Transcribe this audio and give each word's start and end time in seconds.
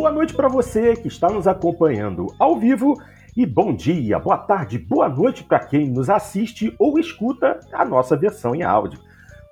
Boa 0.00 0.10
noite 0.10 0.32
para 0.32 0.48
você 0.48 0.96
que 0.96 1.08
está 1.08 1.28
nos 1.28 1.46
acompanhando 1.46 2.34
ao 2.38 2.58
vivo 2.58 2.94
e 3.36 3.44
bom 3.44 3.74
dia, 3.74 4.18
boa 4.18 4.38
tarde, 4.38 4.78
boa 4.78 5.10
noite 5.10 5.44
para 5.44 5.58
quem 5.58 5.90
nos 5.90 6.08
assiste 6.08 6.74
ou 6.78 6.98
escuta 6.98 7.60
a 7.70 7.84
nossa 7.84 8.16
versão 8.16 8.54
em 8.54 8.62
áudio. 8.62 8.98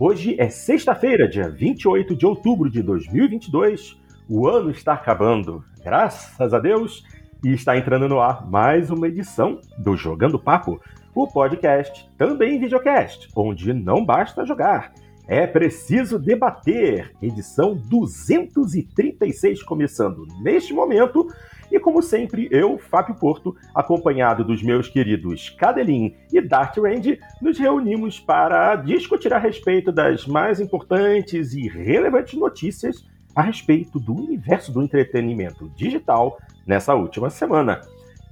Hoje 0.01 0.37
é 0.39 0.49
sexta-feira, 0.49 1.29
dia 1.29 1.51
28 1.51 2.17
de 2.17 2.25
outubro 2.25 2.71
de 2.71 2.83
2022. 2.83 4.01
O 4.27 4.49
ano 4.49 4.71
está 4.71 4.95
acabando, 4.95 5.63
graças 5.85 6.55
a 6.55 6.59
Deus, 6.59 7.05
e 7.45 7.53
está 7.53 7.77
entrando 7.77 8.09
no 8.09 8.19
ar 8.19 8.49
mais 8.51 8.91
uma 8.91 9.07
edição 9.07 9.61
do 9.77 9.99
Jogando 9.99 10.39
Papo, 10.39 10.81
o 11.15 11.29
podcast, 11.31 12.09
também 12.17 12.59
videocast, 12.59 13.29
onde 13.37 13.75
não 13.75 14.03
basta 14.03 14.47
jogar 14.47 14.95
é 15.29 15.47
preciso 15.47 16.19
debater, 16.19 17.15
edição 17.21 17.77
236 17.77 19.63
começando 19.63 20.27
neste 20.41 20.73
momento. 20.73 21.29
E 21.71 21.79
como 21.79 22.03
sempre, 22.03 22.49
eu, 22.51 22.79
Fábio 22.79 23.15
Porto, 23.15 23.55
acompanhado 23.75 24.43
dos 24.43 24.63
meus 24.63 24.89
queridos 24.89 25.51
Cadelin 25.51 26.15
e 26.33 26.41
Dart 26.41 26.79
Range, 26.79 27.21
nos 27.43 27.59
reunimos 27.59 28.19
para 28.19 28.75
discutir 28.77 29.35
a 29.35 29.39
respeito 29.39 29.93
das 29.93 30.27
mais 30.27 30.61
importantes 30.61 31.53
e 31.53 31.69
relevantes 31.69 32.41
notícias 32.41 33.07
a 33.37 33.43
respeito 33.43 34.01
do 34.01 34.15
universo 34.15 34.73
do 34.73 34.83
entretenimento 34.83 35.69
digital 35.77 36.39
nessa 36.67 36.95
última 36.95 37.29
semana. 37.29 37.83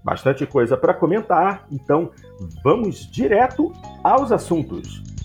Bastante 0.02 0.46
coisa 0.46 0.78
para 0.78 0.94
comentar, 0.94 1.66
então 1.70 2.10
vamos 2.64 3.10
direto 3.10 3.70
aos 4.02 4.32
assuntos. 4.32 5.15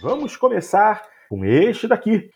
Vamos 0.00 0.36
começar 0.36 1.02
com 1.28 1.44
este 1.44 1.86
daqui. 1.88 2.30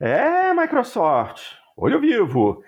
É, 0.00 0.52
Microsoft, 0.52 1.42
olho 1.76 2.00
vivo. 2.00 2.62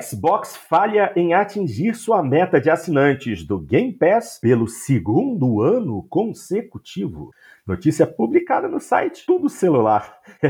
Xbox 0.00 0.56
falha 0.56 1.12
em 1.14 1.34
atingir 1.34 1.94
sua 1.94 2.22
meta 2.22 2.58
de 2.58 2.70
assinantes 2.70 3.44
do 3.44 3.58
Game 3.58 3.92
Pass 3.92 4.38
pelo 4.40 4.66
segundo 4.66 5.60
ano 5.60 6.02
consecutivo. 6.08 7.30
Notícia 7.66 8.06
publicada 8.06 8.66
no 8.66 8.80
site 8.80 9.26
Tudo 9.26 9.50
Celular. 9.50 10.18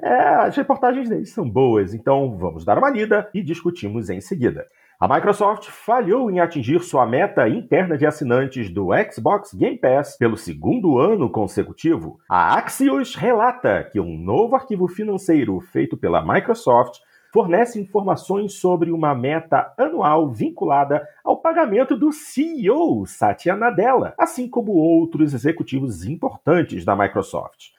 é, 0.00 0.14
as 0.46 0.56
reportagens 0.56 1.08
deles 1.08 1.32
são 1.32 1.50
boas, 1.50 1.94
então 1.94 2.38
vamos 2.38 2.64
dar 2.64 2.78
uma 2.78 2.90
lida 2.90 3.28
e 3.34 3.42
discutimos 3.42 4.08
em 4.08 4.20
seguida. 4.20 4.64
A 5.00 5.08
Microsoft 5.08 5.68
falhou 5.68 6.30
em 6.30 6.38
atingir 6.38 6.78
sua 6.80 7.04
meta 7.04 7.48
interna 7.48 7.98
de 7.98 8.06
assinantes 8.06 8.70
do 8.70 8.90
Xbox 9.10 9.52
Game 9.52 9.78
Pass 9.78 10.16
pelo 10.16 10.36
segundo 10.36 10.96
ano 10.96 11.28
consecutivo. 11.28 12.20
A 12.28 12.56
Axios 12.56 13.16
relata 13.16 13.82
que 13.90 13.98
um 13.98 14.16
novo 14.16 14.54
arquivo 14.54 14.86
financeiro 14.86 15.58
feito 15.60 15.96
pela 15.96 16.24
Microsoft 16.24 17.00
fornece 17.32 17.80
informações 17.80 18.54
sobre 18.54 18.90
uma 18.90 19.14
meta 19.14 19.72
anual 19.78 20.30
vinculada 20.30 21.06
ao 21.24 21.36
pagamento 21.36 21.96
do 21.96 22.12
CEO 22.12 23.06
Satya 23.06 23.56
Nadella, 23.56 24.14
assim 24.18 24.48
como 24.48 24.72
outros 24.72 25.32
executivos 25.34 26.04
importantes 26.04 26.84
da 26.84 26.96
Microsoft. 26.96 27.70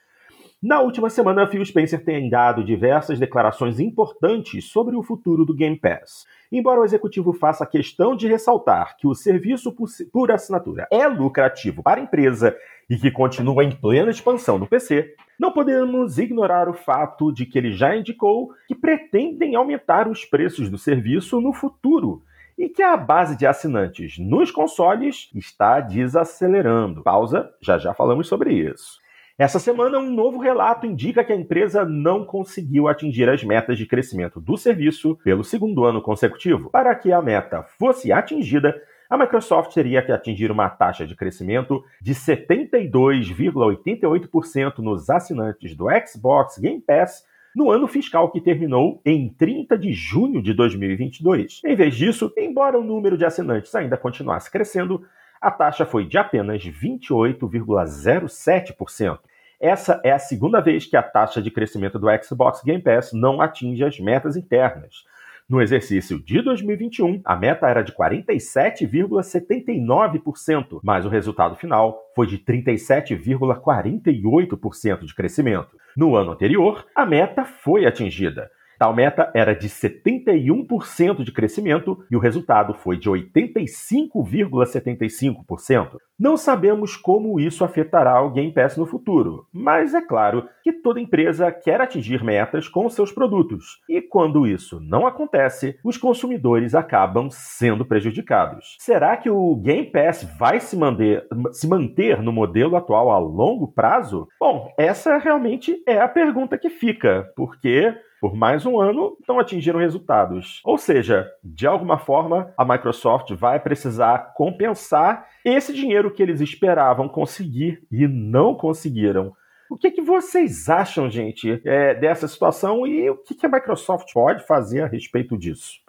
Na 0.62 0.80
última 0.80 1.10
semana, 1.10 1.44
Phil 1.44 1.64
Spencer 1.64 2.04
tem 2.04 2.30
dado 2.30 2.62
diversas 2.62 3.18
declarações 3.18 3.80
importantes 3.80 4.66
sobre 4.66 4.94
o 4.94 5.02
futuro 5.02 5.44
do 5.44 5.52
Game 5.52 5.76
Pass. 5.76 6.24
Embora 6.52 6.80
o 6.80 6.84
executivo 6.84 7.32
faça 7.32 7.66
questão 7.66 8.14
de 8.14 8.28
ressaltar 8.28 8.96
que 8.96 9.08
o 9.08 9.14
serviço 9.14 9.74
por 10.12 10.30
assinatura 10.30 10.86
é 10.88 11.04
lucrativo 11.08 11.82
para 11.82 12.00
a 12.00 12.04
empresa 12.04 12.56
e 12.88 12.96
que 12.96 13.10
continua 13.10 13.64
em 13.64 13.70
plena 13.70 14.10
expansão 14.10 14.58
no 14.58 14.66
PC, 14.66 15.14
não 15.38 15.52
podemos 15.52 16.18
ignorar 16.18 16.68
o 16.68 16.74
fato 16.74 17.32
de 17.32 17.46
que 17.46 17.58
ele 17.58 17.72
já 17.72 17.96
indicou 17.96 18.50
que 18.66 18.74
pretendem 18.74 19.54
aumentar 19.54 20.08
os 20.08 20.24
preços 20.24 20.68
do 20.68 20.78
serviço 20.78 21.40
no 21.40 21.52
futuro 21.52 22.22
e 22.58 22.68
que 22.68 22.82
a 22.82 22.96
base 22.96 23.36
de 23.36 23.46
assinantes 23.46 24.18
nos 24.18 24.50
consoles 24.50 25.30
está 25.34 25.80
desacelerando. 25.80 27.02
Pausa, 27.02 27.50
já 27.60 27.78
já 27.78 27.94
falamos 27.94 28.28
sobre 28.28 28.52
isso. 28.52 29.02
Essa 29.38 29.58
semana, 29.58 29.98
um 29.98 30.10
novo 30.10 30.38
relato 30.38 30.86
indica 30.86 31.24
que 31.24 31.32
a 31.32 31.36
empresa 31.36 31.84
não 31.84 32.24
conseguiu 32.24 32.86
atingir 32.86 33.28
as 33.28 33.42
metas 33.42 33.78
de 33.78 33.86
crescimento 33.86 34.38
do 34.38 34.56
serviço 34.56 35.18
pelo 35.24 35.42
segundo 35.42 35.84
ano 35.84 36.02
consecutivo. 36.02 36.70
Para 36.70 36.94
que 36.94 37.10
a 37.10 37.22
meta 37.22 37.62
fosse 37.78 38.12
atingida, 38.12 38.80
a 39.12 39.18
Microsoft 39.18 39.74
teria 39.74 40.00
que 40.00 40.10
atingir 40.10 40.50
uma 40.50 40.70
taxa 40.70 41.06
de 41.06 41.14
crescimento 41.14 41.84
de 42.00 42.14
72,88% 42.14 44.78
nos 44.78 45.10
assinantes 45.10 45.76
do 45.76 45.88
Xbox 46.06 46.56
Game 46.56 46.80
Pass 46.80 47.22
no 47.54 47.70
ano 47.70 47.86
fiscal 47.86 48.30
que 48.30 48.40
terminou 48.40 49.02
em 49.04 49.28
30 49.28 49.76
de 49.76 49.92
junho 49.92 50.42
de 50.42 50.54
2022. 50.54 51.60
Em 51.62 51.76
vez 51.76 51.94
disso, 51.94 52.32
embora 52.38 52.78
o 52.78 52.82
número 52.82 53.18
de 53.18 53.26
assinantes 53.26 53.74
ainda 53.74 53.98
continuasse 53.98 54.50
crescendo, 54.50 55.04
a 55.38 55.50
taxa 55.50 55.84
foi 55.84 56.06
de 56.06 56.16
apenas 56.16 56.62
28,07%. 56.62 59.18
Essa 59.60 60.00
é 60.02 60.10
a 60.10 60.18
segunda 60.18 60.62
vez 60.62 60.86
que 60.86 60.96
a 60.96 61.02
taxa 61.02 61.42
de 61.42 61.50
crescimento 61.50 61.98
do 61.98 62.06
Xbox 62.24 62.62
Game 62.64 62.80
Pass 62.80 63.12
não 63.12 63.42
atinge 63.42 63.84
as 63.84 64.00
metas 64.00 64.38
internas. 64.38 65.04
No 65.48 65.60
exercício 65.60 66.18
de 66.18 66.40
2021, 66.40 67.20
a 67.24 67.34
meta 67.36 67.68
era 67.68 67.82
de 67.82 67.92
47,79%, 67.92 70.80
mas 70.82 71.04
o 71.04 71.08
resultado 71.08 71.56
final 71.56 72.00
foi 72.14 72.26
de 72.26 72.38
37,48% 72.38 75.04
de 75.04 75.14
crescimento. 75.14 75.76
No 75.96 76.14
ano 76.16 76.32
anterior, 76.32 76.86
a 76.94 77.04
meta 77.04 77.44
foi 77.44 77.84
atingida. 77.84 78.50
Tal 78.82 78.92
meta 78.92 79.30
era 79.32 79.54
de 79.54 79.68
71% 79.68 81.22
de 81.22 81.30
crescimento 81.30 82.04
e 82.10 82.16
o 82.16 82.18
resultado 82.18 82.74
foi 82.74 82.96
de 82.96 83.08
85,75%. 83.08 85.98
Não 86.18 86.36
sabemos 86.36 86.96
como 86.96 87.38
isso 87.38 87.64
afetará 87.64 88.20
o 88.20 88.32
Game 88.32 88.52
Pass 88.52 88.76
no 88.76 88.84
futuro, 88.84 89.46
mas 89.52 89.94
é 89.94 90.00
claro 90.00 90.48
que 90.64 90.72
toda 90.72 91.00
empresa 91.00 91.52
quer 91.52 91.80
atingir 91.80 92.24
metas 92.24 92.68
com 92.68 92.88
seus 92.88 93.12
produtos, 93.12 93.80
e 93.88 94.00
quando 94.00 94.48
isso 94.48 94.80
não 94.80 95.06
acontece, 95.06 95.78
os 95.84 95.96
consumidores 95.96 96.74
acabam 96.74 97.30
sendo 97.30 97.84
prejudicados. 97.84 98.76
Será 98.80 99.16
que 99.16 99.30
o 99.30 99.54
Game 99.56 99.92
Pass 99.92 100.24
vai 100.36 100.58
se 100.58 100.76
manter, 100.76 101.24
se 101.52 101.68
manter 101.68 102.20
no 102.20 102.32
modelo 102.32 102.74
atual 102.74 103.12
a 103.12 103.18
longo 103.18 103.68
prazo? 103.68 104.26
Bom, 104.40 104.74
essa 104.76 105.18
realmente 105.18 105.80
é 105.86 106.00
a 106.00 106.08
pergunta 106.08 106.58
que 106.58 106.68
fica, 106.68 107.30
porque 107.36 107.94
por 108.22 108.36
mais 108.36 108.64
um 108.64 108.80
ano, 108.80 109.18
não 109.26 109.40
atingiram 109.40 109.80
resultados. 109.80 110.60
Ou 110.64 110.78
seja, 110.78 111.28
de 111.42 111.66
alguma 111.66 111.98
forma, 111.98 112.54
a 112.56 112.64
Microsoft 112.64 113.32
vai 113.32 113.58
precisar 113.58 114.32
compensar 114.36 115.26
esse 115.44 115.74
dinheiro 115.74 116.08
que 116.08 116.22
eles 116.22 116.40
esperavam 116.40 117.08
conseguir 117.08 117.82
e 117.90 118.06
não 118.06 118.54
conseguiram. 118.54 119.32
O 119.68 119.76
que, 119.76 119.90
que 119.90 120.00
vocês 120.00 120.68
acham, 120.68 121.10
gente, 121.10 121.60
é, 121.64 121.96
dessa 121.96 122.28
situação 122.28 122.86
e 122.86 123.10
o 123.10 123.16
que, 123.16 123.34
que 123.34 123.44
a 123.44 123.48
Microsoft 123.48 124.12
pode 124.12 124.46
fazer 124.46 124.82
a 124.82 124.86
respeito 124.86 125.36
disso? 125.36 125.80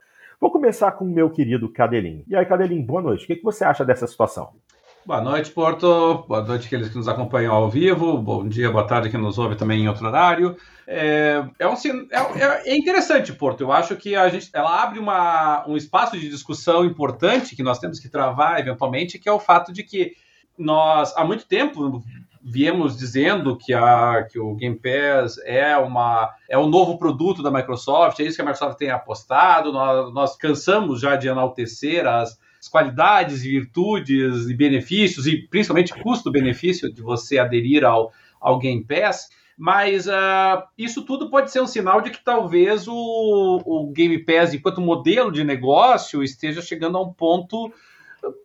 Vou 0.41 0.49
começar 0.49 0.91
com 0.93 1.05
o 1.05 1.13
meu 1.13 1.29
querido 1.29 1.71
Cadelin. 1.71 2.23
E 2.27 2.35
aí, 2.35 2.47
Cadelin, 2.47 2.83
boa 2.83 3.01
noite. 3.03 3.25
O 3.25 3.27
que, 3.27 3.35
que 3.35 3.43
você 3.43 3.63
acha 3.63 3.85
dessa 3.85 4.07
situação? 4.07 4.53
Boa 5.05 5.19
noite, 5.19 5.51
Porto. 5.51 6.23
Boa 6.29 6.41
noite 6.41 6.67
aqueles 6.67 6.87
que 6.87 6.95
nos 6.95 7.09
acompanham 7.09 7.53
ao 7.53 7.69
vivo. 7.69 8.17
Bom 8.17 8.47
dia, 8.47 8.71
boa 8.71 8.87
tarde 8.87 9.09
que 9.09 9.17
nos 9.17 9.37
ouve 9.37 9.57
também 9.57 9.81
em 9.81 9.89
outro 9.89 10.07
horário. 10.07 10.55
É, 10.87 11.43
é, 11.59 11.67
um, 11.67 11.73
é, 11.73 12.69
é 12.71 12.77
interessante, 12.77 13.33
Porto. 13.33 13.59
Eu 13.59 13.73
acho 13.73 13.97
que 13.97 14.15
a 14.15 14.29
gente, 14.29 14.49
ela 14.53 14.81
abre 14.81 14.99
uma, 14.99 15.67
um 15.67 15.75
espaço 15.75 16.17
de 16.17 16.29
discussão 16.29 16.85
importante 16.85 17.53
que 17.53 17.61
nós 17.61 17.79
temos 17.79 17.99
que 17.99 18.07
travar 18.07 18.61
eventualmente, 18.61 19.19
que 19.19 19.27
é 19.27 19.31
o 19.31 19.41
fato 19.41 19.73
de 19.73 19.83
que 19.83 20.13
nós, 20.57 21.13
há 21.17 21.25
muito 21.25 21.45
tempo, 21.45 22.01
viemos 22.41 22.95
dizendo 22.95 23.57
que, 23.57 23.73
a, 23.73 24.25
que 24.31 24.39
o 24.39 24.55
Game 24.55 24.79
Pass 24.79 25.37
é, 25.43 25.75
uma, 25.75 26.33
é 26.49 26.57
um 26.57 26.69
novo 26.69 26.97
produto 26.97 27.43
da 27.43 27.51
Microsoft, 27.51 28.21
é 28.21 28.23
isso 28.23 28.37
que 28.37 28.41
a 28.41 28.45
Microsoft 28.45 28.77
tem 28.77 28.89
apostado. 28.89 29.73
Nós, 29.73 30.13
nós 30.13 30.37
cansamos 30.37 31.01
já 31.01 31.17
de 31.17 31.27
enaltecer 31.27 32.07
as 32.07 32.41
as 32.63 32.69
qualidades 32.69 33.43
e 33.43 33.49
virtudes 33.49 34.47
e 34.47 34.53
benefícios, 34.53 35.27
e 35.27 35.45
principalmente 35.49 35.93
custo-benefício 36.01 36.91
de 36.91 37.01
você 37.01 37.37
aderir 37.37 37.83
ao, 37.83 38.13
ao 38.39 38.57
Game 38.57 38.85
Pass. 38.85 39.29
Mas 39.57 40.07
uh, 40.07 40.63
isso 40.77 41.03
tudo 41.03 41.29
pode 41.29 41.51
ser 41.51 41.61
um 41.61 41.67
sinal 41.67 42.01
de 42.01 42.09
que 42.09 42.23
talvez 42.23 42.87
o, 42.87 43.61
o 43.65 43.91
Game 43.91 44.17
Pass, 44.19 44.53
enquanto 44.53 44.79
modelo 44.79 45.29
de 45.29 45.43
negócio, 45.43 46.23
esteja 46.23 46.61
chegando 46.61 46.97
a 46.97 47.01
um 47.01 47.13
ponto 47.13 47.71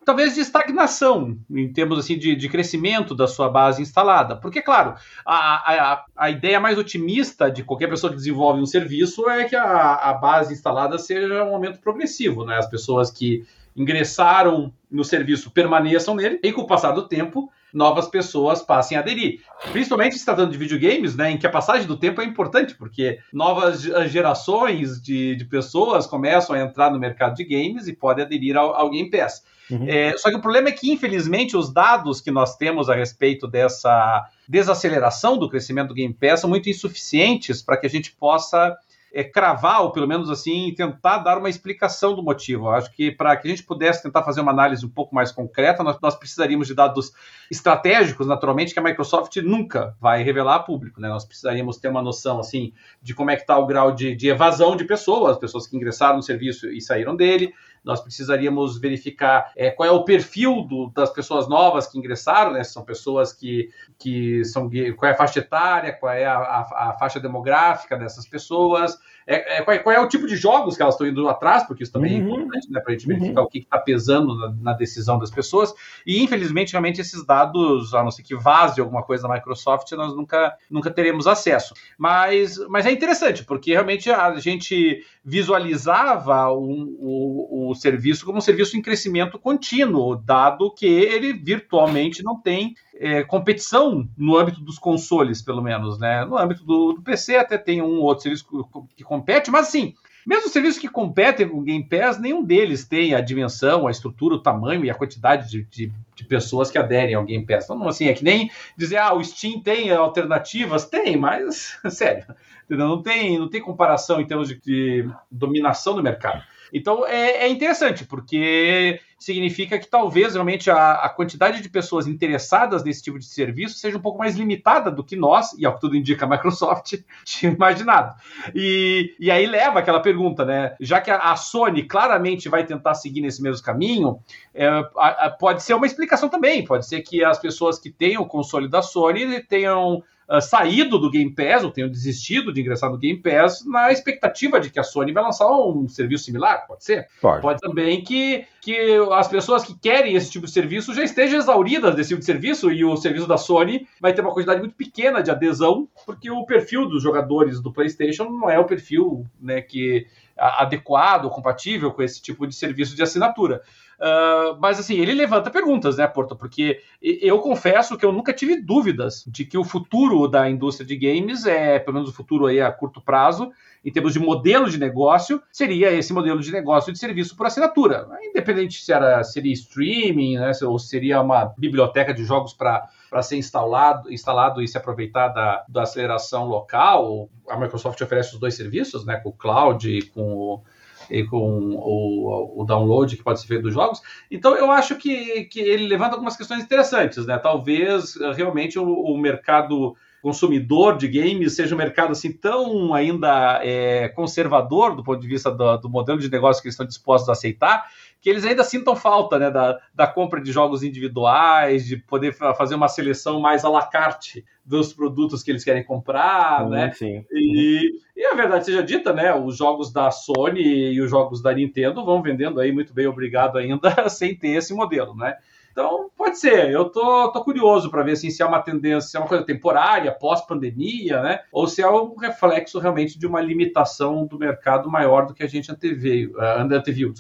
talvez 0.05 0.35
de 0.35 0.41
estagnação 0.41 1.39
em 1.49 1.73
termos 1.73 2.01
assim 2.01 2.19
de, 2.19 2.35
de 2.35 2.49
crescimento 2.49 3.15
da 3.15 3.29
sua 3.29 3.49
base 3.49 3.81
instalada. 3.81 4.35
Porque, 4.35 4.61
claro, 4.61 4.97
a, 5.25 5.93
a, 5.93 6.05
a 6.17 6.31
ideia 6.31 6.59
mais 6.59 6.77
otimista 6.77 7.49
de 7.49 7.63
qualquer 7.63 7.89
pessoa 7.89 8.11
que 8.11 8.17
desenvolve 8.17 8.61
um 8.61 8.67
serviço 8.67 9.31
é 9.31 9.45
que 9.45 9.55
a, 9.55 9.95
a 9.95 10.15
base 10.15 10.53
instalada 10.53 10.99
seja 10.99 11.45
um 11.45 11.55
aumento 11.55 11.79
progressivo, 11.81 12.45
né? 12.45 12.57
As 12.57 12.69
pessoas 12.69 13.13
que 13.13 13.47
ingressaram 13.79 14.73
no 14.91 15.05
serviço 15.05 15.51
permaneçam 15.51 16.15
nele 16.15 16.41
e 16.43 16.53
com 16.53 16.63
o 16.63 16.67
passar 16.67 16.93
do 16.93 17.07
tempo 17.07 17.51
novas 17.73 18.09
pessoas 18.09 18.63
passem 18.63 18.97
a 18.97 19.01
aderir. 19.01 19.41
Principalmente 19.73 20.19
se 20.19 20.25
tratando 20.25 20.51
de 20.51 20.59
videogames, 20.59 21.15
né, 21.15 21.31
em 21.31 21.39
que 21.39 21.47
a 21.47 21.51
passagem 21.51 21.87
do 21.87 21.99
tempo 21.99 22.21
é 22.21 22.25
importante, 22.25 22.75
porque 22.75 23.19
novas 23.33 23.83
gerações 23.83 25.01
de, 25.01 25.37
de 25.37 25.45
pessoas 25.45 26.07
começam 26.07 26.57
a 26.57 26.61
entrar 26.61 26.91
no 26.91 26.99
mercado 26.99 27.35
de 27.35 27.45
games 27.45 27.87
e 27.87 27.93
podem 27.93 28.25
aderir 28.25 28.57
ao, 28.57 28.75
ao 28.75 28.91
Game 28.91 29.11
Pass. 29.11 29.45
Uhum. 29.71 29.85
É, 29.87 30.17
só 30.17 30.31
que 30.31 30.37
o 30.37 30.41
problema 30.41 30.69
é 30.69 30.73
que, 30.73 30.91
infelizmente, 30.91 31.57
os 31.57 31.71
dados 31.71 32.23
que 32.23 32.31
nós 32.31 32.57
temos 32.57 32.89
a 32.89 32.95
respeito 32.95 33.47
dessa 33.47 34.27
desaceleração 34.49 35.37
do 35.37 35.49
crescimento 35.49 35.89
do 35.89 35.95
Game 35.95 36.15
Pass 36.15 36.41
são 36.41 36.49
muito 36.49 36.71
insuficientes 36.71 37.61
para 37.61 37.77
que 37.77 37.87
a 37.87 37.91
gente 37.91 38.13
possa 38.13 38.75
é, 39.13 39.25
cravar, 39.25 39.83
ou 39.83 39.91
pelo 39.91 40.07
menos 40.07 40.31
assim, 40.31 40.73
tentar 40.77 41.19
dar 41.19 41.39
uma 41.39 41.49
explicação 41.49 42.15
do 42.15 42.23
motivo. 42.23 42.67
Eu 42.67 42.73
acho 42.73 42.93
que 42.93 43.11
para 43.11 43.37
que 43.37 43.49
a 43.49 43.51
gente 43.51 43.63
pudesse 43.63 44.03
tentar 44.03 44.23
fazer 44.23 44.41
uma 44.41 44.53
análise 44.53 44.85
um 44.85 44.91
pouco 44.91 45.15
mais 45.15 45.33
concreta, 45.33 45.83
nós, 45.83 45.99
nós, 46.01 46.15
precisaríamos 46.15 46.67
de 46.67 46.75
dados 46.75 47.13
estratégicos, 47.51 48.27
naturalmente, 48.27 48.73
que 48.73 48.81
a 48.81 48.83
Microsoft 48.83 49.37
nunca 49.39 49.97
vai 50.01 50.23
revelar 50.23 50.57
a 50.57 50.61
público. 50.61 51.01
Né? 51.01 51.09
Nós 51.09 51.25
precisaríamos 51.25 51.79
ter 51.79 51.89
uma 51.89 52.03
noção 52.03 52.39
assim 52.39 52.73
de 53.03 53.15
como 53.15 53.31
é 53.31 53.37
que 53.37 53.43
está 53.43 53.59
o 53.59 53.67
grau 53.67 53.93
de, 53.93 54.15
de 54.15 54.29
evasão 54.29 54.77
de 54.77 54.85
pessoas, 54.85 55.39
pessoas 55.39 55.67
que 55.67 55.77
ingressaram 55.77 56.17
no 56.17 56.23
serviço 56.23 56.69
e 56.71 56.81
saíram 56.81 57.17
dele, 57.17 57.55
nós 57.85 58.01
precisaríamos 58.01 58.79
verificar 58.79 59.53
é, 59.57 59.71
qual 59.71 59.89
é 59.89 59.93
o 59.93 60.05
perfil 60.05 60.63
do, 60.63 60.91
das 60.91 61.11
pessoas 61.11 61.49
novas 61.49 61.87
que 61.87 61.99
ingressaram, 61.99 62.53
né? 62.53 62.65
São 62.65 62.85
pessoas 62.85 63.33
que, 63.33 63.71
que 63.99 64.45
são 64.45 64.69
qual 64.97 65.11
é 65.11 65.15
a 65.15 65.17
faixa 65.17 65.41
etária, 65.41 65.93
qual 65.93 66.13
é 66.13 66.25
a, 66.25 66.37
a, 66.37 66.91
a 66.91 66.93
faixa 66.99 67.21
demográfica 67.21 67.97
dessas 67.97 68.27
pessoas, 68.27 68.99
é, 69.31 69.59
é, 69.59 69.63
qual, 69.63 69.77
é, 69.77 69.79
qual, 69.79 69.95
é, 69.95 70.01
o 70.01 70.09
tipo 70.09 70.27
de 70.27 70.35
jogos 70.37 70.75
que 70.75 70.81
elas 70.81 70.95
estão 70.95 71.07
indo 71.07 71.29
atrás, 71.29 71.63
porque 71.65 71.83
isso 71.83 71.93
também 71.93 72.17
é 72.17 72.23
uhum. 72.23 72.23
é 72.23 72.33
importante, 72.33 72.73
né? 72.73 72.81
Para 72.81 72.95
a 72.95 72.97
gente 72.97 73.07
verificar 73.07 73.43
uhum. 73.43 73.47
o 73.47 73.51
que 73.51 73.59
está 73.59 73.79
pesando 73.79 74.35
na, 74.35 74.55
na, 74.63 74.73
decisão 74.73 75.19
das 75.19 75.31
pessoas. 75.31 75.75
E 76.07 76.23
infelizmente, 76.23 76.73
realmente, 76.73 76.99
esses 76.99 77.27
dados, 77.27 77.93
a 77.93 78.03
não 78.03 78.11
ser 78.11 78.23
que 78.23 78.35
vaze 78.35 78.81
alguma 78.81 79.03
coisa 79.03 79.29
da 79.29 79.35
Microsoft, 79.35 79.93
nós 79.93 80.17
nunca, 80.17 80.57
nunca 80.71 80.91
teremos 80.91 81.27
acesso. 81.27 81.75
Mas, 81.99 82.57
mas 82.71 82.87
é 82.87 82.91
interessante, 82.91 83.45
porque 83.45 83.73
realmente 83.73 84.11
a 84.11 84.41
gente 84.41 85.05
visualizava 85.23 86.51
o, 86.51 87.69
o 87.71 87.75
serviço 87.75 88.25
como 88.25 88.39
um 88.39 88.41
serviço 88.41 88.79
em 88.79 88.83
crescimento 88.83 89.39
contínuo, 89.39 90.17
dado 90.17 90.73
que 90.73 90.87
ele 90.87 91.35
virtualmente 91.35 92.23
não 92.23 92.41
tem 92.41 92.75
é, 92.99 93.23
competição 93.23 94.09
no 94.17 94.37
âmbito 94.37 94.61
dos 94.61 94.79
consoles, 94.79 95.41
pelo 95.41 95.63
menos, 95.63 95.99
né? 95.99 96.25
No 96.25 96.37
âmbito 96.37 96.65
do, 96.65 96.95
do 96.95 97.03
PC 97.03 97.37
até 97.37 97.57
tem 97.57 97.81
um 97.81 98.01
outro 98.01 98.25
serviço 98.25 98.47
que, 98.47 98.97
que 98.97 99.05
compete, 99.05 99.51
mas 99.51 99.69
assim, 99.69 99.95
mesmo 100.27 100.47
os 100.47 100.53
serviços 100.53 100.79
que 100.79 100.89
competem 100.89 101.49
com 101.49 101.59
o 101.59 101.63
Game 101.63 101.83
Pass, 101.89 102.21
nenhum 102.21 102.45
deles 102.45 102.85
tem 102.85 103.15
a 103.15 103.21
dimensão, 103.21 103.87
a 103.87 103.91
estrutura, 103.91 104.35
o 104.35 104.43
tamanho 104.43 104.85
e 104.85 104.91
a 104.91 104.95
quantidade 104.95 105.49
de, 105.49 105.65
de, 105.65 105.93
de, 106.15 106.25
pessoas 106.25 106.71
que 106.71 106.77
aderem 106.77 107.15
ao 107.15 107.25
Game 107.25 107.47
Pass. 107.47 107.65
Então, 107.65 107.89
assim, 107.89 108.09
é 108.09 108.13
que 108.13 108.23
nem 108.23 108.51
dizer, 108.77 108.99
ah, 108.99 109.15
o 109.15 109.25
Steam 109.25 109.61
tem 109.61 109.91
alternativas? 109.91 110.85
Tem, 110.85 111.17
mas, 111.17 111.79
sério, 111.89 112.27
não 112.69 113.01
tem, 113.01 113.39
não 113.39 113.49
tem 113.49 113.63
comparação 113.63 114.21
em 114.21 114.27
termos 114.27 114.49
de, 114.49 114.61
de 114.61 115.09
dominação 115.31 115.95
do 115.95 116.03
mercado. 116.03 116.43
Então 116.73 117.07
é, 117.07 117.45
é, 117.45 117.49
interessante, 117.49 118.05
porque 118.05 119.01
significa 119.19 119.79
que 119.79 119.89
talvez 119.89 120.35
realmente 120.35 120.71
a, 120.71 120.93
a, 120.93 121.09
quantidade 121.09 121.61
de 121.61 121.69
pessoas 121.69 122.07
interessadas 122.07 122.85
nesse 122.85 123.03
tipo 123.03 123.19
de 123.19 123.25
serviço 123.25 123.77
seja 123.77 123.99
um 123.99 124.01
pouco 124.01 124.19
mais 124.19 124.37
limitada 124.37 124.91
do 124.91 125.03
que 125.03 125.17
nós, 125.17 125.53
e 125.55 125.67
ao 125.67 125.75
que 125.75 125.81
tudo 125.81 125.97
indica 125.97 126.25
a 126.25 126.29
Microsoft, 126.29 126.95
tinha 127.25 127.53
imaginado. 127.53 128.15
E, 128.55 129.17
e 129.19 129.31
aí 129.31 129.47
leva 129.47 129.81
aquela 129.81 130.01
pergunta, 130.01 130.45
né? 130.45 130.77
Já 130.81 131.01
que 131.01 131.11
a, 131.11 131.19
a 131.19 131.37
Sony 131.37 131.83
claramente 131.83 132.49
vai 132.49 132.65
tentar 132.65 132.95
seguir 132.95 133.21
nesse 133.21 133.43
mesmo 133.43 133.65
caminho, 133.65 134.21
é, 134.55 134.69
a, 134.97 135.31
pode 135.31 135.63
ser 135.63 135.75
uma 135.75 135.87
explicação 135.87 136.29
também. 136.29 136.65
Pode 136.65 136.87
ser 136.87 137.01
que 137.03 137.25
as 137.25 137.39
pessoas 137.39 137.79
que 137.79 137.91
tenham 137.91 138.23
o 138.23 138.27
console 138.27 138.69
da 138.69 138.83
Sony 138.83 139.43
tenham 139.43 140.03
uh, 140.29 140.41
saído 140.41 140.99
do 140.99 141.11
Game 141.11 141.35
Pass, 141.35 141.65
ou 141.65 141.71
tenham 141.71 141.89
desistido 141.89 142.53
de 142.53 142.61
ingressar 142.61 142.91
no 142.91 142.99
Game 142.99 143.21
Pass, 143.21 143.65
na 143.65 143.91
expectativa 143.91 144.61
de 144.61 144.71
que 144.71 144.79
a 144.79 144.83
Sony 144.83 145.13
vai 145.13 145.23
lançar 145.23 145.47
um 145.51 145.89
serviço 145.89 146.25
similar, 146.25 146.67
pode 146.67 146.85
ser? 146.85 147.09
Pode. 147.21 147.43
Pode 147.43 147.61
também 147.61 148.03
que, 148.03 148.45
que 148.61 148.99
as 149.13 149.29
pessoas 149.29 149.65
que 149.65 149.79
querem 149.79 150.15
esse 150.15 150.31
tipo 150.31 150.47
de 150.47 150.53
serviço 150.53 150.95
já 150.95 151.03
estejam 151.03 151.39
exauridas 151.39 151.95
desse 151.95 152.11
tipo 152.11 152.21
de 152.21 152.27
serviço 152.27 152.71
e 152.71 152.85
o 152.85 152.97
serviço 152.97 153.27
da 153.27 153.39
Sony 153.39 153.87
vai 154.01 154.13
ter 154.13 154.21
uma 154.21 154.33
quantidade 154.33 154.61
muito 154.61 154.75
pequena 154.75 155.23
de 155.23 155.31
adesão, 155.31 155.89
porque 156.05 156.31
o 156.31 156.45
perfil 156.45 156.89
dos 156.89 157.03
jogadores 157.03 157.61
do 157.61 157.73
PlayStation 157.73 158.25
não 158.25 158.51
é 158.51 158.59
o 158.59 158.65
perfil 158.65 159.25
né, 159.41 159.61
que 159.61 160.07
adequado, 160.39 161.29
compatível 161.29 161.91
com 161.91 162.03
esse 162.03 162.23
tipo 162.23 162.47
de 162.47 162.55
serviço 162.55 162.95
de 162.95 163.03
assinatura. 163.03 163.63
Uh, 163.99 164.57
mas 164.61 164.79
assim, 164.79 164.95
ele 164.95 165.13
levanta 165.13 165.51
perguntas, 165.51 165.97
né, 165.97 166.07
Porto? 166.07 166.37
Porque 166.37 166.81
eu 167.03 167.41
confesso 167.41 167.99
que 167.99 168.07
eu 168.07 168.13
nunca 168.13 168.33
tive 168.33 168.61
dúvidas 168.61 169.25
de 169.27 169.45
que 169.45 169.59
o 169.59 169.65
futuro 169.65 170.29
da 170.29 170.49
indústria 170.49 170.87
de 170.87 170.97
games 170.97 171.45
é, 171.47 171.81
pelo 171.81 171.95
menos 171.95 172.09
o 172.09 172.15
futuro 172.15 172.47
aí 172.47 172.61
a 172.61 172.71
curto 172.71 173.01
prazo, 173.01 173.51
em 173.85 173.91
termos 173.91 174.13
de 174.13 174.21
modelo 174.21 174.71
de 174.71 174.79
negócio, 174.79 175.43
seria 175.51 175.93
esse 175.93 176.13
modelo 176.13 176.41
de 176.41 176.53
negócio 176.53 176.93
de 176.93 176.99
serviço 176.99 177.37
por 177.37 177.47
assinatura. 177.47 178.07
Independente 178.23 178.81
se 178.81 178.93
era, 178.93 179.25
seria 179.25 179.53
streaming, 179.53 180.37
né, 180.37 180.53
ou 180.63 180.79
seria 180.79 181.21
uma 181.21 181.53
biblioteca 181.57 182.15
de 182.15 182.25
jogos 182.25 182.53
para 182.53 182.89
para 183.09 183.23
ser 183.23 183.37
instalado, 183.37 184.13
instalado 184.13 184.63
e 184.63 184.69
se 184.69 184.77
aproveitar 184.77 185.29
da, 185.29 185.65
da 185.67 185.83
aceleração 185.85 186.47
local. 186.47 187.31
A 187.49 187.57
Microsoft 187.57 187.99
oferece 188.03 188.35
os 188.35 188.39
dois 188.39 188.55
serviços, 188.55 189.05
né, 189.07 189.17
com 189.17 189.31
o 189.31 189.33
cloud 189.33 189.89
e 189.89 190.03
com 190.03 190.35
o 190.35 190.63
e 191.11 191.25
com 191.25 191.75
o, 191.75 192.63
o, 192.63 192.65
download 192.65 193.17
que 193.17 193.23
pode 193.23 193.41
ser 193.41 193.47
feito 193.47 193.63
dos 193.63 193.75
jogos. 193.75 194.01
Então 194.31 194.55
eu 194.57 194.71
acho 194.71 194.97
que, 194.97 195.45
que 195.45 195.61
ele 195.61 195.87
levanta 195.87 196.15
algumas 196.15 196.37
questões 196.37 196.63
interessantes, 196.63 197.27
né? 197.27 197.39
Talvez 197.39 198.17
eh, 198.17 198.33
realmente 198.33 198.79
o, 198.79 198.85
o 198.85 199.19
mercado 199.19 199.97
consumidor 200.21 200.97
de 200.97 201.07
games 201.09 201.55
seja 201.55 201.75
um 201.75 201.79
mercado 201.79 202.13
assim 202.13 202.33
tão 202.33 202.93
ainda 202.93 203.61
é, 203.63 204.09
conservador 204.09 204.97
do 204.97 205.05
ponto 205.05 205.21
de 205.21 205.29
vista 205.29 205.51
do, 205.51 205.77
do, 205.77 205.89
modelo 205.89 206.19
de 206.19 206.31
negócio 206.31 206.61
que 206.61 206.69
eles 206.69 206.75
estão 206.75 206.87
dispostos 206.87 207.29
a 207.29 207.33
aceitar, 207.33 207.87
que 208.21 208.29
eles 208.29 208.45
ainda 208.45 208.65
sintam 208.65 208.97
falta 208.97 209.39
né, 209.39 209.51
da, 209.51 209.79
da 209.95 210.07
compra 210.07 210.41
de 210.41 210.51
jogos 210.51 210.83
individuais, 210.83 211.87
de 211.87 211.97
poder 211.97 212.33
fazer 212.33 212.75
uma 212.75 212.89
seleção 212.89 213.41
mais 213.41 213.65
à 213.65 213.69
la 213.69 213.87
carte 213.87 214.45
dos 214.65 214.93
produtos 214.93 215.43
que 215.43 215.51
eles 215.51 215.65
querem 215.65 215.85
comprar, 215.85 216.65
sim, 216.65 216.71
né? 216.71 216.93
Sim. 216.93 217.25
E, 217.33 217.93
e 218.17 218.25
a 218.25 218.35
verdade 218.35 218.65
seja 218.65 218.83
dita, 218.83 219.13
né? 219.13 219.35
Os 219.35 219.57
jogos 219.57 219.93
da 219.93 220.11
Sony 220.11 220.93
e 220.93 221.01
os 221.01 221.09
jogos 221.09 221.41
da 221.41 221.55
Nintendo 221.55 222.05
vão 222.05 222.21
vendendo 222.21 222.61
aí 222.61 222.73
muito 222.73 222.93
bem, 222.93 223.07
obrigado 223.07 223.57
ainda, 223.57 224.09
sem 224.11 224.35
ter 224.35 224.57
esse 224.57 224.75
modelo, 224.75 225.15
né? 225.15 225.37
Então, 225.79 226.11
pode 226.17 226.41
ser. 226.41 226.73
Eu 226.73 226.87
tô, 226.87 227.31
tô 227.31 227.45
curioso 227.45 227.89
para 227.89 228.03
ver 228.03 228.11
assim, 228.13 228.31
se 228.31 228.43
é 228.43 228.45
uma 228.45 228.61
tendência, 228.61 229.11
se 229.11 229.17
é 229.17 229.21
uma 229.21 229.29
coisa 229.29 229.45
temporária, 229.45 230.11
pós-pandemia, 230.11 231.23
né? 231.23 231.39
Ou 231.53 231.69
se 231.69 231.81
é 231.81 231.89
um 231.89 232.17
reflexo 232.17 232.81
realmente 232.81 233.17
de 233.17 233.29
uma 233.29 233.41
limitação 233.41 234.27
do 234.27 234.37
mercado 234.37 234.91
maior 234.91 235.25
do 235.27 235.33
que 235.33 235.45
a 235.45 235.47
gente 235.47 235.71
anteviu. 235.71 236.33
Uh, 236.33 236.75
anteviu. 236.75 237.15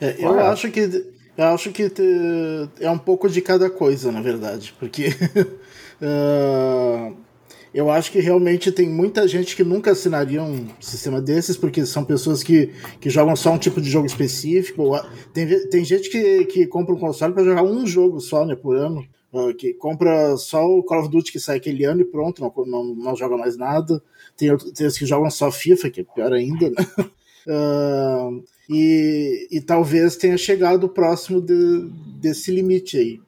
É, 0.00 0.24
eu 0.24 0.40
acho 0.40 0.70
que 0.70 0.80
eu 1.36 1.44
acho 1.44 1.70
que 1.70 1.90
te, 1.90 2.02
é 2.80 2.90
um 2.90 2.96
pouco 2.96 3.28
de 3.28 3.42
cada 3.42 3.68
coisa, 3.68 4.10
na 4.10 4.22
verdade, 4.22 4.74
porque 4.78 5.08
uh, 6.00 7.14
eu 7.78 7.92
acho 7.92 8.10
que 8.10 8.18
realmente 8.18 8.72
tem 8.72 8.88
muita 8.88 9.28
gente 9.28 9.54
que 9.54 9.62
nunca 9.62 9.92
assinaria 9.92 10.42
um 10.42 10.66
sistema 10.80 11.22
desses, 11.22 11.56
porque 11.56 11.86
são 11.86 12.04
pessoas 12.04 12.42
que, 12.42 12.72
que 13.00 13.08
jogam 13.08 13.36
só 13.36 13.52
um 13.52 13.58
tipo 13.58 13.80
de 13.80 13.88
jogo 13.88 14.04
específico. 14.04 14.98
Tem, 15.32 15.46
tem 15.68 15.84
gente 15.84 16.10
que, 16.10 16.44
que 16.46 16.66
compra 16.66 16.92
um 16.92 16.98
console 16.98 17.32
para 17.32 17.44
jogar 17.44 17.62
um 17.62 17.86
jogo 17.86 18.18
só 18.18 18.44
né, 18.44 18.56
por 18.56 18.74
ano. 18.74 19.06
Uh, 19.32 19.54
que 19.54 19.74
compra 19.74 20.36
só 20.36 20.66
o 20.66 20.82
Call 20.82 21.02
of 21.02 21.08
Duty 21.08 21.30
que 21.30 21.38
sai 21.38 21.58
aquele 21.58 21.84
ano 21.84 22.00
e 22.00 22.04
pronto, 22.04 22.42
não, 22.42 22.52
não, 22.66 22.94
não 22.96 23.14
joga 23.14 23.36
mais 23.36 23.56
nada. 23.56 24.02
Tem, 24.36 24.56
tem 24.74 24.88
os 24.88 24.98
que 24.98 25.06
jogam 25.06 25.30
só 25.30 25.52
FIFA, 25.52 25.88
que 25.88 26.00
é 26.00 26.04
pior 26.04 26.32
ainda, 26.32 26.70
né? 26.70 26.86
Uh, 27.46 28.42
e, 28.68 29.46
e 29.52 29.60
talvez 29.60 30.16
tenha 30.16 30.36
chegado 30.36 30.88
próximo 30.88 31.40
de, 31.40 31.88
desse 32.20 32.50
limite 32.50 32.96
aí. 32.96 33.20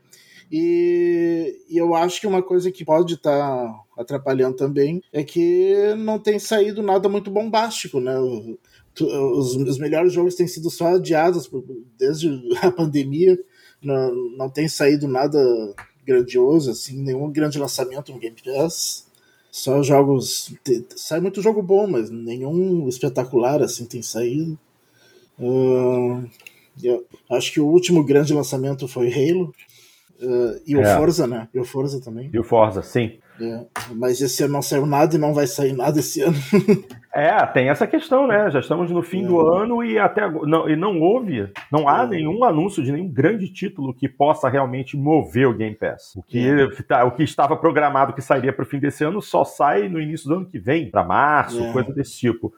E, 0.51 1.65
e, 1.69 1.77
eu 1.79 1.95
acho 1.95 2.21
que 2.21 2.27
uma 2.27 2.43
coisa 2.43 2.73
que 2.73 2.85
pode 2.85 3.15
estar 3.15 3.31
tá 3.31 3.81
atrapalhando 3.97 4.57
também 4.57 5.01
é 5.13 5.23
que 5.23 5.95
não 5.97 6.19
tem 6.19 6.41
saído 6.41 6.83
nada 6.83 7.09
muito 7.09 7.31
bombástico, 7.31 8.01
né? 8.01 8.19
Os, 8.19 9.55
os 9.55 9.79
melhores 9.79 10.13
jogos 10.13 10.35
têm 10.35 10.49
sido 10.49 10.69
só 10.69 10.97
adiados 10.97 11.49
desde 11.97 12.29
a 12.63 12.71
pandemia, 12.73 13.39
não, 13.81 14.13
não 14.37 14.51
tem 14.51 14.67
saído 14.67 15.07
nada 15.07 15.39
grandioso, 16.05 16.73
assim, 16.73 17.01
nenhum 17.01 17.31
grande 17.31 17.59
lançamento 17.59 18.13
no 18.13 18.19
Game 18.19 18.37
Pass. 18.45 19.09
Só 19.51 19.83
jogos. 19.83 20.55
Sai 20.97 21.21
muito 21.21 21.43
jogo 21.43 21.63
bom, 21.63 21.87
mas 21.87 22.09
nenhum 22.09 22.89
espetacular 22.89 23.63
assim 23.63 23.85
tem 23.85 24.03
saído. 24.03 24.59
Uh, 25.39 26.29
Eu 26.83 27.05
acho 27.31 27.53
que 27.53 27.61
o 27.61 27.67
último 27.67 28.05
grande 28.05 28.33
lançamento 28.33 28.87
foi 28.87 29.13
Halo. 29.13 29.53
Uh, 30.23 30.61
e 30.67 30.77
o 30.77 30.83
é. 30.83 30.97
Forza, 30.97 31.27
né? 31.27 31.49
E 31.55 31.59
o 31.59 31.65
Forza 31.65 32.01
também. 32.01 32.31
E 32.33 32.39
o 32.39 32.45
Forza, 32.45 32.83
sim. 32.83 33.19
É, 33.41 33.65
mas 33.95 34.21
esse 34.21 34.43
ano 34.45 34.55
não 34.55 34.63
saiu 34.63 34.87
nada 34.87 35.15
e 35.15 35.19
não 35.19 35.33
vai 35.33 35.47
sair 35.47 35.73
nada 35.73 35.99
esse 35.99 36.21
ano. 36.21 36.37
é, 37.15 37.45
tem 37.47 37.69
essa 37.69 37.87
questão, 37.87 38.27
né? 38.27 38.51
Já 38.51 38.61
estamos 38.61 38.91
no 38.91 39.03
fim 39.03 39.25
é. 39.25 39.27
do 39.27 39.41
ano 39.41 39.83
e 39.83 39.99
até 39.99 40.29
não, 40.29 40.69
e 40.69 40.77
não 40.77 41.01
houve, 41.01 41.51
não 41.73 41.89
há 41.89 42.05
é. 42.05 42.09
nenhum 42.09 42.45
anúncio 42.45 42.83
de 42.83 42.93
nenhum 42.93 43.09
grande 43.09 43.53
título 43.53 43.95
que 43.95 44.09
possa 44.09 44.49
realmente 44.49 44.97
mover 44.97 45.49
o 45.49 45.55
Game 45.55 45.75
Pass. 45.75 46.15
O 46.17 46.23
que, 46.23 46.49
é. 46.49 46.69
tá, 46.83 47.05
o 47.05 47.13
que 47.13 47.23
estava 47.23 47.57
programado 47.57 48.13
que 48.13 48.23
sairia 48.23 48.53
para 48.53 48.63
o 48.63 48.67
fim 48.67 48.79
desse 48.79 49.05
ano 49.05 49.23
só 49.23 49.45
sai 49.45 49.89
no 49.89 50.01
início 50.01 50.29
do 50.29 50.35
ano 50.35 50.47
que 50.47 50.59
vem, 50.59 50.91
para 50.91 51.05
março, 51.05 51.63
é. 51.63 51.73
coisa 51.73 51.93
desse 51.93 52.19
tipo. 52.19 52.53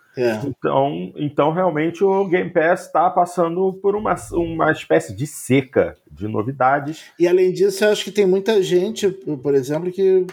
Então, 0.44 1.12
então, 1.16 1.52
realmente, 1.52 2.04
o 2.04 2.26
Game 2.26 2.50
Pass 2.50 2.86
está 2.86 3.08
passando 3.08 3.72
por 3.74 3.96
uma, 3.96 4.14
uma 4.32 4.70
espécie 4.70 5.16
de 5.16 5.26
seca 5.26 5.96
de 6.10 6.28
novidades. 6.28 7.04
E 7.18 7.26
além 7.26 7.52
disso, 7.52 7.84
eu 7.84 7.90
acho 7.90 8.04
que 8.04 8.10
tem 8.10 8.26
muita 8.26 8.62
gente, 8.62 9.08
por 9.10 9.54
exemplo, 9.54 9.90
que 9.90 10.26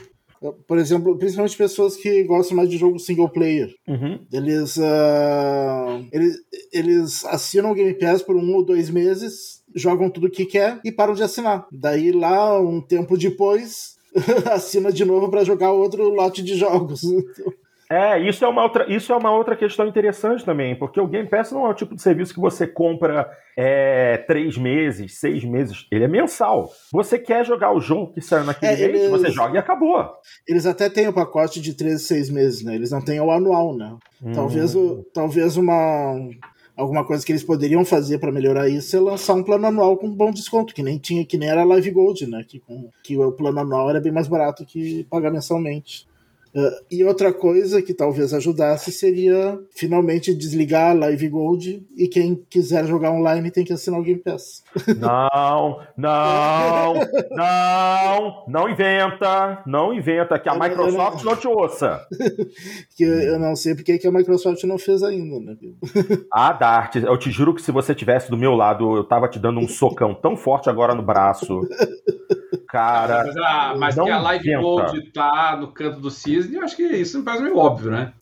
por 0.68 0.78
exemplo, 0.78 1.18
principalmente 1.18 1.58
pessoas 1.58 1.96
que 1.96 2.24
gostam 2.24 2.58
mais 2.58 2.70
de 2.70 2.78
jogo 2.78 3.00
single 3.00 3.30
player. 3.30 3.74
Uhum. 3.88 4.20
Eles, 4.32 4.78
uh, 4.78 6.08
eles, 6.12 6.38
eles 6.72 7.26
assinam 7.26 7.72
o 7.72 7.76
Game 7.76 7.94
Pass 7.94 8.22
por 8.22 8.36
um 8.36 8.56
ou 8.56 8.64
dois 8.64 8.90
meses, 8.90 9.64
jogam 9.76 10.10
tudo 10.10 10.30
que 10.30 10.46
quer 10.46 10.80
e 10.84 10.92
param 10.92 11.14
de 11.14 11.24
assinar. 11.24 11.68
Daí 11.72 12.12
lá, 12.12 12.60
um 12.60 12.82
tempo 12.82 13.18
depois, 13.18 13.98
assina 14.52 14.92
de 14.92 15.04
novo 15.04 15.30
para 15.30 15.44
jogar 15.44 15.72
outro 15.72 16.10
lote 16.10 16.42
de 16.42 16.56
jogos. 16.56 17.02
É, 17.92 18.20
isso 18.20 18.46
é, 18.46 18.48
uma 18.48 18.62
outra, 18.62 18.86
isso 18.88 19.12
é 19.12 19.16
uma 19.16 19.32
outra 19.32 19.56
questão 19.56 19.88
interessante 19.88 20.46
também, 20.46 20.76
porque 20.76 21.02
o 21.02 21.08
Game 21.08 21.28
Pass 21.28 21.52
não 21.52 21.66
é 21.66 21.70
o 21.70 21.74
tipo 21.74 21.96
de 21.96 22.02
serviço 22.04 22.36
que 22.36 22.40
você 22.40 22.68
compra 22.68 23.28
é, 23.58 24.18
três 24.28 24.56
meses, 24.60 25.20
seis 25.20 25.44
meses, 25.44 25.88
ele 25.92 26.04
é 26.04 26.08
mensal. 26.08 26.70
Você 26.94 27.18
quer 27.18 27.44
jogar 27.44 27.74
o 27.74 27.82
jogo 27.82 28.14
que 28.14 28.22
saiu 28.22 28.44
naquele 28.44 28.74
é, 28.74 28.88
mês, 28.88 29.02
eles, 29.02 29.10
você 29.10 29.32
joga 29.32 29.56
e 29.56 29.58
acabou. 29.58 30.08
Eles 30.48 30.68
até 30.68 30.88
têm 30.88 31.08
o 31.08 31.14
pacote 31.14 31.60
de 31.60 31.74
três, 31.74 32.04
seis 32.04 32.30
meses, 32.30 32.64
né? 32.64 32.76
Eles 32.76 32.92
não 32.92 33.04
têm 33.04 33.20
o 33.20 33.32
anual, 33.32 33.76
né? 33.76 33.98
Hum. 34.22 34.34
Talvez, 34.34 34.76
o, 34.76 35.04
talvez 35.12 35.58
uma 35.58 36.16
alguma 36.78 37.04
coisa 37.04 37.26
que 37.26 37.32
eles 37.32 37.44
poderiam 37.44 37.84
fazer 37.84 38.20
para 38.20 38.32
melhorar 38.32 38.70
isso 38.70 38.96
é 38.96 39.00
lançar 39.00 39.34
um 39.34 39.44
plano 39.44 39.66
anual 39.66 39.98
com 39.98 40.10
bom 40.10 40.32
desconto, 40.32 40.74
que 40.74 40.82
nem 40.82 40.98
tinha, 40.98 41.26
que 41.26 41.38
nem 41.38 41.50
era 41.50 41.66
Live 41.66 41.92
Gold, 41.92 42.28
né? 42.28 42.46
Que, 42.48 42.60
com, 42.60 42.90
que 43.04 43.18
o 43.18 43.32
plano 43.32 43.60
anual 43.60 43.90
era 43.90 44.00
bem 44.00 44.12
mais 44.12 44.28
barato 44.28 44.64
que 44.64 45.06
pagar 45.10 45.32
mensalmente. 45.32 46.08
Uh, 46.56 46.72
e 46.90 47.04
outra 47.04 47.32
coisa 47.32 47.82
que 47.82 47.94
talvez 47.94 48.34
ajudasse 48.34 48.92
seria 48.92 49.60
finalmente 49.70 50.34
desligar 50.34 50.92
a 50.92 50.94
Live 50.94 51.30
Gold 51.30 51.86
e 51.96 52.08
quem 52.08 52.44
quiser 52.50 52.88
jogar 52.88 53.12
online 53.12 53.52
tem 53.52 53.64
que 53.64 53.72
assinar 53.72 54.00
o 54.00 54.04
Game 54.04 54.20
Pass. 54.20 54.64
Não, 55.00 55.80
não, 55.96 56.94
não, 57.32 58.46
não 58.48 58.70
inventa, 58.70 59.62
não 59.66 59.94
inventa, 59.94 60.40
que 60.40 60.50
a 60.50 60.56
Microsoft 60.56 61.24
não... 61.24 61.32
não 61.32 61.40
te 61.40 61.48
ouça. 61.48 62.06
que 62.96 63.04
eu 63.04 63.40
não 63.40 63.56
sei 63.56 63.76
porque 63.76 63.98
que 63.98 64.08
a 64.08 64.12
Microsoft 64.12 64.64
não 64.64 64.78
fez 64.78 65.04
ainda, 65.04 65.40
né? 65.40 65.58
ah, 66.34 66.54
Dart, 66.54 66.96
eu 66.96 67.18
te 67.18 67.30
juro 67.32 67.54
que 67.54 67.62
se 67.62 67.72
você 67.72 67.94
tivesse 67.94 68.30
do 68.30 68.38
meu 68.38 68.54
lado, 68.56 68.98
eu 68.98 69.04
tava 69.04 69.28
te 69.28 69.40
dando 69.40 69.60
um 69.60 69.68
socão 69.68 70.14
tão 70.14 70.36
forte 70.36 70.70
agora 70.70 70.96
no 70.96 71.04
braço. 71.04 71.62
Cara. 72.68 73.26
Mas, 73.26 73.38
a, 73.38 73.76
mas 73.78 73.96
que 73.96 74.10
a 74.10 74.20
Live 74.20 74.48
inventa. 74.48 74.62
Gold 74.62 75.12
tá 75.12 75.58
no 75.60 75.72
canto 75.72 76.00
do 76.00 76.12
cisne, 76.42 76.56
eu 76.56 76.64
acho 76.64 76.76
que 76.76 76.84
isso 76.84 77.20
me 77.20 77.26
parece 77.26 77.44
meio 77.44 77.58
óbvio, 77.58 77.92
né? 77.92 78.14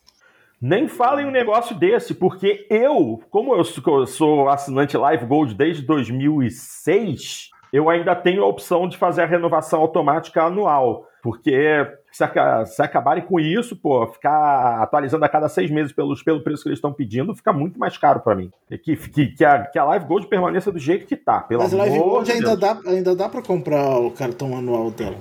Nem 0.60 0.88
falem 0.88 1.26
um 1.26 1.32
negócio 1.32 1.76
desse, 1.76 2.16
porque 2.16 2.66
eu, 2.70 3.22
como 3.30 3.56
eu 3.56 3.64
sou 4.08 4.50
assinante 4.50 4.98
Live 4.98 5.26
Gold 5.26 5.54
desde 5.54 5.84
2006, 5.84 7.52
eu 7.72 7.90
ainda 7.90 8.16
tenho 8.16 8.44
a 8.44 8.48
opção 8.48 8.88
de 8.88 8.98
fazer 8.98 9.22
a 9.22 9.26
renovação 9.26 9.80
automática 9.80 10.44
anual. 10.44 11.08
Porque 11.22 11.86
se, 12.12 12.24
se 12.66 12.82
acabarem 12.82 13.24
com 13.24 13.40
isso, 13.40 13.76
pô, 13.76 14.08
ficar 14.08 14.82
atualizando 14.82 15.26
a 15.26 15.30
cada 15.30 15.50
seis 15.50 15.70
meses 15.70 15.92
pelos, 15.92 16.24
pelo 16.24 16.42
preço 16.42 16.64
que 16.64 16.70
eles 16.70 16.78
estão 16.78 16.94
pedindo, 16.94 17.36
fica 17.36 17.52
muito 17.52 17.78
mais 17.78 17.98
caro 17.98 18.22
para 18.22 18.36
mim. 18.36 18.50
Que, 18.82 18.96
que, 18.96 19.28
que, 19.28 19.46
a, 19.46 19.66
que 19.66 19.78
a 19.78 19.84
Live 19.84 20.06
Gold 20.06 20.28
permaneça 20.28 20.72
do 20.72 20.80
jeito 20.80 21.06
que 21.06 21.18
tá. 21.18 21.42
Pelo 21.42 21.62
Mas 21.62 21.74
a 21.74 21.78
Live 21.78 22.00
Gold 22.00 22.32
ainda 22.32 22.56
dá, 22.56 22.80
ainda 22.86 23.16
dá 23.16 23.28
para 23.28 23.42
comprar 23.42 24.00
o 24.00 24.12
cartão 24.12 24.58
anual 24.58 24.90
dela. 24.90 25.18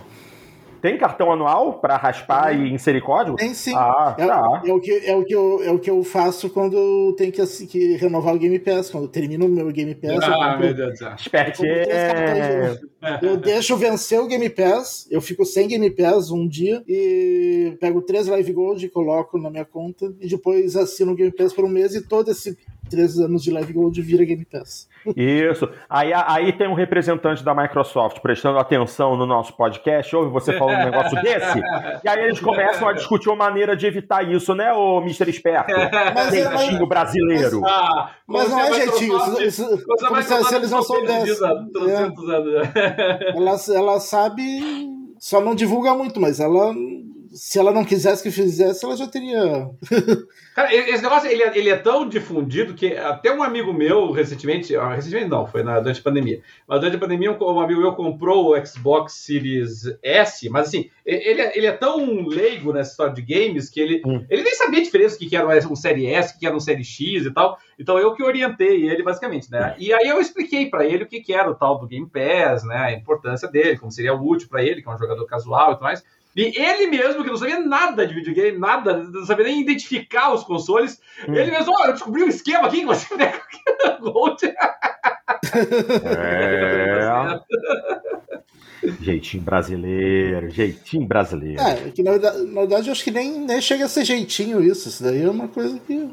Tem 0.86 0.96
cartão 0.96 1.32
anual 1.32 1.80
para 1.80 1.96
raspar 1.96 2.54
e 2.56 2.72
inserir 2.72 3.00
código? 3.00 3.36
Tem 3.36 3.52
sim. 3.52 3.74
Ah, 3.74 4.14
é, 4.16 4.24
tá. 4.24 4.62
é, 4.64 4.72
o 4.72 4.78
que, 4.78 4.92
é, 4.92 5.16
o 5.16 5.24
que 5.24 5.34
eu, 5.34 5.60
é 5.64 5.70
o 5.72 5.80
que 5.80 5.90
eu 5.90 6.04
faço 6.04 6.48
quando 6.48 7.12
tenho 7.18 7.32
que, 7.32 7.40
assim, 7.40 7.66
que 7.66 7.96
renovar 7.96 8.32
o 8.32 8.38
Game 8.38 8.56
Pass. 8.60 8.88
Quando 8.88 9.02
eu 9.02 9.08
termino 9.08 9.46
o 9.46 9.48
meu 9.48 9.66
Game 9.72 9.92
Pass. 9.96 10.22
Ah, 10.22 10.52
compro, 10.52 10.60
meu 10.60 10.74
Deus 10.74 10.92
do 10.92 10.96
céu. 10.98 11.16
É... 11.66 12.78
Eu 13.20 13.36
deixo 13.36 13.76
vencer 13.76 14.20
o 14.20 14.28
Game 14.28 14.48
Pass, 14.48 15.08
eu 15.10 15.20
fico 15.20 15.44
sem 15.44 15.66
Game 15.66 15.90
Pass 15.90 16.30
um 16.30 16.46
dia 16.46 16.80
e 16.86 17.76
pego 17.80 18.00
três 18.00 18.28
Live 18.28 18.52
Gold 18.52 18.86
e 18.86 18.88
coloco 18.88 19.38
na 19.38 19.50
minha 19.50 19.64
conta 19.64 20.14
e 20.20 20.28
depois 20.28 20.76
assino 20.76 21.12
o 21.12 21.14
Game 21.16 21.32
Pass 21.32 21.52
por 21.52 21.64
um 21.64 21.68
mês 21.68 21.96
e 21.96 22.00
todo 22.00 22.30
esse 22.30 22.56
três 22.88 23.18
anos 23.18 23.42
de 23.42 23.50
Live 23.50 23.72
Gold 23.72 24.00
vira 24.02 24.24
Game 24.24 24.44
Pass. 24.44 24.88
Isso. 25.16 25.68
Aí, 25.88 26.12
aí 26.12 26.52
tem 26.52 26.68
um 26.68 26.74
representante 26.74 27.44
da 27.44 27.54
Microsoft 27.54 28.20
prestando 28.20 28.58
atenção 28.58 29.16
no 29.16 29.26
nosso 29.26 29.56
podcast, 29.56 30.14
ouve 30.16 30.30
você 30.30 30.52
falando 30.58 30.80
um 30.80 30.84
negócio 30.90 31.22
desse, 31.22 31.58
e 32.04 32.08
aí 32.08 32.24
eles 32.24 32.40
começam 32.40 32.88
a 32.88 32.92
discutir 32.92 33.28
uma 33.28 33.36
maneira 33.36 33.76
de 33.76 33.86
evitar 33.86 34.28
isso, 34.28 34.54
né, 34.54 34.72
ô 34.72 35.00
Mr. 35.00 35.28
Esperto? 35.30 35.72
Mas, 36.14 36.30
jeitinho 36.30 36.80
mas, 36.80 36.88
brasileiro. 36.88 37.60
Mas, 37.60 37.72
ah, 37.72 38.10
mas 38.26 38.50
não 38.50 38.60
é 38.60 38.72
jeitinho. 38.72 39.16
Isso, 39.16 39.42
isso, 39.42 39.84
como 40.08 40.22
se, 40.22 40.44
se 40.44 40.54
eles 40.54 40.70
não 40.70 40.82
soubessem. 40.82 41.46
É. 42.74 43.36
ela, 43.36 43.56
ela 43.74 44.00
sabe, 44.00 44.42
só 45.18 45.40
não 45.40 45.54
divulga 45.54 45.94
muito, 45.94 46.20
mas 46.20 46.40
ela 46.40 46.74
se 47.36 47.58
ela 47.58 47.70
não 47.70 47.84
quisesse 47.84 48.22
que 48.22 48.30
fizesse, 48.30 48.82
ela 48.82 48.96
já 48.96 49.06
teria. 49.06 49.68
Cara, 50.56 50.74
esse 50.74 51.02
negócio 51.02 51.28
ele 51.28 51.42
é, 51.42 51.58
ele 51.58 51.68
é, 51.68 51.76
tão 51.76 52.08
difundido 52.08 52.72
que 52.72 52.96
até 52.96 53.30
um 53.30 53.42
amigo 53.42 53.74
meu 53.74 54.10
recentemente, 54.10 54.74
ah, 54.74 54.94
recentemente 54.94 55.28
não, 55.28 55.46
foi 55.46 55.62
na, 55.62 55.78
durante 55.78 56.00
a 56.00 56.02
pandemia, 56.02 56.40
mas 56.66 56.80
durante 56.80 56.96
a 56.96 56.98
pandemia 56.98 57.30
um, 57.30 57.36
um, 57.38 57.60
amigo 57.60 57.82
meu 57.82 57.92
comprou 57.92 58.52
o 58.52 58.66
Xbox 58.66 59.12
Series 59.12 59.82
S, 60.02 60.48
mas 60.48 60.68
assim, 60.68 60.90
ele, 61.04 61.42
é, 61.42 61.58
ele 61.58 61.66
é 61.66 61.72
tão 61.72 62.26
leigo 62.26 62.72
nessa 62.72 62.92
história 62.92 63.12
de 63.12 63.20
games 63.20 63.68
que 63.68 63.80
ele, 63.80 64.02
hum. 64.06 64.24
ele 64.30 64.42
nem 64.42 64.54
sabia 64.54 64.80
a 64.80 64.84
diferença 64.84 65.18
que, 65.18 65.26
que 65.26 65.36
era 65.36 65.46
um 65.68 65.76
Série 65.76 66.06
S, 66.06 66.38
que 66.38 66.46
era 66.46 66.56
um 66.56 66.60
Série 66.60 66.84
X 66.84 67.26
e 67.26 67.30
tal. 67.30 67.58
Então 67.78 67.98
eu 67.98 68.14
que 68.14 68.22
orientei 68.22 68.88
ele 68.88 69.02
basicamente, 69.02 69.50
né? 69.50 69.76
E 69.78 69.92
aí 69.92 70.08
eu 70.08 70.18
expliquei 70.18 70.70
para 70.70 70.86
ele 70.86 71.04
o 71.04 71.06
que, 71.06 71.20
que 71.20 71.34
era 71.34 71.50
o 71.50 71.54
tal 71.54 71.78
do 71.78 71.86
Game 71.86 72.08
Pass, 72.08 72.64
né? 72.64 72.76
A 72.76 72.92
importância 72.92 73.46
dele, 73.46 73.76
como 73.76 73.92
seria 73.92 74.14
útil 74.14 74.48
para 74.48 74.64
ele, 74.64 74.80
que 74.80 74.88
é 74.88 74.92
um 74.92 74.98
jogador 74.98 75.26
casual 75.26 75.72
e 75.72 75.74
tudo 75.74 75.84
mais. 75.84 76.02
E 76.36 76.52
ele 76.54 76.88
mesmo, 76.88 77.24
que 77.24 77.30
não 77.30 77.36
sabia 77.38 77.58
nada 77.58 78.06
de 78.06 78.12
videogame, 78.12 78.58
nada, 78.58 78.98
não 78.98 79.24
sabia 79.24 79.46
nem 79.46 79.62
identificar 79.62 80.34
os 80.34 80.44
consoles, 80.44 81.00
hum. 81.26 81.34
ele 81.34 81.50
mesmo, 81.50 81.72
ó, 81.72 81.76
oh, 81.80 81.86
eu 81.86 81.92
descobri 81.94 82.22
um 82.22 82.28
esquema 82.28 82.66
aqui 82.66 82.80
que 82.80 82.86
você 82.86 83.06
pega 83.16 83.40
Gold. 84.00 84.44
É. 86.04 87.40
jeitinho 89.00 89.42
brasileiro, 89.42 90.50
jeitinho 90.50 91.06
brasileiro. 91.06 91.62
É, 91.62 91.90
que 91.90 92.02
na 92.02 92.12
verdade, 92.12 92.42
na 92.44 92.60
verdade 92.60 92.88
eu 92.88 92.92
acho 92.92 93.02
que 93.02 93.10
nem, 93.10 93.40
nem 93.40 93.60
chega 93.60 93.86
a 93.86 93.88
ser 93.88 94.04
jeitinho 94.04 94.62
isso. 94.62 94.90
Isso 94.90 95.02
daí 95.02 95.22
é 95.22 95.30
uma 95.30 95.48
coisa 95.48 95.78
que 95.80 96.08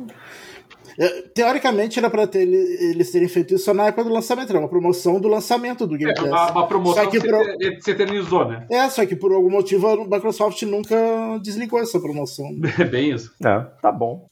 teoricamente 1.34 2.00
era 2.00 2.10
para 2.10 2.28
ter, 2.28 2.42
eles 2.42 3.12
terem 3.12 3.28
feito 3.28 3.54
isso 3.56 3.74
na 3.74 3.88
época 3.88 4.04
do 4.04 4.14
lançamento, 4.14 4.50
era 4.50 4.60
uma 4.60 4.70
promoção 4.70 5.20
do 5.20 5.28
lançamento 5.28 5.88
do 5.88 5.98
Game 5.98 6.12
é, 6.12 6.16
Pass. 6.16 6.26
É, 6.26 6.30
uma, 6.30 6.52
uma 6.52 6.68
promoção 6.68 7.10
que, 7.10 7.20
que 7.20 7.28
pro... 7.28 7.44
se 7.82 7.92
eternizou, 7.92 8.48
né? 8.48 8.66
É, 8.70 8.90
só 8.90 9.06
que 9.06 9.16
por 9.16 9.32
algum 9.32 9.50
motivo 9.50 9.88
a 9.88 9.98
Microsoft 10.06 10.62
nunca 10.64 10.96
desligou 11.42 11.80
essa 11.80 12.00
promoção. 12.00 12.48
É 12.80 12.86
bem 12.86 13.12
isso. 13.12 13.32
É, 13.46 13.60
tá 13.82 13.92
bom. 13.92 14.26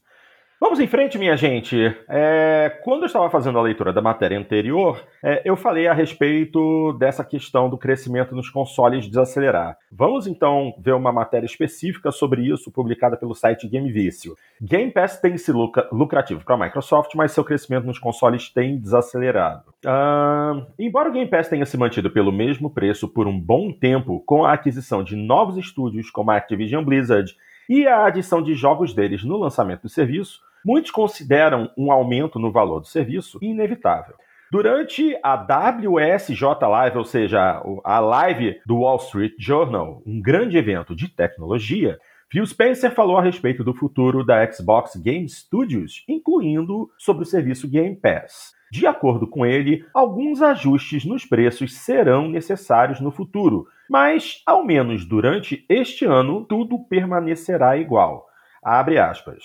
Vamos 0.61 0.79
em 0.79 0.85
frente, 0.85 1.17
minha 1.17 1.35
gente. 1.35 1.75
É, 2.07 2.79
quando 2.83 3.01
eu 3.01 3.07
estava 3.07 3.27
fazendo 3.31 3.57
a 3.57 3.63
leitura 3.63 3.91
da 3.91 3.99
matéria 3.99 4.37
anterior, 4.37 5.03
é, 5.23 5.41
eu 5.43 5.57
falei 5.57 5.87
a 5.87 5.93
respeito 5.93 6.93
dessa 6.99 7.23
questão 7.23 7.67
do 7.67 7.79
crescimento 7.79 8.35
nos 8.35 8.47
consoles 8.47 9.07
desacelerar. 9.07 9.75
Vamos 9.91 10.27
então 10.27 10.71
ver 10.77 10.93
uma 10.93 11.11
matéria 11.11 11.47
específica 11.47 12.11
sobre 12.11 12.43
isso, 12.43 12.71
publicada 12.71 13.17
pelo 13.17 13.33
site 13.33 13.67
Game 13.67 13.91
Vício. 13.91 14.35
Game 14.61 14.91
Pass 14.91 15.19
tem 15.19 15.35
sido 15.35 15.71
lucrativo 15.91 16.45
para 16.45 16.53
a 16.53 16.59
Microsoft, 16.59 17.15
mas 17.15 17.31
seu 17.31 17.43
crescimento 17.43 17.87
nos 17.87 17.97
consoles 17.97 18.47
tem 18.47 18.77
desacelerado. 18.77 19.63
Uh, 19.83 20.63
embora 20.77 21.09
o 21.09 21.11
Game 21.11 21.27
Pass 21.27 21.49
tenha 21.49 21.65
se 21.65 21.75
mantido 21.75 22.11
pelo 22.11 22.31
mesmo 22.31 22.69
preço 22.69 23.07
por 23.07 23.27
um 23.27 23.37
bom 23.37 23.71
tempo, 23.71 24.19
com 24.27 24.45
a 24.45 24.53
aquisição 24.53 25.03
de 25.03 25.15
novos 25.15 25.57
estúdios 25.57 26.11
como 26.11 26.29
a 26.29 26.37
Activision 26.37 26.83
Blizzard 26.85 27.35
e 27.67 27.87
a 27.87 28.05
adição 28.05 28.43
de 28.43 28.53
jogos 28.53 28.93
deles 28.93 29.23
no 29.23 29.37
lançamento 29.37 29.81
do 29.81 29.89
serviço, 29.89 30.39
Muitos 30.65 30.91
consideram 30.91 31.69
um 31.77 31.91
aumento 31.91 32.37
no 32.39 32.51
valor 32.51 32.79
do 32.79 32.87
serviço 32.87 33.39
inevitável. 33.41 34.15
Durante 34.51 35.17
a 35.23 35.35
WSJ 35.35 36.43
Live, 36.69 36.97
ou 36.97 37.05
seja, 37.05 37.63
a 37.85 37.99
live 37.99 38.59
do 38.65 38.79
Wall 38.79 38.97
Street 38.97 39.33
Journal, 39.39 40.03
um 40.05 40.21
grande 40.21 40.57
evento 40.57 40.93
de 40.93 41.07
tecnologia, 41.07 41.97
Phil 42.29 42.45
Spencer 42.45 42.91
falou 42.93 43.17
a 43.17 43.21
respeito 43.21 43.63
do 43.63 43.73
futuro 43.73 44.25
da 44.25 44.49
Xbox 44.51 44.95
Game 44.97 45.27
Studios, 45.27 46.03
incluindo 46.07 46.89
sobre 46.97 47.23
o 47.23 47.25
serviço 47.25 47.67
Game 47.67 47.95
Pass. 47.95 48.53
De 48.71 48.87
acordo 48.87 49.27
com 49.27 49.45
ele, 49.45 49.85
alguns 49.93 50.41
ajustes 50.41 51.03
nos 51.03 51.25
preços 51.25 51.73
serão 51.73 52.29
necessários 52.29 53.01
no 53.01 53.11
futuro, 53.11 53.67
mas, 53.89 54.41
ao 54.45 54.65
menos 54.65 55.05
durante 55.05 55.65
este 55.67 56.05
ano, 56.05 56.45
tudo 56.45 56.79
permanecerá 56.79 57.75
igual. 57.75 58.25
Abre 58.63 58.97
aspas. 58.97 59.43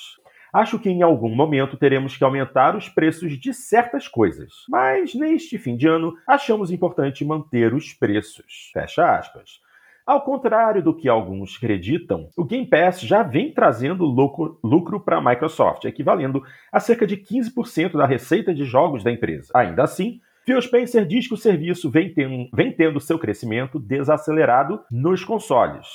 Acho 0.57 0.79
que 0.79 0.89
em 0.89 1.03
algum 1.03 1.35
momento 1.35 1.77
teremos 1.77 2.17
que 2.17 2.25
aumentar 2.25 2.75
os 2.75 2.89
preços 2.89 3.39
de 3.39 3.53
certas 3.53 4.09
coisas, 4.09 4.65
mas 4.71 5.15
neste 5.15 5.59
fim 5.59 5.77
de 5.77 5.87
ano 5.87 6.17
achamos 6.27 6.71
importante 6.71 7.27
manter 7.27 7.75
os 7.75 7.93
preços. 7.93 8.71
Fecha 8.73 9.19
aspas. 9.19 9.61
Ao 10.07 10.23
contrário 10.23 10.83
do 10.83 10.97
que 10.97 11.11
alguns 11.11 11.59
acreditam, 11.59 12.31
o 12.35 12.43
Game 12.43 12.67
Pass 12.67 13.03
já 13.03 13.23
vem 13.23 13.53
trazendo 13.53 14.07
lucro, 14.07 14.99
para 14.99 15.19
a 15.19 15.23
Microsoft, 15.23 15.85
equivalendo 15.85 16.43
a 16.73 16.81
cerca 16.81 17.07
de 17.07 17.19
15% 17.19 17.93
da 17.93 18.07
receita 18.07 18.55
de 18.55 18.65
jogos 18.65 19.05
da 19.05 19.13
empresa. 19.13 19.53
Ainda 19.55 19.83
assim, 19.83 20.23
Phil 20.47 20.63
Spencer 20.63 21.05
diz 21.05 21.29
que 21.29 21.35
o 21.35 21.37
serviço 21.37 21.91
vem, 21.91 22.15
ten, 22.15 22.49
vem 22.55 22.73
tendo 22.73 22.99
seu 22.99 23.19
crescimento 23.19 23.79
desacelerado 23.79 24.81
nos 24.91 25.23
consoles. 25.23 25.87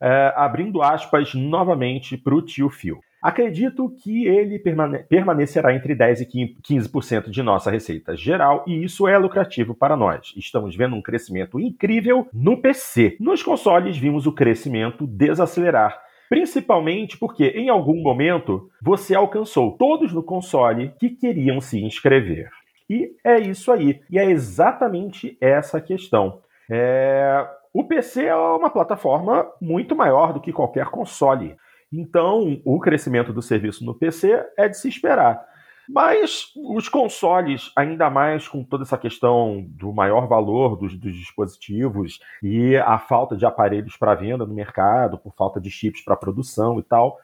É, 0.00 0.32
abrindo 0.36 0.82
aspas 0.82 1.34
novamente 1.34 2.16
para 2.16 2.36
o 2.36 2.40
tio 2.40 2.70
Phil. 2.70 3.00
Acredito 3.22 3.90
que 4.02 4.26
ele 4.26 4.58
permane 4.58 4.98
permanecerá 5.00 5.74
entre 5.74 5.94
10% 5.94 6.28
e 6.34 6.56
15% 6.62 7.30
de 7.30 7.42
nossa 7.42 7.70
receita 7.70 8.16
geral 8.16 8.64
e 8.66 8.84
isso 8.84 9.08
é 9.08 9.18
lucrativo 9.18 9.74
para 9.74 9.96
nós. 9.96 10.32
Estamos 10.36 10.76
vendo 10.76 10.94
um 10.94 11.02
crescimento 11.02 11.58
incrível 11.58 12.28
no 12.32 12.60
PC. 12.60 13.16
Nos 13.18 13.42
consoles, 13.42 13.96
vimos 13.96 14.26
o 14.26 14.32
crescimento 14.32 15.06
desacelerar. 15.06 16.00
Principalmente 16.28 17.16
porque 17.18 17.46
em 17.46 17.68
algum 17.68 18.00
momento 18.02 18.70
você 18.80 19.14
alcançou 19.14 19.76
todos 19.76 20.12
no 20.12 20.22
console 20.22 20.92
que 21.00 21.10
queriam 21.10 21.60
se 21.60 21.82
inscrever. 21.82 22.50
E 22.88 23.10
é 23.24 23.38
isso 23.40 23.72
aí. 23.72 24.00
E 24.10 24.18
é 24.18 24.30
exatamente 24.30 25.36
essa 25.40 25.80
questão. 25.80 26.40
É... 26.70 27.46
O 27.72 27.84
PC 27.84 28.24
é 28.24 28.34
uma 28.34 28.70
plataforma 28.70 29.46
muito 29.60 29.94
maior 29.94 30.32
do 30.32 30.40
que 30.40 30.52
qualquer 30.52 30.86
console. 30.86 31.56
Então, 31.92 32.60
o 32.64 32.78
crescimento 32.78 33.32
do 33.32 33.40
serviço 33.40 33.84
no 33.84 33.94
PC 33.94 34.44
é 34.56 34.68
de 34.68 34.76
se 34.76 34.88
esperar. 34.88 35.46
Mas 35.88 36.52
os 36.54 36.86
consoles, 36.86 37.72
ainda 37.74 38.10
mais 38.10 38.46
com 38.46 38.62
toda 38.62 38.82
essa 38.82 38.98
questão 38.98 39.64
do 39.70 39.90
maior 39.90 40.28
valor 40.28 40.76
dos, 40.76 40.94
dos 40.94 41.16
dispositivos 41.16 42.20
e 42.42 42.76
a 42.76 42.98
falta 42.98 43.34
de 43.34 43.46
aparelhos 43.46 43.96
para 43.96 44.14
venda 44.14 44.44
no 44.44 44.52
mercado, 44.52 45.16
por 45.16 45.34
falta 45.34 45.58
de 45.58 45.70
chips 45.70 46.04
para 46.04 46.14
produção 46.14 46.78
e 46.78 46.82
tal, 46.82 47.18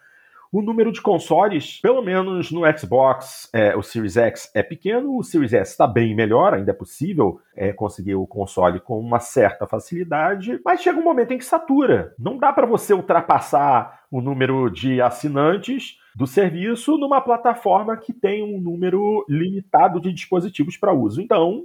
o 0.54 0.62
número 0.62 0.92
de 0.92 1.02
consoles, 1.02 1.80
pelo 1.80 2.00
menos 2.00 2.52
no 2.52 2.60
Xbox, 2.78 3.50
é, 3.52 3.76
o 3.76 3.82
Series 3.82 4.16
X 4.16 4.52
é 4.54 4.62
pequeno, 4.62 5.18
o 5.18 5.24
Series 5.24 5.52
S 5.52 5.72
está 5.72 5.84
bem 5.84 6.14
melhor, 6.14 6.54
ainda 6.54 6.70
é 6.70 6.74
possível 6.74 7.40
é, 7.56 7.72
conseguir 7.72 8.14
o 8.14 8.24
console 8.24 8.78
com 8.78 9.00
uma 9.00 9.18
certa 9.18 9.66
facilidade, 9.66 10.60
mas 10.64 10.80
chega 10.80 11.00
um 11.00 11.02
momento 11.02 11.32
em 11.32 11.38
que 11.38 11.44
satura. 11.44 12.14
Não 12.16 12.38
dá 12.38 12.52
para 12.52 12.68
você 12.68 12.94
ultrapassar 12.94 14.04
o 14.12 14.20
número 14.20 14.70
de 14.70 15.02
assinantes 15.02 15.98
do 16.14 16.24
serviço 16.24 16.96
numa 16.96 17.20
plataforma 17.20 17.96
que 17.96 18.12
tem 18.12 18.44
um 18.44 18.60
número 18.60 19.26
limitado 19.28 20.00
de 20.00 20.12
dispositivos 20.12 20.76
para 20.76 20.92
uso. 20.92 21.20
Então, 21.20 21.64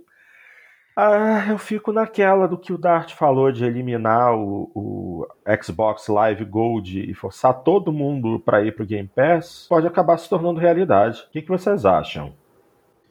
ah, 1.00 1.46
eu 1.50 1.58
fico 1.58 1.94
naquela 1.94 2.46
do 2.46 2.58
que 2.58 2.74
o 2.74 2.78
Dart 2.78 3.14
falou 3.14 3.54
de 3.54 3.64
eliminar 3.64 4.36
o, 4.36 4.70
o 4.76 5.28
Xbox 5.64 6.10
Live 6.10 6.44
Gold 6.44 7.10
e 7.10 7.14
forçar 7.14 7.54
todo 7.64 7.94
mundo 7.94 8.38
para 8.38 8.62
ir 8.62 8.76
para 8.76 8.84
o 8.84 8.86
Game 8.86 9.08
Pass, 9.08 9.66
pode 9.70 9.88
acabar 9.88 10.18
se 10.18 10.28
tornando 10.28 10.60
realidade. 10.60 11.22
O 11.22 11.32
que, 11.32 11.42
que 11.42 11.48
vocês 11.48 11.86
acham? 11.86 12.34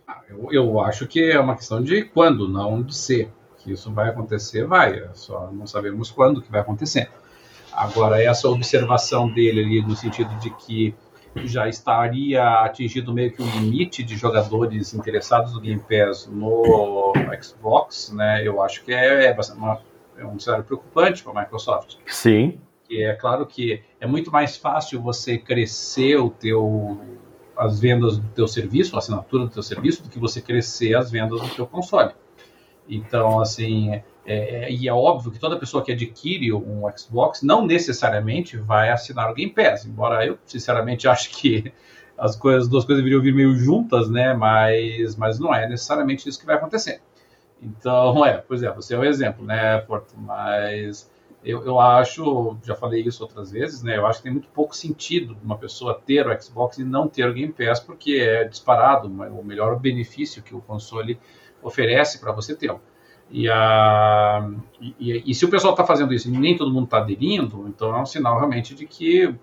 Ah, 0.07 0.21
eu, 0.29 0.49
eu, 0.53 0.81
acho 0.81 1.07
que 1.07 1.31
é 1.31 1.41
uma 1.41 1.57
questão 1.57 1.83
de 1.83 2.05
quando, 2.05 2.47
não 2.47 2.83
de 2.83 2.95
ser. 2.95 3.33
Que 3.57 3.73
isso 3.73 3.91
vai 3.91 4.11
acontecer, 4.11 4.67
vai. 4.67 5.09
Só 5.15 5.51
não 5.51 5.67
sabemos 5.67 6.11
quando 6.11 6.43
que 6.43 6.53
vai 6.53 6.61
acontecer. 6.61 7.11
Agora, 7.73 8.23
essa 8.23 8.49
observação 8.49 9.31
dele 9.33 9.63
ali 9.63 9.83
no 9.83 9.97
sentido 9.97 10.35
de 10.41 10.51
que 10.51 10.95
já 11.47 11.69
estaria 11.69 12.43
atingido 12.61 13.13
meio 13.13 13.33
que 13.33 13.43
o 13.43 13.47
limite 13.47 14.03
de 14.03 14.17
jogadores 14.17 14.95
interessados 14.95 15.55
no 15.55 15.61
Game 15.61 15.81
Pass 15.81 16.27
no 16.27 17.13
Xbox, 17.41 18.13
né? 18.13 18.47
Eu 18.47 18.63
acho 18.63 18.85
que 18.85 18.93
é, 18.93 19.27
é, 19.27 19.37
uma, 19.55 19.81
é 20.17 20.27
um 20.27 20.39
cenário 20.39 20.65
preocupante 20.65 21.23
para 21.23 21.33
a 21.33 21.43
Microsoft. 21.43 21.97
Sim. 22.07 22.61
E 22.91 23.03
é 23.03 23.15
claro 23.15 23.47
que 23.47 23.83
é 24.01 24.07
muito 24.07 24.31
mais 24.31 24.57
fácil 24.57 25.01
você 25.01 25.37
crescer 25.37 26.17
o 26.17 26.31
teu 26.31 26.99
as 27.57 27.81
vendas 27.81 28.17
do 28.17 28.29
teu 28.29 28.47
serviço, 28.47 28.95
a 28.95 29.01
assinatura 29.01 29.45
do 29.45 29.51
teu 29.51 29.65
serviço, 29.65 30.05
do 30.05 30.09
que 30.09 30.19
você 30.19 30.41
crescer 30.41 30.95
as 30.95 31.11
vendas 31.11 31.41
do 31.41 31.49
teu 31.49 31.67
console. 31.67 32.13
Então, 32.89 33.41
assim, 33.41 34.01
é, 34.29 34.65
é, 34.65 34.71
e 34.71 34.87
é 34.87 34.93
óbvio 34.93 35.33
que 35.33 35.39
toda 35.39 35.59
pessoa 35.59 35.83
que 35.83 35.91
adquire 35.91 36.53
um 36.53 36.83
Xbox 36.95 37.43
não 37.43 37.65
necessariamente 37.65 38.59
vai 38.59 38.91
assinar 38.91 39.31
o 39.31 39.35
Game 39.35 39.51
Pass, 39.51 39.87
embora 39.87 40.27
eu 40.27 40.39
sinceramente 40.45 41.09
acho 41.09 41.31
que 41.31 41.73
as 42.17 42.37
coisas, 42.37 42.69
duas 42.69 42.85
coisas 42.85 43.03
deveriam 43.03 43.23
vir 43.23 43.35
meio 43.35 43.55
juntas, 43.55 44.11
né? 44.11 44.35
Mas, 44.35 45.17
mas 45.17 45.39
não 45.39 45.55
é 45.55 45.67
necessariamente 45.67 46.29
isso 46.29 46.39
que 46.39 46.45
vai 46.45 46.57
acontecer. 46.57 47.01
Então, 47.63 48.23
é, 48.27 48.37
por 48.37 48.55
exemplo, 48.55 48.83
você 48.83 48.95
é 48.95 48.99
um 48.99 49.05
exemplo, 49.05 49.47
né, 49.47 49.79
Porto? 49.79 50.15
Mas 50.19 51.11
eu, 51.43 51.65
eu 51.65 51.81
acho, 51.81 52.59
já 52.63 52.75
falei 52.75 53.03
isso 53.03 53.23
outras 53.23 53.51
vezes, 53.51 53.83
né? 53.83 53.97
Eu 53.97 54.07
acho 54.07 54.19
que 54.19 54.25
tem 54.25 54.33
muito 54.33 54.49
pouco 54.49 54.77
sentido 54.77 55.39
uma 55.43 55.57
pessoa 55.57 55.99
ter 56.05 56.27
o 56.27 56.43
Xbox 56.43 56.77
e 56.77 56.85
não 56.85 57.09
ter 57.09 57.27
o 57.27 57.33
Game 57.33 57.53
Pass, 57.53 57.81
porque 57.81 58.17
é 58.21 58.45
disparado 58.45 59.09
o 59.09 59.43
melhor 59.43 59.79
benefício 59.79 60.43
que 60.43 60.55
o 60.55 60.61
console 60.61 61.19
oferece 61.63 62.19
para 62.19 62.33
você 62.33 62.55
ter. 62.55 62.75
E, 63.31 63.49
a, 63.49 64.51
e, 64.81 65.31
e, 65.31 65.35
se 65.35 65.45
o 65.45 65.51
pessoal 65.51 65.75
está 65.75 65.85
fazendo 65.85 66.15
isso 66.15 66.29
e 66.29 66.31
nem 66.31 66.57
todo 66.57 66.73
mundo 66.73 66.85
está 66.85 66.99
aderindo, 66.99 67.67
então 67.69 67.95
é 67.95 68.01
um 68.01 68.07
sinal 68.07 68.39
realmente 68.39 68.75
de 68.75 68.87
que 68.87 69.35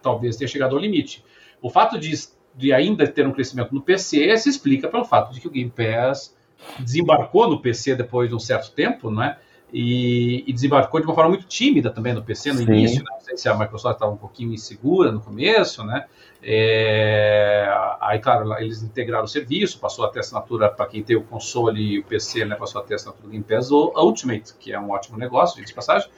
talvez 0.00 0.36
tenha 0.36 0.48
chegado 0.48 0.74
ao 0.74 0.80
limite. 0.80 1.22
O 1.60 1.68
fato 1.68 1.98
de, 1.98 2.12
de 2.54 2.72
ainda 2.72 3.06
ter 3.06 3.26
um 3.26 3.32
crescimento 3.32 3.74
no 3.74 3.82
PC 3.82 4.36
se 4.38 4.48
explica 4.48 4.88
pelo 4.88 5.04
fato 5.04 5.34
de 5.34 5.40
que 5.40 5.48
o 5.48 5.50
Game 5.50 5.70
Pass 5.70 6.34
desembarcou 6.78 7.48
no 7.48 7.60
PC 7.60 7.94
depois 7.94 8.28
de 8.30 8.34
um 8.34 8.38
certo 8.38 8.72
tempo, 8.72 9.10
né? 9.10 9.36
E, 9.72 10.44
e, 10.46 10.52
desembarcou 10.52 11.00
de 11.00 11.06
uma 11.06 11.14
forma 11.14 11.30
muito 11.30 11.46
tímida 11.46 11.90
também 11.90 12.14
no 12.14 12.22
PC 12.22 12.52
no 12.52 12.58
Sim. 12.58 12.64
início. 12.64 12.98
Né? 13.00 13.10
Não 13.10 13.20
sei 13.20 13.36
se 13.36 13.48
a 13.48 13.54
Microsoft 13.54 13.96
estava 13.96 14.12
um 14.12 14.16
pouquinho 14.16 14.52
insegura 14.52 15.10
no 15.10 15.20
começo, 15.20 15.84
né? 15.84 16.06
É, 16.42 17.68
aí, 18.00 18.20
claro, 18.20 18.52
eles 18.58 18.82
integraram 18.82 19.24
o 19.24 19.28
serviço, 19.28 19.80
passou 19.80 20.04
a 20.04 20.08
ter 20.08 20.20
assinatura 20.20 20.68
para 20.68 20.86
quem 20.86 21.02
tem 21.02 21.16
o 21.16 21.22
console 21.22 21.80
e 21.80 21.98
o 21.98 22.04
PC, 22.04 22.44
né? 22.44 22.54
Passou 22.54 22.80
a 22.80 22.84
ter 22.84 22.94
assinatura 22.94 23.26
do 23.26 23.30
Game 23.30 23.44
Pass 23.44 23.70
Ultimate, 23.70 24.54
que 24.58 24.72
é 24.72 24.78
um 24.78 24.90
ótimo 24.90 25.18
negócio, 25.18 25.64
de 25.64 25.74
passagem. 25.74 26.08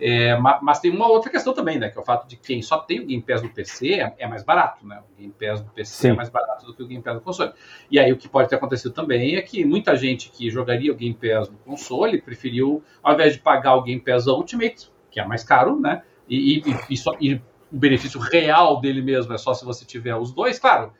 É, 0.00 0.36
mas 0.36 0.80
tem 0.80 0.90
uma 0.90 1.06
outra 1.06 1.30
questão 1.30 1.54
também, 1.54 1.78
né? 1.78 1.88
Que 1.88 1.96
é 1.96 2.00
o 2.00 2.04
fato 2.04 2.26
de 2.26 2.36
quem 2.36 2.60
só 2.60 2.78
tem 2.78 3.00
o 3.00 3.06
Game 3.06 3.22
Pass 3.22 3.42
no 3.42 3.48
PC 3.48 3.94
é, 3.94 4.14
é 4.18 4.26
mais 4.26 4.42
barato, 4.42 4.86
né? 4.86 5.00
O 5.00 5.20
Game 5.20 5.32
Pass 5.32 5.60
do 5.60 5.70
PC 5.70 5.94
Sim. 5.94 6.08
é 6.10 6.12
mais 6.14 6.28
barato 6.28 6.66
do 6.66 6.74
que 6.74 6.82
o 6.82 6.86
Game 6.86 7.02
Pass 7.02 7.14
do 7.14 7.20
console. 7.20 7.52
E 7.90 7.98
aí 7.98 8.12
o 8.12 8.16
que 8.16 8.28
pode 8.28 8.48
ter 8.48 8.56
acontecido 8.56 8.92
também 8.92 9.36
é 9.36 9.42
que 9.42 9.64
muita 9.64 9.94
gente 9.94 10.30
que 10.30 10.50
jogaria 10.50 10.90
o 10.90 10.96
Game 10.96 11.14
Pass 11.14 11.48
no 11.48 11.58
console 11.58 12.20
preferiu, 12.20 12.82
ao 13.02 13.14
invés 13.14 13.34
de 13.34 13.38
pagar 13.38 13.76
o 13.76 13.82
Game 13.82 14.00
Pass 14.00 14.26
Ultimate, 14.26 14.90
que 15.10 15.20
é 15.20 15.24
mais 15.24 15.44
caro, 15.44 15.78
né? 15.78 16.02
E, 16.28 16.58
e, 16.58 16.64
e, 16.90 16.96
só, 16.96 17.14
e 17.20 17.34
o 17.34 17.42
benefício 17.70 18.18
real 18.18 18.80
dele 18.80 19.00
mesmo 19.00 19.32
é 19.32 19.38
só 19.38 19.54
se 19.54 19.64
você 19.64 19.84
tiver 19.84 20.16
os 20.16 20.32
dois, 20.32 20.58
claro, 20.58 20.92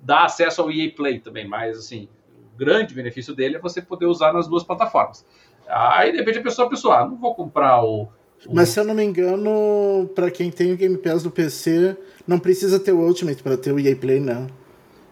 dá 0.00 0.24
acesso 0.24 0.60
ao 0.60 0.70
EA 0.70 0.92
Play 0.94 1.20
também, 1.20 1.48
mas 1.48 1.78
assim, 1.78 2.08
o 2.54 2.56
grande 2.56 2.94
benefício 2.94 3.34
dele 3.34 3.56
é 3.56 3.58
você 3.58 3.80
poder 3.80 4.06
usar 4.06 4.32
nas 4.32 4.46
duas 4.46 4.62
plataformas. 4.62 5.26
Aí 5.66 6.12
de 6.12 6.18
repente 6.18 6.38
a 6.38 6.42
pessoa, 6.42 6.66
a 6.66 6.70
pessoa, 6.70 6.98
ah, 6.98 7.06
não 7.06 7.16
vou 7.16 7.34
comprar 7.34 7.82
o 7.82 8.08
mas 8.50 8.70
se 8.70 8.80
eu 8.80 8.84
não 8.84 8.94
me 8.94 9.04
engano, 9.04 10.08
para 10.14 10.30
quem 10.30 10.50
tem 10.50 10.72
o 10.72 10.76
Game 10.76 10.96
Pass 10.96 11.24
no 11.24 11.30
PC, 11.30 11.96
não 12.26 12.38
precisa 12.38 12.78
ter 12.80 12.92
o 12.92 13.00
Ultimate 13.00 13.42
para 13.42 13.56
ter 13.56 13.72
o 13.72 13.78
EA 13.78 13.94
Play, 13.94 14.20
não. 14.20 14.46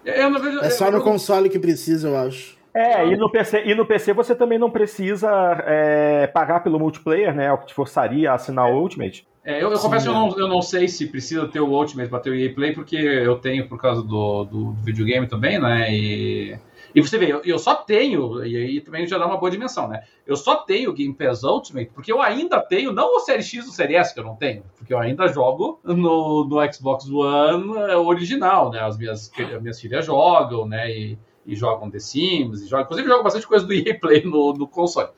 É, 0.05 0.29
vejo, 0.31 0.61
é 0.61 0.71
só 0.71 0.87
eu, 0.87 0.93
no 0.93 0.99
eu... 0.99 1.03
console 1.03 1.49
que 1.49 1.59
precisa, 1.59 2.09
eu 2.09 2.17
acho. 2.17 2.59
É, 2.73 3.05
e 3.05 3.17
no 3.17 3.31
PC, 3.31 3.65
e 3.65 3.75
no 3.75 3.85
PC 3.85 4.13
você 4.13 4.35
também 4.35 4.59
não 4.59 4.71
precisa 4.71 5.29
é, 5.67 6.27
pagar 6.29 6.61
pelo 6.61 6.79
multiplayer, 6.79 7.35
né? 7.35 7.53
O 7.53 7.59
que 7.59 7.67
te 7.67 7.75
forçaria 7.75 8.31
a 8.31 8.35
assinar 8.35 8.71
o 8.71 8.81
Ultimate. 8.81 9.27
É, 9.45 9.63
eu, 9.63 9.71
eu 9.73 9.79
confesso 9.79 10.05
que 10.05 10.11
eu 10.11 10.15
não, 10.15 10.39
eu 10.39 10.49
não 10.49 10.63
sei 10.63 10.87
se 10.87 11.07
precisa 11.07 11.49
ter 11.49 11.61
o 11.61 11.69
Ultimate 11.69 12.09
para 12.09 12.21
ter 12.21 12.31
o 12.31 12.35
EA 12.35 12.55
Play, 12.55 12.73
porque 12.73 12.97
eu 12.97 13.37
tenho 13.39 13.69
por 13.69 13.81
causa 13.81 14.03
do, 14.03 14.45
do, 14.45 14.65
do 14.73 14.83
videogame 14.85 15.27
também, 15.27 15.59
né? 15.59 15.93
E 15.93 16.59
e 16.95 17.01
você 17.01 17.19
vê, 17.19 17.33
eu, 17.33 17.41
eu, 17.45 17.59
só 17.59 17.75
tenho, 17.75 18.45
e 18.45 18.57
aí 18.57 18.81
também 18.81 19.07
já 19.07 19.19
dá 19.19 19.27
uma 19.27 19.37
boa 19.37 19.51
dimensão, 19.51 19.89
né? 19.89 20.03
Eu 20.27 20.37
só 20.37 20.57
tenho 20.57 20.91
o 20.91 20.93
Game 20.93 21.15
Pass 21.15 21.43
Ultimate 21.43 21.91
porque 21.95 22.13
eu 22.13 22.21
ainda 22.21 22.61
tenho, 22.61 22.93
não 22.93 23.17
o 23.17 23.21
Série 23.21 23.43
X 23.43 23.67
ou 23.67 23.73
Série 23.73 23.95
S 23.95 24.13
que 24.13 24.21
eu 24.21 24.25
não 24.25 24.37
tenho, 24.37 24.65
porque 24.77 24.93
eu 24.93 24.99
ainda 24.99 25.29
jogo 25.29 25.79
no, 25.85 26.45
no 26.45 26.73
Xbox 26.73 27.09
One 27.09 27.77
é, 27.77 27.97
original, 27.97 28.71
né? 28.71 28.81
As 28.81 28.99
minhas, 28.99 29.31
as 29.55 29.63
minhas 29.63 29.81
filhas 29.81 30.05
jogam, 30.05 30.67
né? 30.67 30.91
E, 30.91 31.19
e 31.47 31.57
jogam 31.57 31.91
The 31.91 31.99
Sims, 31.99 32.63
e 32.63 32.69
jogam, 32.69 32.85
inclusive 32.85 33.09
jogam 33.09 33.25
bastante 33.25 33.47
coisa 33.47 33.67
do 33.67 33.73
EA 33.75 33.99
Play 33.99 34.25
no, 34.25 34.53
no 34.53 34.67
console. 34.67 35.09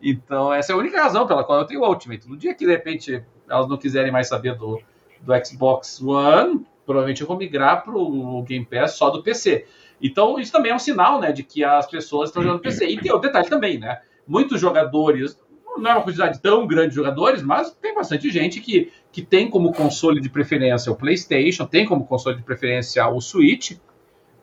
Então, 0.00 0.52
essa 0.52 0.72
é 0.72 0.74
a 0.74 0.78
única 0.78 1.02
razão 1.02 1.26
pela 1.26 1.44
qual 1.44 1.58
eu 1.58 1.66
tenho 1.66 1.82
o 1.82 1.88
Ultimate. 1.88 2.28
No 2.28 2.36
dia 2.36 2.54
que, 2.54 2.64
de 2.64 2.70
repente, 2.70 3.22
elas 3.48 3.68
não 3.68 3.76
quiserem 3.76 4.12
mais 4.12 4.28
saber 4.28 4.54
do, 4.54 4.80
do 5.20 5.46
Xbox 5.46 6.00
One, 6.00 6.64
provavelmente 6.86 7.20
eu 7.20 7.26
vou 7.26 7.36
migrar 7.36 7.84
para 7.84 7.94
o 7.94 8.42
Game 8.42 8.64
Pass 8.64 8.92
só 8.92 9.10
do 9.10 9.22
PC. 9.22 9.66
Então, 10.00 10.38
isso 10.38 10.52
também 10.52 10.72
é 10.72 10.74
um 10.74 10.78
sinal, 10.78 11.20
né, 11.20 11.32
de 11.32 11.42
que 11.42 11.64
as 11.64 11.86
pessoas 11.86 12.30
estão 12.30 12.42
jogando 12.42 12.60
PC. 12.60 12.86
E 12.86 13.00
tem 13.00 13.12
o 13.12 13.18
detalhe 13.18 13.48
também, 13.48 13.78
né? 13.78 14.00
Muitos 14.26 14.60
jogadores, 14.60 15.38
não 15.76 15.90
é 15.90 15.94
uma 15.94 16.02
quantidade 16.02 16.40
tão 16.40 16.66
grande 16.66 16.90
de 16.90 16.94
jogadores, 16.96 17.42
mas 17.42 17.70
tem 17.72 17.94
bastante 17.94 18.30
gente 18.30 18.60
que, 18.60 18.92
que 19.10 19.22
tem 19.22 19.48
como 19.48 19.72
console 19.72 20.20
de 20.20 20.28
preferência 20.28 20.92
o 20.92 20.96
PlayStation, 20.96 21.66
tem 21.66 21.86
como 21.86 22.06
console 22.06 22.36
de 22.36 22.42
preferência 22.42 23.08
o 23.08 23.20
Switch, 23.20 23.72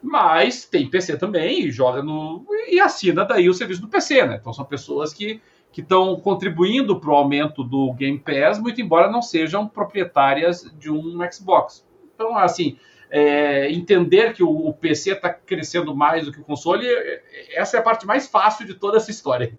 mas 0.01 0.65
tem 0.65 0.89
PC 0.89 1.17
também 1.17 1.65
e 1.65 1.71
joga 1.71 2.03
no. 2.03 2.45
e 2.69 2.79
assina 2.79 3.25
daí 3.25 3.49
o 3.49 3.53
serviço 3.53 3.81
do 3.81 3.87
PC, 3.87 4.25
né? 4.25 4.37
Então 4.39 4.53
são 4.53 4.65
pessoas 4.65 5.13
que 5.13 5.41
que 5.75 5.81
estão 5.81 6.15
contribuindo 6.21 6.97
para 7.01 7.09
o 7.09 7.15
aumento 7.15 7.61
do 7.61 7.91
Game 7.91 8.17
Pass, 8.17 8.57
muito 8.57 8.79
embora 8.79 9.11
não 9.11 9.21
sejam 9.21 9.67
proprietárias 9.67 10.73
de 10.79 10.89
um 10.89 11.19
Xbox. 11.29 11.85
Então, 12.15 12.37
assim, 12.37 12.77
é, 13.09 13.71
entender 13.71 14.33
que 14.33 14.43
o, 14.43 14.73
PC 14.73 15.13
está 15.13 15.29
crescendo 15.29 15.95
mais 15.95 16.25
do 16.25 16.31
que 16.31 16.39
o 16.39 16.43
console, 16.43 16.85
é, 16.85 17.21
essa 17.55 17.77
é 17.77 17.79
a 17.79 17.83
parte 17.83 18.05
mais 18.05 18.27
fácil 18.27 18.65
de 18.65 18.73
toda 18.73 18.97
essa 18.97 19.11
história. 19.11 19.57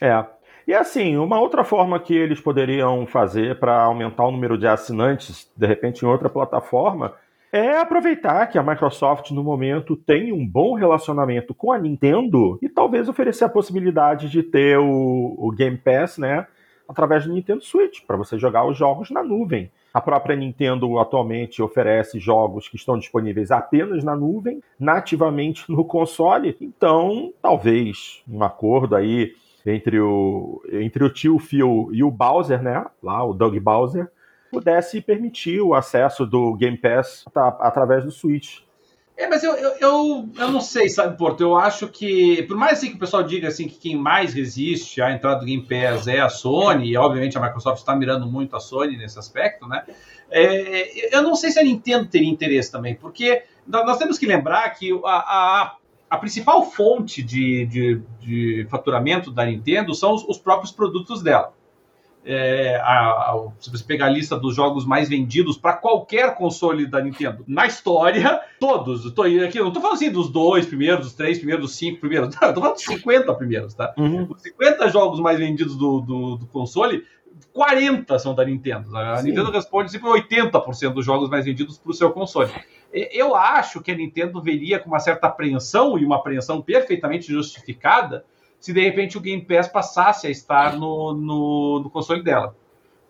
É. 0.00 0.24
E 0.66 0.72
assim, 0.72 1.16
uma 1.16 1.38
outra 1.38 1.62
forma 1.62 2.00
que 2.00 2.14
eles 2.14 2.40
poderiam 2.40 3.06
fazer 3.06 3.58
para 3.58 3.82
aumentar 3.82 4.24
o 4.24 4.30
número 4.30 4.56
de 4.56 4.66
assinantes, 4.66 5.50
de 5.54 5.66
repente 5.66 6.04
em 6.04 6.08
outra 6.08 6.30
plataforma, 6.30 7.14
é 7.52 7.78
aproveitar 7.78 8.46
que 8.48 8.58
a 8.58 8.62
Microsoft, 8.62 9.30
no 9.30 9.44
momento, 9.44 9.94
tem 9.94 10.32
um 10.32 10.44
bom 10.44 10.74
relacionamento 10.74 11.54
com 11.54 11.70
a 11.70 11.78
Nintendo 11.78 12.58
e 12.60 12.68
talvez 12.68 13.08
oferecer 13.08 13.44
a 13.44 13.48
possibilidade 13.48 14.28
de 14.28 14.42
ter 14.42 14.76
o, 14.78 15.36
o 15.38 15.52
Game 15.52 15.76
Pass, 15.76 16.18
né? 16.18 16.46
Através 16.88 17.24
do 17.24 17.32
Nintendo 17.32 17.62
Switch, 17.62 18.00
para 18.06 18.16
você 18.16 18.38
jogar 18.38 18.66
os 18.66 18.76
jogos 18.76 19.10
na 19.10 19.22
nuvem. 19.22 19.70
A 19.92 20.00
própria 20.00 20.36
Nintendo 20.36 20.98
atualmente 20.98 21.62
oferece 21.62 22.18
jogos 22.18 22.68
que 22.68 22.76
estão 22.76 22.98
disponíveis 22.98 23.50
apenas 23.50 24.02
na 24.02 24.16
nuvem, 24.16 24.60
nativamente 24.78 25.70
no 25.70 25.84
console. 25.84 26.56
Então, 26.60 27.32
talvez 27.40 28.22
um 28.28 28.42
acordo 28.42 28.96
aí 28.96 29.32
entre 29.64 29.98
o, 30.00 30.62
entre 30.70 31.04
o 31.04 31.10
tio 31.10 31.38
Phil 31.38 31.88
e 31.92 32.02
o 32.02 32.10
Bowser, 32.10 32.62
né? 32.62 32.84
Lá, 33.02 33.24
o 33.24 33.32
Doug 33.32 33.56
Bowser, 33.58 34.10
pudesse 34.50 35.00
permitir 35.00 35.60
o 35.60 35.74
acesso 35.74 36.26
do 36.26 36.54
Game 36.54 36.76
Pass 36.76 37.24
através 37.60 38.04
do 38.04 38.10
Switch. 38.10 38.60
É, 39.16 39.28
mas 39.28 39.44
eu, 39.44 39.54
eu, 39.54 39.70
eu, 39.80 40.28
eu, 40.36 40.50
não 40.50 40.60
sei, 40.60 40.88
sabe, 40.88 41.16
Porto? 41.16 41.40
Eu 41.40 41.56
acho 41.56 41.86
que, 41.86 42.42
por 42.44 42.56
mais 42.56 42.78
assim 42.78 42.90
que 42.90 42.96
o 42.96 42.98
pessoal 42.98 43.22
diga 43.22 43.46
assim 43.46 43.68
que 43.68 43.76
quem 43.76 43.96
mais 43.96 44.34
resiste 44.34 45.00
à 45.00 45.12
entrada 45.12 45.38
do 45.38 45.46
Game 45.46 45.62
Pass 45.62 46.08
é 46.08 46.18
a 46.18 46.28
Sony, 46.28 46.88
e 46.88 46.96
obviamente 46.96 47.38
a 47.38 47.40
Microsoft 47.40 47.78
está 47.78 47.94
mirando 47.94 48.26
muito 48.26 48.56
a 48.56 48.60
Sony 48.60 48.96
nesse 48.96 49.16
aspecto, 49.16 49.68
né? 49.68 49.84
É, 50.30 51.16
eu 51.16 51.22
não 51.22 51.36
sei 51.36 51.52
se 51.52 51.60
a 51.60 51.62
Nintendo 51.62 52.06
teria 52.06 52.28
interesse 52.28 52.72
também, 52.72 52.96
porque 52.96 53.44
nós 53.64 53.98
temos 53.98 54.18
que 54.18 54.26
lembrar 54.26 54.68
que 54.70 54.90
a, 55.04 55.08
a, 55.08 55.76
a 56.10 56.18
principal 56.18 56.64
fonte 56.64 57.22
de, 57.22 57.66
de, 57.66 58.02
de, 58.18 58.66
faturamento 58.68 59.30
da 59.30 59.46
Nintendo 59.46 59.94
são 59.94 60.12
os, 60.12 60.24
os 60.28 60.38
próprios 60.38 60.72
produtos 60.72 61.22
dela 61.22 61.52
é, 62.24 62.76
a, 62.76 63.32
a, 63.32 63.48
se 63.60 63.70
você 63.70 63.84
pegar 63.84 64.06
a 64.06 64.10
lista 64.10 64.36
dos 64.36 64.54
jogos 64.54 64.86
mais 64.86 65.08
vendidos 65.08 65.58
para 65.58 65.74
qualquer 65.74 66.34
console 66.34 66.86
da 66.86 67.00
Nintendo 67.00 67.44
na 67.46 67.66
história, 67.66 68.40
todos. 68.58 69.10
Tô, 69.12 69.22
aqui, 69.22 69.58
não 69.58 69.68
estou 69.68 69.82
falando 69.82 69.96
assim 69.96 70.10
dos 70.10 70.30
dois 70.30 70.64
primeiros, 70.64 71.06
dos 71.06 71.14
três 71.14 71.38
primeiros, 71.38 71.66
dos 71.66 71.76
cinco 71.76 72.00
primeiros. 72.00 72.34
Não, 72.40 72.48
eu 72.48 72.54
tô 72.54 72.60
falando 72.60 72.76
dos 72.76 72.84
50 72.84 73.34
primeiros, 73.34 73.74
tá? 73.74 73.92
Uhum. 73.98 74.26
Os 74.30 74.42
50 74.42 74.88
jogos 74.88 75.20
mais 75.20 75.38
vendidos 75.38 75.76
do, 75.76 76.00
do, 76.00 76.36
do 76.36 76.46
console, 76.46 77.04
40 77.52 78.18
são 78.18 78.34
da 78.34 78.44
Nintendo. 78.44 78.96
A 78.96 79.18
Sim. 79.18 79.28
Nintendo 79.28 79.50
responde 79.50 79.90
sempre 79.90 80.08
80% 80.08 80.92
dos 80.92 81.04
jogos 81.04 81.28
mais 81.28 81.44
vendidos 81.44 81.78
para 81.78 81.90
o 81.90 81.94
seu 81.94 82.10
console. 82.10 82.50
Eu 82.92 83.34
acho 83.34 83.80
que 83.80 83.90
a 83.90 83.94
Nintendo 83.94 84.40
veria 84.40 84.78
com 84.78 84.88
uma 84.88 85.00
certa 85.00 85.26
apreensão, 85.26 85.98
e 85.98 86.04
uma 86.04 86.16
apreensão 86.16 86.62
perfeitamente 86.62 87.26
justificada, 87.26 88.24
se 88.64 88.72
de 88.72 88.80
repente 88.80 89.18
o 89.18 89.20
Game 89.20 89.44
Pass 89.44 89.68
passasse 89.68 90.26
a 90.26 90.30
estar 90.30 90.74
no, 90.78 91.12
no, 91.12 91.80
no 91.80 91.90
console 91.90 92.22
dela. 92.22 92.56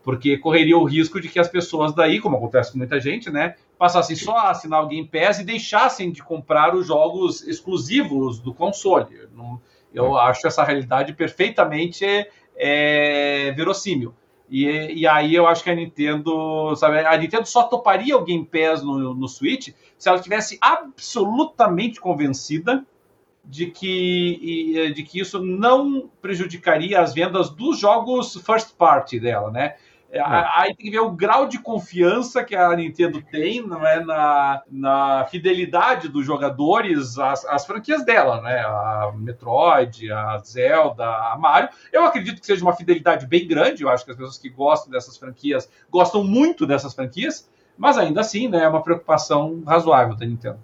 Porque 0.03 0.37
correria 0.37 0.77
o 0.77 0.83
risco 0.83 1.21
de 1.21 1.29
que 1.29 1.39
as 1.39 1.47
pessoas 1.47 1.95
daí, 1.95 2.19
como 2.19 2.37
acontece 2.37 2.73
com 2.73 2.79
muita 2.79 2.99
gente, 2.99 3.31
né, 3.31 3.55
passassem 3.79 4.17
só 4.17 4.37
a 4.37 4.51
assinar 4.51 4.83
o 4.83 4.89
Game 4.89 5.07
Pass 5.07 5.39
e 5.39 5.45
deixassem 5.45 6.11
de 6.11 6.25
comprar 6.25 6.75
os 6.75 6.89
jogos 6.89 7.47
exclusivos 7.47 8.41
do 8.41 8.53
console. 8.53 9.17
Eu 9.95 10.19
acho 10.19 10.45
essa 10.45 10.65
realidade 10.65 11.13
perfeitamente 11.13 12.05
é, 12.57 13.53
verossímil. 13.53 14.13
E, 14.51 14.65
e, 15.03 15.07
aí 15.07 15.37
eu 15.37 15.47
acho 15.47 15.63
que 15.63 15.71
a 15.71 15.75
Nintendo, 15.77 16.75
sabe, 16.75 16.99
a 16.99 17.17
Nintendo 17.17 17.47
só 17.47 17.63
toparia 17.63 18.17
o 18.17 18.25
Game 18.25 18.45
Pass 18.45 18.83
no, 18.83 19.15
no 19.15 19.29
Switch 19.29 19.69
se 19.97 20.09
ela 20.09 20.19
tivesse 20.19 20.59
absolutamente 20.61 22.01
convencida 22.01 22.85
de 23.45 23.67
que, 23.67 24.93
de 24.95 25.03
que 25.03 25.21
isso 25.21 25.43
não 25.43 26.11
prejudicaria 26.21 27.01
as 27.01 27.13
vendas 27.13 27.51
dos 27.51 27.79
jogos 27.79 28.37
first 28.45 28.75
party 28.77 29.21
dela, 29.21 29.51
né? 29.51 29.75
É. 30.15 30.23
Aí 30.23 30.75
tem 30.77 30.87
que 30.87 30.91
ver 30.93 31.01
o 31.01 31.11
grau 31.11 31.49
de 31.49 31.59
confiança 31.59 32.45
que 32.45 32.55
a 32.55 32.75
Nintendo 32.77 33.21
tem 33.21 33.67
não 33.67 33.85
é, 33.85 33.99
na, 34.05 34.63
na 34.71 35.27
fidelidade 35.29 36.09
dos 36.09 36.25
jogadores 36.25 37.19
às, 37.19 37.45
às 37.47 37.67
franquias 37.67 38.05
dela, 38.05 38.41
né? 38.41 38.61
A 38.61 39.13
Metroid, 39.17 40.13
a 40.13 40.39
Zelda, 40.39 41.05
a 41.05 41.37
Mario. 41.37 41.69
Eu 41.93 42.05
acredito 42.05 42.41
que 42.41 42.47
seja 42.47 42.65
uma 42.65 42.77
fidelidade 42.77 43.27
bem 43.27 43.45
grande. 43.49 43.83
Eu 43.83 43.89
acho 43.89 44.05
que 44.05 44.13
as 44.13 44.17
pessoas 44.17 44.39
que 44.39 44.49
gostam 44.49 44.93
dessas 44.93 45.17
franquias 45.17 45.69
gostam 45.91 46.23
muito 46.23 46.65
dessas 46.65 46.95
franquias, 46.95 47.51
mas 47.77 47.99
ainda 47.99 48.21
assim, 48.21 48.47
né, 48.47 48.63
é 48.63 48.69
uma 48.69 48.85
preocupação 48.85 49.65
razoável 49.67 50.15
da 50.15 50.25
Nintendo. 50.25 50.63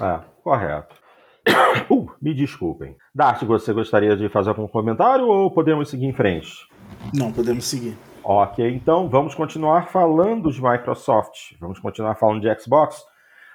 É, 0.00 0.20
correto. 0.44 1.03
Uh, 1.90 2.10
me 2.20 2.32
desculpem. 2.32 2.96
Dart, 3.14 3.42
você 3.44 3.72
gostaria 3.72 4.16
de 4.16 4.28
fazer 4.28 4.48
algum 4.48 4.66
comentário 4.66 5.28
ou 5.28 5.50
podemos 5.50 5.90
seguir 5.90 6.06
em 6.06 6.12
frente? 6.12 6.66
Não, 7.12 7.30
podemos 7.30 7.64
seguir. 7.66 7.94
Ok, 8.22 8.66
então 8.66 9.06
vamos 9.08 9.34
continuar 9.34 9.88
falando 9.88 10.50
de 10.50 10.62
Microsoft. 10.62 11.54
Vamos 11.60 11.78
continuar 11.78 12.14
falando 12.14 12.40
de 12.40 12.60
Xbox. 12.60 13.04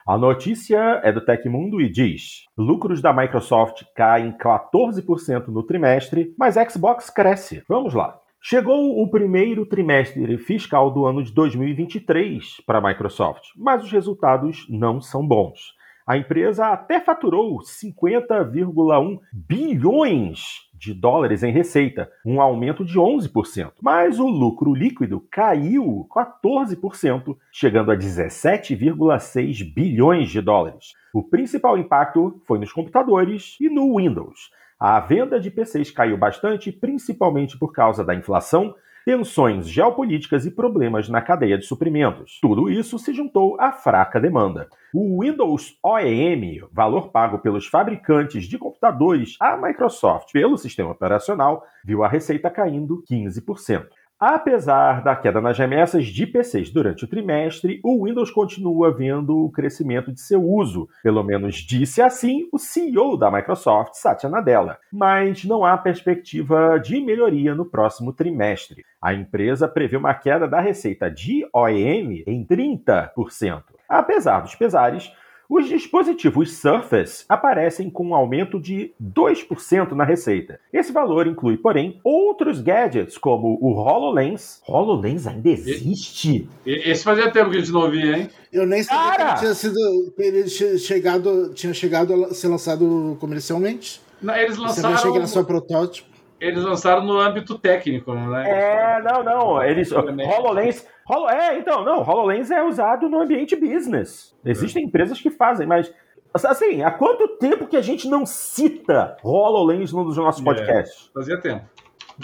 A 0.05 0.17
notícia 0.17 1.01
é 1.03 1.11
do 1.11 1.21
Tecmundo 1.21 1.81
e 1.81 1.89
diz: 1.89 2.45
lucros 2.57 3.01
da 3.01 3.11
Microsoft 3.11 3.83
caem 3.95 4.31
14% 4.33 5.47
no 5.47 5.63
trimestre, 5.63 6.33
mas 6.37 6.55
Xbox 6.71 7.09
cresce. 7.09 7.63
Vamos 7.67 7.95
lá. 7.95 8.19
Chegou 8.41 9.01
o 9.01 9.09
primeiro 9.09 9.65
trimestre 9.65 10.37
fiscal 10.37 10.91
do 10.91 11.05
ano 11.05 11.23
de 11.23 11.33
2023 11.33 12.61
para 12.65 12.77
a 12.77 12.81
Microsoft, 12.81 13.49
mas 13.57 13.83
os 13.83 13.91
resultados 13.91 14.65
não 14.69 15.01
são 15.01 15.27
bons. 15.27 15.78
A 16.09 16.17
empresa 16.17 16.69
até 16.69 16.99
faturou 16.99 17.59
50,1 17.59 19.19
bilhões 19.31 20.39
de 20.73 20.91
dólares 20.91 21.43
em 21.43 21.51
receita, 21.51 22.11
um 22.25 22.41
aumento 22.41 22.83
de 22.83 22.97
11%. 22.97 23.73
Mas 23.79 24.19
o 24.19 24.25
lucro 24.25 24.73
líquido 24.73 25.23
caiu 25.29 26.07
14%, 26.09 27.37
chegando 27.51 27.91
a 27.91 27.95
17,6 27.95 29.71
bilhões 29.71 30.31
de 30.31 30.41
dólares. 30.41 30.93
O 31.13 31.21
principal 31.21 31.77
impacto 31.77 32.41
foi 32.47 32.57
nos 32.57 32.73
computadores 32.73 33.55
e 33.61 33.69
no 33.69 33.97
Windows. 33.97 34.49
A 34.79 34.99
venda 34.99 35.39
de 35.39 35.51
PCs 35.51 35.91
caiu 35.91 36.17
bastante, 36.17 36.71
principalmente 36.71 37.55
por 37.55 37.71
causa 37.71 38.03
da 38.03 38.15
inflação 38.15 38.73
tensões 39.09 39.67
geopolíticas 39.67 40.45
e 40.45 40.51
problemas 40.51 41.09
na 41.09 41.19
cadeia 41.19 41.57
de 41.57 41.65
suprimentos. 41.65 42.37
Tudo 42.39 42.69
isso 42.69 42.99
se 42.99 43.11
juntou 43.11 43.59
à 43.59 43.71
fraca 43.71 44.19
demanda. 44.19 44.69
O 44.93 45.23
Windows 45.23 45.75
OEM, 45.81 46.61
valor 46.71 47.09
pago 47.09 47.39
pelos 47.39 47.65
fabricantes 47.65 48.45
de 48.45 48.55
computadores 48.59 49.35
à 49.39 49.57
Microsoft 49.57 50.31
pelo 50.31 50.59
sistema 50.59 50.91
operacional, 50.91 51.65
viu 51.83 52.03
a 52.03 52.07
receita 52.07 52.51
caindo 52.51 53.03
15%. 53.11 53.87
Apesar 54.19 55.01
da 55.01 55.15
queda 55.15 55.39
nas 55.39 55.57
remessas 55.57 56.05
de 56.07 56.27
PCs 56.27 56.69
durante 56.71 57.05
o 57.05 57.07
trimestre, 57.07 57.79
o 57.81 58.03
Windows 58.03 58.29
continua 58.29 58.93
vendo 58.93 59.45
o 59.45 59.49
crescimento 59.49 60.11
de 60.11 60.19
seu 60.19 60.43
uso. 60.43 60.89
Pelo 61.01 61.23
menos 61.23 61.55
disse 61.55 62.01
assim 62.01 62.49
o 62.51 62.57
CEO 62.57 63.15
da 63.15 63.31
Microsoft, 63.31 63.93
Satya 63.93 64.29
Nadella. 64.29 64.77
Mas 64.91 65.45
não 65.45 65.63
há 65.63 65.77
perspectiva 65.77 66.77
de 66.77 66.99
melhoria 66.99 67.55
no 67.55 67.63
próximo 67.63 68.11
trimestre. 68.11 68.83
A 69.01 69.13
empresa 69.13 69.69
prevê 69.69 69.95
uma 69.95 70.13
queda 70.13 70.49
da 70.49 70.59
receita 70.59 71.09
de 71.09 71.47
OEM 71.53 72.21
em 72.27 72.45
30%. 72.45 73.63
Apesar 73.87 74.41
dos 74.41 74.53
pesares, 74.53 75.11
os 75.49 75.67
dispositivos 75.67 76.53
Surface 76.53 77.25
aparecem 77.27 77.89
com 77.89 78.09
um 78.09 78.13
aumento 78.13 78.59
de 78.59 78.93
2% 79.03 79.93
na 79.93 80.03
receita. 80.03 80.59
Esse 80.71 80.91
valor 80.91 81.25
inclui, 81.25 81.57
porém, 81.57 81.99
outros 82.03 82.61
gadgets 82.61 83.17
como 83.17 83.57
o 83.59 83.71
HoloLens. 83.73 84.61
HoloLens 84.67 85.25
ainda 85.25 85.49
existe? 85.49 86.47
Esse 86.63 87.03
fazia 87.03 87.31
tempo 87.31 87.49
que 87.49 87.57
a 87.57 87.59
gente 87.61 87.71
não 87.71 87.81
ouvia, 87.81 88.17
hein? 88.17 88.29
Eu 88.53 88.67
nem 88.67 88.83
sabia 88.83 89.17
Cara! 89.17 89.23
que 89.23 89.29
ele 89.31 89.39
tinha 89.39 89.53
sido. 89.55 90.13
Ele 90.19 90.43
tinha 90.43 90.77
chegado, 90.77 91.53
tinha 91.55 91.73
chegado 91.73 92.25
a 92.25 92.33
ser 92.33 92.47
lançado 92.47 93.17
comercialmente. 93.19 94.01
Não, 94.21 94.35
eles 94.35 94.55
lançaram. 94.55 94.89
Você 94.89 94.95
achei 94.95 95.11
que 95.11 95.17
era 95.17 95.27
só 95.27 95.43
protótipo. 95.43 96.08
Eles 96.39 96.63
lançaram 96.63 97.03
no 97.03 97.19
âmbito 97.19 97.57
técnico, 97.57 98.13
né? 98.13 98.49
É, 98.49 99.01
não, 99.01 99.23
não. 99.23 99.63
Eles. 99.63 99.91
HoloLens. 99.91 100.87
Holo, 101.07 101.29
é, 101.29 101.57
então, 101.57 101.83
não. 101.83 102.01
HoloLens 102.01 102.49
é 102.51 102.63
usado 102.63 103.09
no 103.09 103.21
ambiente 103.21 103.55
business. 103.55 104.35
Existem 104.45 104.83
é. 104.83 104.85
empresas 104.85 105.19
que 105.19 105.29
fazem, 105.29 105.67
mas 105.67 105.93
Assim, 106.31 106.83
há 106.83 106.91
quanto 106.91 107.27
tempo 107.39 107.65
que 107.65 107.75
a 107.75 107.81
gente 107.81 108.07
não 108.07 108.23
cita 108.25 109.17
HoloLens 109.23 109.91
num 109.91 110.03
dos 110.03 110.15
nossos 110.15 110.41
é, 110.41 110.45
podcasts? 110.45 111.09
É, 111.09 111.13
fazia 111.13 111.41
tempo. 111.41 111.65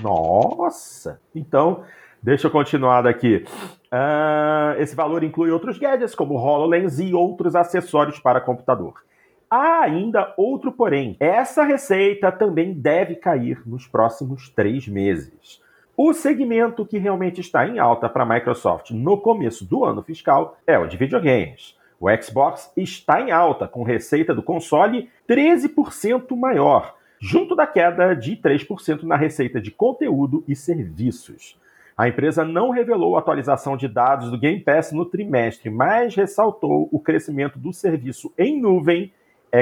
Nossa! 0.01 1.19
Então, 1.33 1.83
deixa 2.21 2.47
eu 2.47 2.51
continuar 2.51 3.01
daqui. 3.01 3.45
Uh, 3.85 4.79
esse 4.79 4.95
valor 4.95 5.23
inclui 5.23 5.49
outros 5.49 5.79
gadgets, 5.79 6.13
como 6.13 6.35
HoloLens 6.35 6.99
e 6.99 7.13
outros 7.13 7.55
acessórios 7.55 8.19
para 8.19 8.39
computador. 8.39 8.93
Há 9.49 9.81
ainda 9.81 10.33
outro 10.37 10.71
porém. 10.71 11.15
Essa 11.19 11.63
receita 11.63 12.31
também 12.31 12.73
deve 12.73 13.15
cair 13.15 13.61
nos 13.65 13.87
próximos 13.87 14.49
três 14.49 14.87
meses. 14.87 15.61
O 15.95 16.13
segmento 16.13 16.85
que 16.85 16.97
realmente 16.97 17.39
está 17.39 17.65
em 17.67 17.79
alta 17.79 18.09
para 18.09 18.23
a 18.23 18.25
Microsoft 18.25 18.91
no 18.91 19.17
começo 19.17 19.63
do 19.63 19.85
ano 19.85 20.01
fiscal 20.01 20.57
é 20.67 20.77
o 20.77 20.87
de 20.87 20.97
videogames. 20.97 21.77
O 21.99 22.09
Xbox 22.21 22.71
está 22.75 23.21
em 23.21 23.31
alta, 23.31 23.67
com 23.67 23.83
receita 23.83 24.33
do 24.33 24.43
console 24.43 25.09
13% 25.29 26.35
maior, 26.35 26.95
junto 27.19 27.55
da 27.55 27.65
queda 27.65 28.13
de 28.13 28.35
3% 28.35 29.03
na 29.03 29.15
receita 29.15 29.61
de 29.61 29.71
conteúdo 29.71 30.43
e 30.47 30.55
serviços. 30.55 31.57
A 31.97 32.09
empresa 32.09 32.43
não 32.43 32.71
revelou 32.71 33.17
atualização 33.17 33.77
de 33.77 33.87
dados 33.87 34.29
do 34.29 34.37
Game 34.37 34.59
Pass 34.59 34.91
no 34.91 35.05
trimestre, 35.05 35.69
mas 35.69 36.13
ressaltou 36.13 36.89
o 36.91 36.99
crescimento 36.99 37.57
do 37.57 37.71
serviço 37.71 38.33
em 38.37 38.59
nuvem 38.59 39.13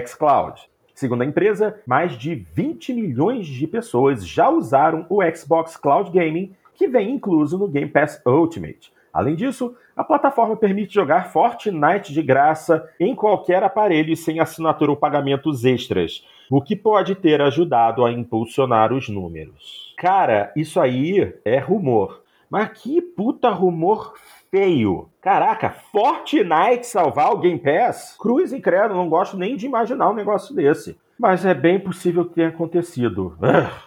xCloud. 0.05 0.61
Segundo 0.93 1.23
a 1.23 1.25
empresa, 1.25 1.81
mais 1.85 2.17
de 2.17 2.35
20 2.35 2.93
milhões 2.93 3.47
de 3.47 3.67
pessoas 3.67 4.27
já 4.27 4.49
usaram 4.49 5.05
o 5.09 5.21
Xbox 5.35 5.75
Cloud 5.75 6.11
Gaming, 6.11 6.53
que 6.75 6.87
vem 6.87 7.11
incluso 7.11 7.57
no 7.57 7.67
Game 7.67 7.89
Pass 7.89 8.21
Ultimate. 8.25 8.91
Além 9.11 9.35
disso, 9.35 9.75
a 9.95 10.03
plataforma 10.03 10.55
permite 10.55 10.93
jogar 10.93 11.31
Fortnite 11.31 12.11
de 12.11 12.21
graça 12.23 12.89
em 12.99 13.13
qualquer 13.15 13.63
aparelho 13.63 14.15
sem 14.15 14.39
assinatura 14.39 14.89
ou 14.89 14.97
pagamentos 14.97 15.63
extras, 15.65 16.25
o 16.49 16.61
que 16.61 16.75
pode 16.75 17.13
ter 17.13 17.39
ajudado 17.41 18.03
a 18.03 18.11
impulsionar 18.11 18.91
os 18.91 19.09
números. 19.09 19.93
Cara, 19.97 20.51
isso 20.55 20.79
aí 20.79 21.33
é 21.45 21.59
rumor. 21.59 22.23
Mas 22.49 22.69
que 22.69 23.01
puta 23.01 23.49
rumor 23.49 24.13
feio. 24.53 25.09
Caraca, 25.19 25.71
Fortnite 25.71 26.85
salvar 26.85 27.31
o 27.31 27.39
Game 27.39 27.57
Pass? 27.57 28.15
Cruz 28.19 28.53
e 28.53 28.61
credo, 28.61 28.93
não 28.93 29.09
gosto 29.09 29.35
nem 29.35 29.55
de 29.55 29.65
imaginar 29.65 30.11
um 30.11 30.13
negócio 30.13 30.53
desse. 30.53 30.95
Mas 31.17 31.43
é 31.43 31.55
bem 31.55 31.79
possível 31.79 32.23
que 32.23 32.35
tenha 32.35 32.49
acontecido. 32.49 33.35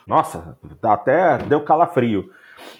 Nossa, 0.04 0.58
até 0.82 1.38
deu 1.38 1.60
calafrio. 1.60 2.32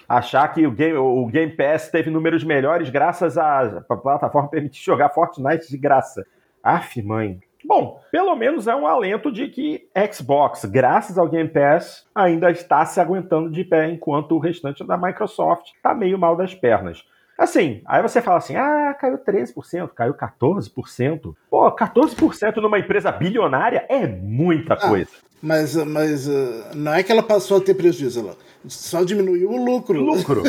Achar 0.09 0.49
que 0.49 0.67
o 0.67 0.71
Game, 0.71 0.97
o 0.97 1.25
Game 1.27 1.55
Pass 1.55 1.89
teve 1.89 2.09
números 2.09 2.43
melhores 2.43 2.89
graças 2.89 3.37
à 3.37 3.81
plataforma 4.03 4.49
permitir 4.49 4.83
jogar 4.83 5.09
Fortnite 5.09 5.69
de 5.69 5.77
graça. 5.77 6.25
Aff, 6.61 7.01
mãe. 7.01 7.39
Bom, 7.63 8.01
pelo 8.11 8.35
menos 8.35 8.67
é 8.67 8.75
um 8.75 8.85
alento 8.85 9.31
de 9.31 9.47
que 9.47 9.87
Xbox, 10.11 10.65
graças 10.65 11.17
ao 11.17 11.29
Game 11.29 11.49
Pass, 11.49 12.05
ainda 12.13 12.51
está 12.51 12.85
se 12.85 12.99
aguentando 12.99 13.49
de 13.49 13.63
pé, 13.63 13.89
enquanto 13.89 14.33
o 14.33 14.39
restante 14.39 14.85
da 14.85 14.97
Microsoft 14.97 15.67
está 15.73 15.93
meio 15.93 16.17
mal 16.17 16.35
das 16.35 16.53
pernas. 16.53 17.05
Assim, 17.37 17.81
aí 17.85 18.01
você 18.01 18.21
fala 18.21 18.37
assim: 18.37 18.55
ah, 18.55 18.95
caiu 18.99 19.17
13%, 19.19 19.89
caiu 19.89 20.13
14%. 20.13 21.35
Pô, 21.49 21.71
14% 21.71 22.55
numa 22.57 22.79
empresa 22.79 23.11
bilionária 23.11 23.85
é 23.87 24.07
muita 24.07 24.73
ah, 24.73 24.77
coisa. 24.77 25.11
Mas, 25.41 25.75
mas 25.75 26.27
uh, 26.27 26.75
não 26.75 26.93
é 26.95 27.03
que 27.03 27.11
ela 27.11 27.21
passou 27.21 27.57
a 27.57 27.61
ter 27.61 27.75
prejuízo, 27.75 28.21
ela 28.21 28.35
só 28.65 29.03
diminuiu 29.03 29.51
o 29.51 29.63
lucro. 29.63 30.01
Lucro. 30.01 30.41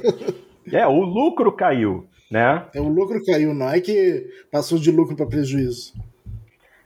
é, 0.70 0.86
o 0.86 1.00
lucro 1.00 1.50
caiu, 1.50 2.06
né? 2.30 2.64
É, 2.74 2.80
o 2.80 2.88
lucro 2.88 3.24
caiu, 3.24 3.54
não 3.54 3.70
é 3.70 3.80
que 3.80 4.26
passou 4.52 4.78
de 4.78 4.92
lucro 4.92 5.16
para 5.16 5.24
prejuízo. 5.24 5.94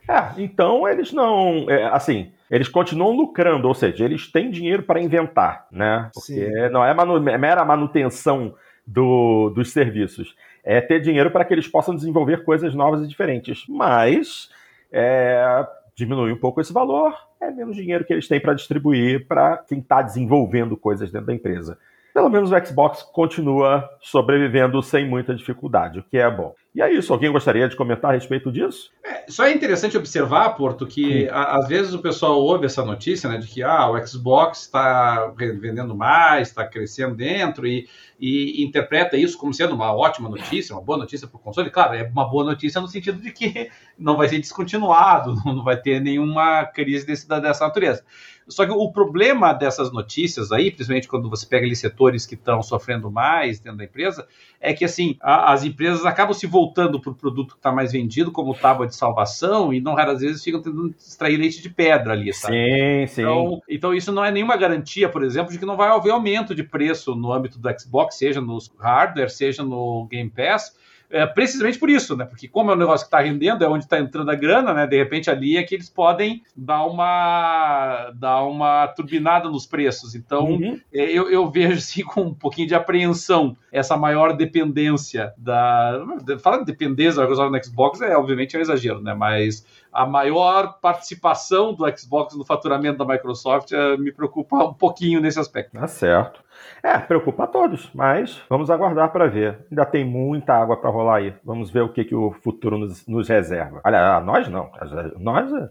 É, 0.08 0.40
então 0.40 0.86
eles 0.88 1.12
não. 1.12 1.68
É, 1.68 1.86
assim, 1.86 2.30
eles 2.48 2.68
continuam 2.68 3.16
lucrando, 3.16 3.66
ou 3.66 3.74
seja, 3.74 4.04
eles 4.04 4.30
têm 4.30 4.52
dinheiro 4.52 4.84
para 4.84 5.02
inventar, 5.02 5.66
né? 5.72 6.10
Porque 6.14 6.32
Sim. 6.34 6.68
não 6.70 6.84
é 6.84 6.94
manu 6.94 7.28
é 7.28 7.38
mera 7.38 7.64
manutenção 7.64 8.54
do, 8.92 9.50
dos 9.50 9.72
serviços. 9.72 10.36
É 10.62 10.80
ter 10.80 11.00
dinheiro 11.00 11.30
para 11.30 11.44
que 11.44 11.54
eles 11.54 11.66
possam 11.66 11.94
desenvolver 11.94 12.44
coisas 12.44 12.74
novas 12.74 13.02
e 13.02 13.08
diferentes. 13.08 13.64
Mas 13.68 14.50
é, 14.92 15.66
diminuir 15.94 16.32
um 16.32 16.38
pouco 16.38 16.60
esse 16.60 16.72
valor, 16.72 17.14
é 17.40 17.50
menos 17.50 17.74
dinheiro 17.76 18.04
que 18.04 18.12
eles 18.12 18.28
têm 18.28 18.40
para 18.40 18.54
distribuir 18.54 19.26
para 19.26 19.56
quem 19.58 19.78
está 19.78 20.02
desenvolvendo 20.02 20.76
coisas 20.76 21.10
dentro 21.10 21.26
da 21.26 21.34
empresa. 21.34 21.78
Pelo 22.12 22.28
menos 22.28 22.50
o 22.52 22.66
Xbox 22.66 23.02
continua 23.02 23.88
sobrevivendo 24.00 24.82
sem 24.82 25.08
muita 25.08 25.34
dificuldade, 25.34 25.98
o 25.98 26.02
que 26.02 26.18
é 26.18 26.30
bom. 26.30 26.54
E 26.74 26.80
é 26.80 26.90
isso. 26.90 27.12
Alguém 27.12 27.30
gostaria 27.30 27.68
de 27.68 27.76
comentar 27.76 28.10
a 28.10 28.14
respeito 28.14 28.50
disso? 28.50 28.90
É, 29.04 29.26
só 29.28 29.44
é 29.44 29.52
interessante 29.52 29.96
observar, 29.96 30.50
Porto, 30.50 30.86
que 30.86 31.28
a, 31.28 31.56
às 31.58 31.68
vezes 31.68 31.92
o 31.92 31.98
pessoal 31.98 32.40
ouve 32.40 32.64
essa 32.64 32.82
notícia, 32.82 33.28
né, 33.28 33.36
de 33.36 33.46
que 33.46 33.62
ah, 33.62 33.90
o 33.90 34.06
Xbox 34.06 34.62
está 34.62 35.32
vendendo 35.36 35.94
mais, 35.94 36.48
está 36.48 36.66
crescendo 36.66 37.14
dentro 37.14 37.66
e, 37.66 37.86
e, 38.18 38.64
interpreta 38.64 39.18
isso 39.18 39.36
como 39.36 39.52
sendo 39.52 39.74
uma 39.74 39.94
ótima 39.94 40.30
notícia, 40.30 40.74
uma 40.74 40.82
boa 40.82 40.98
notícia 40.98 41.28
para 41.28 41.36
o 41.36 41.40
console. 41.40 41.70
Claro, 41.70 41.94
é 41.94 42.04
uma 42.04 42.28
boa 42.28 42.44
notícia 42.44 42.80
no 42.80 42.88
sentido 42.88 43.20
de 43.20 43.32
que 43.32 43.70
não 43.98 44.16
vai 44.16 44.28
ser 44.28 44.38
descontinuado, 44.38 45.34
não 45.44 45.62
vai 45.62 45.76
ter 45.76 46.00
nenhuma 46.00 46.64
crise 46.64 47.06
desse, 47.06 47.28
dessa 47.28 47.66
natureza. 47.66 48.02
Só 48.48 48.66
que 48.66 48.72
o 48.72 48.90
problema 48.90 49.52
dessas 49.52 49.92
notícias 49.92 50.52
aí, 50.52 50.70
principalmente 50.70 51.08
quando 51.08 51.30
você 51.30 51.46
pega 51.46 51.64
ali 51.64 51.76
setores 51.76 52.26
que 52.26 52.34
estão 52.34 52.62
sofrendo 52.62 53.10
mais 53.10 53.60
dentro 53.60 53.78
da 53.78 53.84
empresa, 53.84 54.26
é 54.60 54.72
que 54.72 54.84
assim, 54.84 55.16
a, 55.20 55.52
as 55.52 55.64
empresas 55.64 56.04
acabam 56.04 56.34
se 56.34 56.46
voltando 56.46 57.00
para 57.00 57.10
o 57.10 57.14
produto 57.14 57.54
que 57.54 57.58
está 57.58 57.72
mais 57.72 57.92
vendido 57.92 58.32
como 58.32 58.54
tábua 58.54 58.86
de 58.86 58.96
salvação 58.96 59.72
e 59.72 59.80
não 59.80 59.94
raras 59.94 60.20
vezes 60.20 60.42
ficam 60.42 60.60
tentando 60.60 60.94
extrair 60.98 61.36
leite 61.36 61.62
de 61.62 61.70
pedra 61.70 62.12
ali, 62.12 62.32
sabe? 62.32 62.54
Sim, 62.54 63.06
sim. 63.06 63.22
Então, 63.22 63.62
então 63.68 63.94
isso 63.94 64.12
não 64.12 64.24
é 64.24 64.30
nenhuma 64.30 64.56
garantia, 64.56 65.08
por 65.08 65.22
exemplo, 65.22 65.52
de 65.52 65.58
que 65.58 65.66
não 65.66 65.76
vai 65.76 65.88
haver 65.88 66.10
aumento 66.10 66.54
de 66.54 66.62
preço 66.62 67.14
no 67.14 67.32
âmbito 67.32 67.58
do 67.58 67.80
Xbox, 67.80 68.16
seja 68.16 68.40
no 68.40 68.58
hardware, 68.78 69.30
seja 69.30 69.62
no 69.62 70.06
Game 70.10 70.30
Pass, 70.30 70.76
é, 71.12 71.26
precisamente 71.26 71.78
por 71.78 71.90
isso, 71.90 72.16
né? 72.16 72.24
Porque 72.24 72.48
como 72.48 72.70
é 72.70 72.74
um 72.74 72.78
negócio 72.78 73.06
que 73.06 73.14
está 73.14 73.20
rendendo, 73.20 73.62
é 73.62 73.68
onde 73.68 73.84
está 73.84 73.98
entrando 73.98 74.30
a 74.30 74.34
grana, 74.34 74.72
né? 74.72 74.86
De 74.86 74.96
repente 74.96 75.30
ali 75.30 75.58
é 75.58 75.62
que 75.62 75.74
eles 75.74 75.90
podem 75.90 76.42
dar 76.56 76.84
uma, 76.86 78.10
dar 78.14 78.42
uma 78.44 78.88
turbinada 78.88 79.48
nos 79.48 79.66
preços. 79.66 80.14
Então 80.14 80.52
uhum. 80.52 80.80
é, 80.92 81.04
eu, 81.04 81.30
eu, 81.30 81.50
vejo 81.50 81.74
assim 81.74 82.02
com 82.04 82.22
um 82.22 82.34
pouquinho 82.34 82.66
de 82.66 82.74
apreensão 82.74 83.54
essa 83.70 83.96
maior 83.96 84.34
dependência 84.34 85.32
da. 85.36 86.02
Falar 86.40 86.58
de 86.58 86.64
dependência 86.64 87.22
no 87.24 87.64
Xbox 87.64 88.00
é 88.00 88.16
obviamente 88.16 88.56
é 88.56 88.58
um 88.58 88.62
exagero, 88.62 89.00
né? 89.02 89.14
Mas 89.14 89.66
a 89.92 90.06
maior 90.06 90.78
participação 90.80 91.74
do 91.74 91.84
Xbox 91.96 92.34
no 92.34 92.44
faturamento 92.44 92.96
da 92.98 93.04
Microsoft 93.04 93.72
é, 93.72 93.96
me 93.98 94.10
preocupa 94.10 94.56
um 94.64 94.74
pouquinho 94.74 95.20
nesse 95.20 95.38
aspecto. 95.38 95.72
Tá 95.78 95.86
certo. 95.86 96.42
É, 96.82 96.98
preocupa 96.98 97.44
a 97.44 97.46
todos, 97.46 97.90
mas 97.94 98.42
vamos 98.48 98.70
aguardar 98.70 99.10
para 99.12 99.28
ver. 99.28 99.58
Ainda 99.70 99.84
tem 99.84 100.04
muita 100.04 100.54
água 100.54 100.76
para 100.76 100.90
rolar 100.90 101.16
aí. 101.16 101.34
Vamos 101.44 101.70
ver 101.70 101.82
o 101.82 101.92
que, 101.92 102.04
que 102.04 102.14
o 102.14 102.32
futuro 102.32 102.76
nos, 102.78 103.06
nos 103.06 103.28
reserva. 103.28 103.80
Olha, 103.84 104.20
nós 104.20 104.48
não. 104.48 104.70
Nós 105.18 105.52
é 105.52 105.70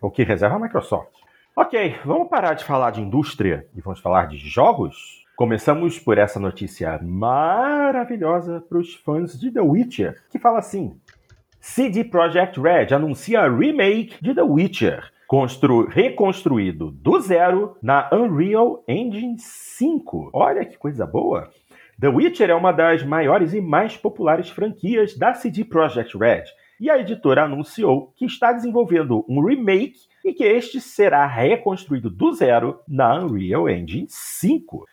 o 0.00 0.10
que 0.10 0.22
reserva 0.22 0.56
a 0.56 0.58
Microsoft. 0.58 1.12
Ok, 1.54 1.96
vamos 2.04 2.28
parar 2.28 2.54
de 2.54 2.64
falar 2.64 2.92
de 2.92 3.00
indústria 3.00 3.66
e 3.74 3.80
vamos 3.80 4.00
falar 4.00 4.28
de 4.28 4.36
jogos? 4.36 5.24
Começamos 5.36 5.98
por 5.98 6.18
essa 6.18 6.40
notícia 6.40 6.98
maravilhosa 7.02 8.60
para 8.68 8.78
os 8.78 8.94
fãs 8.94 9.38
de 9.38 9.50
The 9.50 9.60
Witcher, 9.60 10.22
que 10.30 10.38
fala 10.38 10.58
assim: 10.58 11.00
CD 11.60 12.04
Projekt 12.04 12.60
Red 12.60 12.94
anuncia 12.94 13.48
remake 13.48 14.16
de 14.22 14.34
The 14.34 14.42
Witcher 14.42 15.12
constru 15.28 15.86
reconstruído 15.86 16.90
do 16.90 17.20
zero 17.20 17.76
na 17.82 18.08
Unreal 18.10 18.82
Engine 18.88 19.36
5. 19.38 20.30
Olha 20.32 20.64
que 20.64 20.78
coisa 20.78 21.06
boa! 21.06 21.50
The 22.00 22.08
Witcher 22.08 22.48
é 22.48 22.54
uma 22.54 22.72
das 22.72 23.02
maiores 23.02 23.52
e 23.52 23.60
mais 23.60 23.94
populares 23.94 24.48
franquias 24.48 25.18
da 25.18 25.34
CD 25.34 25.66
Projekt 25.66 26.16
Red, 26.16 26.44
e 26.80 26.88
a 26.88 26.98
editora 26.98 27.44
anunciou 27.44 28.10
que 28.16 28.24
está 28.24 28.52
desenvolvendo 28.52 29.22
um 29.28 29.44
remake 29.44 29.98
e 30.24 30.32
que 30.32 30.44
este 30.44 30.80
será 30.80 31.26
reconstruído 31.26 32.08
do 32.08 32.32
zero 32.32 32.80
na 32.88 33.22
Unreal 33.22 33.68
Engine 33.68 34.06
5. 34.08 34.86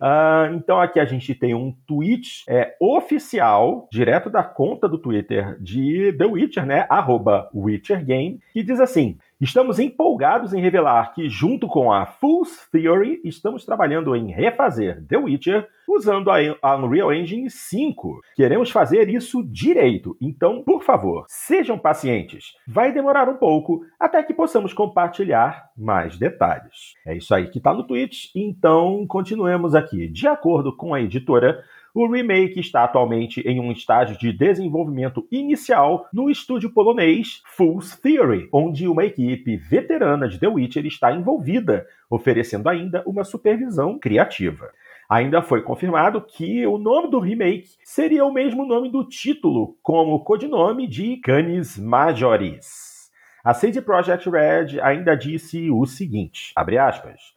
Uh, 0.00 0.54
então 0.54 0.80
aqui 0.80 1.00
a 1.00 1.04
gente 1.04 1.34
tem 1.34 1.52
um 1.52 1.74
tweet 1.86 2.44
é, 2.48 2.74
oficial, 2.80 3.88
direto 3.92 4.30
da 4.30 4.42
conta 4.42 4.88
do 4.88 4.96
Twitter 4.96 5.60
de 5.60 6.14
The 6.16 6.24
Witcher, 6.24 6.64
né? 6.64 6.86
Arroba 6.88 7.50
Witcher 7.52 8.02
Game, 8.04 8.40
que 8.52 8.62
diz 8.62 8.80
assim: 8.80 9.18
Estamos 9.40 9.78
empolgados 9.78 10.52
em 10.52 10.60
revelar 10.60 11.14
que, 11.14 11.26
junto 11.26 11.66
com 11.66 11.90
a 11.90 12.04
Fool's 12.04 12.68
Theory, 12.70 13.22
estamos 13.24 13.64
trabalhando 13.64 14.14
em 14.14 14.30
refazer 14.30 15.02
The 15.06 15.16
Witcher 15.16 15.66
usando 15.88 16.30
a 16.30 16.76
Unreal 16.76 17.10
Engine 17.10 17.48
5. 17.48 18.20
Queremos 18.36 18.70
fazer 18.70 19.08
isso 19.08 19.42
direito, 19.42 20.14
então, 20.20 20.62
por 20.62 20.82
favor, 20.82 21.24
sejam 21.26 21.78
pacientes. 21.78 22.52
Vai 22.68 22.92
demorar 22.92 23.30
um 23.30 23.38
pouco 23.38 23.80
até 23.98 24.22
que 24.22 24.34
possamos 24.34 24.74
compartilhar 24.74 25.70
mais 25.74 26.18
detalhes. 26.18 26.92
É 27.06 27.16
isso 27.16 27.34
aí 27.34 27.48
que 27.48 27.56
está 27.56 27.72
no 27.72 27.86
tweet, 27.86 28.30
então 28.36 29.06
continuemos 29.08 29.74
aqui. 29.74 30.06
De 30.06 30.28
acordo 30.28 30.76
com 30.76 30.92
a 30.92 31.00
editora, 31.00 31.64
O 31.92 32.06
remake 32.06 32.60
está 32.60 32.84
atualmente 32.84 33.40
em 33.40 33.58
um 33.58 33.72
estágio 33.72 34.16
de 34.16 34.32
desenvolvimento 34.32 35.26
inicial 35.30 36.06
no 36.12 36.30
estúdio 36.30 36.70
polonês 36.70 37.42
Fool's 37.44 37.96
Theory, 37.96 38.48
onde 38.52 38.86
uma 38.86 39.04
equipe 39.04 39.56
veterana 39.56 40.28
de 40.28 40.38
The 40.38 40.46
Witcher 40.46 40.86
está 40.86 41.12
envolvida, 41.12 41.84
oferecendo 42.08 42.68
ainda 42.68 43.02
uma 43.04 43.24
supervisão 43.24 43.98
criativa. 43.98 44.70
Ainda 45.08 45.42
foi 45.42 45.62
confirmado 45.62 46.20
que 46.20 46.64
o 46.64 46.78
nome 46.78 47.10
do 47.10 47.18
remake 47.18 47.70
seria 47.82 48.24
o 48.24 48.32
mesmo 48.32 48.64
nome 48.64 48.88
do 48.88 49.04
título, 49.04 49.76
como 49.82 50.22
codinome 50.22 50.86
de 50.86 51.16
Canis 51.16 51.76
Majoris. 51.76 53.10
A 53.42 53.52
CD 53.52 53.82
Projekt 53.82 54.30
Red 54.30 54.80
ainda 54.80 55.16
disse 55.16 55.68
o 55.72 55.84
seguinte, 55.86 56.52
aspas, 56.54 57.34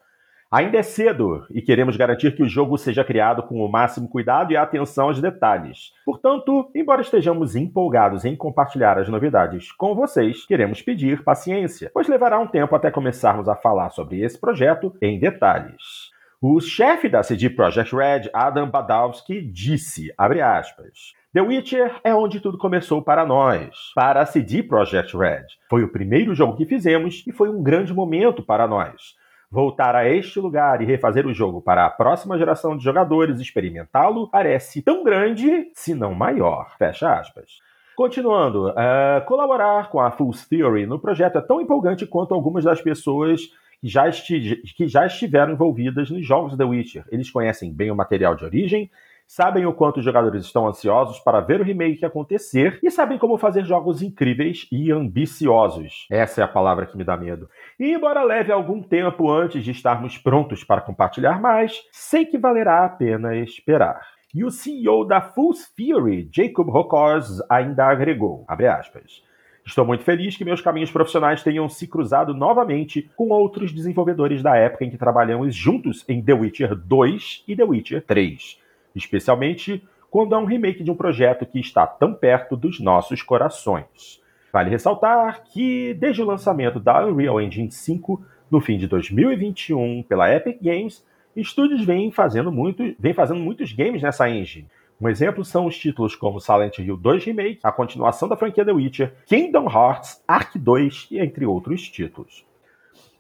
Ainda 0.53 0.77
é 0.77 0.83
cedo 0.83 1.47
e 1.49 1.63
queremos 1.63 1.97
garantir 1.97 2.35
que 2.35 2.43
o 2.43 2.47
jogo 2.47 2.77
seja 2.77 3.03
criado 3.03 3.41
com 3.41 3.65
o 3.65 3.67
máximo 3.67 4.07
cuidado 4.07 4.53
e 4.53 4.55
atenção 4.55 5.07
aos 5.07 5.19
detalhes. 5.19 5.91
Portanto, 6.05 6.69
embora 6.75 7.01
estejamos 7.01 7.55
empolgados 7.55 8.23
em 8.23 8.35
compartilhar 8.35 8.99
as 8.99 9.09
novidades 9.09 9.71
com 9.71 9.95
vocês, 9.95 10.45
queremos 10.45 10.79
pedir 10.79 11.23
paciência, 11.23 11.89
pois 11.91 12.07
levará 12.07 12.37
um 12.37 12.45
tempo 12.45 12.75
até 12.75 12.91
começarmos 12.91 13.49
a 13.49 13.55
falar 13.55 13.89
sobre 13.89 14.21
esse 14.21 14.39
projeto 14.39 14.95
em 15.01 15.19
detalhes. 15.19 16.11
O 16.39 16.61
chefe 16.61 17.09
da 17.09 17.23
CD 17.23 17.49
Projekt 17.49 17.95
Red, 17.95 18.29
Adam 18.31 18.69
Badowski, 18.69 19.41
disse, 19.41 20.13
aspas, 20.15 21.13
The 21.33 21.41
Witcher 21.41 21.95
é 22.03 22.13
onde 22.13 22.39
tudo 22.39 22.59
começou 22.59 23.01
para 23.01 23.25
nós, 23.25 23.75
para 23.95 24.21
a 24.21 24.25
CD 24.27 24.61
Projekt 24.61 25.17
Red. 25.17 25.47
Foi 25.67 25.83
o 25.83 25.91
primeiro 25.91 26.35
jogo 26.35 26.55
que 26.55 26.67
fizemos 26.67 27.23
e 27.25 27.31
foi 27.31 27.49
um 27.49 27.63
grande 27.63 27.91
momento 27.91 28.43
para 28.43 28.67
nós. 28.67 29.15
Voltar 29.53 29.95
a 29.95 30.09
este 30.09 30.39
lugar 30.39 30.81
e 30.81 30.85
refazer 30.85 31.27
o 31.27 31.33
jogo 31.33 31.61
para 31.61 31.85
a 31.85 31.89
próxima 31.91 32.39
geração 32.39 32.75
de 32.75 32.83
jogadores 32.83 33.39
experimentá-lo 33.39 34.27
parece 34.27 34.81
tão 34.81 35.03
grande, 35.03 35.69
se 35.75 35.93
não 35.93 36.15
maior. 36.15 36.75
Fecha 36.75 37.19
aspas. 37.19 37.59
Continuando, 37.95 38.69
uh, 38.69 39.23
colaborar 39.27 39.91
com 39.91 39.99
a 39.99 40.09
Fool's 40.09 40.47
Theory 40.47 40.87
no 40.87 40.97
projeto 40.97 41.37
é 41.37 41.41
tão 41.41 41.61
empolgante 41.61 42.03
quanto 42.07 42.33
algumas 42.33 42.63
das 42.63 42.81
pessoas 42.81 43.41
que 43.79 43.87
já, 43.87 44.09
que 44.09 44.87
já 44.87 45.05
estiveram 45.05 45.53
envolvidas 45.53 46.09
nos 46.09 46.25
jogos 46.25 46.57
The 46.57 46.63
Witcher. 46.63 47.05
Eles 47.11 47.29
conhecem 47.29 47.71
bem 47.71 47.91
o 47.91 47.95
material 47.95 48.33
de 48.33 48.45
origem, 48.45 48.89
sabem 49.27 49.65
o 49.65 49.73
quanto 49.73 49.97
os 49.97 50.05
jogadores 50.05 50.45
estão 50.45 50.67
ansiosos 50.67 51.19
para 51.19 51.39
ver 51.39 51.61
o 51.61 51.63
remake 51.63 52.05
acontecer 52.05 52.79
e 52.83 52.91
sabem 52.91 53.17
como 53.17 53.37
fazer 53.37 53.65
jogos 53.65 54.01
incríveis 54.01 54.67
e 54.71 54.91
ambiciosos. 54.91 56.07
Essa 56.11 56.41
é 56.41 56.43
a 56.43 56.47
palavra 56.47 56.85
que 56.85 56.97
me 56.97 57.03
dá 57.03 57.17
medo. 57.17 57.49
E 57.79 57.93
embora 57.93 58.23
leve 58.23 58.51
algum 58.51 58.81
tempo 58.81 59.31
antes 59.31 59.63
de 59.63 59.71
estarmos 59.71 60.17
prontos 60.17 60.63
para 60.63 60.81
compartilhar 60.81 61.41
mais, 61.41 61.81
sei 61.91 62.25
que 62.25 62.37
valerá 62.37 62.85
a 62.85 62.89
pena 62.89 63.35
esperar. 63.35 64.01
E 64.33 64.43
o 64.43 64.49
CEO 64.49 65.05
da 65.05 65.21
Fool's 65.21 65.71
Fury, 65.75 66.27
Jacob 66.31 66.67
Rokors, 66.67 67.39
ainda 67.49 67.85
agregou, 67.85 68.45
aspas, 68.47 69.21
Estou 69.65 69.85
muito 69.85 70.03
feliz 70.03 70.35
que 70.35 70.43
meus 70.43 70.59
caminhos 70.59 70.91
profissionais 70.91 71.41
tenham 71.41 71.69
se 71.69 71.87
cruzado 71.87 72.33
novamente 72.33 73.09
com 73.15 73.29
outros 73.29 73.71
desenvolvedores 73.71 74.43
da 74.43 74.57
época 74.57 74.83
em 74.83 74.89
que 74.89 74.97
trabalhamos 74.97 75.55
juntos 75.55 76.03
em 76.09 76.21
The 76.21 76.33
Witcher 76.33 76.75
2 76.75 77.45
e 77.47 77.55
The 77.55 77.63
Witcher 77.63 78.03
3, 78.05 78.59
especialmente 78.95 79.83
quando 80.09 80.35
é 80.35 80.37
um 80.37 80.45
remake 80.45 80.83
de 80.83 80.91
um 80.91 80.95
projeto 80.95 81.45
que 81.45 81.59
está 81.59 81.87
tão 81.87 82.13
perto 82.13 82.55
dos 82.55 82.79
nossos 82.79 83.21
corações. 83.21 84.21
Vale 84.51 84.69
ressaltar 84.69 85.43
que, 85.45 85.95
desde 85.95 86.21
o 86.21 86.25
lançamento 86.25 86.79
da 86.79 87.05
Unreal 87.05 87.41
Engine 87.41 87.71
5 87.71 88.23
no 88.51 88.61
fim 88.61 88.77
de 88.77 88.87
2021 88.87 90.03
pela 90.03 90.31
Epic 90.31 90.59
Games, 90.61 91.03
estúdios 91.35 91.83
vêm 91.83 92.11
fazendo, 92.11 92.51
muito, 92.51 92.83
vêm 92.99 93.13
fazendo 93.13 93.39
muitos 93.39 93.73
games 93.73 94.03
nessa 94.03 94.29
engine, 94.29 94.67
um 95.03 95.09
exemplo 95.09 95.43
são 95.43 95.65
os 95.65 95.77
títulos 95.77 96.15
como 96.15 96.39
Silent 96.39 96.77
Hill 96.77 96.95
2 96.95 97.25
Remake, 97.25 97.59
a 97.63 97.71
continuação 97.71 98.29
da 98.29 98.37
franquia 98.37 98.63
The 98.63 98.71
Witcher, 98.71 99.13
Kingdom 99.25 99.65
Hearts, 99.69 100.23
Ark 100.27 100.57
2 100.57 101.07
e 101.11 101.19
entre 101.19 101.45
outros 101.45 101.89
títulos. 101.89 102.45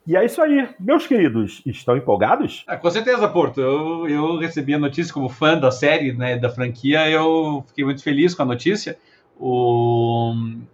E 0.05 0.17
é 0.17 0.25
isso 0.25 0.41
aí, 0.41 0.67
meus 0.79 1.07
queridos, 1.07 1.61
estão 1.65 1.95
empolgados? 1.95 2.65
Ah, 2.67 2.75
com 2.75 2.89
certeza, 2.89 3.27
Porto. 3.27 3.61
Eu, 3.61 4.07
eu 4.07 4.37
recebi 4.37 4.73
a 4.73 4.79
notícia 4.79 5.13
como 5.13 5.29
fã 5.29 5.57
da 5.57 5.71
série, 5.71 6.11
né, 6.11 6.37
da 6.37 6.49
franquia, 6.49 7.09
eu 7.09 7.63
fiquei 7.67 7.85
muito 7.85 8.03
feliz 8.03 8.35
com 8.35 8.43
a 8.43 8.45
notícia. 8.45 8.97
O, 9.39 10.33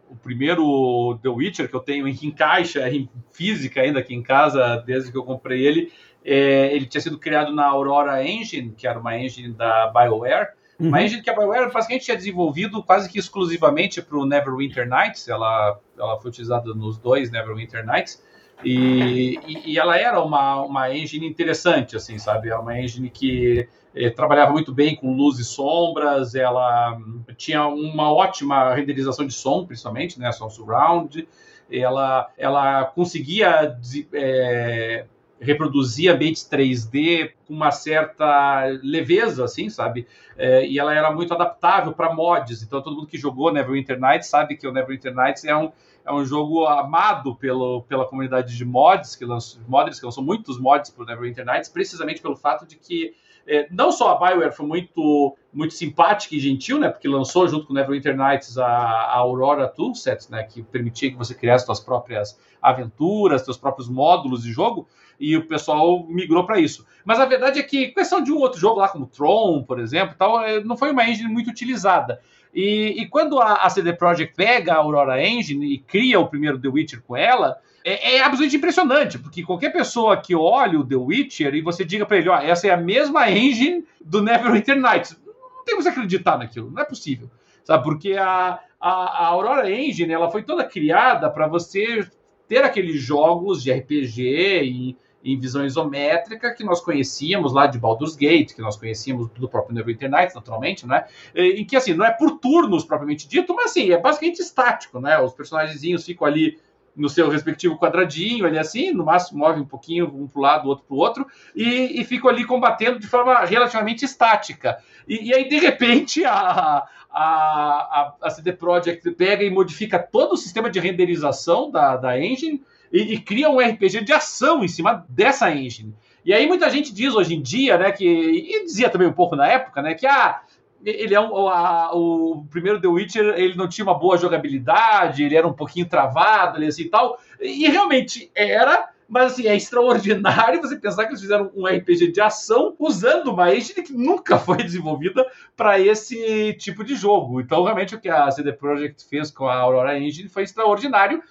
o 0.10 0.15
primeiro 0.24 1.18
The 1.22 1.30
Witcher 1.30 1.70
que 1.70 1.76
eu 1.76 1.80
tenho 1.80 2.08
em 2.08 2.32
caixa, 2.32 2.89
em 2.89 3.08
física 3.32 3.82
ainda 3.82 4.00
aqui 4.00 4.15
em 4.15 4.24
casa, 4.24 4.84
desde 4.86 5.12
que 5.12 5.18
eu 5.18 5.24
comprei 5.24 5.65
ele, 5.65 5.92
é, 6.26 6.76
ele 6.76 6.88
tinha 6.88 7.02
sido 7.02 7.18
criado 7.20 7.54
na 7.54 7.65
Aurora 7.65 8.24
Engine, 8.24 8.74
que 8.76 8.88
era 8.88 9.00
uma 9.00 9.18
engine 9.18 9.54
da 9.54 9.88
BioWare, 9.88 10.60
Uhum. 10.80 10.88
Uma 10.88 11.04
engine 11.04 11.22
que 11.22 11.30
a 11.30 11.34
BioWare 11.34 11.72
basicamente 11.72 12.06
tinha 12.06 12.15
desenvolvido 12.15 12.82
quase 12.82 13.10
que 13.10 13.20
exclusivamente 13.20 14.02
para 14.02 14.18
o 14.18 14.26
Neverwinter 14.26 14.88
Nights, 14.88 15.28
ela, 15.28 15.78
ela 15.98 16.18
foi 16.18 16.30
utilizada 16.30 16.74
nos 16.74 16.98
dois 16.98 17.30
Neverwinter 17.30 17.86
Nights, 17.86 18.24
e, 18.63 19.39
e, 19.48 19.72
e, 19.74 19.80
ela 19.80 19.98
era 19.98 20.22
uma, 20.22 20.62
uma 20.62 20.95
engine 20.95 21.28
interessante, 21.28 21.95
assim, 21.95 22.17
sabe? 22.17 22.50
É 22.50 22.56
uma 22.56 22.80
engine 22.80 23.10
que 23.10 23.67
eh, 23.95 24.10
trabalhava 24.10 24.52
muito 24.52 24.74
bem 24.74 24.95
com 24.95 25.15
luz 25.15 25.39
e 25.39 25.45
sombras, 25.45 26.36
ela 26.36 26.98
tinha 27.38 27.67
uma 27.67 28.12
ótima 28.12 28.74
renderização 28.74 29.26
de 29.26 29.34
som, 29.34 29.65
principalmente, 29.65 30.19
né? 30.19 30.32
Som 30.32 30.50
surround, 30.50 31.28
ela, 31.72 32.30
ela 32.38 32.86
conseguia... 32.86 33.78
Eh, 34.13 35.06
reproduzia 35.41 36.13
ambientes 36.13 36.48
3D 36.50 37.32
com 37.48 37.54
uma 37.54 37.72
certa 37.72 38.65
leveza, 38.84 39.45
assim, 39.45 39.69
sabe? 39.69 40.06
É, 40.38 40.65
e 40.65 40.78
ela 40.78 40.93
era 40.93 41.12
muito 41.12 41.34
adaptável 41.34 41.93
para 41.93 42.13
mods. 42.13 42.62
Então, 42.62 42.82
todo 42.82 42.95
mundo 42.95 43.08
que 43.08 43.17
jogou 43.17 43.52
Neverwinter 43.52 44.00
Nights 44.00 44.28
sabe 44.28 44.58
que 44.58 44.67
o 44.67 44.72
Neverwinter 44.72 45.13
Nights 45.13 45.45
é 45.45 45.56
um, 45.56 45.72
é 46.10 46.13
um 46.13 46.26
jogo 46.26 46.65
amado 46.65 47.36
pelo, 47.36 47.84
pela 47.84 48.04
comunidade 48.04 48.58
de 48.58 48.65
mods, 48.65 49.15
que 49.15 49.24
lançam, 49.24 49.62
modders, 49.67 50.00
que 50.00 50.06
lançam 50.06 50.24
muitos 50.24 50.60
mods 50.60 50.89
para 50.89 51.04
o 51.04 51.06
Neverwinter 51.06 51.45
Nights, 51.45 51.69
precisamente 51.69 52.19
pelo 52.19 52.36
fato 52.36 52.65
de 52.65 52.78
que 52.78 53.13
é, 53.45 53.67
não 53.72 53.91
só 53.91 54.12
a 54.12 54.15
Bioware 54.15 54.52
foi 54.52 54.65
muito, 54.65 55.38
muito 55.54 55.74
simpática 55.76 56.36
e 56.36 56.39
gentil, 56.39 56.80
né, 56.80 56.89
porque 56.89 57.08
lançou 57.08 57.48
junto 57.48 57.67
com 57.67 57.74
o 57.74 57.76
Neverwinter 57.76 58.17
Nights 58.17 58.58
a, 58.58 58.65
a 58.65 59.17
Aurora 59.17 59.67
Toolset, 59.67 60.32
né, 60.32 60.41
que 60.43 60.63
permitia 60.63 61.12
que 61.12 61.17
você 61.17 61.36
criasse 61.36 61.65
suas 61.65 61.80
próprias 61.80 62.39
aventuras, 62.60 63.43
seus 63.43 63.58
próprios 63.58 63.88
módulos 63.88 64.41
de 64.41 64.52
jogo, 64.52 64.88
e 65.19 65.38
o 65.38 65.48
pessoal 65.48 66.06
migrou 66.08 66.43
para 66.45 66.60
isso. 66.60 66.88
Mas 67.06 67.19
a 67.19 67.26
verdade 67.26 67.60
é 67.60 67.63
que, 67.63 67.89
questão 67.89 68.24
de 68.24 68.32
um 68.32 68.38
outro 68.38 68.60
jogo 68.60 68.80
lá, 68.80 68.88
como 68.88 69.06
Tron, 69.06 69.63
por 69.63 69.80
exemplo, 69.80 70.15
tal, 70.17 70.41
é, 70.41 70.63
não 70.63 70.76
foi 70.76 70.91
uma 70.91 71.08
engine 71.08 71.32
muito 71.32 71.50
utilizada. 71.50 72.19
E, 72.54 73.02
e 73.02 73.08
quando 73.08 73.40
a, 73.40 73.66
a, 73.66 73.70
CD 73.70 73.94
Projekt 73.94 74.36
pega 74.36 74.74
a 74.74 74.78
Aurora 74.78 75.24
Engine 75.24 75.74
e 75.74 75.78
cria 75.78 76.20
o 76.20 76.28
primeiro 76.28 76.60
The 76.60 76.68
Witcher 76.68 77.02
com 77.02 77.16
ela, 77.16 77.58
é, 77.84 78.16
é 78.16 78.20
absolutamente 78.22 78.58
impressionante, 78.58 79.20
porque 79.20 79.44
qualquer 79.44 79.72
pessoa 79.72 80.18
que 80.18 80.36
olhe 80.36 80.76
o 80.76 80.86
The 80.86 80.96
Witcher 80.96 81.54
e 81.54 81.62
você 81.62 81.86
diga 81.86 82.06
para 82.06 82.18
ele, 82.18 82.30
ó, 82.30 82.38
essa 82.38 82.68
é 82.68 82.72
a 82.72 82.78
mesma 82.78 83.30
engine 83.30 83.86
do 84.02 84.22
Neverwinter 84.22 84.80
Nights, 84.80 85.18
não 85.26 85.64
temos 85.64 85.84
que 85.84 85.90
acreditar 85.90 86.38
naquilo, 86.38 86.72
não 86.72 86.82
é 86.82 86.86
possível, 86.86 87.30
sabe? 87.64 87.84
Porque 87.84 88.14
a, 88.14 88.60
a, 88.80 88.92
a 88.92 89.28
Aurora 89.28 89.70
Engine 89.70 90.12
ela 90.12 90.32
foi 90.32 90.42
toda 90.44 90.64
criada 90.64 91.30
para 91.30 91.48
você 91.48 92.08
ter 92.48 92.64
aqueles 92.64 93.00
jogos 93.00 93.62
de 93.62 93.72
RPG 93.72 94.64
e 94.64 94.98
em 95.24 95.38
visão 95.38 95.66
isométrica 95.66 96.54
que 96.54 96.64
nós 96.64 96.82
conhecíamos 96.82 97.54
lá 97.54 97.68
de 97.68 97.78
Baldur's 97.78 98.16
Gate, 98.16 98.54
que 98.54 98.62
nós 98.62 98.78
conhecíamos 98.78 99.30
do 99.30 99.50
próprio 99.50 99.76
Neverwinter 99.76 100.10
Nights, 100.10 100.36
naturalmente, 100.36 100.88
né? 100.88 101.06
Em 101.36 101.66
que 101.66 101.76
assim, 101.76 101.94
não 101.94 102.06
é 102.06 102.12
por 102.12 102.40
turnos 102.40 102.86
propriamente 102.86 103.28
dito, 103.28 103.54
mas 103.54 103.72
assim, 103.72 103.92
é 103.92 103.98
basicamente 103.98 104.40
estático, 104.40 105.00
né? 105.00 105.20
Os 105.20 105.34
personagens 105.34 106.06
ficam 106.06 106.26
ali 106.26 106.58
no 106.96 107.10
seu 107.10 107.30
respectivo 107.30 107.78
quadradinho, 107.78 108.46
ali 108.46 108.58
assim, 108.58 108.92
no 108.92 109.06
máximo 109.06 109.40
move 109.40 109.62
um 109.62 109.66
pouquinho 109.66 110.06
um 110.14 110.28
para 110.28 110.40
o 110.40 110.42
lado, 110.42 110.68
outro 110.68 110.86
para 110.86 110.96
o 110.96 110.98
outro, 110.98 111.28
e, 111.56 112.02
e 112.02 112.04
ficam 112.04 112.30
ali 112.30 112.46
combatendo 112.46 113.00
de 113.00 113.08
forma 113.08 113.40
relativamente 113.46 114.04
estática. 114.04 114.78
E, 115.08 115.30
e 115.30 115.34
aí, 115.34 115.48
de 115.48 115.60
repente, 115.60 116.26
a, 116.26 116.84
a, 117.10 118.14
a, 118.22 118.30
CD 118.30 118.54
Projekt 118.54 119.10
pega 119.12 119.44
e 119.44 119.50
modifica 119.50 119.98
todo 119.98 120.34
o 120.34 120.38
sistema 120.38 120.70
de 120.70 120.80
renderização 120.80 121.72
da, 121.72 121.96
da 121.96 122.20
engine, 122.20 122.62
e, 122.92 123.13
e 123.13 123.19
cria 123.19 123.50
um 123.50 123.60
RPG 123.60 124.04
de 124.04 124.13
ação 124.13 124.63
em 124.63 124.67
cima 124.67 125.06
dessa 125.10 125.54
engine. 125.54 125.94
E 126.25 126.33
aí 126.33 126.48
muita 126.48 126.69
gente 126.69 126.94
diz 126.94 127.13
hoje 127.13 127.33
em 127.33 127.42
dia, 127.42 127.77
né, 127.77 127.92
que 127.92 128.06
e 128.06 128.63
dizia 128.63 128.90
também 128.90 129.08
um 129.08 129.13
pouco 129.13 129.35
na 129.35 129.48
época, 129.48 129.81
né, 129.81 129.94
que 129.94 130.06
ah, 130.06 130.42
ele 130.83 131.13
é 131.13 131.19
um, 131.19 131.48
a, 131.48 131.92
o 131.94 132.46
primeiro 132.50 132.79
The 132.79 132.87
Witcher, 132.87 133.33
ele 133.37 133.56
não 133.56 133.67
tinha 133.67 133.83
uma 133.83 133.98
boa 133.98 134.17
jogabilidade, 134.17 135.23
ele 135.23 135.35
era 135.35 135.48
um 135.48 135.54
pouquinho 135.54 135.87
travado, 135.87 136.58
ali 136.58 136.67
assim 136.67 136.83
e 136.83 136.90
tal. 136.90 137.19
E 137.40 137.67
realmente 137.67 138.31
era, 138.33 138.90
mas 139.08 139.33
assim, 139.33 139.48
é 139.48 139.56
extraordinário 139.56 140.62
você 140.62 140.77
pensar 140.77 141.04
que 141.04 141.12
eles 141.12 141.21
fizeram 141.21 141.52
um 141.56 141.65
RPG 141.65 142.12
de 142.12 142.21
ação 142.21 142.75
usando 142.79 143.27
uma 143.27 143.54
engine 143.54 143.81
que 143.81 143.94
nunca 143.94 144.37
foi 144.40 144.58
desenvolvida 144.58 145.25
para 145.56 145.79
esse 145.79 146.54
tipo 146.54 146.83
de 146.83 146.96
jogo. 146.96 147.42
Então, 147.42 147.63
realmente, 147.63 147.96
o 147.96 148.00
que 148.00 148.10
a 148.10 148.31
CD 148.31 148.54
Projekt 148.54 149.06
fez 149.10 149.31
com 149.31 149.48
a 149.48 149.56
Aurora 149.56 149.98
Engine 150.00 150.29
foi 150.29 150.44
extraordinário. 150.44 151.21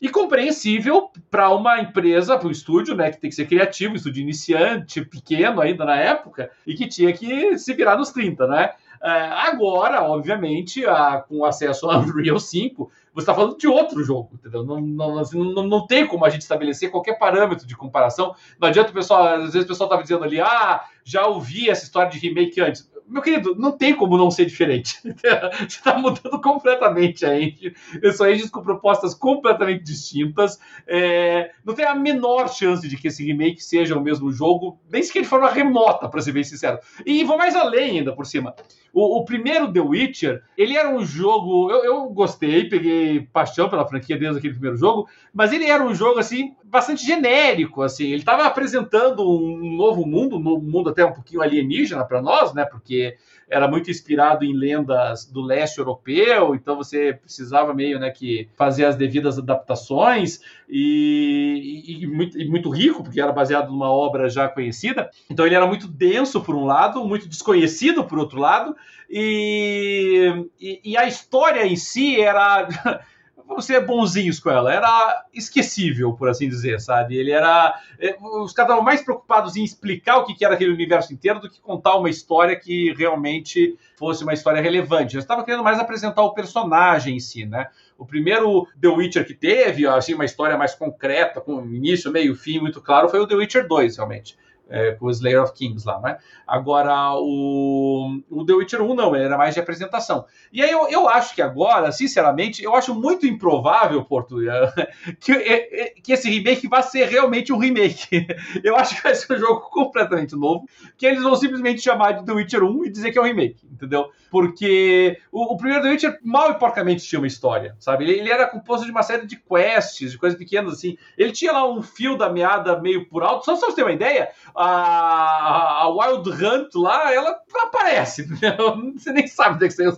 E 0.00 0.08
compreensível 0.08 1.10
para 1.30 1.50
uma 1.50 1.78
empresa, 1.80 2.38
para 2.38 2.48
um 2.48 2.50
estúdio, 2.50 2.94
né, 2.94 3.10
que 3.10 3.20
tem 3.20 3.28
que 3.28 3.36
ser 3.36 3.46
criativo, 3.46 3.96
estúdio 3.96 4.22
iniciante, 4.22 5.04
pequeno 5.04 5.60
ainda 5.60 5.84
na 5.84 5.96
época, 5.96 6.50
e 6.66 6.74
que 6.74 6.88
tinha 6.88 7.12
que 7.12 7.58
se 7.58 7.74
virar 7.74 7.96
nos 7.96 8.10
30, 8.10 8.46
né? 8.46 8.70
É, 9.02 9.10
agora, 9.10 10.02
obviamente, 10.02 10.84
a, 10.84 11.24
com 11.26 11.44
acesso 11.44 11.88
ao 11.88 12.00
Unreal 12.04 12.38
5, 12.38 12.90
você 13.14 13.22
está 13.22 13.34
falando 13.34 13.56
de 13.56 13.66
outro 13.66 14.02
jogo, 14.04 14.30
entendeu? 14.34 14.62
Não, 14.62 14.80
não, 14.80 15.18
assim, 15.18 15.38
não, 15.38 15.66
não 15.66 15.86
tem 15.86 16.06
como 16.06 16.24
a 16.24 16.30
gente 16.30 16.42
estabelecer 16.42 16.90
qualquer 16.90 17.18
parâmetro 17.18 17.66
de 17.66 17.76
comparação. 17.76 18.34
Não 18.58 18.68
adianta 18.68 18.90
o 18.90 18.94
pessoal, 18.94 19.26
às 19.26 19.52
vezes 19.52 19.64
o 19.64 19.68
pessoal 19.68 19.86
estava 19.86 20.02
dizendo 20.02 20.24
ali, 20.24 20.40
ah, 20.40 20.84
já 21.02 21.26
ouvi 21.26 21.70
essa 21.70 21.84
história 21.84 22.10
de 22.10 22.18
remake 22.18 22.60
antes. 22.60 22.90
Meu 23.10 23.20
querido, 23.22 23.56
não 23.58 23.72
tem 23.72 23.94
como 23.94 24.16
não 24.16 24.30
ser 24.30 24.46
diferente. 24.46 25.00
Você 25.02 25.66
está 25.66 25.98
mudando 25.98 26.40
completamente 26.40 27.26
a 27.26 27.38
engine. 27.38 27.74
São 28.14 28.30
engines 28.30 28.50
com 28.50 28.62
propostas 28.62 29.14
completamente 29.14 29.82
distintas. 29.82 30.60
É, 30.86 31.50
não 31.64 31.74
tem 31.74 31.84
a 31.84 31.94
menor 31.94 32.48
chance 32.48 32.88
de 32.88 32.96
que 32.96 33.08
esse 33.08 33.24
remake 33.24 33.62
seja 33.62 33.98
o 33.98 34.00
mesmo 34.00 34.30
jogo, 34.30 34.78
nem 34.88 35.02
sequer 35.02 35.22
de 35.22 35.28
forma 35.28 35.50
remota, 35.50 36.08
para 36.08 36.20
ser 36.20 36.30
bem 36.30 36.44
sincero. 36.44 36.78
E 37.04 37.24
vou 37.24 37.36
mais 37.36 37.56
além 37.56 37.98
ainda 37.98 38.14
por 38.14 38.24
cima. 38.24 38.54
O, 38.92 39.18
o, 39.18 39.24
primeiro 39.24 39.72
The 39.72 39.80
Witcher, 39.80 40.42
ele 40.56 40.76
era 40.76 40.88
um 40.88 41.04
jogo. 41.04 41.70
Eu, 41.70 41.84
eu, 41.84 42.08
gostei, 42.10 42.68
peguei 42.68 43.28
paixão 43.32 43.68
pela 43.68 43.86
franquia 43.86 44.16
desde 44.16 44.38
aquele 44.38 44.54
primeiro 44.54 44.76
jogo, 44.76 45.08
mas 45.34 45.52
ele 45.52 45.66
era 45.66 45.82
um 45.84 45.94
jogo 45.94 46.18
assim 46.18 46.54
bastante 46.70 47.04
genérico, 47.04 47.82
assim. 47.82 48.06
Ele 48.06 48.20
estava 48.20 48.44
apresentando 48.44 49.28
um 49.28 49.76
novo 49.76 50.06
mundo, 50.06 50.36
um 50.36 50.60
mundo 50.60 50.90
até 50.90 51.04
um 51.04 51.12
pouquinho 51.12 51.42
alienígena 51.42 52.04
para 52.04 52.22
nós, 52.22 52.54
né? 52.54 52.64
Porque 52.64 53.16
era 53.50 53.66
muito 53.66 53.90
inspirado 53.90 54.44
em 54.44 54.54
lendas 54.54 55.26
do 55.26 55.42
leste 55.42 55.78
europeu, 55.78 56.54
então 56.54 56.76
você 56.76 57.14
precisava 57.14 57.74
meio 57.74 57.98
né, 57.98 58.08
que 58.10 58.48
fazer 58.54 58.84
as 58.84 58.94
devidas 58.94 59.38
adaptações 59.38 60.40
e, 60.68 62.02
e, 62.02 62.06
muito, 62.06 62.40
e, 62.40 62.48
muito, 62.48 62.70
rico, 62.70 63.02
porque 63.02 63.20
era 63.20 63.32
baseado 63.32 63.70
numa 63.70 63.90
obra 63.90 64.30
já 64.30 64.48
conhecida. 64.48 65.10
Então 65.28 65.44
ele 65.44 65.56
era 65.56 65.66
muito 65.66 65.88
denso 65.88 66.40
por 66.40 66.54
um 66.54 66.64
lado, 66.64 67.04
muito 67.04 67.28
desconhecido 67.28 68.04
por 68.04 68.18
outro 68.18 68.38
lado, 68.38 68.76
e, 69.10 70.46
e 70.84 70.96
a 70.96 71.06
história 71.08 71.66
em 71.66 71.74
si 71.74 72.20
era 72.20 72.68
vamos 73.50 73.64
ser 73.64 73.84
bonzinhos 73.84 74.38
com 74.38 74.48
ela. 74.48 74.72
Era 74.72 75.24
esquecível, 75.34 76.12
por 76.12 76.28
assim 76.28 76.48
dizer, 76.48 76.80
sabe? 76.80 77.16
Ele 77.16 77.32
era. 77.32 77.74
É, 77.98 78.16
os 78.20 78.52
caras 78.52 78.70
estavam 78.70 78.82
mais 78.82 79.02
preocupados 79.02 79.56
em 79.56 79.64
explicar 79.64 80.18
o 80.18 80.24
que 80.24 80.44
era 80.44 80.54
aquele 80.54 80.72
universo 80.72 81.12
inteiro 81.12 81.40
do 81.40 81.50
que 81.50 81.60
contar 81.60 81.96
uma 81.96 82.08
história 82.08 82.54
que 82.54 82.94
realmente 82.96 83.76
fosse 83.98 84.22
uma 84.22 84.32
história 84.32 84.62
relevante. 84.62 85.16
Eu 85.16 85.20
estava 85.20 85.44
querendo 85.44 85.64
mais 85.64 85.80
apresentar 85.80 86.22
o 86.22 86.32
personagem 86.32 87.16
em 87.16 87.20
si, 87.20 87.44
né? 87.44 87.66
O 87.98 88.06
primeiro 88.06 88.68
The 88.80 88.88
Witcher 88.88 89.26
que 89.26 89.34
teve, 89.34 89.86
assim, 89.86 90.14
uma 90.14 90.24
história 90.24 90.56
mais 90.56 90.74
concreta, 90.74 91.40
com 91.40 91.60
início, 91.66 92.10
meio, 92.12 92.36
fim 92.36 92.60
muito 92.60 92.80
claro, 92.80 93.08
foi 93.08 93.18
o 93.18 93.26
The 93.26 93.34
Witcher 93.34 93.66
2, 93.66 93.96
realmente 93.96 94.38
é, 94.70 94.92
com 94.92 95.06
o 95.06 95.10
Slayer 95.10 95.42
of 95.42 95.52
Kings 95.52 95.86
lá, 95.86 96.00
né? 96.00 96.18
Agora, 96.46 97.14
o, 97.16 98.20
o 98.30 98.44
The 98.44 98.52
Witcher 98.52 98.82
1 98.82 98.94
não, 98.94 99.14
ele 99.14 99.24
era 99.24 99.36
mais 99.36 99.54
de 99.54 99.60
apresentação. 99.60 100.24
E 100.52 100.62
aí 100.62 100.70
eu, 100.70 100.88
eu 100.88 101.08
acho 101.08 101.34
que 101.34 101.42
agora, 101.42 101.92
sinceramente, 101.92 102.62
eu 102.62 102.74
acho 102.74 102.94
muito 102.94 103.26
improvável, 103.26 104.04
Porto, 104.04 104.36
que, 105.20 105.32
é, 105.32 105.82
é, 105.82 105.94
que 106.02 106.12
esse 106.12 106.30
remake 106.30 106.68
vá 106.68 106.82
ser 106.82 107.06
realmente 107.06 107.52
um 107.52 107.58
remake. 107.58 108.26
Eu 108.62 108.76
acho 108.76 108.96
que 108.96 109.02
vai 109.02 109.14
ser 109.14 109.32
um 109.32 109.38
jogo 109.38 109.60
completamente 109.70 110.36
novo, 110.36 110.68
que 110.96 111.06
eles 111.06 111.22
vão 111.22 111.34
simplesmente 111.34 111.80
chamar 111.80 112.12
de 112.12 112.24
The 112.24 112.32
Witcher 112.32 112.62
1 112.62 112.84
e 112.84 112.90
dizer 112.90 113.10
que 113.10 113.18
é 113.18 113.22
um 113.22 113.24
remake, 113.24 113.66
entendeu? 113.70 114.10
Porque 114.30 115.18
o, 115.32 115.54
o 115.54 115.56
primeiro 115.56 115.82
The 115.82 115.90
Witcher 115.90 116.18
mal 116.22 116.50
e 116.50 116.54
porcamente 116.54 117.04
tinha 117.04 117.18
uma 117.18 117.26
história, 117.26 117.74
sabe? 117.78 118.04
Ele, 118.04 118.20
ele, 118.20 118.30
era 118.30 118.46
composto 118.46 118.84
de 118.84 118.90
uma 118.90 119.02
série 119.02 119.26
de 119.26 119.36
quests, 119.36 120.12
de 120.12 120.18
coisas 120.18 120.38
pequenas 120.38 120.74
assim. 120.74 120.96
Ele 121.16 121.32
tinha 121.32 121.52
lá 121.52 121.68
um 121.68 121.82
fio 121.82 122.16
da 122.16 122.30
meada 122.30 122.80
meio 122.80 123.06
por 123.06 123.22
alto, 123.22 123.44
só 123.44 123.56
pra 123.56 123.66
você 123.66 123.74
ter 123.74 123.82
uma 123.82 123.92
ideia, 123.92 124.30
a, 124.62 125.82
a 125.84 125.88
Wild 125.88 126.30
Hunt 126.30 126.74
lá, 126.74 127.12
ela 127.12 127.40
aparece, 127.62 128.22
entendeu? 128.30 128.92
Você 128.94 129.12
nem 129.12 129.26
sabe 129.26 129.54
onde 129.54 129.64
é 129.64 129.68
que 129.68 129.74
saiu 129.74 129.96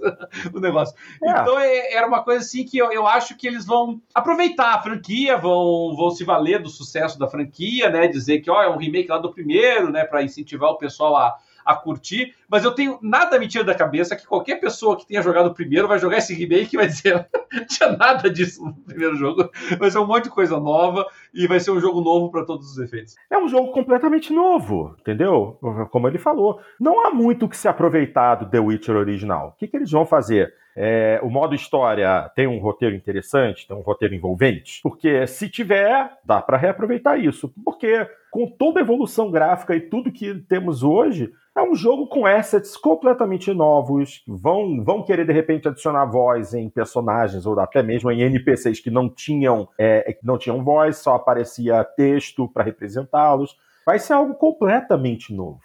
o 0.55 0.61
negócio. 0.61 0.95
É. 1.23 1.31
Então 1.31 1.59
é, 1.59 1.93
era 1.93 2.07
uma 2.07 2.23
coisa 2.23 2.45
assim 2.45 2.65
que 2.65 2.79
eu, 2.79 2.93
eu 2.93 3.07
acho 3.07 3.37
que 3.37 3.47
eles 3.47 3.67
vão 3.67 4.01
aproveitar 4.15 4.75
a 4.75 4.83
franquia, 4.83 5.37
vão, 5.37 5.97
vão 5.97 6.11
se 6.11 6.25
valer 6.25 6.63
do 6.63 6.69
sucesso 6.69 7.19
da 7.19 7.27
franquia, 7.27 7.91
né? 7.91 8.07
Dizer 8.07 8.41
que 8.41 8.51
ó, 8.51 8.63
é 8.63 8.69
um 8.69 8.77
remake 8.77 9.11
lá 9.11 9.19
do 9.19 9.33
primeiro, 9.33 9.91
né? 9.91 10.05
Para 10.05 10.23
incentivar 10.23 10.71
o 10.71 10.79
pessoal 10.79 11.17
a 11.17 11.37
a 11.65 11.75
curtir, 11.75 12.35
mas 12.49 12.65
eu 12.65 12.73
tenho 12.73 12.99
nada 13.03 13.39
mentira 13.39 13.65
da 13.65 13.75
cabeça 13.75 14.17
que 14.17 14.27
qualquer 14.27 14.57
pessoa 14.57 14.97
que 14.97 15.07
tenha 15.07 15.23
jogado 15.23 15.47
o 15.47 15.55
primeiro 15.55 15.89
vai 15.89 15.99
jogar 15.99 16.19
esse 16.19 16.35
remake 16.35 16.75
e 16.75 16.77
vai 16.77 16.87
dizer 16.87 17.27
tinha 17.69 17.93
nada 17.97 18.31
disso 18.31 18.65
no 18.65 18.75
primeiro 18.75 19.17
jogo. 19.17 19.51
Vai 19.79 19.91
ser 19.91 19.99
um 19.99 20.07
monte 20.07 20.25
de 20.25 20.31
coisa 20.31 20.59
nova 20.59 21.07
e 21.33 21.47
vai 21.47 21.61
ser 21.61 21.71
um 21.71 21.81
jogo 21.81 22.01
novo 22.01 22.31
para 22.31 22.45
todos 22.45 22.71
os 22.71 22.79
efeitos. 22.79 23.15
É 23.31 23.39
um 23.39 23.49
jogo 23.49 23.73
completamente 23.73 24.33
novo, 24.33 24.95
entendeu? 25.01 25.59
Como 25.91 26.09
ele 26.09 26.19
falou. 26.19 26.61
Não 26.79 27.07
há 27.07 27.11
muito 27.11 27.49
que 27.49 27.57
se 27.57 27.69
aproveitar 27.69 28.37
do 28.37 28.51
The 28.51 28.59
Witcher 28.59 28.97
original. 28.97 29.49
O 29.49 29.59
que, 29.59 29.69
que 29.69 29.77
eles 29.77 29.91
vão 29.91 30.07
fazer? 30.07 30.55
É, 30.75 31.21
o 31.23 31.29
modo 31.29 31.55
história 31.55 32.31
tem 32.35 32.47
um 32.47 32.59
roteiro 32.59 32.95
interessante, 32.95 33.69
tem 33.69 33.77
um 33.77 33.83
roteiro 33.83 34.15
envolvente, 34.15 34.81
porque 34.83 35.27
se 35.27 35.49
tiver, 35.49 36.11
dá 36.25 36.41
para 36.41 36.57
reaproveitar 36.57 37.19
isso. 37.19 37.53
Porque 37.63 38.07
com 38.33 38.47
toda 38.47 38.81
a 38.81 38.83
evolução 38.83 39.31
gráfica 39.31 39.77
e 39.77 39.81
tudo 39.83 40.11
que 40.11 40.35
temos 40.49 40.83
hoje, 40.83 41.31
é 41.55 41.63
um 41.63 41.75
jogo 41.75 42.07
com 42.07 42.25
assets 42.25 42.79
completamente 42.79 43.53
novos, 43.53 44.25
vão, 44.27 44.83
vão 44.83 45.03
querer 45.03 45.27
de 45.27 45.33
repente 45.35 45.69
adicionar 45.69 46.07
voz 46.07 46.55
em 46.55 46.71
personagens 46.71 47.45
ou 47.45 47.61
até 47.61 47.83
mesmo 47.83 48.11
em 48.11 48.23
NPCs 48.23 48.81
que 48.81 48.91
não 48.91 49.07
tinham, 49.07 49.69
é, 49.77 50.15
que 50.15 50.27
não 50.27 50.39
tinham 50.39 50.65
voz, 50.65 50.97
só 50.97 51.17
aparecia 51.17 51.85
texto 51.85 52.49
para 52.49 52.65
representá-los. 52.65 53.55
Vai 53.85 53.99
ser 53.99 54.15
algo 54.15 54.35
completamente 54.35 55.35
novo 55.35 55.61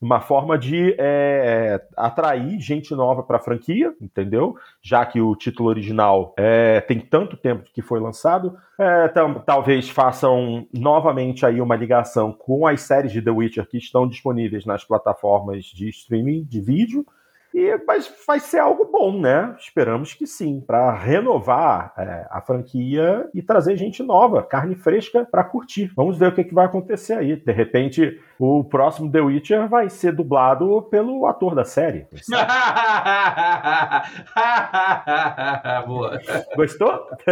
uma 0.00 0.20
forma 0.20 0.58
de 0.58 0.94
é, 0.98 1.80
atrair 1.96 2.58
gente 2.60 2.94
nova 2.94 3.22
para 3.22 3.36
a 3.36 3.40
franquia, 3.40 3.92
entendeu? 4.00 4.56
Já 4.82 5.04
que 5.04 5.20
o 5.20 5.34
título 5.36 5.68
original 5.68 6.34
é, 6.36 6.80
tem 6.80 7.00
tanto 7.00 7.36
tempo 7.36 7.68
que 7.72 7.82
foi 7.82 8.00
lançado, 8.00 8.56
é, 8.78 9.08
talvez 9.44 9.88
façam 9.88 10.66
novamente 10.72 11.44
aí 11.44 11.60
uma 11.60 11.76
ligação 11.76 12.32
com 12.32 12.66
as 12.66 12.80
séries 12.80 13.12
de 13.12 13.22
The 13.22 13.30
Witcher 13.30 13.68
que 13.68 13.78
estão 13.78 14.08
disponíveis 14.08 14.64
nas 14.64 14.84
plataformas 14.84 15.64
de 15.64 15.88
streaming 15.88 16.44
de 16.44 16.60
vídeo 16.60 17.04
e, 17.54 17.78
mas 17.86 18.12
vai 18.26 18.38
ser 18.38 18.58
algo 18.58 18.84
bom, 18.84 19.20
né? 19.20 19.54
Esperamos 19.58 20.14
que 20.14 20.26
sim, 20.26 20.60
para 20.60 20.92
renovar 20.92 21.92
é, 21.96 22.26
a 22.30 22.40
franquia 22.40 23.28
e 23.34 23.42
trazer 23.42 23.76
gente 23.76 24.02
nova, 24.02 24.42
carne 24.42 24.74
fresca 24.74 25.26
para 25.28 25.44
curtir. 25.44 25.90
Vamos 25.96 26.18
ver 26.18 26.28
o 26.28 26.34
que, 26.34 26.44
que 26.44 26.54
vai 26.54 26.66
acontecer 26.66 27.14
aí. 27.14 27.36
De 27.36 27.52
repente, 27.52 28.20
o 28.38 28.62
próximo 28.62 29.10
The 29.10 29.20
Witcher 29.20 29.68
vai 29.68 29.88
ser 29.88 30.12
dublado 30.12 30.82
pelo 30.90 31.26
ator 31.26 31.54
da 31.54 31.64
série. 31.64 32.06
Boa. 35.86 36.20
Gostou? 36.54 37.06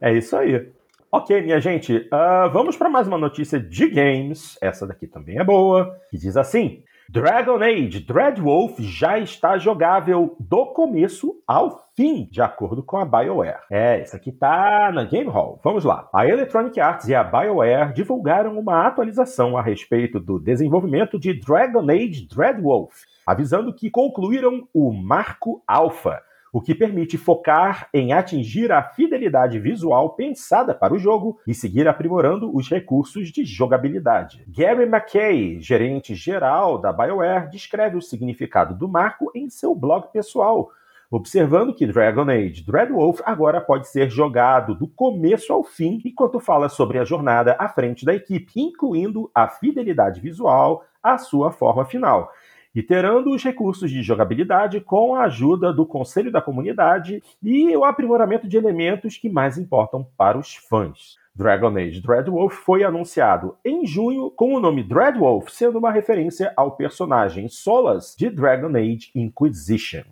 é 0.00 0.12
isso 0.12 0.36
aí. 0.36 0.70
Ok, 1.10 1.40
minha 1.40 1.60
gente, 1.60 1.96
uh, 1.96 2.50
vamos 2.52 2.76
para 2.76 2.90
mais 2.90 3.08
uma 3.08 3.16
notícia 3.16 3.58
de 3.58 3.88
games. 3.88 4.58
Essa 4.60 4.86
daqui 4.86 5.06
também 5.06 5.38
é 5.38 5.44
boa, 5.44 5.96
que 6.10 6.18
diz 6.18 6.36
assim: 6.36 6.82
Dragon 7.08 7.62
Age 7.62 8.00
Dreadwolf 8.00 8.80
já 8.80 9.16
está 9.18 9.56
jogável 9.58 10.36
do 10.40 10.66
começo 10.66 11.40
ao 11.46 11.86
fim, 11.94 12.28
de 12.30 12.42
acordo 12.42 12.82
com 12.82 12.96
a 12.96 13.04
BioWare. 13.04 13.60
É, 13.70 14.02
isso 14.02 14.16
aqui 14.16 14.32
tá 14.32 14.90
na 14.92 15.04
Game 15.04 15.30
Hall. 15.30 15.60
Vamos 15.62 15.84
lá. 15.84 16.08
A 16.12 16.26
Electronic 16.26 16.80
Arts 16.80 17.06
e 17.08 17.14
a 17.14 17.22
BioWare 17.22 17.94
divulgaram 17.94 18.58
uma 18.58 18.86
atualização 18.86 19.56
a 19.56 19.62
respeito 19.62 20.18
do 20.18 20.40
desenvolvimento 20.40 21.16
de 21.16 21.32
Dragon 21.32 21.88
Age 21.88 22.26
Dreadwolf, 22.28 22.92
avisando 23.24 23.72
que 23.72 23.88
concluíram 23.88 24.66
o 24.74 24.92
Marco 24.92 25.62
Alpha, 25.64 26.20
o 26.52 26.60
que 26.60 26.74
permite 26.74 27.18
focar 27.18 27.88
em 27.92 28.12
atingir 28.12 28.72
a 28.72 28.82
fidelidade 28.82 29.58
visual 29.58 30.10
pensada 30.10 30.74
para 30.74 30.94
o 30.94 30.98
jogo 30.98 31.38
e 31.46 31.54
seguir 31.54 31.86
aprimorando 31.88 32.54
os 32.56 32.68
recursos 32.68 33.30
de 33.30 33.44
jogabilidade. 33.44 34.44
Gary 34.48 34.84
McKay, 34.84 35.60
gerente 35.60 36.14
geral 36.14 36.78
da 36.78 36.92
BioWare, 36.92 37.50
descreve 37.50 37.96
o 37.96 38.02
significado 38.02 38.74
do 38.74 38.88
marco 38.88 39.30
em 39.34 39.50
seu 39.50 39.74
blog 39.74 40.10
pessoal, 40.12 40.70
observando 41.10 41.74
que 41.74 41.86
Dragon 41.86 42.28
Age 42.28 42.64
Dreadwolf 42.64 43.20
agora 43.24 43.60
pode 43.60 43.88
ser 43.88 44.10
jogado 44.10 44.74
do 44.74 44.88
começo 44.88 45.52
ao 45.52 45.62
fim, 45.62 46.00
enquanto 46.04 46.40
fala 46.40 46.68
sobre 46.68 46.98
a 46.98 47.04
jornada 47.04 47.56
à 47.58 47.68
frente 47.68 48.04
da 48.04 48.14
equipe, 48.14 48.52
incluindo 48.56 49.30
a 49.34 49.48
fidelidade 49.48 50.20
visual 50.20 50.84
à 51.02 51.18
sua 51.18 51.52
forma 51.52 51.84
final 51.84 52.30
iterando 52.76 53.30
os 53.30 53.42
recursos 53.42 53.90
de 53.90 54.02
jogabilidade 54.02 54.82
com 54.82 55.14
a 55.14 55.24
ajuda 55.24 55.72
do 55.72 55.86
conselho 55.86 56.30
da 56.30 56.42
comunidade 56.42 57.22
e 57.42 57.74
o 57.74 57.84
aprimoramento 57.86 58.46
de 58.46 58.58
elementos 58.58 59.16
que 59.16 59.30
mais 59.30 59.56
importam 59.56 60.06
para 60.14 60.36
os 60.36 60.54
fãs. 60.54 61.16
Dragon 61.34 61.74
Age 61.74 62.02
Dreadwolf 62.02 62.52
foi 62.52 62.84
anunciado 62.84 63.56
em 63.64 63.86
junho 63.86 64.30
com 64.30 64.52
o 64.52 64.60
nome 64.60 64.82
Dreadwolf 64.82 65.48
sendo 65.48 65.78
uma 65.78 65.90
referência 65.90 66.52
ao 66.54 66.76
personagem 66.76 67.48
Solas 67.48 68.14
de 68.14 68.28
Dragon 68.28 68.76
Age 68.76 69.10
Inquisition. 69.14 70.02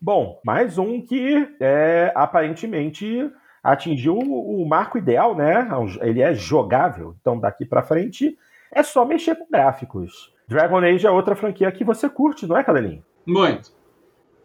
Bom, 0.00 0.40
mais 0.44 0.78
um 0.78 1.00
que 1.00 1.48
é 1.58 2.12
aparentemente 2.14 3.28
atingiu 3.60 4.16
o 4.18 4.64
marco 4.68 4.98
ideal, 4.98 5.34
né? 5.34 5.66
Ele 6.00 6.22
é 6.22 6.32
jogável. 6.32 7.16
Então 7.20 7.40
daqui 7.40 7.64
para 7.64 7.82
frente 7.82 8.38
é 8.70 8.84
só 8.84 9.04
mexer 9.04 9.34
com 9.34 9.48
gráficos. 9.50 10.33
Dragon 10.46 10.78
Age 10.78 11.06
é 11.06 11.10
outra 11.10 11.34
franquia 11.34 11.70
que 11.72 11.84
você 11.84 12.08
curte, 12.08 12.46
não 12.46 12.56
é, 12.56 12.64
Cadelinho? 12.64 13.02
Muito. 13.26 13.72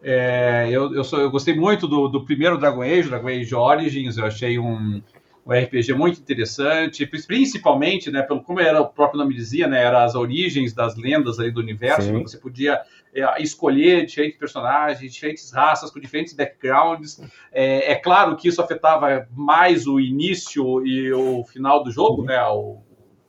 É, 0.01 0.67
eu, 0.71 0.93
eu, 0.93 1.03
sou, 1.03 1.19
eu, 1.19 1.29
gostei 1.29 1.53
muito 1.53 1.87
do, 1.87 2.07
do, 2.07 2.23
primeiro 2.23 2.57
Dragon 2.57 2.81
Age, 2.81 3.09
Dragon 3.09 3.27
Age 3.27 3.53
Origins. 3.53 4.17
Eu 4.17 4.25
achei 4.25 4.57
um, 4.57 5.01
um 5.45 5.51
RPG 5.51 5.93
muito 5.93 6.21
interessante, 6.21 7.05
principalmente, 7.05 8.09
né, 8.09 8.21
pelo 8.21 8.41
como 8.41 8.61
era 8.61 8.79
o 8.79 8.87
próprio 8.87 9.19
nome 9.19 9.33
dizia, 9.33 9.67
né, 9.67 9.83
eram 9.83 9.99
as 9.99 10.15
origens 10.15 10.73
das 10.73 10.95
lendas 10.95 11.37
ali 11.37 11.51
do 11.51 11.59
universo. 11.59 12.13
Você 12.21 12.37
podia 12.37 12.79
é, 13.13 13.41
escolher 13.41 14.05
diferentes 14.05 14.37
personagens, 14.37 15.11
diferentes 15.11 15.51
raças 15.51 15.91
com 15.91 15.99
diferentes 15.99 16.33
backgrounds. 16.33 17.21
É, 17.51 17.91
é, 17.91 17.95
claro 17.95 18.37
que 18.37 18.47
isso 18.47 18.61
afetava 18.61 19.27
mais 19.35 19.85
o 19.85 19.99
início 19.99 20.85
e 20.85 21.11
o 21.11 21.43
final 21.43 21.83
do 21.83 21.91
jogo, 21.91 22.23
né? 22.23 22.41
O, 22.47 22.77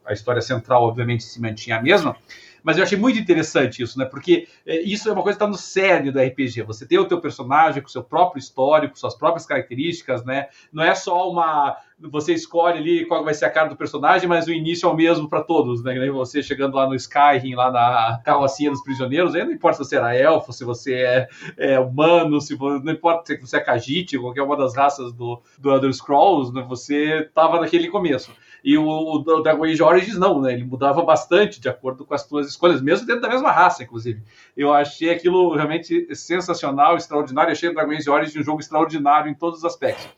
a 0.04 0.12
história 0.12 0.42
central, 0.42 0.84
obviamente, 0.84 1.22
se 1.22 1.40
mantinha 1.40 1.76
a 1.76 1.82
mesma. 1.82 2.16
Mas 2.62 2.76
eu 2.76 2.84
achei 2.84 2.98
muito 2.98 3.18
interessante 3.18 3.82
isso, 3.82 3.98
né? 3.98 4.04
Porque 4.04 4.48
é, 4.66 4.80
isso 4.80 5.08
é 5.08 5.12
uma 5.12 5.22
coisa 5.22 5.38
que 5.38 5.44
está 5.44 5.50
no 5.50 5.58
cerne 5.58 6.10
do 6.10 6.20
RPG. 6.20 6.62
Você 6.62 6.86
tem 6.86 6.98
o 6.98 7.04
teu 7.06 7.20
personagem 7.20 7.82
com 7.82 7.88
seu 7.88 8.02
próprio 8.02 8.38
histórico, 8.38 8.98
suas 8.98 9.14
próprias 9.14 9.46
características, 9.46 10.24
né? 10.24 10.48
Não 10.72 10.82
é 10.82 10.94
só 10.94 11.30
uma 11.30 11.76
você 12.08 12.32
escolhe 12.32 12.78
ali 12.78 13.06
qual 13.06 13.22
vai 13.22 13.34
ser 13.34 13.44
a 13.44 13.50
cara 13.50 13.68
do 13.68 13.76
personagem, 13.76 14.28
mas 14.28 14.46
o 14.46 14.52
início 14.52 14.86
é 14.86 14.90
o 14.90 14.96
mesmo 14.96 15.28
para 15.28 15.42
todos, 15.42 15.82
né? 15.82 15.94
Você 16.10 16.42
chegando 16.42 16.74
lá 16.74 16.86
no 16.86 16.94
Skyrim, 16.94 17.54
lá 17.54 17.70
na 17.70 18.20
carrocinha 18.24 18.70
dos 18.70 18.82
prisioneiros, 18.82 19.34
aí 19.34 19.44
não 19.44 19.52
importa 19.52 19.84
se 19.84 19.90
você 19.90 19.96
era 19.96 20.16
elfo, 20.16 20.52
se 20.52 20.64
você 20.64 20.94
é, 20.94 21.28
é 21.58 21.78
humano, 21.78 22.40
se 22.40 22.54
você, 22.54 22.84
não 22.84 22.92
importa 22.92 23.26
se 23.26 23.40
você 23.40 23.58
é 23.58 23.60
Khajiit, 23.60 24.18
qualquer 24.18 24.42
uma 24.42 24.56
das 24.56 24.74
raças 24.74 25.12
do, 25.12 25.42
do 25.58 25.70
Elder 25.70 25.92
Scrolls, 25.92 26.52
né? 26.54 26.64
Você 26.68 27.28
tava 27.34 27.60
naquele 27.60 27.88
começo. 27.88 28.32
E 28.64 28.76
o, 28.76 28.84
o 28.86 29.42
Dragon 29.42 29.64
Age 29.64 29.82
Origins 29.82 30.18
não, 30.18 30.40
né? 30.40 30.52
Ele 30.52 30.64
mudava 30.64 31.02
bastante 31.02 31.60
de 31.60 31.68
acordo 31.68 32.04
com 32.04 32.14
as 32.14 32.26
tuas 32.26 32.46
escolhas, 32.48 32.80
mesmo 32.82 33.06
dentro 33.06 33.22
da 33.22 33.28
mesma 33.28 33.50
raça, 33.50 33.82
inclusive. 33.82 34.22
Eu 34.56 34.72
achei 34.72 35.10
aquilo 35.10 35.54
realmente 35.54 36.14
sensacional, 36.14 36.96
extraordinário. 36.96 37.50
Eu 37.50 37.52
achei 37.52 37.68
o 37.68 37.74
Dragon 37.74 37.92
Age 37.92 38.10
Origins 38.10 38.36
um 38.36 38.44
jogo 38.44 38.60
extraordinário 38.60 39.30
em 39.30 39.34
todos 39.34 39.60
os 39.60 39.64
aspectos. 39.64 40.08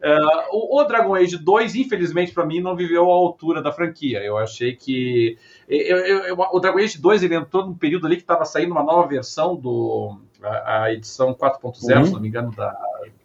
Uh, 0.00 0.48
o, 0.50 0.80
o, 0.80 0.84
Dragon 0.84 1.14
Age 1.14 1.36
2, 1.36 1.74
infelizmente, 1.74 2.32
para 2.32 2.46
mim, 2.46 2.58
não 2.58 2.74
viveu 2.74 3.04
à 3.04 3.12
altura 3.12 3.60
da 3.60 3.70
franquia. 3.70 4.20
Eu 4.20 4.38
achei 4.38 4.74
que. 4.74 5.36
Eu, 5.68 5.98
eu, 5.98 6.18
eu, 6.24 6.36
o 6.38 6.58
Dragon 6.58 6.78
Age 6.78 6.98
2 6.98 7.22
ele 7.22 7.34
entrou 7.34 7.66
num 7.66 7.74
período 7.74 8.06
ali 8.06 8.16
que 8.16 8.22
estava 8.22 8.46
saindo 8.46 8.72
uma 8.72 8.82
nova 8.82 9.06
versão 9.06 9.54
do. 9.54 10.18
A, 10.42 10.84
a 10.84 10.92
edição 10.94 11.34
4.0, 11.34 11.98
uhum. 11.98 12.04
se 12.06 12.12
não 12.12 12.20
me 12.20 12.28
engano, 12.28 12.50
da, 12.52 12.74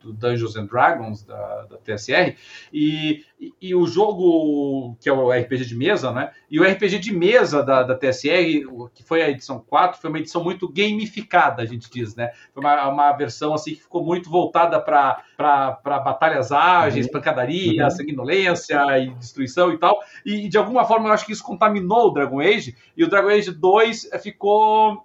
do 0.01 0.11
Dungeons 0.11 0.57
and 0.57 0.65
Dragons, 0.65 1.23
da, 1.23 1.63
da 1.63 1.77
TSR, 1.77 2.35
e, 2.73 3.23
e, 3.39 3.53
e, 3.61 3.75
o 3.75 3.87
jogo, 3.87 4.95
que 5.01 5.09
é 5.09 5.11
o 5.11 5.31
RPG 5.31 5.65
de 5.65 5.75
mesa, 5.75 6.11
né? 6.11 6.31
E 6.49 6.59
o 6.59 6.63
RPG 6.63 6.99
de 6.99 7.11
mesa 7.11 7.63
da, 7.63 7.83
da 7.83 7.95
TSR, 7.95 8.63
que 8.93 9.03
foi 9.03 9.23
a 9.23 9.29
edição 9.29 9.59
4, 9.59 9.99
foi 9.99 10.09
uma 10.09 10.19
edição 10.19 10.43
muito 10.43 10.71
gamificada, 10.71 11.63
a 11.63 11.65
gente 11.65 11.89
diz, 11.89 12.15
né? 12.15 12.31
Foi 12.53 12.63
uma, 12.63 12.87
uma 12.87 13.11
versão 13.13 13.53
assim 13.53 13.73
que 13.73 13.81
ficou 13.81 14.05
muito 14.05 14.29
voltada 14.29 14.79
para 14.79 15.81
batalhas 15.85 16.51
ágeis, 16.51 17.07
uhum. 17.07 17.11
pancadaria, 17.11 17.83
uhum. 17.83 17.89
sanguinolência 17.89 18.79
e 18.99 19.09
destruição 19.15 19.73
e 19.73 19.77
tal. 19.77 19.99
E 20.25 20.47
de 20.47 20.57
alguma 20.57 20.85
forma 20.85 21.09
eu 21.09 21.13
acho 21.13 21.25
que 21.25 21.33
isso 21.33 21.43
contaminou 21.43 22.07
o 22.07 22.11
Dragon 22.11 22.39
Age, 22.39 22.75
e 22.95 23.03
o 23.03 23.09
Dragon 23.09 23.29
Age 23.29 23.51
2 23.51 24.09
ficou. 24.21 25.03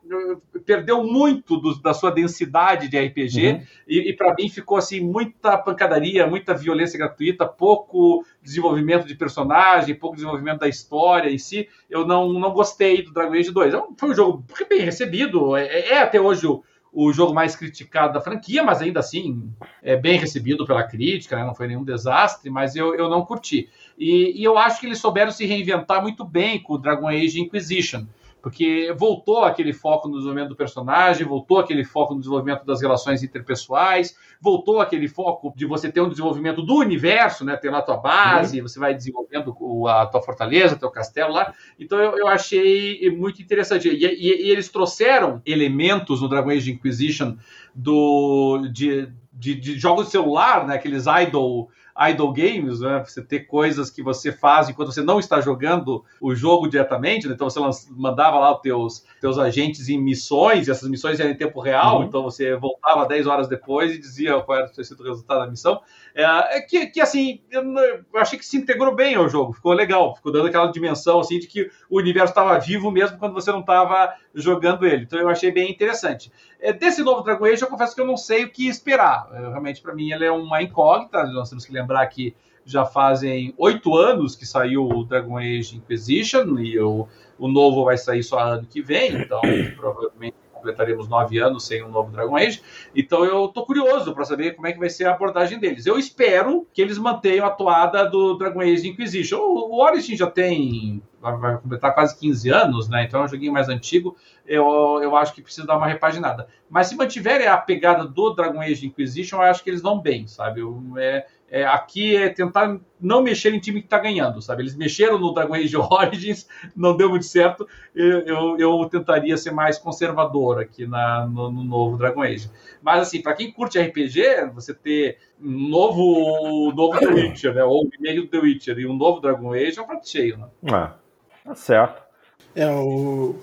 perdeu 0.64 1.03
muito 1.03 1.57
do, 1.57 1.81
da 1.81 1.95
sua 1.95 2.11
densidade 2.11 2.89
de 2.89 2.99
RPG, 2.99 3.53
uhum. 3.53 3.62
e, 3.89 4.11
e 4.11 4.16
para 4.16 4.35
mim 4.35 4.49
ficou 4.49 4.76
assim 4.76 4.91
assim, 4.91 5.01
muita 5.01 5.57
pancadaria, 5.57 6.26
muita 6.26 6.55
violência 6.55 6.99
gratuita, 6.99 7.47
pouco 7.47 8.20
desenvolvimento 8.43 9.07
de 9.07 9.14
personagem, 9.14 9.95
pouco 9.95 10.16
desenvolvimento 10.16 10.61
da 10.61 10.68
história 10.68 11.31
em 11.31 11.39
si. 11.39 11.68
Eu 11.89 12.07
não, 12.07 12.33
não 12.33 12.53
gostei 12.53 13.03
do 13.03 13.12
Dragon 13.12 13.35
Age 13.35 13.51
2. 13.51 13.75
É 13.75 13.83
foi 13.97 14.11
um 14.11 14.14
jogo 14.14 14.45
bem 14.68 14.81
recebido, 14.81 15.57
é, 15.57 15.91
é 15.91 15.99
até 16.03 16.21
hoje 16.21 16.47
o, 16.47 16.62
o 16.93 17.12
jogo 17.12 17.33
mais 17.33 17.55
criticado 17.55 18.12
da 18.12 18.21
franquia, 18.21 18.62
mas 18.62 18.83
ainda 18.83 19.01
assim 19.01 19.53
é 19.83 19.97
bem 19.97 20.18
recebido 20.18 20.66
pela 20.66 20.83
crítica, 20.83 21.37
né? 21.37 21.45
não 21.45 21.55
foi 21.55 21.66
nenhum 21.66 21.85
desastre, 21.85 22.51
mas 22.51 22.75
eu, 22.75 22.95
eu 22.95 23.09
não 23.09 23.25
curti. 23.25 23.68
E, 23.99 24.41
e 24.41 24.45
eu 24.45 24.59
acho 24.59 24.81
que 24.81 24.87
eles 24.87 24.99
souberam 24.99 25.31
se 25.31 25.47
reinventar 25.47 26.03
muito 26.03 26.25
bem 26.25 26.61
com 26.61 26.75
o 26.75 26.79
Dragon 26.79 27.09
Age 27.09 27.41
Inquisition 27.41 28.07
porque 28.43 28.95
voltou 28.97 29.45
aquele 29.45 29.72
foco 29.72 30.09
no 30.09 30.14
desenvolvimento 30.14 30.51
do 30.51 30.57
personagem, 30.57 31.26
voltou 31.26 31.59
aquele 31.59 31.84
foco 31.84 32.14
no 32.14 32.20
desenvolvimento 32.20 32.64
das 32.64 32.80
relações 32.80 33.22
interpessoais, 33.22 34.16
voltou 34.41 34.80
aquele 34.80 35.09
foco 35.09 35.53
de 35.55 35.66
você 35.66 35.91
ter 35.91 36.01
um 36.01 36.09
desenvolvimento 36.09 36.62
do 36.62 36.76
universo, 36.76 37.45
né? 37.45 37.57
Ter 37.57 37.70
lá 37.70 37.78
a 37.78 37.82
tua 37.82 37.97
base, 37.99 38.61
uhum. 38.61 38.68
você 38.68 38.78
vai 38.78 38.95
desenvolvendo 38.95 39.55
a 39.86 40.07
tua 40.07 40.22
fortaleza, 40.22 40.76
teu 40.76 40.91
castelo 40.91 41.32
lá. 41.32 41.53
Então 41.78 41.99
eu, 41.99 42.18
eu 42.18 42.28
achei 42.28 43.11
muito 43.11 43.43
interessante. 43.43 43.88
E, 43.88 44.05
e, 44.05 44.47
e, 44.47 44.51
eles 44.51 44.68
trouxeram 44.68 45.43
elementos 45.45 46.20
no 46.20 46.28
Dragon 46.28 46.51
Age 46.51 46.72
Inquisition 46.72 47.36
do, 47.74 48.68
de, 48.72 49.09
de, 49.32 49.55
de 49.55 49.78
jogos 49.78 50.07
de 50.07 50.12
celular, 50.12 50.66
né? 50.66 50.74
Aqueles 50.76 51.05
idol 51.07 51.68
idle 51.99 52.32
games, 52.32 52.80
né? 52.80 53.03
Você 53.05 53.22
ter 53.22 53.41
coisas 53.41 53.91
que 53.91 54.03
você 54.03 54.32
faz 54.32 54.68
enquanto 54.68 54.93
você 54.93 55.03
não 55.03 55.18
está 55.18 55.41
jogando 55.41 56.05
o 56.20 56.34
jogo 56.34 56.68
diretamente, 56.68 57.26
né? 57.26 57.34
Então 57.34 57.49
você 57.49 57.61
mandava 57.91 58.38
lá 58.38 58.55
os 58.55 58.61
teus, 58.61 59.05
teus 59.20 59.38
agentes 59.38 59.88
em 59.88 60.01
missões, 60.01 60.66
e 60.66 60.70
essas 60.70 60.88
missões 60.88 61.20
eram 61.20 61.30
em 61.30 61.36
tempo 61.36 61.61
real, 61.61 61.99
uhum. 61.99 62.05
então 62.05 62.22
você 62.22 62.57
voltava 62.57 63.07
10 63.07 63.26
horas 63.26 63.49
depois 63.49 63.93
e 63.95 63.99
dizia 63.99 64.41
qual 64.41 64.59
era 64.59 64.66
o 64.66 65.03
resultado 65.05 65.41
da 65.41 65.47
missão. 65.47 65.80
É, 66.14 66.59
é 66.59 66.61
que, 66.61 66.86
que 66.86 67.01
assim, 67.01 67.41
eu, 67.51 67.62
eu, 67.62 68.05
achei 68.20 68.38
que 68.38 68.45
se 68.45 68.57
integrou 68.57 68.95
bem 68.95 69.14
ao 69.14 69.28
jogo, 69.28 69.53
ficou 69.53 69.72
legal, 69.72 70.14
ficou 70.16 70.32
dando 70.32 70.49
aquela 70.49 70.70
dimensão 70.70 71.20
assim 71.20 71.38
de 71.38 71.47
que 71.47 71.70
o 71.88 71.99
universo 71.99 72.32
estava 72.32 72.59
vivo 72.59 72.91
mesmo 72.91 73.18
quando 73.18 73.34
você 73.34 73.51
não 73.53 73.61
estava 73.61 74.14
jogando 74.34 74.86
ele. 74.86 75.05
Então 75.05 75.18
eu 75.18 75.28
achei 75.28 75.51
bem 75.51 75.70
interessante. 75.70 76.32
É, 76.62 76.72
desse 76.72 77.03
novo 77.03 77.22
Dragon 77.22 77.47
Age, 77.47 77.62
eu 77.62 77.68
confesso 77.68 77.95
que 77.95 78.01
eu 78.01 78.07
não 78.07 78.16
sei 78.16 78.45
o 78.45 78.51
que 78.51 78.68
esperar. 78.68 79.28
Eu, 79.32 79.51
realmente, 79.51 79.80
para 79.80 79.95
mim, 79.95 80.12
ele 80.12 80.24
é 80.24 80.30
uma 80.30 80.62
incógnita. 80.62 81.24
Nós 81.24 81.49
temos 81.49 81.64
que 81.64 81.72
lembrar 81.81 82.07
que 82.07 82.35
já 82.64 82.85
fazem 82.85 83.55
oito 83.59 83.97
anos 83.97 84.37
que 84.37 84.47
saiu 84.47 84.87
o 84.87 85.05
Dragon 85.05 85.39
Age 85.39 85.76
Inquisition 85.76 86.59
e 86.59 86.78
o, 86.78 87.09
o 87.39 87.49
novo 87.49 87.85
vai 87.85 87.97
sair 87.97 88.22
só 88.22 88.39
ano 88.39 88.66
que 88.66 88.83
vem, 88.83 89.14
então 89.14 89.41
provavelmente 89.76 90.37
completaremos 90.61 91.09
nove 91.09 91.39
anos 91.39 91.66
sem 91.66 91.83
um 91.83 91.89
novo 91.89 92.12
Dragon 92.12 92.37
Age. 92.37 92.62
Então 92.95 93.24
eu 93.24 93.49
tô 93.49 93.64
curioso 93.64 94.14
para 94.14 94.24
saber 94.24 94.55
como 94.55 94.66
é 94.66 94.72
que 94.72 94.78
vai 94.78 94.91
ser 94.91 95.07
a 95.07 95.12
abordagem 95.12 95.59
deles. 95.59 95.87
Eu 95.87 95.99
espero 95.99 96.66
que 96.72 96.83
eles 96.83 96.99
mantenham 96.99 97.47
a 97.47 97.51
toada 97.51 98.05
do 98.09 98.37
Dragon 98.37 98.61
Age 98.61 98.89
Inquisition. 98.89 99.39
O, 99.39 99.76
o 99.76 99.83
Origin 99.83 100.16
já 100.16 100.31
tem 100.31 101.03
vai 101.20 101.59
completar 101.59 101.95
quase 101.95 102.18
15 102.18 102.49
anos, 102.49 102.89
né? 102.89 103.05
Então 103.05 103.20
é 103.20 103.24
um 103.24 103.28
joguinho 103.28 103.53
mais 103.53 103.68
antigo. 103.68 104.16
Eu, 104.47 105.01
eu 105.03 105.14
acho 105.14 105.35
que 105.35 105.43
precisa 105.43 105.66
dar 105.66 105.76
uma 105.76 105.87
repaginada. 105.87 106.49
Mas 106.68 106.87
se 106.87 106.97
mantiverem 106.97 107.47
a 107.47 107.59
pegada 107.59 108.07
do 108.07 108.31
Dragon 108.31 108.61
Age 108.61 108.87
Inquisition, 108.87 109.37
eu 109.37 109.43
acho 109.43 109.62
que 109.62 109.68
eles 109.68 109.83
vão 109.83 110.01
bem, 110.01 110.26
sabe? 110.26 110.61
Eu, 110.61 110.83
é, 110.97 111.26
é, 111.51 111.65
aqui 111.65 112.15
é 112.15 112.29
tentar 112.29 112.79
não 113.01 113.23
mexer 113.23 113.53
em 113.53 113.59
time 113.59 113.81
que 113.81 113.87
está 113.87 113.99
ganhando, 113.99 114.41
sabe? 114.41 114.63
Eles 114.63 114.77
mexeram 114.77 115.19
no 115.19 115.35
Dragon 115.35 115.55
Age 115.55 115.77
Origins, 115.77 116.47
não 116.77 116.97
deu 116.97 117.11
muito 117.11 117.27
certo. 117.27 117.67
Eu, 117.93 118.21
eu, 118.21 118.59
eu 118.59 118.89
tentaria 118.89 119.37
ser 119.37 119.51
mais 119.51 119.77
conservador 119.77 120.61
aqui 120.61 120.87
na, 120.87 121.27
no, 121.27 121.51
no, 121.51 121.65
novo 121.65 121.97
Dragon 121.97 122.23
Age. 122.23 122.49
Mas, 122.81 123.01
assim, 123.03 123.21
para 123.21 123.35
quem 123.35 123.51
curte 123.51 123.81
RPG, 123.81 124.51
você 124.55 124.73
ter 124.73 125.19
um 125.43 125.69
novo, 125.69 126.73
novo 126.73 127.01
The 127.01 127.09
Witcher, 127.09 127.55
né? 127.55 127.65
Ou 127.65 127.89
meio 127.99 128.23
do 128.23 128.29
The 128.29 128.39
Witcher 128.39 128.79
e 128.79 128.87
um 128.87 128.97
novo 128.97 129.21
Dragon 129.21 129.53
Age 129.53 129.79
é 129.79 129.83
um 129.83 129.87
prato 129.87 130.09
cheio, 130.09 130.39
né? 130.39 130.47
É, 130.67 131.49
tá 131.49 131.55
certo. 131.57 132.11
É, 132.55 132.69
o, 132.69 133.37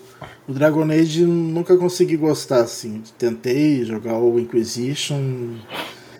o 0.47 0.53
Dragon 0.53 0.83
Age 0.83 1.25
nunca 1.25 1.75
consegui 1.75 2.15
gostar, 2.15 2.61
assim. 2.61 3.03
Tentei 3.17 3.83
jogar 3.83 4.17
o 4.17 4.39
Inquisition 4.39 5.55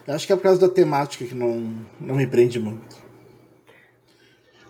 Acho 0.08 0.26
que 0.26 0.34
é 0.34 0.36
por 0.36 0.44
causa 0.44 0.62
da 0.62 0.74
temática 0.74 1.26
que 1.26 1.36
não, 1.36 1.76
não 2.00 2.16
me 2.16 2.26
prende 2.26 2.60
muito. 2.60 3.08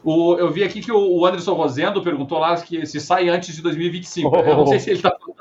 O, 0.03 0.35
eu 0.37 0.51
vi 0.51 0.63
aqui 0.63 0.81
que 0.81 0.91
o 0.91 1.25
Anderson 1.25 1.53
Rosendo 1.53 2.01
perguntou 2.01 2.39
lá 2.39 2.59
que 2.59 2.85
se 2.85 2.99
sai 2.99 3.29
antes 3.29 3.55
de 3.55 3.61
2025. 3.61 4.29
Oh. 4.29 4.39
Eu 4.39 4.57
não 4.57 4.67
sei 4.67 4.79
se 4.79 4.89
ele 4.89 4.97
está 4.97 5.11
falando 5.11 5.37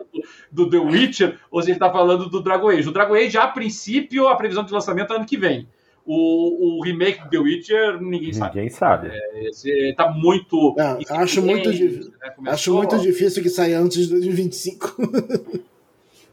do 0.50 0.68
The 0.68 0.78
Witcher 0.78 1.38
ou 1.50 1.62
se 1.62 1.68
ele 1.68 1.76
está 1.76 1.90
falando 1.90 2.28
do 2.28 2.42
Dragon 2.42 2.68
Age. 2.68 2.88
O 2.88 2.92
Dragon 2.92 3.14
Age, 3.14 3.38
a 3.38 3.46
princípio, 3.46 4.28
a 4.28 4.36
previsão 4.36 4.64
de 4.64 4.72
lançamento 4.72 5.12
é 5.12 5.16
ano 5.16 5.26
que 5.26 5.36
vem. 5.36 5.68
O, 6.04 6.78
o 6.78 6.82
remake 6.82 7.24
do 7.24 7.30
The 7.30 7.38
Witcher, 7.38 8.00
ninguém 8.00 8.32
sabe. 8.32 8.56
Ninguém 8.56 8.70
sabe. 8.70 9.10
É, 9.10 9.92
tá 9.94 10.10
muito. 10.10 10.74
Não, 10.76 10.98
acho, 11.10 11.42
muito 11.42 11.68
né? 11.70 12.00
acho 12.46 12.74
muito 12.74 12.98
difícil 12.98 13.42
que 13.42 13.48
saia 13.48 13.78
antes 13.80 14.06
de 14.06 14.10
2025. 14.10 14.96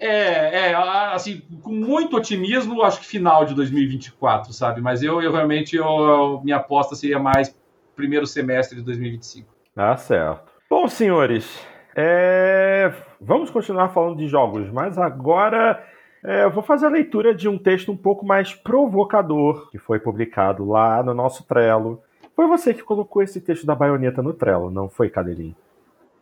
É, 0.05 0.71
é, 0.71 0.75
assim, 1.13 1.41
com 1.61 1.71
muito 1.71 2.17
otimismo, 2.17 2.81
acho 2.81 2.99
que 2.99 3.05
final 3.05 3.45
de 3.45 3.55
2024, 3.55 4.51
sabe? 4.51 4.81
Mas 4.81 5.01
eu, 5.01 5.21
eu 5.21 5.31
realmente, 5.31 5.77
eu, 5.77 6.41
minha 6.43 6.57
aposta 6.57 6.93
seria 6.93 7.19
mais 7.19 7.55
primeiro 7.95 8.27
semestre 8.27 8.77
de 8.77 8.83
2025. 8.83 9.47
Tá 9.73 9.95
certo. 9.95 10.51
Bom, 10.69 10.87
senhores, 10.89 11.65
é... 11.95 12.91
vamos 13.21 13.49
continuar 13.49 13.89
falando 13.89 14.17
de 14.17 14.27
jogos, 14.27 14.69
mas 14.71 14.97
agora 14.97 15.81
É, 16.25 16.45
eu 16.45 16.51
vou 16.51 16.63
fazer 16.63 16.85
a 16.85 16.89
leitura 16.89 17.35
de 17.35 17.49
um 17.49 17.57
texto 17.57 17.91
um 17.91 17.97
pouco 17.97 18.25
mais 18.25 18.53
provocador 18.53 19.69
que 19.69 19.77
foi 19.77 19.99
publicado 19.99 20.65
lá 20.65 21.03
no 21.03 21.13
nosso 21.13 21.45
Trello. 21.45 22.01
Foi 22.33 22.47
você 22.47 22.73
que 22.73 22.81
colocou 22.81 23.21
esse 23.21 23.41
texto 23.41 23.65
da 23.65 23.75
baioneta 23.75 24.21
no 24.21 24.33
Trello, 24.33 24.71
não 24.71 24.87
foi, 24.87 25.09
Cadeirinho? 25.09 25.55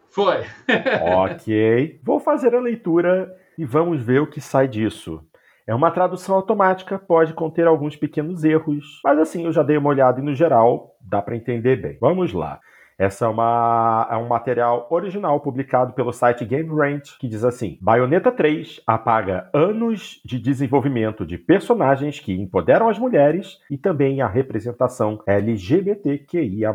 Foi. 0.10 0.44
ok. 1.24 2.00
Vou 2.04 2.20
fazer 2.20 2.56
a 2.56 2.60
leitura 2.60 3.32
e 3.62 3.66
vamos 3.66 4.02
ver 4.02 4.20
o 4.20 4.26
que 4.26 4.42
sai 4.42 4.68
disso. 4.68 5.24
É 5.68 5.76
uma 5.76 5.92
tradução 5.92 6.34
automática, 6.34 6.98
pode 6.98 7.32
conter 7.36 7.68
alguns 7.68 7.96
pequenos 7.96 8.44
erros, 8.44 9.00
mas 9.04 9.20
assim, 9.20 9.46
eu 9.46 9.52
já 9.52 9.62
dei 9.62 9.78
uma 9.78 9.90
olhada 9.90 10.20
e 10.20 10.24
no 10.24 10.34
geral 10.34 10.96
dá 11.00 11.22
para 11.22 11.36
entender 11.36 11.76
bem. 11.76 11.96
Vamos 12.02 12.34
lá. 12.34 12.60
Essa 12.98 13.26
é, 13.26 13.28
uma, 13.28 14.08
é 14.10 14.18
um 14.18 14.28
material 14.28 14.88
original 14.90 15.40
publicado 15.40 15.94
pelo 15.94 16.12
site 16.12 16.44
Game 16.44 16.70
Rant 16.76 17.18
que 17.20 17.28
diz 17.28 17.44
assim: 17.44 17.78
Bayonetta 17.80 18.32
3 18.32 18.82
apaga 18.88 19.48
anos 19.54 20.20
de 20.26 20.40
desenvolvimento 20.40 21.24
de 21.24 21.38
personagens 21.38 22.20
que 22.20 22.34
empoderam 22.34 22.90
as 22.90 22.98
mulheres 22.98 23.60
e 23.70 23.78
também 23.78 24.22
a 24.22 24.28
representação 24.28 25.22
LGBTQIA. 25.28 26.74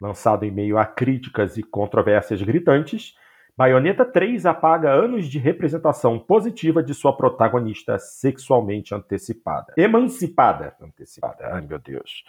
Lançado 0.00 0.44
em 0.46 0.50
meio 0.50 0.78
a 0.78 0.86
críticas 0.86 1.58
e 1.58 1.62
controvérsias 1.62 2.40
gritantes, 2.40 3.14
Bayonetta 3.58 4.04
3 4.04 4.46
apaga 4.46 4.92
anos 4.92 5.26
de 5.26 5.36
representação 5.36 6.16
positiva 6.16 6.80
de 6.80 6.94
sua 6.94 7.16
protagonista 7.16 7.98
sexualmente 7.98 8.94
antecipada. 8.94 9.74
Emancipada. 9.76 10.76
Antecipada. 10.80 11.54
Ai, 11.54 11.66
meu 11.68 11.80
Deus. 11.80 12.22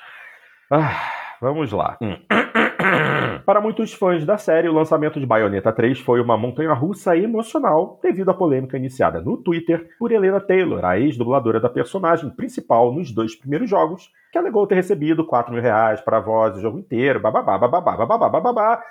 Ah, 0.71 1.37
vamos 1.39 1.71
lá. 1.71 1.99
Hum. 2.01 2.17
Para 3.45 3.61
muitos 3.61 3.93
fãs 3.93 4.25
da 4.25 4.39
série, 4.39 4.69
o 4.69 4.73
lançamento 4.73 5.19
de 5.19 5.25
Bayonetta 5.27 5.71
3 5.71 5.99
foi 5.99 6.19
uma 6.19 6.35
montanha-russa 6.35 7.15
emocional 7.15 7.99
devido 8.01 8.29
à 8.29 8.33
polêmica 8.33 8.75
iniciada 8.75 9.21
no 9.21 9.37
Twitter 9.37 9.87
por 9.99 10.11
Helena 10.11 10.39
Taylor, 10.39 10.83
a 10.83 10.99
ex-dubladora 10.99 11.59
da 11.59 11.69
personagem 11.69 12.31
principal 12.31 12.91
nos 12.91 13.11
dois 13.11 13.35
primeiros 13.35 13.69
jogos, 13.69 14.11
que 14.31 14.37
alegou 14.39 14.65
ter 14.65 14.75
recebido 14.75 15.23
4 15.23 15.53
mil 15.53 15.61
reais 15.61 16.01
para 16.01 16.17
a 16.17 16.21
voz 16.21 16.55
do 16.55 16.61
jogo 16.61 16.79
inteiro, 16.79 17.19
bababá, 17.19 17.55
bababá, 17.55 17.95
bababá, 17.95 18.29
bababá, 18.29 18.83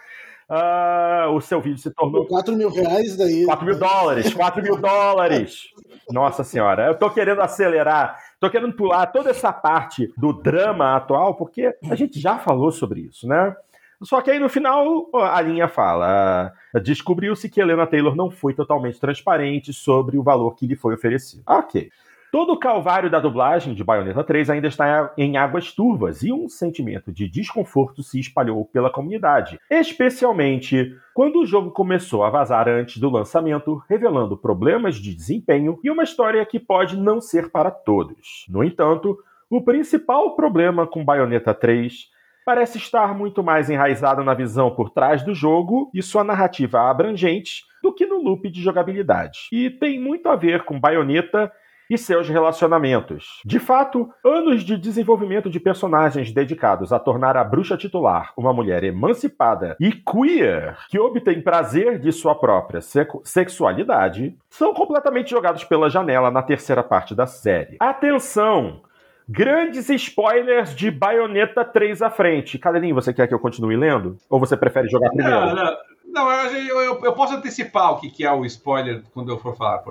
Uh, 0.51 1.31
o 1.35 1.41
seu 1.43 1.61
vídeo 1.61 1.79
se 1.79 1.91
tornou. 1.91 2.27
4 2.27 2.57
mil 2.57 2.71
reais 2.71 3.17
daí. 3.17 3.45
4 3.45 3.67
mil 3.67 3.79
dólares, 3.79 4.33
4 4.33 4.63
mil 4.63 4.77
dólares. 4.77 5.65
Nossa 6.11 6.43
senhora, 6.43 6.87
eu 6.87 6.95
tô 6.95 7.11
querendo 7.11 7.43
acelerar, 7.43 8.19
tô 8.41 8.49
querendo 8.49 8.73
pular 8.73 9.07
toda 9.09 9.29
essa 9.29 9.53
parte 9.53 10.11
do 10.17 10.33
drama 10.33 10.97
atual, 10.97 11.35
porque 11.35 11.77
a 11.91 11.95
gente 11.95 12.19
já 12.19 12.39
falou 12.39 12.73
sobre 12.73 13.03
isso, 13.03 13.29
né? 13.29 13.55
Só 14.03 14.23
que 14.23 14.31
aí 14.31 14.39
no 14.39 14.49
final 14.49 15.11
a 15.15 15.41
linha 15.43 15.69
fala: 15.69 16.55
uh, 16.75 16.81
descobriu-se 16.81 17.51
que 17.51 17.61
Helena 17.61 17.87
Taylor 17.87 18.17
não 18.17 18.31
foi 18.31 18.55
totalmente 18.55 18.99
transparente 18.99 19.73
sobre 19.73 20.17
o 20.17 20.23
valor 20.23 20.55
que 20.55 20.67
lhe 20.67 20.77
foi 20.77 20.95
oferecido. 20.95 21.43
Ok. 21.47 21.91
Todo 22.31 22.53
o 22.53 22.59
calvário 22.59 23.09
da 23.09 23.19
dublagem 23.19 23.73
de 23.73 23.83
Bayonetta 23.83 24.23
3 24.23 24.51
ainda 24.51 24.69
está 24.69 25.15
em 25.17 25.39
águas 25.39 25.73
turvas 25.73 26.23
e 26.23 26.31
um 26.31 26.47
sentimento 26.47 27.11
de 27.11 27.27
desconforto 27.27 28.03
se 28.03 28.21
espalhou 28.21 28.67
pela 28.67 28.91
comunidade, 28.91 29.59
especialmente 29.71 30.95
quando 31.15 31.41
o 31.41 31.47
jogo 31.47 31.71
começou 31.71 32.23
a 32.23 32.29
vazar 32.29 32.69
antes 32.69 32.99
do 32.99 33.09
lançamento, 33.09 33.83
revelando 33.89 34.37
problemas 34.37 34.97
de 34.97 35.15
desempenho 35.15 35.81
e 35.83 35.91
uma 35.91 36.03
história 36.03 36.45
que 36.45 36.61
pode 36.61 36.99
não 36.99 37.19
ser 37.19 37.51
para 37.51 37.71
todos. 37.71 38.45
No 38.47 38.63
entanto, 38.63 39.17
o 39.49 39.63
principal 39.63 40.37
problema 40.37 40.87
com 40.87 41.03
Bayonetta 41.03 41.55
3 41.55 42.11
parece 42.45 42.77
estar 42.77 43.17
muito 43.17 43.43
mais 43.43 43.71
enraizado 43.71 44.23
na 44.23 44.35
visão 44.35 44.71
por 44.71 44.91
trás 44.91 45.23
do 45.23 45.35
jogo 45.35 45.91
e 45.95 46.03
sua 46.03 46.23
narrativa 46.23 46.91
abrangente 46.91 47.65
do 47.83 47.93
que 47.93 48.05
no 48.05 48.23
loop 48.23 48.51
de 48.51 48.63
jogabilidade. 48.63 49.49
E 49.51 49.71
tem 49.71 49.99
muito 49.99 50.29
a 50.29 50.37
ver 50.37 50.65
com 50.65 50.79
Bayonetta 50.79 51.51
e 51.91 51.97
seus 51.97 52.29
relacionamentos. 52.29 53.41
De 53.45 53.59
fato, 53.59 54.09
anos 54.25 54.63
de 54.63 54.77
desenvolvimento 54.77 55.49
de 55.49 55.61
personagens 55.61 56.33
dedicados 56.33 56.93
a 56.93 56.99
tornar 56.99 57.37
a 57.37 57.45
bruxa 57.45 57.77
titular 57.77 58.33
uma 58.37 58.53
mulher 58.53 58.85
emancipada 58.85 59.77
e 59.81 59.93
queer, 59.93 60.77
que 60.89 60.99
obtém 60.99 61.41
prazer 61.41 61.99
de 61.99 62.13
sua 62.13 62.35
própria 62.35 62.81
sexualidade, 63.25 64.37
são 64.51 64.75
completamente 64.75 65.31
jogados 65.31 65.65
pela 65.65 65.91
janela 65.91 66.31
na 66.31 66.43
terceira 66.43 66.83
parte 66.83 67.15
da 67.15 67.27
série. 67.27 67.77
Atenção! 67.81 68.83
Grandes 69.31 69.91
spoilers 69.91 70.75
de 70.75 70.91
Bayonetta 70.91 71.63
3 71.63 72.01
à 72.01 72.09
frente. 72.09 72.59
Cadelinho, 72.59 72.95
você 72.95 73.13
quer 73.13 73.29
que 73.29 73.35
eu 73.35 73.39
continue 73.39 73.77
lendo? 73.77 74.17
Ou 74.31 74.41
você 74.41 74.57
prefere 74.57 74.89
jogar 74.89 75.11
primeiro? 75.11 75.39
Não, 75.39 75.55
não. 75.55 75.77
não 76.07 76.33
eu, 76.33 76.81
eu, 76.81 77.05
eu, 77.05 77.13
posso 77.13 77.35
antecipar 77.35 77.93
o 77.93 78.01
que 78.01 78.25
é 78.25 78.33
o 78.33 78.47
spoiler 78.47 79.03
quando 79.13 79.31
eu 79.31 79.39
for 79.39 79.55
falar. 79.55 79.85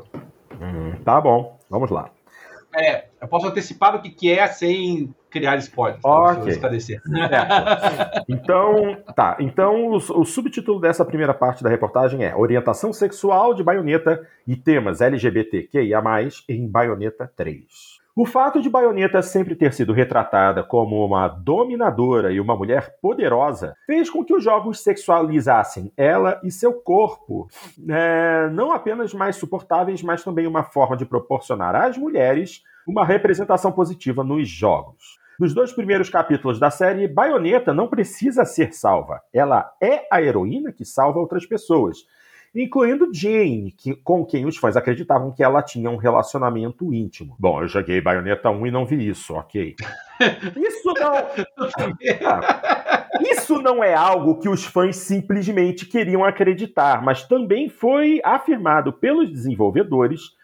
Hum, 0.62 0.96
tá 1.04 1.20
bom, 1.22 1.58
vamos 1.70 1.90
lá. 1.90 2.10
É, 2.76 3.06
eu 3.22 3.28
posso 3.28 3.48
antecipar 3.48 3.96
o 3.96 4.02
que, 4.02 4.10
que 4.10 4.32
é 4.32 4.46
sem 4.48 5.14
criar 5.30 5.58
spoilers. 5.58 6.04
Ok. 6.04 6.52
É. 7.18 8.24
Então, 8.30 8.98
tá. 9.16 9.38
Então, 9.40 9.88
o, 9.88 9.96
o, 9.96 10.26
subtítulo 10.26 10.80
dessa 10.80 11.06
primeira 11.06 11.34
parte 11.34 11.64
da 11.64 11.70
reportagem 11.70 12.24
é 12.24 12.36
Orientação 12.36 12.94
Sexual 12.94 13.54
de 13.54 13.64
Baioneta 13.64 14.28
e 14.46 14.56
temas 14.56 15.02
LGBTQIA+, 15.02 16.02
em 16.48 16.68
Baioneta 16.68 17.32
3. 17.36 17.97
O 18.20 18.26
fato 18.26 18.60
de 18.60 18.68
Bayonetta 18.68 19.22
sempre 19.22 19.56
ter 19.56 19.72
sido 19.74 19.94
retratada 19.94 20.64
como 20.64 21.06
uma 21.06 21.28
dominadora 21.28 22.34
e 22.34 22.40
uma 22.40 22.56
mulher 22.56 22.98
poderosa 23.00 23.76
fez 23.86 24.10
com 24.10 24.26
que 24.26 24.34
os 24.34 24.44
jogos 24.44 24.82
sexualizassem 24.82 25.94
ela 25.96 26.42
e 26.44 26.50
seu 26.50 26.74
corpo, 26.74 27.48
é, 27.88 28.50
não 28.50 28.72
apenas 28.72 29.14
mais 29.14 29.36
suportáveis, 29.36 30.02
mas 30.02 30.24
também 30.24 30.48
uma 30.48 30.64
forma 30.64 30.98
de 30.98 31.06
proporcionar 31.06 31.76
às 31.76 31.96
mulheres 31.96 32.64
uma 32.88 33.06
representação 33.06 33.72
positiva 33.72 34.24
nos 34.24 34.50
jogos. 34.50 35.20
Nos 35.40 35.54
dois 35.54 35.72
primeiros 35.72 36.10
capítulos 36.10 36.60
da 36.60 36.72
série, 36.72 37.08
Bayonetta 37.08 37.72
não 37.72 37.88
precisa 37.88 38.46
ser 38.46 38.74
salva. 38.74 39.22
Ela 39.32 39.72
é 39.80 40.08
a 40.12 40.20
heroína 40.20 40.72
que 40.72 40.84
salva 40.84 41.20
outras 41.20 41.46
pessoas 41.46 42.00
incluindo 42.56 43.14
Jane, 43.14 43.72
que, 43.72 43.96
com 43.96 44.26
quem 44.26 44.46
os 44.46 44.58
fãs 44.58 44.76
acreditavam 44.76 45.32
que 45.32 45.44
ela 45.44 45.62
tinha 45.62 45.90
um 45.90 45.98
relacionamento 45.98 46.94
íntimo. 46.94 47.36
Bom, 47.40 47.62
eu 47.62 47.68
joguei 47.68 48.02
Bayonetta 48.02 48.50
1 48.50 48.68
e 48.68 48.72
não 48.72 48.86
vi 48.86 49.08
isso, 49.08 49.34
ok. 49.34 49.76
Isso 50.58 50.94
não. 51.00 51.14
Ah, 52.26 53.08
isso 53.22 53.62
não 53.62 53.84
é 53.84 53.94
algo 53.94 54.40
que 54.40 54.50
os 54.50 54.66
fãs 54.66 54.96
simplesmente 54.96 55.86
queriam 55.86 56.26
acreditar, 56.26 57.04
mas 57.04 57.24
também 57.24 57.70
foi 57.70 58.20
afirmado 58.24 58.92
pelos 58.92 59.30
desenvolvedores 59.30 60.36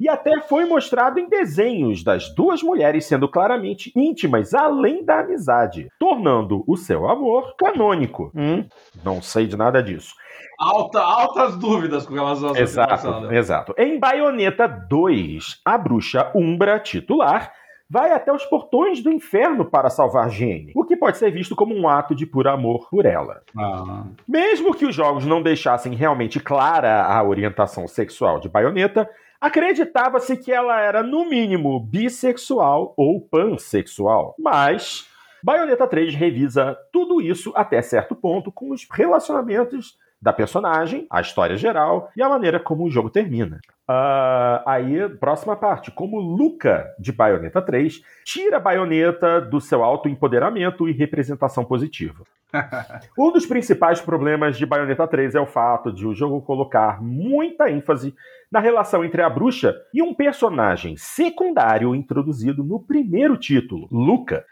e 0.00 0.08
até 0.08 0.40
foi 0.40 0.64
mostrado 0.64 1.20
em 1.20 1.28
desenhos 1.28 2.02
das 2.02 2.34
duas 2.34 2.62
mulheres 2.62 3.04
sendo 3.04 3.28
claramente 3.28 3.92
íntimas, 3.94 4.54
além 4.54 5.04
da 5.04 5.20
amizade, 5.20 5.88
tornando 5.98 6.64
o 6.66 6.74
seu 6.74 7.06
amor 7.06 7.54
canônico. 7.56 8.32
Hum, 8.34 8.64
não 9.04 9.20
sei 9.20 9.46
de 9.46 9.58
nada 9.58 9.82
disso. 9.82 10.14
Alta, 10.60 11.00
altas 11.00 11.56
dúvidas 11.56 12.04
com 12.04 12.12
relação 12.12 12.52
a 12.54 12.60
Exato, 12.60 13.32
exato. 13.32 13.74
Em 13.78 13.98
Bayonetta 13.98 14.68
2, 14.68 15.62
a 15.64 15.78
bruxa 15.78 16.30
Umbra 16.34 16.78
titular 16.78 17.50
vai 17.88 18.12
até 18.12 18.30
os 18.30 18.44
portões 18.44 19.02
do 19.02 19.10
inferno 19.10 19.64
para 19.64 19.88
salvar 19.88 20.28
Jenny, 20.28 20.70
o 20.76 20.84
que 20.84 20.98
pode 20.98 21.16
ser 21.16 21.30
visto 21.30 21.56
como 21.56 21.74
um 21.74 21.88
ato 21.88 22.14
de 22.14 22.26
puro 22.26 22.50
amor 22.50 22.90
por 22.90 23.06
ela. 23.06 23.40
Ah. 23.58 24.04
Mesmo 24.28 24.74
que 24.74 24.84
os 24.84 24.94
jogos 24.94 25.24
não 25.24 25.40
deixassem 25.40 25.94
realmente 25.94 26.38
clara 26.38 27.06
a 27.06 27.22
orientação 27.22 27.88
sexual 27.88 28.38
de 28.38 28.50
Bayonetta, 28.50 29.08
acreditava-se 29.40 30.36
que 30.36 30.52
ela 30.52 30.78
era, 30.78 31.02
no 31.02 31.24
mínimo, 31.26 31.80
bissexual 31.80 32.92
ou 32.98 33.18
pansexual. 33.18 34.34
Mas 34.38 35.08
Bayonetta 35.42 35.86
3 35.86 36.14
revisa 36.14 36.76
tudo 36.92 37.22
isso 37.22 37.50
até 37.56 37.80
certo 37.80 38.14
ponto 38.14 38.52
com 38.52 38.72
os 38.72 38.86
relacionamentos 38.90 39.98
da 40.20 40.32
personagem, 40.32 41.06
a 41.10 41.20
história 41.20 41.56
geral 41.56 42.10
e 42.16 42.22
a 42.22 42.28
maneira 42.28 42.60
como 42.60 42.84
o 42.84 42.90
jogo 42.90 43.08
termina. 43.08 43.58
Uh, 43.88 44.62
aí, 44.66 45.08
próxima 45.18 45.56
parte, 45.56 45.90
como 45.90 46.20
Luca 46.20 46.94
de 46.98 47.10
Bayonetta 47.10 47.60
3 47.62 48.00
tira 48.24 48.58
a 48.58 48.60
baioneta 48.60 49.40
do 49.40 49.60
seu 49.60 49.82
autoempoderamento 49.82 50.88
e 50.88 50.92
representação 50.92 51.64
positiva. 51.64 52.24
um 53.18 53.32
dos 53.32 53.46
principais 53.46 54.00
problemas 54.00 54.56
de 54.56 54.66
Bayonetta 54.66 55.06
3 55.08 55.34
é 55.34 55.40
o 55.40 55.46
fato 55.46 55.92
de 55.92 56.06
o 56.06 56.14
jogo 56.14 56.40
colocar 56.42 57.02
muita 57.02 57.70
ênfase 57.70 58.14
na 58.50 58.60
relação 58.60 59.04
entre 59.04 59.22
a 59.22 59.30
bruxa 59.30 59.74
e 59.94 60.02
um 60.02 60.12
personagem 60.12 60.96
secundário 60.96 61.94
introduzido 61.94 62.62
no 62.62 62.80
primeiro 62.80 63.36
título, 63.36 63.88
Luca, 63.90 64.44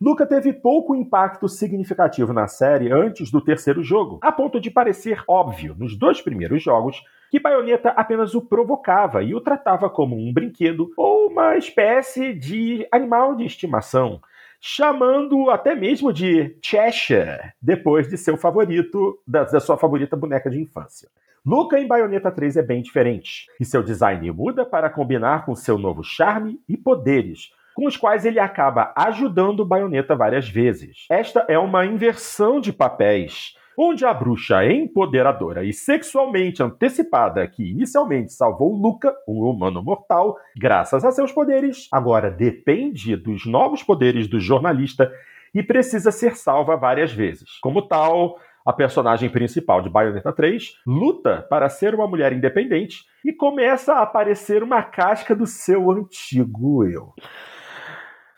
Luca 0.00 0.26
teve 0.26 0.52
pouco 0.52 0.94
impacto 0.94 1.48
significativo 1.48 2.32
na 2.32 2.46
série 2.46 2.92
antes 2.92 3.30
do 3.30 3.40
terceiro 3.40 3.82
jogo, 3.82 4.18
a 4.22 4.32
ponto 4.32 4.60
de 4.60 4.70
parecer 4.70 5.22
óbvio 5.28 5.74
nos 5.78 5.96
dois 5.96 6.20
primeiros 6.20 6.62
jogos 6.62 7.02
que 7.30 7.40
Bayonetta 7.40 7.90
apenas 7.90 8.34
o 8.34 8.42
provocava 8.42 9.22
e 9.22 9.34
o 9.34 9.40
tratava 9.40 9.90
como 9.90 10.16
um 10.16 10.32
brinquedo 10.32 10.92
ou 10.96 11.28
uma 11.28 11.56
espécie 11.56 12.32
de 12.32 12.86
animal 12.92 13.34
de 13.34 13.44
estimação, 13.44 14.20
chamando 14.60 15.50
até 15.50 15.74
mesmo 15.74 16.12
de 16.12 16.56
Cheshire, 16.62 17.52
depois 17.60 18.08
de 18.08 18.16
seu 18.16 18.36
favorito, 18.36 19.18
da, 19.26 19.44
da 19.44 19.60
sua 19.60 19.76
favorita 19.76 20.16
boneca 20.16 20.48
de 20.48 20.60
infância. 20.60 21.08
Luca 21.44 21.78
em 21.78 21.86
Bayonetta 21.86 22.30
3 22.30 22.56
é 22.56 22.62
bem 22.62 22.80
diferente, 22.80 23.46
e 23.60 23.64
seu 23.64 23.82
design 23.82 24.30
muda 24.32 24.64
para 24.64 24.88
combinar 24.88 25.44
com 25.44 25.54
seu 25.54 25.76
novo 25.76 26.02
charme 26.02 26.58
e 26.68 26.76
poderes, 26.76 27.50
com 27.74 27.86
os 27.86 27.96
quais 27.96 28.24
ele 28.24 28.38
acaba 28.38 28.92
ajudando 28.96 29.64
Bayonetta 29.64 30.14
várias 30.14 30.48
vezes. 30.48 31.06
Esta 31.10 31.44
é 31.48 31.58
uma 31.58 31.84
inversão 31.84 32.60
de 32.60 32.72
papéis, 32.72 33.54
onde 33.76 34.06
a 34.06 34.14
bruxa 34.14 34.64
empoderadora 34.64 35.64
e 35.64 35.72
sexualmente 35.72 36.62
antecipada 36.62 37.46
que 37.46 37.68
inicialmente 37.68 38.32
salvou 38.32 38.72
Luca, 38.72 39.14
um 39.26 39.42
humano 39.42 39.82
mortal, 39.82 40.36
graças 40.56 41.04
a 41.04 41.10
seus 41.10 41.32
poderes, 41.32 41.88
agora 41.90 42.30
depende 42.30 43.16
dos 43.16 43.44
novos 43.44 43.82
poderes 43.82 44.28
do 44.28 44.38
jornalista 44.38 45.12
e 45.52 45.62
precisa 45.62 46.10
ser 46.10 46.36
salva 46.36 46.76
várias 46.76 47.12
vezes. 47.12 47.58
Como 47.60 47.82
tal, 47.82 48.38
a 48.64 48.72
personagem 48.72 49.28
principal 49.28 49.82
de 49.82 49.90
Bayonetta 49.90 50.32
3 50.32 50.80
luta 50.86 51.46
para 51.50 51.68
ser 51.68 51.94
uma 51.94 52.06
mulher 52.06 52.32
independente 52.32 53.04
e 53.24 53.32
começa 53.32 53.94
a 53.94 54.02
aparecer 54.02 54.62
uma 54.62 54.82
casca 54.82 55.34
do 55.34 55.46
seu 55.46 55.90
antigo 55.90 56.84
eu. 56.84 57.12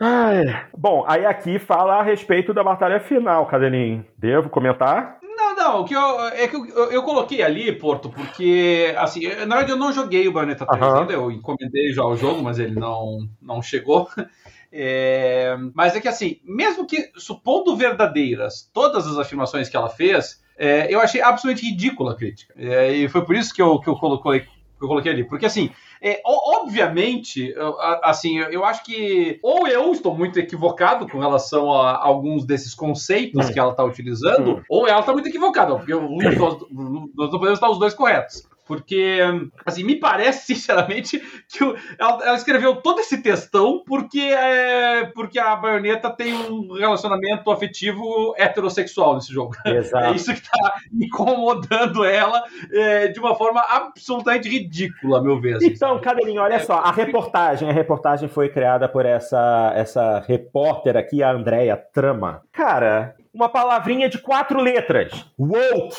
Ai. 0.01 0.67
Bom, 0.77 1.05
aí 1.07 1.25
aqui 1.25 1.59
fala 1.59 1.97
a 1.97 2.03
respeito 2.03 2.53
da 2.53 2.63
batalha 2.63 3.01
final, 3.01 3.47
Cadelinho. 3.47 4.05
Devo 4.19 4.51
comentar? 4.51 5.19
Não, 5.23 5.55
não, 5.55 5.81
o 5.81 5.85
que 5.85 5.95
eu, 5.95 6.21
é 6.29 6.49
que 6.49 6.57
eu, 6.57 6.67
eu, 6.67 6.93
eu, 6.93 7.03
coloquei 7.03 7.43
ali, 7.43 7.73
Porto, 7.73 8.11
porque, 8.11 8.95
assim, 8.99 9.27
na 9.27 9.57
verdade 9.57 9.71
eu 9.71 9.77
não 9.77 9.93
joguei 9.93 10.27
o 10.27 10.33
Bayonetta 10.33 10.67
3 10.67 10.83
uhum. 10.83 10.99
ainda, 10.99 11.13
eu 11.13 11.31
encomendei 11.31 11.93
já 11.93 12.05
o 12.05 12.17
jogo, 12.17 12.43
mas 12.43 12.59
ele 12.59 12.79
não, 12.79 13.29
não 13.41 13.63
chegou. 13.63 14.09
É, 14.79 15.57
mas 15.73 15.97
é 15.97 16.01
que, 16.01 16.09
assim, 16.09 16.39
mesmo 16.45 16.87
que, 16.87 17.11
supondo 17.17 17.77
verdadeiras 17.77 18.69
todas 18.75 19.07
as 19.07 19.17
afirmações 19.17 19.71
que 19.71 19.77
ela 19.77 19.89
fez, 19.89 20.43
é, 20.59 20.93
eu 20.93 21.01
achei 21.01 21.23
absolutamente 21.23 21.71
ridícula 21.71 22.13
a 22.13 22.17
crítica. 22.17 22.53
É, 22.59 22.93
e 22.93 23.09
foi 23.09 23.25
por 23.25 23.35
isso 23.35 23.55
que 23.55 23.63
eu, 23.63 23.79
que 23.79 23.89
eu, 23.89 23.95
coloquei, 23.95 24.45
que 24.79 24.85
eu 24.85 24.89
coloquei 24.89 25.13
ali. 25.13 25.25
Porque, 25.25 25.47
assim, 25.47 25.71
é, 26.01 26.21
obviamente, 26.25 27.55
assim, 28.03 28.39
eu 28.39 28.65
acho 28.65 28.85
que 28.85 29.39
ou 29.43 29.67
eu 29.67 29.93
estou 29.93 30.17
muito 30.17 30.39
equivocado 30.39 31.09
com 31.09 31.19
relação 31.19 31.73
a 31.73 31.97
alguns 31.97 32.45
desses 32.45 32.75
conceitos 32.75 33.49
hum. 33.49 33.53
que 33.53 33.59
ela 33.59 33.71
está 33.71 33.85
utilizando, 33.85 34.57
hum. 34.57 34.63
ou 34.69 34.87
ela 34.87 35.01
está 35.01 35.13
muito 35.13 35.29
equivocada, 35.29 35.75
porque 35.77 35.95
nós, 35.95 36.59
nós 36.71 37.31
não 37.31 37.39
podemos 37.39 37.55
estar 37.55 37.71
os 37.71 37.79
dois 37.79 37.95
corretos. 37.95 38.47
Porque, 38.67 39.21
assim, 39.65 39.85
me 39.85 39.97
parece, 39.97 40.47
sinceramente, 40.55 41.21
que 41.49 41.63
ela, 41.99 42.25
ela, 42.25 42.37
escreveu 42.37 42.77
todo 42.77 43.01
esse 43.01 43.23
textão 43.23 43.83
porque, 43.87 44.21
é, 44.21 45.07
porque 45.15 45.39
a 45.39 45.55
baioneta 45.55 46.11
tem 46.11 46.35
um 46.35 46.73
relacionamento 46.73 47.51
afetivo 47.51 48.35
heterossexual 48.37 49.15
nesse 49.15 49.33
jogo. 49.33 49.55
Exato. 49.65 50.07
É 50.07 50.13
isso 50.13 50.33
que 50.33 50.41
está 50.41 50.75
incomodando 50.93 52.05
ela 52.05 52.43
é, 52.73 53.09
de 53.09 53.21
uma 53.21 53.35
forma 53.37 53.61
absolutamente 53.61 54.49
ridícula, 54.49 55.19
a 55.19 55.23
meu 55.23 55.41
ver. 55.41 55.57
Assim, 55.57 55.67
então, 55.67 55.99
Cadelinho, 56.01 56.43
olha 56.43 56.59
só, 56.61 56.79
a 56.79 56.91
reportagem, 56.91 57.69
a 57.69 57.73
reportagem 57.73 58.29
foi 58.29 58.49
criada 58.49 58.89
por 58.89 59.07
essa, 59.07 59.73
essa 59.77 60.25
repórter 60.27 60.97
aqui, 60.97 61.23
a 61.23 61.31
Andrea 61.31 61.77
Trama. 61.77 62.43
Cara, 62.53 63.15
uma 63.33 63.49
palavrinha 63.49 64.09
de 64.09 64.19
quatro 64.19 64.61
letras. 64.61 65.13
Woke 65.39 65.97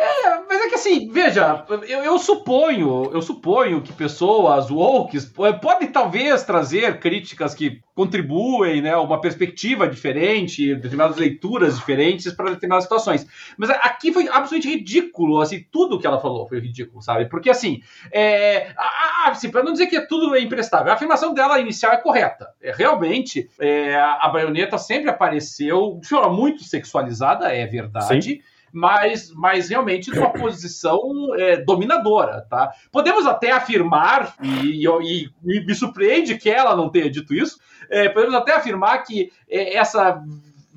é, 0.00 0.40
mas 0.48 0.60
é 0.60 0.68
que 0.68 0.76
assim, 0.76 1.10
veja, 1.10 1.64
eu, 1.88 2.04
eu, 2.04 2.18
suponho, 2.20 3.10
eu 3.12 3.20
suponho 3.20 3.82
que 3.82 3.92
pessoas 3.92 4.70
woke 4.70 5.18
podem 5.60 5.90
talvez 5.90 6.44
trazer 6.44 7.00
críticas 7.00 7.52
que 7.52 7.80
contribuem, 7.96 8.80
né, 8.80 8.96
uma 8.96 9.20
perspectiva 9.20 9.88
diferente, 9.88 10.72
determinadas 10.76 11.16
leituras 11.16 11.76
diferentes 11.76 12.32
para 12.32 12.50
determinadas 12.50 12.84
situações. 12.84 13.26
Mas 13.56 13.70
aqui 13.70 14.12
foi 14.12 14.28
absolutamente 14.28 14.68
ridículo, 14.68 15.40
assim, 15.40 15.66
tudo 15.68 15.98
que 15.98 16.06
ela 16.06 16.20
falou 16.20 16.46
foi 16.46 16.60
ridículo, 16.60 17.02
sabe? 17.02 17.26
Porque 17.26 17.50
assim, 17.50 17.82
é, 18.12 18.72
assim, 19.24 19.50
para 19.50 19.64
não 19.64 19.72
dizer 19.72 19.88
que 19.88 20.00
tudo 20.02 20.36
é 20.36 20.40
imprestável, 20.40 20.92
a 20.92 20.94
afirmação 20.94 21.34
dela 21.34 21.58
inicial 21.58 21.92
é 21.92 21.96
correta. 21.96 22.48
É, 22.62 22.70
realmente, 22.70 23.50
é, 23.58 23.96
a 23.96 24.28
baioneta 24.28 24.78
sempre 24.78 25.10
apareceu 25.10 25.98
de 26.00 26.08
forma 26.08 26.32
muito 26.32 26.62
sexualizada, 26.62 27.52
é 27.52 27.66
verdade. 27.66 28.34
Sim 28.34 28.40
mas, 28.72 29.32
mas 29.32 29.68
realmente 29.68 30.10
numa 30.10 30.30
posição 30.30 31.00
é, 31.36 31.56
dominadora, 31.56 32.46
tá? 32.48 32.72
Podemos 32.92 33.26
até 33.26 33.52
afirmar, 33.52 34.34
e, 34.42 34.86
e, 34.86 35.30
e, 35.44 35.64
me 35.64 35.74
surpreende 35.74 36.36
que 36.36 36.50
ela 36.50 36.76
não 36.76 36.90
tenha 36.90 37.10
dito 37.10 37.34
isso, 37.34 37.58
é, 37.90 38.08
podemos 38.08 38.34
até 38.34 38.54
afirmar 38.54 39.02
que 39.04 39.32
é, 39.48 39.76
essa 39.76 40.22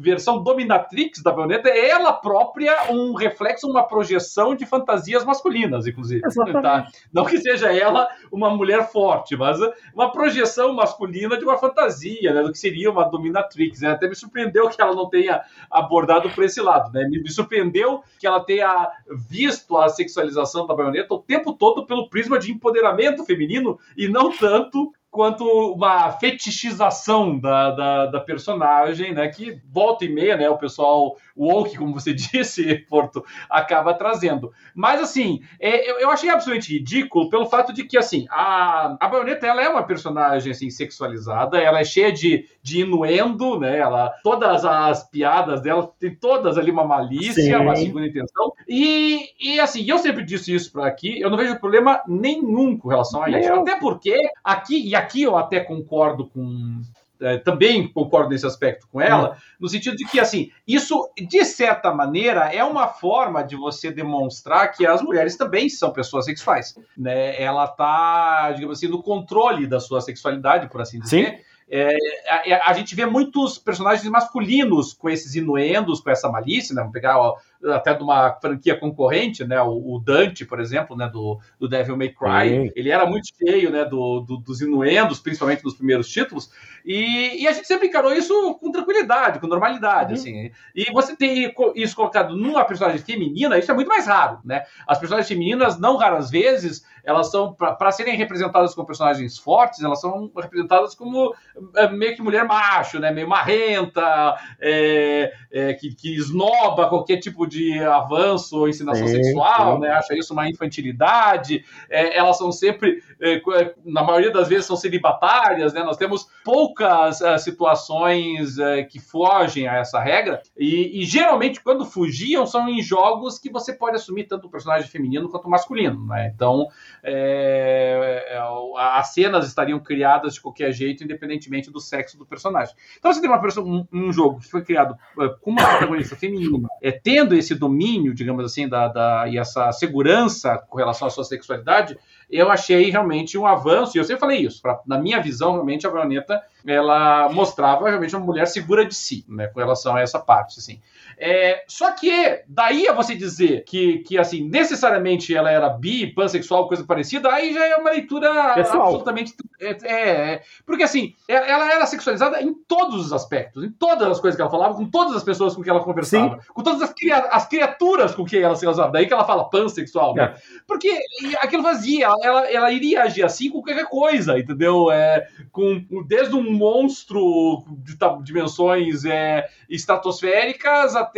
versão 0.02 0.42
dominatrix 0.42 1.22
da 1.22 1.32
baioneta 1.32 1.70
é 1.70 1.90
ela 1.90 2.14
própria 2.14 2.92
um 2.92 3.14
reflexo, 3.14 3.68
uma 3.68 3.84
projeção 3.84 4.56
de 4.56 4.66
fantasias 4.66 5.24
masculinas, 5.24 5.88
inclusive. 5.88 6.22
Tá? 6.62 6.88
Não 7.14 7.26
que 7.26 7.38
seja 7.38 7.72
ela 7.72 8.08
uma 8.32 8.50
mulher 8.50 8.92
forte, 8.92 9.36
mas 9.36 9.60
uma 9.94 10.12
projeção 10.12 10.74
masculina 10.74 11.38
de 11.38 11.44
uma 11.44 11.58
fantasia, 11.58 12.34
né, 12.34 12.42
do 12.42 12.52
que 12.52 12.58
seria 12.58 12.90
uma 12.92 13.04
dominatrix. 13.04 13.82
Né? 13.82 13.90
Até 13.90 14.08
me 14.08 14.16
surpreendeu 14.16 14.70
que 14.70 14.82
ela 14.82 14.96
não 14.96 15.10
tenha 15.10 15.42
abordado 15.70 16.30
por 16.32 16.44
esse 16.44 16.62
lado. 16.62 16.92
Né? 16.92 17.08
Me, 17.08 17.22
me 17.22 17.30
surpreendeu 17.30 18.04
que 18.20 18.28
ela 18.28 18.40
tenha 18.44 18.90
visto 19.30 19.78
a 19.78 19.90
sexualização 19.90 20.66
da 20.66 20.74
baioneta 20.74 21.14
o 21.14 21.20
tempo 21.20 21.54
todo 21.54 21.86
pelo 21.86 22.10
prisma 22.10 22.40
de 22.40 22.52
empoderamento 22.52 23.24
feminino 23.24 23.80
e 23.96 24.08
não 24.08 24.32
tanto 24.32 24.92
quanto 25.12 25.44
uma 25.74 26.10
fetichização 26.14 27.38
da, 27.38 27.72
da, 27.72 28.06
da, 28.06 28.20
personagem, 28.22 29.14
né? 29.14 29.28
Que 29.28 29.62
volta 29.70 30.06
e 30.06 30.10
meia, 30.10 30.38
né? 30.38 30.50
O 30.50 30.58
pessoal 30.58 31.18
woke, 31.42 31.78
como 31.78 31.94
você 31.94 32.14
disse, 32.16 32.76
Porto, 32.90 33.24
acaba 33.50 33.94
trazendo. 33.94 34.52
Mas, 34.76 35.02
assim, 35.02 35.42
é, 35.60 35.90
eu, 35.90 36.00
eu, 36.00 36.10
achei 36.10 36.30
absolutamente 36.30 36.74
ridículo 36.74 37.30
pelo 37.30 37.46
fato 37.46 37.74
de 37.74 37.84
que, 37.84 37.98
assim, 37.98 38.26
a, 38.30 38.98
a 39.00 39.08
Baioneta, 39.08 39.48
ela 39.48 39.64
é 39.64 39.70
uma 39.70 39.84
personagem, 39.84 40.52
assim, 40.52 40.70
sexualizada, 40.70 41.58
ela 41.58 41.80
é 41.80 41.84
cheia 41.84 42.12
de, 42.12 42.46
de 42.62 42.82
inuendo, 42.82 43.60
né? 43.60 43.80
Ela, 43.80 44.14
todas 44.24 44.64
as 44.66 45.10
piadas 45.10 45.62
dela, 45.62 45.92
tem 46.00 46.14
todas 46.16 46.58
ali 46.58 46.72
uma 46.72 46.86
malícia, 46.86 47.44
Sim. 47.44 47.56
uma 47.56 47.76
segunda 47.76 48.08
intenção. 48.08 48.54
E, 48.68 49.30
e, 49.40 49.60
assim, 49.60 49.84
eu 49.90 49.98
sempre 49.98 50.24
disse 50.24 50.54
isso 50.54 50.72
para 50.72 50.88
aqui, 50.88 51.20
eu 51.20 51.30
não 51.30 51.38
vejo 51.38 51.60
problema 51.60 52.02
nenhum 52.08 52.78
com 52.78 52.90
relação 52.90 53.24
a 53.24 53.30
isso. 53.30 53.52
Até 53.54 53.80
porque 53.80 54.16
aqui, 54.44 54.88
e 54.88 54.96
aqui 54.96 55.24
eu 55.24 55.38
até 55.38 55.60
concordo 55.60 56.28
com. 56.28 56.82
É, 57.22 57.38
também 57.38 57.88
concordo 57.88 58.30
nesse 58.30 58.48
aspecto 58.48 58.88
com 58.92 59.00
ela, 59.00 59.38
no 59.60 59.70
sentido 59.70 59.96
de 59.96 60.06
que, 60.06 60.20
assim, 60.20 60.50
isso, 60.68 61.08
de 61.16 61.46
certa 61.46 61.94
maneira, 61.94 62.52
é 62.54 62.64
uma 62.64 62.88
forma 62.88 63.44
de 63.44 63.56
você 63.56 63.92
demonstrar 63.92 64.72
que 64.72 64.88
as 64.88 65.04
mulheres 65.04 65.38
também 65.38 65.70
são 65.70 65.94
pessoas 65.94 66.26
sexuais. 66.26 66.76
Né? 66.98 67.40
Ela 67.40 67.66
está, 67.66 68.52
digamos 68.54 68.78
assim, 68.78 68.88
no 68.88 69.04
controle 69.04 69.68
da 69.68 69.80
sua 69.80 70.02
sexualidade, 70.02 70.68
por 70.68 70.82
assim 70.82 71.00
dizer. 71.00 71.38
Sim. 71.38 71.52
É, 71.74 71.96
a, 72.28 72.72
a, 72.72 72.74
gente 72.74 72.94
vê 72.94 73.06
muitos 73.06 73.58
personagens 73.58 74.06
masculinos 74.10 74.92
com 74.92 75.10
esses 75.10 75.36
inuendos, 75.36 76.02
com 76.02 76.10
essa 76.10 76.28
malícia, 76.28 76.76
né? 76.76 76.82
Vamos 76.82 76.92
pegar 76.92 77.18
ó, 77.18 77.38
até 77.66 77.94
de 77.94 78.04
uma 78.04 78.34
franquia 78.40 78.78
concorrente, 78.78 79.44
né? 79.44 79.62
O, 79.62 79.96
o, 79.96 80.00
Dante, 80.00 80.46
por 80.46 80.60
exemplo, 80.60 80.96
né? 80.96 81.10
Do, 81.12 81.40
do 81.60 81.68
Devil 81.68 81.98
May 81.98 82.10
Cry. 82.10 82.50
Sim. 82.50 82.72
Ele 82.76 82.90
era 82.90 83.06
muito 83.06 83.28
cheio, 83.38 83.70
né? 83.70 83.86
Do, 83.86 84.22
do, 84.22 84.38
dos 84.38 84.62
inuendos, 84.62 85.20
principalmente 85.20 85.64
nos 85.64 85.76
primeiros 85.76 86.08
títulos. 86.10 86.52
E, 86.86 87.44
e, 87.44 87.48
a 87.48 87.52
gente 87.52 87.68
sempre 87.68 87.88
encarou 87.88 88.14
isso 88.14 88.56
com 88.56 88.72
tranquilidade, 88.72 89.40
com 89.40 89.48
normalidade, 89.48 90.14
uhum. 90.14 90.20
assim. 90.20 90.52
E 90.76 90.92
você 90.92 91.16
ter 91.16 91.54
isso 91.76 91.96
colocado 91.96 92.36
numa 92.36 92.66
personagem 92.66 93.00
feminina, 93.00 93.58
isso 93.58 93.72
é 93.72 93.74
muito 93.74 93.88
mais 93.88 94.08
raro, 94.08 94.40
né? 94.44 94.64
As 94.88 94.98
personagens 94.98 95.28
femininas, 95.28 95.80
não 95.80 95.98
raras 95.98 96.30
vezes, 96.30 96.84
elas 97.04 97.32
são, 97.32 97.54
para 97.54 97.92
serem 97.92 98.16
representadas 98.16 98.74
como 98.76 98.86
personagens 98.86 99.38
fortes, 99.38 99.82
elas 99.82 100.00
são 100.00 100.32
representadas 100.36 100.94
como 100.94 101.34
é, 101.76 101.90
meio 101.90 102.16
que 102.16 102.22
mulher 102.22 102.46
macho, 102.46 103.00
né? 103.00 103.12
Meio 103.12 103.28
marrenta, 103.28 104.38
é, 104.60 105.34
é, 105.52 105.74
que, 105.74 105.94
que 105.96 106.16
esnoba 106.16 106.90
qualquer 106.90 107.18
tipo 107.18 107.48
de 107.52 107.84
avanço 107.84 108.58
ou 108.58 108.70
ensinação 108.70 109.06
sim, 109.06 109.16
sexual, 109.22 109.76
sim. 109.76 109.82
né? 109.82 109.90
Acha 109.90 110.18
isso 110.18 110.34
uma 110.34 110.50
infantilidade. 110.50 111.66
É, 111.90 112.18
elas 112.18 112.38
são 112.38 112.52
sempre, 112.52 113.04
é, 113.20 113.36
é, 113.36 113.76
na 113.86 114.04
maioria 114.04 114.32
das 114.32 114.48
vezes, 114.48 114.66
são 114.66 114.78
celibatárias, 114.78 115.74
né? 115.74 115.84
Nós 115.84 115.98
temos 115.98 116.28
poucas 116.46 117.20
uh, 117.20 117.38
situações 117.38 118.58
uh, 118.58 118.88
que 118.90 119.00
fogem 119.00 119.68
a 119.68 119.76
essa 119.76 120.00
regra 120.00 120.42
e, 120.58 121.02
e, 121.02 121.06
geralmente 121.06 121.62
quando 121.62 121.86
fugiam 121.86 122.46
são 122.46 122.68
em 122.70 122.82
jogos 122.82 123.38
que 123.38 123.52
você 123.52 123.74
pode 123.74 123.98
assumir 123.98 124.24
tanto 124.24 124.48
o 124.48 124.50
personagem 124.50 124.88
feminino 124.88 125.30
quanto 125.30 125.46
o 125.46 125.50
masculino, 125.50 126.06
né? 126.08 126.32
Então 126.34 126.68
é, 127.04 128.40
as 128.78 129.14
cenas 129.14 129.46
estariam 129.46 129.80
criadas 129.80 130.36
de 130.36 130.42
qualquer 130.42 130.72
jeito, 130.72 131.04
independentemente 131.04 131.70
do 131.70 131.80
sexo 131.80 132.18
do 132.18 132.26
personagem. 132.26 132.74
Então 132.98 133.12
você 133.12 133.20
tem 133.20 133.30
uma 133.30 133.42
pessoa, 133.42 133.68
um, 133.68 133.86
um 133.92 134.12
jogo 134.12 134.40
que 134.40 134.50
foi 134.50 134.64
criado 134.64 134.96
com 135.42 135.52
uma 135.52 135.68
protagonista 135.68 136.16
feminina, 136.16 136.68
é, 136.82 136.92
tendo 136.92 137.36
esse 137.42 137.54
domínio, 137.54 138.14
digamos 138.14 138.46
assim, 138.46 138.68
da, 138.68 138.88
da, 138.88 139.28
e 139.28 139.38
essa 139.38 139.72
segurança 139.72 140.58
com 140.70 140.78
relação 140.78 141.08
à 141.08 141.12
sua 141.12 141.24
sexualidade, 141.24 141.98
eu 142.30 142.50
achei 142.50 142.90
realmente 142.90 143.38
um 143.38 143.46
avanço, 143.46 143.98
e 143.98 144.00
eu 144.00 144.06
sempre 144.06 144.22
falei 144.22 144.40
isso, 144.40 144.62
pra, 144.62 144.80
na 144.88 144.98
minha 144.98 145.22
visão, 145.22 145.54
realmente 145.54 145.86
a 145.86 145.90
baioneta 145.90 146.42
ela 146.66 147.30
mostrava 147.30 147.90
realmente 147.90 148.16
uma 148.16 148.26
mulher 148.26 148.48
segura 148.48 148.86
de 148.86 148.96
si, 148.96 149.26
né, 149.28 149.48
com 149.48 149.60
relação 149.60 149.96
a 149.96 150.02
essa 150.02 150.20
parte, 150.20 150.60
assim. 150.60 150.80
É, 151.24 151.64
só 151.68 151.92
que 151.92 152.42
daí 152.48 152.88
a 152.88 152.94
você 152.94 153.14
dizer 153.14 153.64
que, 153.66 154.00
que 154.00 154.18
assim, 154.18 154.44
necessariamente 154.50 155.36
ela 155.36 155.52
era 155.52 155.70
bi, 155.70 156.08
pansexual, 156.08 156.68
coisa 156.68 156.84
parecida, 156.84 157.32
aí 157.32 157.54
já 157.54 157.64
é 157.64 157.76
uma 157.76 157.92
leitura 157.92 158.56
Pessoal. 158.56 158.86
absolutamente. 158.86 159.36
É, 159.60 159.78
é, 159.84 160.34
é. 160.34 160.42
porque 160.66 160.82
assim, 160.82 161.14
ela, 161.28 161.46
ela 161.46 161.72
era 161.72 161.86
sexualizada 161.86 162.42
em 162.42 162.52
todos 162.52 163.06
os 163.06 163.14
aspectos, 163.14 163.64
em 163.64 163.70
todas 163.70 164.08
as 164.08 164.20
coisas 164.20 164.36
que 164.36 164.42
ela 164.42 164.50
falava, 164.50 164.74
com 164.74 164.90
todas 164.90 165.16
as 165.16 165.24
pessoas 165.24 165.56
com 165.56 165.62
quem 165.62 165.70
ela 165.70 165.84
conversava, 165.84 166.40
com 166.56 166.64
todas 166.64 166.82
as, 166.82 166.92
cria- 166.92 167.28
as 167.30 167.48
criaturas 167.48 168.16
com 168.16 168.26
quem 168.26 168.42
ela 168.42 168.56
se 168.56 168.62
relacionava. 168.62 168.94
Daí 168.94 169.06
que 169.06 169.14
ela 169.14 169.24
fala 169.24 169.48
pansexual, 169.48 170.16
né? 170.16 170.34
Porque 170.66 170.90
e 171.22 171.36
aquilo 171.36 171.62
fazia, 171.62 172.08
ela, 172.24 172.50
ela, 172.50 172.72
iria 172.72 173.04
agir 173.04 173.24
assim 173.24 173.52
com 173.52 173.62
qualquer 173.62 173.86
coisa, 173.86 174.40
entendeu? 174.40 174.90
É, 174.90 175.28
com, 175.52 175.86
desde 176.08 176.36
um 176.36 176.52
monstro 176.52 177.64
de 177.78 177.96
dimensões 178.24 179.06
é, 179.06 179.48
estratosféricas 179.70 180.96
até 180.96 181.11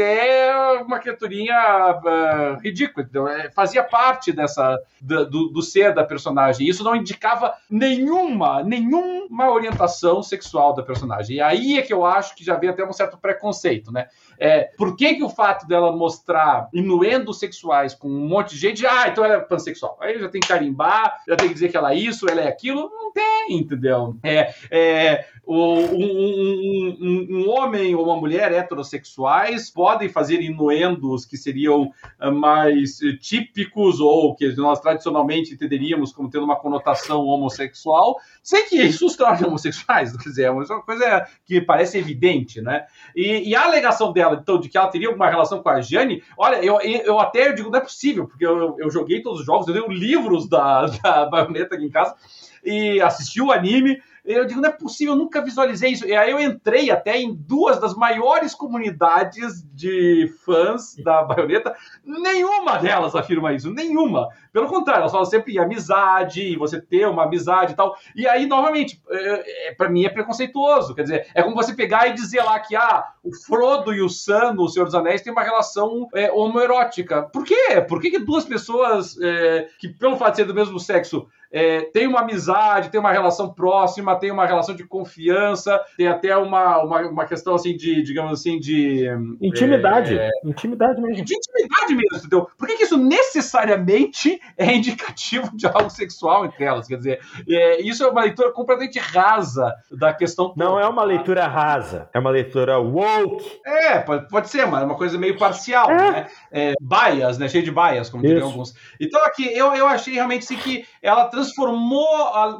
uma 0.85 0.99
criaturinha 0.99 1.55
ah, 1.55 2.57
ridícula, 2.61 3.03
entendeu? 3.03 3.27
É, 3.27 3.49
fazia 3.51 3.83
parte 3.83 4.31
dessa 4.31 4.79
da- 5.01 5.23
do, 5.23 5.49
do 5.49 5.61
ser 5.61 5.93
da 5.93 6.03
personagem. 6.03 6.67
Isso 6.67 6.83
não 6.83 6.95
indicava 6.95 7.53
nenhuma, 7.69 8.63
nenhuma 8.63 9.51
orientação 9.51 10.23
sexual 10.23 10.73
da 10.73 10.83
personagem. 10.83 11.37
E 11.37 11.41
aí 11.41 11.77
é 11.77 11.81
que 11.81 11.93
eu 11.93 12.05
acho 12.05 12.35
que 12.35 12.43
já 12.43 12.55
vem 12.55 12.69
até 12.69 12.83
um 12.85 12.93
certo 12.93 13.17
preconceito, 13.17 13.91
né? 13.91 14.07
É, 14.39 14.69
por 14.77 14.95
que, 14.95 15.15
que 15.15 15.23
o 15.23 15.29
fato 15.29 15.67
dela 15.67 15.91
mostrar 15.95 16.67
inuendos 16.73 17.39
sexuais 17.39 17.93
com 17.93 18.07
um 18.09 18.27
monte 18.27 18.51
de 18.55 18.59
gente, 18.59 18.85
ah, 18.85 19.07
então 19.07 19.23
ela 19.23 19.35
é 19.35 19.39
pansexual. 19.39 19.97
Aí 20.01 20.19
já 20.19 20.27
tem 20.29 20.41
que 20.41 20.47
carimbar, 20.47 21.17
já 21.27 21.35
tem 21.35 21.47
que 21.47 21.53
dizer 21.53 21.69
que 21.69 21.77
ela 21.77 21.93
é 21.93 21.95
isso, 21.97 22.29
ela 22.29 22.41
é 22.41 22.47
aquilo. 22.47 22.89
Não 22.89 23.11
tem, 23.11 23.57
entendeu? 23.57 24.15
É, 24.23 24.53
é, 24.71 25.25
o- 25.45 25.75
um, 25.75 26.97
um- 26.99 27.27
um- 27.29 27.49
homem 27.49 27.93
ou 27.95 28.05
uma 28.05 28.15
mulher 28.17 28.51
heterossexuais 28.51 29.69
podem 29.69 30.09
fazer 30.09 30.41
inuendos 30.41 31.25
que 31.25 31.37
seriam 31.37 31.91
ah, 32.19 32.31
mais 32.31 32.97
típicos 33.21 33.99
ou 33.99 34.35
que 34.35 34.47
nós 34.55 34.79
tradicionalmente 34.79 35.53
entenderíamos 35.53 36.11
como 36.11 36.29
tendo 36.29 36.45
uma 36.45 36.55
conotação 36.55 37.25
homossexual, 37.25 38.17
sem 38.41 38.67
que 38.67 38.81
isso 38.81 39.05
os 39.05 39.15
torne 39.15 39.45
homossexuais. 39.45 40.15
Quer 40.17 40.29
dizer, 40.29 40.43
é 40.43 40.51
uma 40.51 40.65
coisa 40.81 41.27
que 41.45 41.61
parece 41.61 41.97
evidente, 41.97 42.61
né? 42.61 42.85
E, 43.15 43.49
e 43.49 43.55
a 43.55 43.63
alegação 43.65 44.11
dela, 44.11 44.22
então, 44.31 44.59
de 44.59 44.69
que 44.69 44.77
ela 44.77 44.87
teria 44.87 45.07
alguma 45.07 45.29
relação 45.29 45.61
com 45.61 45.69
a 45.69 45.81
Jane, 45.81 46.23
olha, 46.37 46.63
eu, 46.63 46.79
eu 46.81 47.19
até 47.19 47.51
digo, 47.51 47.69
não 47.69 47.79
é 47.79 47.81
possível, 47.81 48.27
porque 48.27 48.45
eu, 48.45 48.75
eu 48.79 48.89
joguei 48.89 49.21
todos 49.21 49.41
os 49.41 49.45
jogos, 49.45 49.67
eu 49.67 49.73
tenho 49.73 49.87
livros 49.87 50.47
da, 50.47 50.85
da 51.01 51.25
baioneta 51.25 51.75
aqui 51.75 51.85
em 51.85 51.89
casa 51.89 52.15
e 52.63 53.01
assisti 53.01 53.41
o 53.41 53.51
anime. 53.51 54.01
Eu 54.25 54.45
digo, 54.45 54.61
não 54.61 54.69
é 54.69 54.71
possível, 54.71 55.13
eu 55.13 55.19
nunca 55.19 55.41
visualizei 55.41 55.91
isso. 55.91 56.07
E 56.07 56.15
aí 56.15 56.31
eu 56.31 56.39
entrei 56.39 56.89
até 56.89 57.17
em 57.17 57.33
duas 57.33 57.79
das 57.79 57.93
maiores 57.93 58.55
comunidades 58.55 59.61
de 59.73 60.33
fãs 60.45 60.95
da 61.03 61.23
baioneta. 61.23 61.75
Nenhuma 62.05 62.77
delas 62.77 63.15
afirma 63.15 63.53
isso, 63.53 63.69
nenhuma. 63.69 64.29
Pelo 64.53 64.67
contrário, 64.67 65.01
elas 65.01 65.11
falam 65.11 65.25
sempre 65.25 65.53
em 65.53 65.59
amizade, 65.59 66.55
você 66.55 66.79
ter 66.79 67.05
uma 67.05 67.23
amizade 67.23 67.73
e 67.73 67.75
tal. 67.75 67.97
E 68.15 68.25
aí, 68.25 68.45
novamente, 68.45 69.01
é, 69.09 69.69
é, 69.69 69.75
para 69.75 69.89
mim 69.89 70.05
é 70.05 70.09
preconceituoso. 70.09 70.95
Quer 70.95 71.03
dizer, 71.03 71.27
é 71.35 71.43
como 71.43 71.55
você 71.55 71.73
pegar 71.73 72.07
e 72.07 72.13
dizer 72.13 72.43
lá 72.43 72.57
que 72.61 72.77
ah, 72.77 73.03
o 73.21 73.35
Frodo 73.35 73.93
e 73.93 74.01
o 74.01 74.09
Sam 74.09 74.53
no 74.53 74.69
Senhor 74.69 74.85
dos 74.85 74.95
Anéis 74.95 75.21
têm 75.21 75.33
uma 75.33 75.43
relação 75.43 76.07
é, 76.13 76.31
homoerótica. 76.31 77.23
Por 77.23 77.43
quê? 77.43 77.81
Por 77.89 77.99
que, 77.99 78.11
que 78.11 78.19
duas 78.19 78.45
pessoas 78.45 79.19
é, 79.19 79.67
que, 79.79 79.89
pelo 79.89 80.15
fato 80.15 80.31
de 80.31 80.37
ser 80.37 80.45
do 80.45 80.53
mesmo 80.53 80.79
sexo, 80.79 81.27
é, 81.53 81.81
tem 81.81 82.07
uma 82.07 82.21
amizade, 82.21 82.89
tem 82.89 82.99
uma 82.99 83.11
relação 83.11 83.53
próxima, 83.53 84.15
tem 84.19 84.31
uma 84.31 84.47
relação 84.47 84.75
de 84.75 84.83
confiança, 84.83 85.79
tem 85.95 86.07
até 86.07 86.35
uma, 86.35 86.83
uma, 86.83 87.01
uma 87.01 87.25
questão 87.27 87.53
assim 87.53 87.77
de, 87.77 88.01
digamos 88.01 88.39
assim, 88.39 88.59
de. 88.59 89.05
Intimidade. 89.39 90.17
É, 90.17 90.29
Intimidade 90.43 90.99
mesmo. 90.99 91.23
de 91.23 91.35
intimidade 91.59 91.95
mesmo, 91.95 92.17
entendeu? 92.17 92.47
Por 92.57 92.67
que, 92.67 92.77
que 92.77 92.83
isso 92.83 92.97
necessariamente 92.97 94.41
é 94.57 94.73
indicativo 94.73 95.55
de 95.55 95.67
algo 95.67 95.89
sexual 95.89 96.45
entre 96.45 96.63
elas? 96.63 96.87
Quer 96.87 96.97
dizer, 96.97 97.19
é, 97.47 97.81
isso 97.81 98.03
é 98.03 98.07
uma 98.09 98.21
leitura 98.21 98.51
completamente 98.51 98.99
rasa 98.99 99.73
da 99.91 100.13
questão. 100.13 100.49
toda. 100.49 100.63
Não 100.63 100.79
é 100.79 100.87
uma 100.87 101.03
leitura 101.03 101.47
rasa, 101.47 102.09
é 102.13 102.19
uma 102.19 102.29
leitura 102.29 102.79
woke. 102.79 103.59
É, 103.65 103.99
pode, 103.99 104.27
pode 104.29 104.49
ser, 104.49 104.65
mas 104.65 104.81
é 104.81 104.85
uma 104.85 104.95
coisa 104.95 105.17
meio 105.17 105.37
parcial, 105.37 105.89
É. 105.91 106.11
né? 106.11 106.27
É, 106.51 106.73
bias, 106.81 107.37
né? 107.37 107.47
Cheio 107.47 107.63
de 107.63 107.71
bias, 107.71 108.09
como 108.09 108.23
diriam 108.23 108.47
alguns. 108.47 108.73
Então, 108.99 109.23
aqui, 109.25 109.45
eu, 109.53 109.73
eu 109.73 109.87
achei 109.87 110.13
realmente 110.13 110.43
assim, 110.43 110.57
que 110.57 110.85
ela 111.01 111.25
transformou 111.25 112.07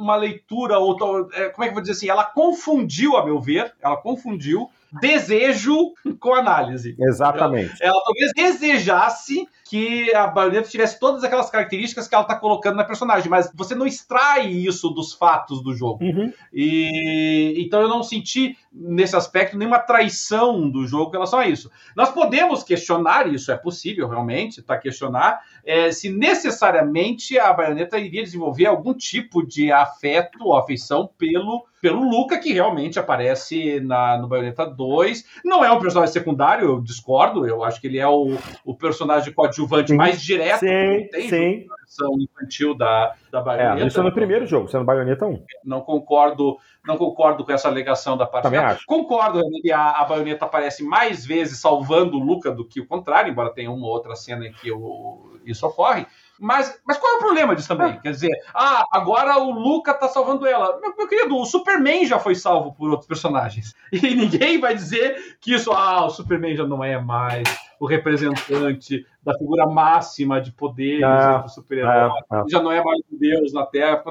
uma 0.00 0.16
leitura, 0.16 0.78
ou 0.78 0.96
tal- 0.96 1.28
é, 1.32 1.48
como 1.48 1.64
é 1.64 1.66
que 1.66 1.70
eu 1.70 1.74
vou 1.74 1.80
dizer 1.82 1.92
assim? 1.92 2.08
Ela 2.08 2.24
confundiu, 2.24 3.16
a 3.16 3.24
meu 3.24 3.40
ver, 3.40 3.72
ela 3.82 3.96
confundiu 3.96 4.70
desejo 5.00 5.92
com 6.20 6.34
análise. 6.34 6.96
Exatamente. 6.98 7.74
Ela 7.80 8.00
talvez 8.04 8.32
desejasse 8.34 9.46
que 9.64 10.14
a 10.14 10.26
baioneta 10.26 10.68
tivesse 10.68 11.00
todas 11.00 11.24
aquelas 11.24 11.48
características 11.48 12.06
que 12.06 12.14
ela 12.14 12.22
está 12.22 12.36
colocando 12.36 12.76
na 12.76 12.84
personagem, 12.84 13.30
mas 13.30 13.50
você 13.54 13.74
não 13.74 13.86
extrai 13.86 14.46
isso 14.46 14.90
dos 14.90 15.14
fatos 15.14 15.62
do 15.62 15.74
jogo. 15.74 16.04
Uhum. 16.04 16.32
E 16.52 17.54
então 17.56 17.80
eu 17.80 17.88
não 17.88 18.02
senti 18.02 18.56
nesse 18.70 19.16
aspecto 19.16 19.56
nenhuma 19.56 19.78
traição 19.78 20.68
do 20.68 20.86
jogo 20.86 21.10
em 21.10 21.12
relação 21.12 21.38
a 21.38 21.46
isso. 21.46 21.70
Nós 21.96 22.10
podemos 22.10 22.62
questionar 22.62 23.32
isso, 23.32 23.50
é 23.50 23.56
possível 23.56 24.08
realmente, 24.08 24.60
tá 24.60 24.76
questionar 24.76 25.40
é, 25.64 25.90
se 25.90 26.10
necessariamente 26.10 27.38
a 27.38 27.52
baioneta 27.52 27.98
iria 27.98 28.22
desenvolver 28.22 28.66
algum 28.66 28.92
tipo 28.92 29.46
de 29.46 29.72
afeto 29.72 30.38
ou 30.42 30.56
afeição 30.56 31.08
pelo 31.16 31.64
pelo 31.84 32.00
Luca, 32.02 32.38
que 32.38 32.50
realmente 32.50 32.98
aparece 32.98 33.78
na, 33.78 34.16
no 34.16 34.26
Bayonetta 34.26 34.64
2. 34.64 35.22
Não 35.44 35.62
é 35.62 35.70
um 35.70 35.78
personagem 35.78 36.14
secundário, 36.14 36.66
eu 36.66 36.80
discordo. 36.80 37.46
Eu 37.46 37.62
acho 37.62 37.78
que 37.78 37.86
ele 37.86 37.98
é 37.98 38.08
o, 38.08 38.38
o 38.64 38.74
personagem 38.74 39.34
coadjuvante 39.54 39.90
Sim. 39.90 39.96
mais 39.96 40.20
direto 40.20 40.60
Sim, 40.60 40.66
que 40.66 41.08
tem 41.10 41.28
sim. 41.28 41.66
versão 41.80 42.10
infantil 42.18 42.74
da, 42.74 43.14
da 43.30 43.38
É, 43.38 43.42
Bayonetta. 43.42 43.86
isso 43.86 44.00
é 44.00 44.02
no 44.02 44.12
primeiro 44.12 44.46
jogo, 44.46 44.66
isso 44.66 44.76
é 44.76 44.80
no 44.80 44.86
Bayonetta 44.86 45.26
1. 45.26 45.44
Não 45.64 45.80
concordo, 45.80 46.56
não 46.86 46.96
concordo 46.96 47.44
com 47.44 47.52
essa 47.52 47.68
alegação 47.68 48.16
da 48.16 48.26
parte 48.26 48.44
Também 48.44 48.60
acho. 48.60 48.84
Concordo 48.86 49.40
que 49.62 49.70
a, 49.72 49.90
a 49.92 50.04
baioneta 50.04 50.44
aparece 50.44 50.82
mais 50.82 51.24
vezes 51.24 51.58
salvando 51.60 52.16
o 52.16 52.20
Luca 52.24 52.50
do 52.50 52.66
que 52.66 52.80
o 52.80 52.86
contrário, 52.86 53.30
embora 53.30 53.50
tenha 53.54 53.70
uma 53.70 53.86
outra 53.86 54.14
cena 54.16 54.46
em 54.46 54.52
que 54.52 54.70
o- 54.72 55.38
isso 55.44 55.66
ocorre. 55.66 56.06
Mas, 56.40 56.80
mas 56.84 56.98
qual 56.98 57.12
é 57.12 57.16
o 57.16 57.20
problema 57.20 57.54
disso 57.54 57.68
também? 57.68 58.00
Quer 58.00 58.10
dizer, 58.10 58.30
ah, 58.52 58.84
agora 58.90 59.38
o 59.38 59.52
Luca 59.52 59.94
tá 59.94 60.08
salvando 60.08 60.44
ela. 60.46 60.80
Meu, 60.80 60.92
meu 60.96 61.06
querido, 61.06 61.36
o 61.36 61.44
Superman 61.44 62.04
já 62.06 62.18
foi 62.18 62.34
salvo 62.34 62.72
por 62.74 62.90
outros 62.90 63.06
personagens. 63.06 63.72
E 63.92 64.14
ninguém 64.16 64.58
vai 64.58 64.74
dizer 64.74 65.36
que 65.40 65.54
isso, 65.54 65.70
ah, 65.72 66.04
o 66.06 66.10
Superman 66.10 66.56
já 66.56 66.66
não 66.66 66.82
é 66.82 66.98
mais 67.00 67.44
o 67.84 67.86
representante 67.86 69.06
da 69.22 69.34
figura 69.36 69.66
máxima 69.66 70.40
de 70.40 70.50
poderes 70.52 71.02
Ah, 71.04 71.34
entre 71.36 71.46
os 71.46 71.54
super-heróis 71.54 72.12
É, 72.32 72.36
é. 72.36 72.42
já 72.48 72.62
não 72.62 72.72
é 72.72 72.82
mais 72.82 73.00
um 73.12 73.18
deus 73.18 73.52
na 73.52 73.66
Terra. 73.66 74.02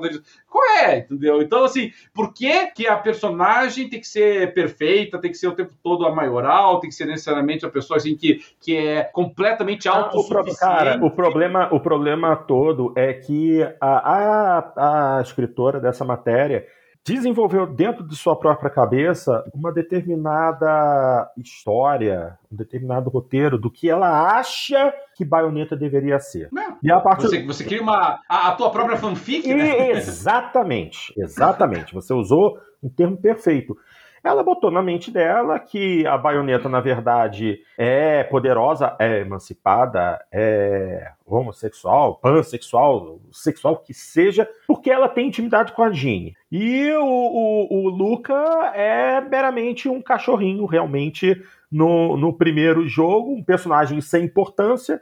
Qual 0.48 0.66
é? 0.78 1.00
Entendeu? 1.00 1.42
Então, 1.42 1.64
assim, 1.64 1.92
por 2.14 2.34
que, 2.34 2.68
que 2.68 2.88
a 2.88 2.96
personagem 2.98 3.90
tem 3.90 4.00
que 4.00 4.08
ser 4.08 4.54
perfeita, 4.54 5.20
tem 5.20 5.32
que 5.32 5.38
ser 5.38 5.48
o 5.48 5.56
tempo 5.56 5.74
todo 5.82 6.06
a 6.06 6.14
maioral, 6.14 6.80
tem 6.80 6.90
que 6.90 6.96
ser 6.96 7.06
necessariamente 7.06 7.66
a 7.66 7.70
pessoa 7.70 7.98
assim, 7.98 8.16
que, 8.16 8.42
que 8.60 8.78
é 8.78 9.04
completamente 9.04 9.90
Ah, 9.90 9.94
autossuficiente? 9.94 10.60
Cara, 10.60 11.04
o 11.04 11.10
problema, 11.10 11.74
o 11.74 11.80
problema 11.80 12.36
todo 12.36 12.94
é 12.96 13.12
que 13.14 13.64
a, 13.82 14.68
a, 14.78 15.18
a 15.18 15.22
escritora 15.22 15.80
dessa 15.80 16.06
matéria 16.06 16.66
desenvolveu 17.06 17.68
dentro 17.68 18.08
de 18.08 18.16
sua 18.16 18.36
própria 18.36 18.70
cabeça 18.70 19.44
uma 19.54 19.74
determinada 19.74 21.30
história, 21.38 22.38
um 22.52 22.56
determinado 22.56 23.10
roteiro 23.10 23.58
do 23.58 23.70
que 23.70 23.90
ela 23.90 24.38
acha 24.38 24.94
que 25.16 25.26
Bayonetta 25.26 25.76
deveria 25.76 26.18
ser. 26.20 26.48
Não. 26.52 26.78
E 26.82 26.92
a 26.92 27.00
partir 27.00 27.24
Você, 27.28 27.46
você 27.46 27.64
cria 27.66 27.82
uma, 27.82 28.20
a, 28.28 28.50
a 28.50 28.52
tua 28.56 28.72
própria 28.72 28.98
fanfic, 28.98 29.48
E- 29.48 29.54
né? 29.54 29.92
Exatamente, 29.92 31.14
exatamente. 31.18 31.94
Você 31.94 32.14
usou 32.14 32.58
um 32.82 32.90
termo 32.90 33.18
perfeito. 33.18 33.76
Ela 34.24 34.42
botou 34.42 34.72
na 34.72 34.82
mente 34.82 35.12
dela 35.12 35.60
que 35.60 36.08
a 36.08 36.18
baioneta, 36.18 36.70
na 36.70 36.80
verdade, 36.80 37.60
é 37.78 38.24
poderosa, 38.24 38.96
é 38.98 39.20
emancipada, 39.20 40.24
é 40.32 41.12
homossexual, 41.26 42.16
pansexual, 42.16 43.20
sexual 43.32 43.78
que 43.78 43.94
seja, 43.94 44.48
porque 44.66 44.90
ela 44.90 45.10
tem 45.10 45.28
intimidade 45.28 45.74
com 45.74 45.84
a 45.84 45.92
Jeanne. 45.92 46.36
E 46.50 46.90
o, 46.94 47.04
o, 47.04 47.86
o 47.86 47.90
Luca 47.90 48.34
é 48.74 49.20
meramente 49.20 49.90
um 49.90 50.02
cachorrinho, 50.02 50.66
realmente, 50.66 51.44
no, 51.70 52.16
no 52.16 52.32
primeiro 52.32 52.88
jogo, 52.88 53.34
um 53.34 53.44
personagem 53.44 54.00
sem 54.00 54.24
importância, 54.24 55.02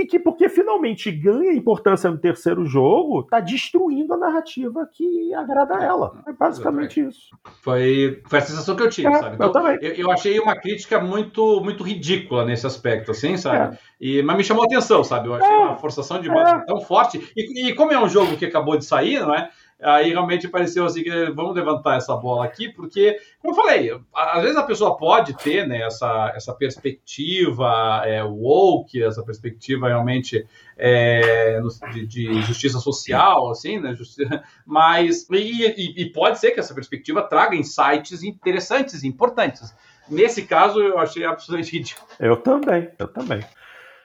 e 0.00 0.06
que, 0.06 0.18
porque 0.18 0.48
finalmente 0.48 1.10
ganha 1.10 1.52
importância 1.52 2.10
no 2.10 2.18
terceiro 2.18 2.64
jogo, 2.64 3.22
tá 3.24 3.40
destruindo 3.40 4.14
a 4.14 4.16
narrativa 4.16 4.88
que 4.92 5.32
agrada 5.34 5.76
a 5.76 5.84
ela. 5.84 6.22
É 6.26 6.32
basicamente 6.32 7.00
isso. 7.00 7.36
Foi, 7.62 8.22
foi 8.26 8.38
a 8.38 8.42
sensação 8.42 8.74
que 8.76 8.82
eu 8.82 8.88
tive, 8.90 9.08
É, 9.08 9.14
sabe? 9.18 9.36
eu 9.44 9.52
também. 9.52 9.78
eu, 9.80 9.92
eu 9.94 10.10
achei 10.10 10.38
uma 10.40 10.56
crítica 10.56 10.98
muito, 11.00 11.60
muito 11.62 11.82
ridícula 11.84 12.44
nesse 12.44 12.66
aspecto, 12.66 13.10
assim, 13.10 13.36
sabe? 13.36 13.74
É. 13.76 13.78
E, 14.00 14.22
mas 14.22 14.36
me 14.36 14.44
chamou 14.44 14.62
a 14.62 14.66
atenção, 14.66 15.04
sabe? 15.04 15.28
Eu 15.28 15.34
achei 15.34 15.48
É. 15.52 15.58
uma 15.58 15.76
forçação 15.76 16.20
de 16.20 16.28
barra 16.28 16.58
É. 16.62 16.64
tão 16.66 16.80
forte. 16.80 17.30
E, 17.36 17.68
e 17.68 17.74
como 17.74 17.92
é 17.92 18.02
um 18.02 18.08
jogo 18.08 18.36
que 18.36 18.46
acabou 18.46 18.76
de 18.78 18.84
sair, 18.84 19.20
não 19.20 19.34
é? 19.34 19.50
Aí 19.82 20.10
realmente 20.10 20.46
pareceu 20.46 20.84
assim 20.84 21.02
que 21.02 21.30
vamos 21.30 21.54
levantar 21.54 21.96
essa 21.96 22.14
bola 22.14 22.44
aqui, 22.44 22.68
porque, 22.68 23.18
como 23.40 23.54
eu 23.54 23.56
falei, 23.56 24.00
às 24.14 24.42
vezes 24.42 24.56
a 24.56 24.62
pessoa 24.62 24.96
pode 24.96 25.34
ter 25.38 25.66
né, 25.66 25.82
essa, 25.82 26.32
essa 26.34 26.54
perspectiva 26.54 28.02
é, 28.04 28.22
woke, 28.22 29.02
essa 29.02 29.22
perspectiva 29.22 29.88
realmente 29.88 30.46
é, 30.76 31.60
de, 31.92 32.06
de, 32.06 32.42
justiça 32.42 32.78
social, 32.78 33.50
assim, 33.50 33.80
né? 33.80 33.94
Justiça, 33.94 34.42
mas 34.66 35.26
e, 35.30 36.02
e, 36.02 36.12
pode 36.12 36.38
ser 36.38 36.50
que 36.50 36.60
essa 36.60 36.74
perspectiva 36.74 37.22
traga 37.22 37.56
insights 37.56 38.22
interessantes 38.22 39.02
importantes. 39.02 39.74
Nesse 40.08 40.42
caso, 40.42 40.80
eu 40.80 40.98
achei 40.98 41.24
absolutamente 41.24 41.72
ridículo. 41.78 42.06
Eu 42.18 42.36
também, 42.36 42.90
eu 42.98 43.08
também. 43.08 43.40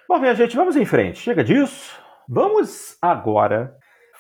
Bom, 0.08 0.20
minha 0.20 0.36
gente, 0.36 0.56
vamos 0.56 0.76
em 0.76 0.86
frente. 0.86 1.20
Chega 1.20 1.44
disso. 1.44 2.00
Vamos 2.30 2.98
agora 3.02 3.76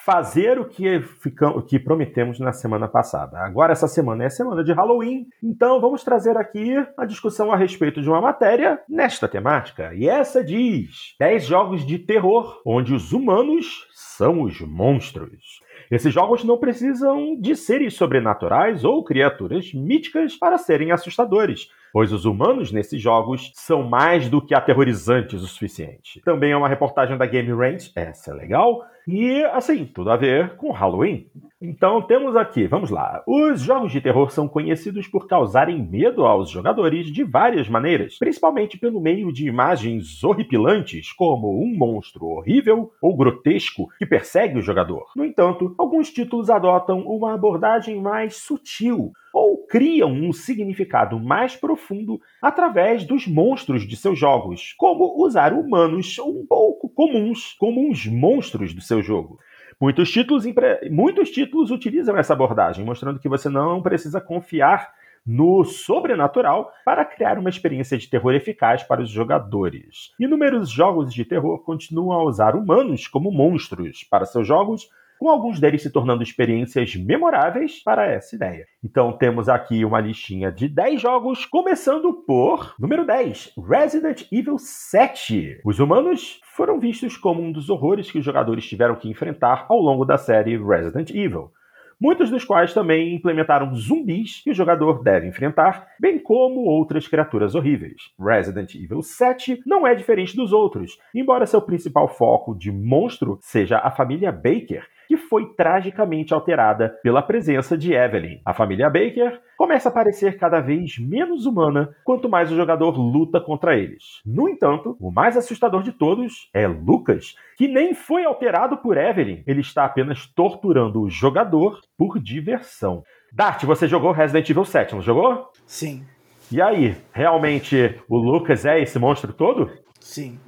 fazer 0.05 0.59
o 0.59 0.65
que, 0.65 1.01
ficamos, 1.01 1.57
o 1.57 1.65
que 1.65 1.79
prometemos 1.79 2.39
na 2.39 2.53
semana 2.53 2.87
passada. 2.87 3.39
Agora, 3.39 3.73
essa 3.73 3.87
semana 3.87 4.23
é 4.23 4.27
a 4.27 4.29
semana 4.29 4.63
de 4.63 4.71
Halloween, 4.71 5.25
então 5.43 5.81
vamos 5.81 6.03
trazer 6.03 6.37
aqui 6.37 6.75
a 6.95 7.05
discussão 7.05 7.51
a 7.51 7.57
respeito 7.57 7.99
de 8.03 8.07
uma 8.07 8.21
matéria 8.21 8.79
nesta 8.87 9.27
temática. 9.27 9.95
E 9.95 10.07
essa 10.07 10.43
diz: 10.43 11.15
10 11.19 11.47
jogos 11.47 11.83
de 11.83 11.97
terror 11.97 12.61
onde 12.63 12.93
os 12.93 13.11
humanos 13.11 13.87
são 13.93 14.43
os 14.43 14.61
monstros. 14.61 15.59
Esses 15.89 16.13
jogos 16.13 16.43
não 16.43 16.59
precisam 16.59 17.35
de 17.39 17.55
seres 17.55 17.95
sobrenaturais 17.95 18.83
ou 18.83 19.03
criaturas 19.03 19.73
míticas 19.73 20.35
para 20.35 20.59
serem 20.59 20.91
assustadores, 20.91 21.67
pois 21.91 22.13
os 22.13 22.25
humanos 22.25 22.71
nesses 22.71 23.01
jogos 23.01 23.51
são 23.55 23.81
mais 23.81 24.29
do 24.29 24.39
que 24.39 24.53
aterrorizantes 24.53 25.41
o 25.41 25.47
suficiente. 25.47 26.21
Também 26.23 26.51
é 26.51 26.57
uma 26.57 26.69
reportagem 26.69 27.17
da 27.17 27.25
Game 27.25 27.51
Range, 27.51 27.91
essa 27.95 28.31
é 28.31 28.33
legal, 28.33 28.83
e 29.07 29.43
assim, 29.45 29.85
tudo 29.85 30.09
a 30.09 30.17
ver 30.17 30.55
com 30.55 30.71
Halloween. 30.71 31.27
Então 31.61 32.01
temos 32.01 32.35
aqui, 32.35 32.67
vamos 32.67 32.89
lá. 32.89 33.23
Os 33.25 33.61
jogos 33.61 33.91
de 33.91 34.01
terror 34.01 34.29
são 34.29 34.47
conhecidos 34.47 35.07
por 35.07 35.27
causarem 35.27 35.81
medo 35.81 36.25
aos 36.25 36.49
jogadores 36.49 37.07
de 37.07 37.23
várias 37.23 37.69
maneiras, 37.69 38.17
principalmente 38.17 38.77
pelo 38.77 38.99
meio 38.99 39.31
de 39.31 39.47
imagens 39.47 40.23
horripilantes, 40.23 41.11
como 41.13 41.63
um 41.63 41.75
monstro 41.75 42.25
horrível 42.25 42.91
ou 43.01 43.15
grotesco 43.15 43.87
que 43.97 44.05
persegue 44.05 44.59
o 44.59 44.61
jogador. 44.61 45.05
No 45.15 45.25
entanto, 45.25 45.73
alguns 45.77 46.11
títulos 46.11 46.49
adotam 46.49 47.01
uma 47.01 47.33
abordagem 47.33 48.01
mais 48.01 48.35
sutil 48.35 49.11
ou 49.33 49.65
criam 49.67 50.11
um 50.11 50.31
significado 50.31 51.19
mais 51.19 51.55
profundo 51.57 52.21
através 52.41 53.03
dos 53.03 53.27
monstros 53.27 53.85
de 53.85 53.97
seus 53.97 54.17
jogos, 54.17 54.73
como 54.77 55.21
usar 55.21 55.51
humanos 55.51 56.17
um 56.19 56.45
pouco 56.47 56.87
comuns 56.87 57.53
como 57.59 57.85
uns 57.89 58.05
monstros 58.05 58.73
do 58.73 58.79
seu 58.79 58.94
jogo. 59.01 59.39
Muitos 59.79 60.09
títulos, 60.09 60.45
muitos 60.89 61.29
títulos 61.31 61.71
utilizam 61.71 62.17
essa 62.17 62.33
abordagem, 62.33 62.85
mostrando 62.85 63.19
que 63.19 63.27
você 63.27 63.49
não 63.49 63.81
precisa 63.81 64.21
confiar 64.21 64.93
no 65.25 65.63
sobrenatural 65.63 66.71
para 66.85 67.03
criar 67.03 67.39
uma 67.39 67.49
experiência 67.49 67.97
de 67.97 68.07
terror 68.07 68.33
eficaz 68.33 68.83
para 68.83 69.01
os 69.01 69.09
jogadores. 69.09 70.13
Inúmeros 70.19 70.69
jogos 70.69 71.13
de 71.13 71.25
terror 71.25 71.63
continuam 71.63 72.11
a 72.11 72.23
usar 72.23 72.55
humanos 72.55 73.07
como 73.07 73.31
monstros 73.31 74.03
para 74.03 74.25
seus 74.25 74.47
jogos 74.47 74.87
com 75.19 75.29
alguns 75.29 75.59
deles 75.59 75.81
se 75.81 75.91
tornando 75.91 76.23
experiências 76.23 76.95
memoráveis 76.95 77.81
para 77.83 78.05
essa 78.05 78.35
ideia. 78.35 78.65
Então 78.83 79.11
temos 79.17 79.49
aqui 79.49 79.83
uma 79.85 79.99
listinha 79.99 80.51
de 80.51 80.67
10 80.67 81.01
jogos, 81.01 81.45
começando 81.45 82.13
por 82.25 82.75
número 82.79 83.05
10, 83.05 83.53
Resident 83.67 84.27
Evil 84.31 84.57
7. 84.57 85.61
Os 85.65 85.79
humanos 85.79 86.39
foram 86.55 86.79
vistos 86.79 87.17
como 87.17 87.41
um 87.41 87.51
dos 87.51 87.69
horrores 87.69 88.11
que 88.11 88.19
os 88.19 88.25
jogadores 88.25 88.67
tiveram 88.67 88.95
que 88.95 89.09
enfrentar 89.09 89.65
ao 89.69 89.79
longo 89.79 90.05
da 90.05 90.17
série 90.17 90.57
Resident 90.57 91.09
Evil 91.11 91.51
muitos 91.99 92.29
dos 92.29 92.43
quais 92.43 92.73
também 92.73 93.15
implementaram 93.15 93.73
zumbis 93.73 94.41
que 94.43 94.51
o 94.51 94.53
jogador 94.53 95.01
deve 95.01 95.27
enfrentar, 95.27 95.87
bem 95.99 96.19
como 96.19 96.61
outras 96.61 97.07
criaturas 97.07 97.55
horríveis. 97.55 98.13
Resident 98.19 98.75
Evil 98.75 99.01
7 99.01 99.61
não 99.65 99.85
é 99.87 99.95
diferente 99.95 100.35
dos 100.35 100.51
outros, 100.51 100.97
embora 101.13 101.45
seu 101.45 101.61
principal 101.61 102.07
foco 102.07 102.55
de 102.55 102.71
monstro 102.71 103.37
seja 103.41 103.77
a 103.77 103.91
família 103.91 104.31
Baker, 104.31 104.85
que 105.07 105.17
foi 105.17 105.53
tragicamente 105.53 106.33
alterada 106.33 106.97
pela 107.01 107.21
presença 107.21 107.77
de 107.77 107.93
Evelyn. 107.93 108.39
A 108.45 108.53
família 108.53 108.89
Baker 108.89 109.41
começa 109.57 109.89
a 109.89 109.91
parecer 109.91 110.37
cada 110.37 110.59
vez 110.59 110.97
menos 110.99 111.45
humana 111.45 111.95
quanto 112.03 112.29
mais 112.29 112.51
o 112.51 112.55
jogador 112.55 112.97
luta 112.97 113.39
contra 113.39 113.77
eles. 113.77 114.21
No 114.25 114.49
entanto, 114.49 114.97
o 114.99 115.11
mais 115.11 115.37
assustador 115.37 115.83
de 115.83 115.91
todos 115.91 116.49
é 116.53 116.67
Lucas, 116.67 117.35
que 117.57 117.67
nem 117.67 117.93
foi 117.93 118.25
alterado 118.25 118.77
por 118.77 118.97
Evelyn, 118.97 119.43
ele 119.47 119.61
está 119.61 119.85
apenas 119.85 120.27
torturando 120.27 121.01
o 121.01 121.09
jogador 121.09 121.79
por 121.97 122.19
diversão. 122.19 123.03
Dart, 123.31 123.63
você 123.63 123.87
jogou 123.87 124.11
Resident 124.11 124.49
Evil 124.49 124.65
7, 124.65 124.95
não 124.95 125.01
jogou? 125.01 125.51
Sim. 125.65 126.05
E 126.51 126.61
aí, 126.61 126.95
realmente 127.11 127.99
o 128.07 128.17
Lucas 128.17 128.65
é 128.65 128.79
esse 128.79 128.99
monstro 128.99 129.33
todo? 129.33 129.69
Sim. 130.05 130.39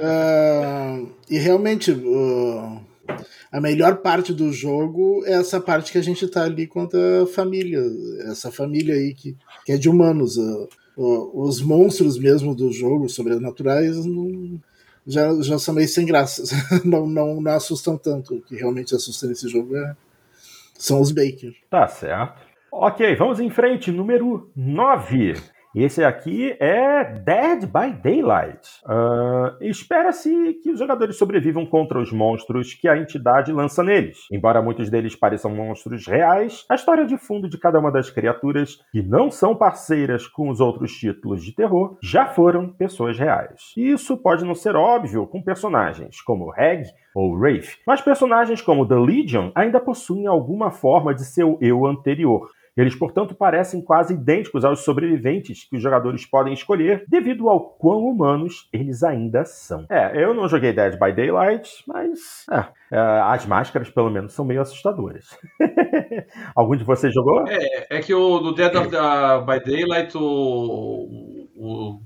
é, 0.00 0.98
uh, 0.98 1.08
e 1.30 1.38
realmente, 1.38 1.92
uh, 1.92 2.80
a 3.52 3.60
melhor 3.60 3.98
parte 3.98 4.34
do 4.34 4.52
jogo 4.52 5.22
é 5.26 5.34
essa 5.34 5.60
parte 5.60 5.92
que 5.92 5.98
a 5.98 6.02
gente 6.02 6.26
tá 6.26 6.42
ali 6.42 6.66
contra 6.66 7.22
a 7.22 7.26
família. 7.26 7.80
Essa 8.28 8.50
família 8.50 8.96
aí 8.96 9.14
que, 9.14 9.36
que 9.64 9.70
é 9.70 9.76
de 9.76 9.88
humanos. 9.88 10.36
Uh, 10.36 10.68
os 10.96 11.62
monstros 11.62 12.18
mesmo 12.18 12.52
do 12.52 12.72
jogo, 12.72 13.08
sobrenaturais, 13.08 14.04
não, 14.04 14.60
já, 15.06 15.32
já 15.40 15.56
são 15.56 15.72
meio 15.72 15.88
sem 15.88 16.04
graça. 16.04 16.42
não, 16.84 17.06
não, 17.06 17.40
não 17.40 17.52
assustam 17.52 17.96
tanto. 17.96 18.34
O 18.34 18.42
que 18.42 18.56
realmente 18.56 18.92
assusta 18.92 19.28
nesse 19.28 19.48
jogo 19.48 19.76
é, 19.76 19.94
são 20.76 21.00
os 21.00 21.12
Baker. 21.12 21.54
Tá 21.70 21.86
certo. 21.86 22.42
Ok, 22.72 23.14
vamos 23.14 23.38
em 23.38 23.50
frente. 23.50 23.92
Número 23.92 24.50
9. 24.56 25.59
Esse 25.74 26.02
aqui 26.02 26.56
é 26.58 27.04
Dead 27.04 27.64
by 27.66 27.92
Daylight. 28.02 28.68
Uh, 28.84 29.64
Espera-se 29.64 30.54
que 30.54 30.72
os 30.72 30.78
jogadores 30.80 31.16
sobrevivam 31.16 31.64
contra 31.64 32.00
os 32.00 32.12
monstros 32.12 32.74
que 32.74 32.88
a 32.88 32.96
entidade 32.96 33.52
lança 33.52 33.80
neles. 33.80 34.26
Embora 34.32 34.60
muitos 34.60 34.90
deles 34.90 35.14
pareçam 35.14 35.54
monstros 35.54 36.08
reais, 36.08 36.64
a 36.68 36.74
história 36.74 37.06
de 37.06 37.16
fundo 37.16 37.48
de 37.48 37.56
cada 37.56 37.78
uma 37.78 37.92
das 37.92 38.10
criaturas, 38.10 38.80
que 38.90 39.00
não 39.00 39.30
são 39.30 39.54
parceiras 39.54 40.26
com 40.26 40.48
os 40.48 40.58
outros 40.58 40.90
títulos 40.92 41.44
de 41.44 41.54
terror, 41.54 41.96
já 42.02 42.26
foram 42.26 42.72
pessoas 42.72 43.16
reais. 43.16 43.72
Isso 43.76 44.16
pode 44.16 44.44
não 44.44 44.56
ser 44.56 44.74
óbvio 44.74 45.24
com 45.28 45.40
personagens 45.40 46.20
como 46.20 46.50
Reg 46.50 46.82
ou 47.14 47.36
Wraith, 47.36 47.78
mas 47.86 48.00
personagens 48.00 48.60
como 48.60 48.86
The 48.88 48.96
Legion 48.96 49.52
ainda 49.54 49.78
possuem 49.78 50.26
alguma 50.26 50.72
forma 50.72 51.14
de 51.14 51.24
seu 51.24 51.56
eu 51.60 51.86
anterior 51.86 52.48
eles, 52.76 52.94
portanto, 52.94 53.34
parecem 53.34 53.82
quase 53.82 54.14
idênticos 54.14 54.64
aos 54.64 54.84
sobreviventes 54.84 55.68
que 55.68 55.76
os 55.76 55.82
jogadores 55.82 56.24
podem 56.24 56.52
escolher, 56.52 57.04
devido 57.08 57.48
ao 57.48 57.60
quão 57.60 58.04
humanos 58.04 58.68
eles 58.72 59.02
ainda 59.02 59.44
são. 59.44 59.86
É, 59.90 60.22
eu 60.22 60.32
não 60.32 60.48
joguei 60.48 60.72
Dead 60.72 60.98
by 60.98 61.12
Daylight, 61.12 61.70
mas 61.86 62.46
é, 62.50 62.64
é, 62.92 62.98
as 62.98 63.44
máscaras, 63.46 63.90
pelo 63.90 64.10
menos, 64.10 64.32
são 64.32 64.44
meio 64.44 64.60
assustadoras. 64.60 65.26
Algum 66.54 66.76
de 66.76 66.84
vocês 66.84 67.12
jogou? 67.12 67.44
É, 67.48 67.98
é 67.98 68.00
que 68.00 68.14
o 68.14 68.38
do 68.38 68.54
Dead 68.54 68.72
by 68.72 69.64
Daylight, 69.64 70.16
o, 70.16 71.40
o, 71.56 72.00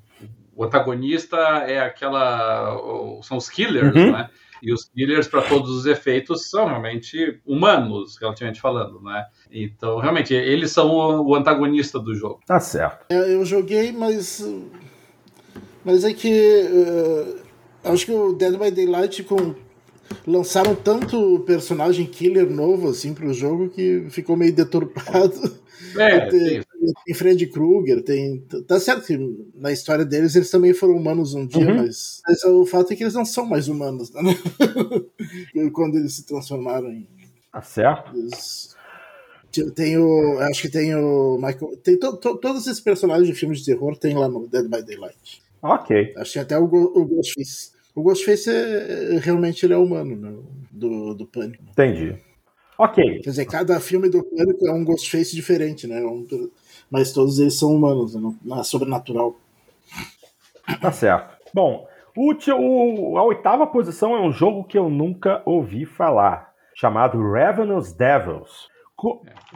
o, 0.57 0.65
antagonista 0.65 1.37
é 1.67 1.81
aquela. 1.81 2.77
são 3.23 3.37
os 3.37 3.49
killers, 3.49 3.95
uhum. 3.95 4.13
né? 4.13 4.31
E 4.63 4.73
os 4.73 4.85
killers, 4.85 5.29
para 5.29 5.43
todos 5.43 5.71
os 5.71 5.87
efeitos, 5.87 6.51
são 6.51 6.67
realmente 6.67 7.41
humanos, 7.47 8.17
relativamente 8.21 8.61
falando, 8.61 9.01
né? 9.01 9.25
Então, 9.51 9.99
realmente, 9.99 10.35
eles 10.35 10.71
são 10.71 10.91
o 11.25 11.35
antagonista 11.35 11.99
do 11.99 12.15
jogo. 12.15 12.41
Tá 12.47 12.61
certo. 12.61 13.07
É, 13.09 13.35
eu 13.35 13.45
joguei, 13.45 13.93
mas. 13.93 14.47
Mas 15.85 16.05
é 16.05 16.13
que. 16.13 16.33
Uh, 16.33 17.93
acho 17.93 18.07
que 18.07 18.13
o 18.13 18.33
Dead 18.33 18.57
by 18.59 18.71
Daylight 18.71 19.23
com, 19.25 19.55
lançaram 20.27 20.75
tanto 20.75 21.41
personagem 21.41 22.07
killer 22.07 22.49
novo 22.51 22.89
assim 22.89 23.15
pro 23.15 23.33
jogo 23.33 23.69
que 23.69 24.07
ficou 24.11 24.37
meio 24.37 24.55
deturpado. 24.55 25.59
É, 25.97 26.21
tem, 26.31 26.63
tem 27.05 27.15
Fred 27.15 27.47
Krueger, 27.47 28.03
tem. 28.03 28.41
Tá 28.67 28.79
certo 28.81 29.07
que 29.07 29.19
na 29.55 29.73
história 29.73 30.05
deles 30.05 30.35
eles 30.35 30.51
também 30.51 30.75
foram 30.75 30.97
humanos 30.97 31.35
um 31.35 31.47
dia, 31.47 31.67
uhum. 31.67 31.77
mas, 31.77 32.21
mas, 32.27 32.45
o 32.45 32.67
fato 32.67 32.93
é 32.93 32.97
que 32.97 33.03
eles 33.03 33.15
não 33.15 33.25
são 33.25 33.47
mais 33.47 33.69
humanos, 33.69 34.13
né? 34.13 34.23
Quando 35.73 35.97
eles 35.97 36.15
se 36.15 36.27
transformaram 36.27 36.91
em. 36.93 37.09
Tá 37.53 37.63
certo. 37.63 38.17
Eles... 38.17 38.75
Tem 39.75 39.97
o. 39.97 40.39
Acho 40.41 40.63
que 40.63 40.69
tem 40.69 40.95
o. 40.95 41.37
Michael. 41.37 41.77
Tem 41.83 41.97
to, 41.97 42.17
to, 42.17 42.37
todos 42.39 42.67
esses 42.67 42.81
personagens 42.81 43.29
de 43.29 43.35
filmes 43.35 43.61
de 43.61 43.67
terror 43.67 43.97
tem 43.97 44.17
lá 44.17 44.29
no 44.29 44.49
Dead 44.49 44.65
by 44.65 44.83
Daylight. 44.83 45.43
Ok. 45.63 46.13
Acho 46.17 46.33
que 46.33 46.39
até 46.41 46.59
o, 46.59 46.65
o 46.65 47.05
Ghostface. 47.05 47.73
O 47.95 48.03
Ghostface 48.03 48.51
é, 48.51 49.19
realmente 49.19 49.65
ele 49.65 49.75
é 49.75 49.77
humano, 49.77 50.17
né? 50.17 50.35
Do, 50.73 51.15
do 51.15 51.27
Pânico. 51.27 51.63
Entendi. 51.71 52.19
Ok. 52.77 53.21
Quer 53.21 53.31
dizer, 53.31 53.47
cada 53.47 53.79
filme 53.79 54.09
do 54.09 54.23
Pânico 54.25 54.67
é 54.67 54.73
um 54.73 54.85
Ghostface 54.85 55.35
diferente, 55.35 55.87
né? 55.87 56.01
É 56.01 56.07
um, 56.07 56.27
mas 56.95 57.13
todos 57.13 57.41
eles 57.41 57.59
são 57.59 57.75
humanos, 57.75 58.15
né? 58.15 58.33
não 58.45 58.61
é 58.61 58.63
sobrenatural. 58.63 59.35
Tá 60.81 60.93
certo. 60.93 61.35
Bom, 61.53 61.89
O, 62.17 62.33
o, 62.33 63.19
a 63.19 63.25
oitava 63.25 63.67
posição 63.67 64.15
é 64.15 64.21
um 64.21 64.31
jogo 64.31 64.63
que 64.63 64.79
eu 64.79 64.89
nunca 64.89 65.43
ouvi 65.45 65.85
falar, 65.85 66.53
chamado 66.73 67.21
Ravenous 67.33 67.93
Devils. 67.93 68.69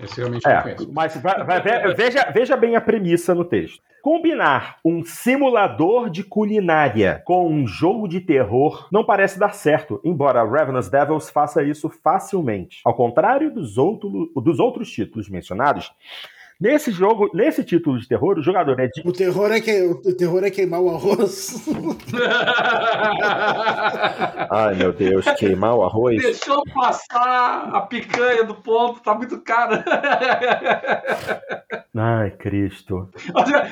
É, 0.00 0.04
esse 0.04 0.16
realmente 0.16 0.48
é, 0.48 0.54
não 0.54 0.62
conheço. 0.62 0.92
Mas 0.92 1.16
vai, 1.22 1.44
vai, 1.44 1.94
veja, 1.94 2.28
veja 2.34 2.56
bem 2.56 2.74
a 2.74 2.80
premissa 2.80 3.36
no 3.36 3.44
texto. 3.44 3.80
Combinar 4.02 4.78
um 4.84 5.04
simulador 5.04 6.10
de 6.10 6.24
culinária 6.24 7.22
com 7.24 7.48
um 7.48 7.68
jogo 7.68 8.08
de 8.08 8.20
terror 8.20 8.88
não 8.90 9.04
parece 9.04 9.38
dar 9.38 9.54
certo, 9.54 10.00
embora 10.04 10.44
Ravenous 10.44 10.88
Devils 10.90 11.30
faça 11.30 11.62
isso 11.62 11.88
facilmente. 11.88 12.80
Ao 12.84 12.94
contrário 12.94 13.54
dos, 13.54 13.78
outro, 13.78 14.32
dos 14.34 14.58
outros 14.58 14.90
títulos 14.90 15.28
mencionados, 15.28 15.92
Nesse 16.60 16.90
jogo, 16.90 17.30
nesse 17.32 17.62
título 17.62 18.00
de 18.00 18.08
terror, 18.08 18.36
o 18.36 18.42
jogador 18.42 18.80
é 18.80 18.88
de. 18.88 19.00
O 19.04 19.12
terror 19.12 19.52
é, 19.52 19.60
que, 19.60 19.80
o 19.80 20.16
terror 20.16 20.42
é 20.42 20.50
queimar 20.50 20.80
o 20.80 20.90
arroz. 20.90 21.64
Ai, 24.50 24.74
meu 24.74 24.92
Deus, 24.92 25.24
queimar 25.38 25.76
o 25.76 25.84
arroz. 25.84 26.20
Deixou 26.20 26.64
passar 26.74 27.70
a 27.72 27.82
picanha 27.82 28.42
do 28.42 28.56
ponto, 28.56 29.00
tá 29.00 29.14
muito 29.14 29.40
cara. 29.40 29.84
Ai, 31.94 32.32
Cristo. 32.32 33.08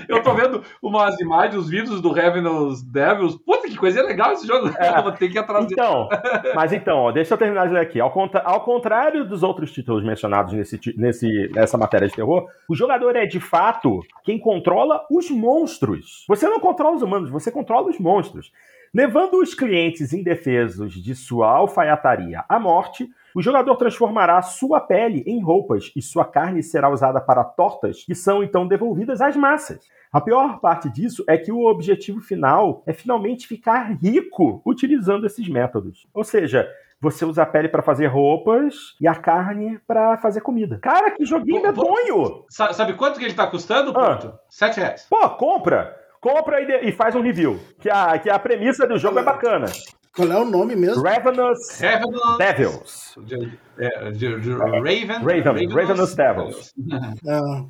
Eu 0.09 0.22
tô 0.22 0.34
vendo 0.34 0.62
umas 0.80 1.18
imagens, 1.18 1.57
os 1.57 1.68
vídeos 1.68 2.01
do 2.01 2.12
Ravenous 2.12 2.84
Devils. 2.84 3.37
Puta, 3.37 3.66
que 3.68 3.76
coisa 3.76 4.01
legal 4.03 4.32
esse 4.32 4.47
jogo. 4.47 4.70
É. 4.78 5.03
Vou 5.03 5.11
ter 5.11 5.28
que 5.28 5.39
atrasar. 5.39 5.68
Então, 5.72 6.09
mas 6.55 6.72
então, 6.72 6.99
ó, 6.99 7.11
deixa 7.12 7.34
eu 7.34 7.39
terminar 7.39 7.66
de 7.66 7.74
ler 7.74 7.80
aqui. 7.80 8.01
Ao, 8.01 8.12
contra... 8.12 8.41
Ao 8.43 8.61
contrário 8.61 9.24
dos 9.24 9.43
outros 9.43 9.72
títulos 9.72 10.05
mencionados 10.05 10.53
nesse, 10.53 10.78
nesse, 10.97 11.51
nessa 11.53 11.76
matéria 11.76 12.07
de 12.07 12.14
terror, 12.14 12.47
o 12.68 12.76
jogador 12.77 13.16
é 13.16 13.27
de 13.27 13.41
fato 13.41 14.01
quem 14.22 14.39
controla 14.39 15.05
os 15.11 15.31
monstros. 15.31 16.24
Você 16.29 16.49
não 16.49 16.61
controla 16.61 16.97
os 16.97 17.03
humanos, 17.03 17.31
você 17.31 17.51
controla 17.51 17.89
os 17.89 17.99
monstros. 17.99 18.53
Levando 18.95 19.43
os 19.43 19.55
clientes 19.55 20.12
indefesos 20.12 20.95
de 20.95 21.14
sua 21.14 21.51
alfaiataria 21.51 22.45
à 22.49 22.59
morte, 22.59 23.09
o 23.35 23.43
jogador 23.43 23.77
transformará 23.77 24.41
sua 24.41 24.81
pele 24.81 25.22
em 25.27 25.43
roupas 25.43 25.93
e 25.95 26.01
sua 26.01 26.24
carne 26.24 26.62
será 26.62 26.89
usada 26.89 27.20
para 27.20 27.45
tortas 27.45 28.05
que 28.05 28.14
são 28.14 28.43
então 28.43 28.66
devolvidas 28.66 29.20
às 29.20 29.37
massas. 29.37 29.87
A 30.11 30.20
pior 30.20 30.61
parte 30.61 30.89
disso 30.89 31.24
é 31.29 31.37
que 31.37 31.53
o 31.53 31.66
objetivo 31.66 32.20
final 32.22 32.83
é 32.87 32.93
finalmente 32.95 33.47
ficar 33.47 33.93
rico 34.01 34.62
utilizando 34.64 35.27
esses 35.27 35.47
métodos. 35.47 36.07
Ou 36.14 36.24
seja, 36.24 36.66
você 37.01 37.24
usa 37.24 37.42
a 37.42 37.47
pele 37.47 37.68
para 37.68 37.82
fazer 37.82 38.07
roupas 38.07 38.74
e 39.01 39.07
a 39.07 39.14
carne 39.14 39.78
para 39.86 40.16
fazer 40.18 40.40
comida. 40.40 40.78
Cara, 40.80 41.11
que 41.11 41.24
joguinho 41.24 41.62
medonho! 41.62 42.44
Sabe 42.49 42.94
quanto 42.94 43.18
que 43.18 43.24
ele 43.24 43.34
tá 43.34 43.47
custando? 43.47 43.92
Ah. 43.97 44.38
Sete 44.49 44.80
reais. 44.80 45.07
Pô, 45.09 45.28
compra! 45.30 45.94
Compra 46.20 46.61
e, 46.61 46.88
e, 46.88 46.92
faz 46.92 47.14
um 47.14 47.20
review. 47.20 47.61
Que 47.78 47.88
a, 47.88 48.18
que 48.18 48.28
a 48.28 48.38
premissa 48.38 48.86
do 48.86 48.99
jogo 48.99 49.18
é 49.18 49.22
bacana. 49.22 49.66
Qual 50.14 50.32
é 50.32 50.36
o 50.36 50.44
nome 50.44 50.74
mesmo? 50.74 51.03
Ravenous, 51.03 51.78
Ravenous 51.78 52.38
Devils. 52.38 53.14
De, 53.18 53.59
é, 53.78 54.11
de, 54.11 54.40
de, 54.40 54.53
Raven, 54.55 54.80
Raven, 54.80 55.24
Ravenous, 55.24 55.74
Ravenous 55.74 56.14
Devils. 56.14 56.74
Ah. 57.28 57.64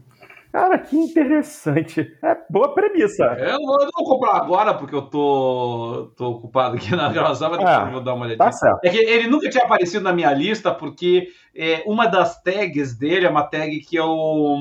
Cara, 0.56 0.78
que 0.78 0.96
interessante. 0.96 2.16
É 2.22 2.34
boa 2.48 2.72
premissa. 2.74 3.24
Eu 3.24 3.60
não, 3.60 3.74
eu 3.74 3.84
não 3.84 3.90
vou 3.94 4.04
comprar 4.06 4.36
agora 4.36 4.72
porque 4.72 4.94
eu 4.94 5.02
tô, 5.02 6.14
tô 6.16 6.30
ocupado 6.30 6.76
aqui 6.76 6.96
na 6.96 7.12
gravação, 7.12 7.50
mas 7.50 7.58
depois 7.58 7.76
é, 7.76 7.82
eu 7.82 7.92
vou 7.92 8.00
dar 8.00 8.14
uma 8.14 8.24
olhadinha. 8.24 8.46
Tá 8.46 8.50
certo. 8.50 8.82
É 8.82 8.88
que 8.88 8.96
ele 8.96 9.28
nunca 9.28 9.50
tinha 9.50 9.64
aparecido 9.64 10.02
na 10.02 10.14
minha 10.14 10.32
lista 10.32 10.72
porque 10.72 11.28
é, 11.54 11.82
uma 11.84 12.06
das 12.06 12.42
tags 12.42 12.96
dele 12.96 13.26
é 13.26 13.28
uma 13.28 13.42
tag 13.42 13.80
que 13.80 13.96
eu 13.96 14.56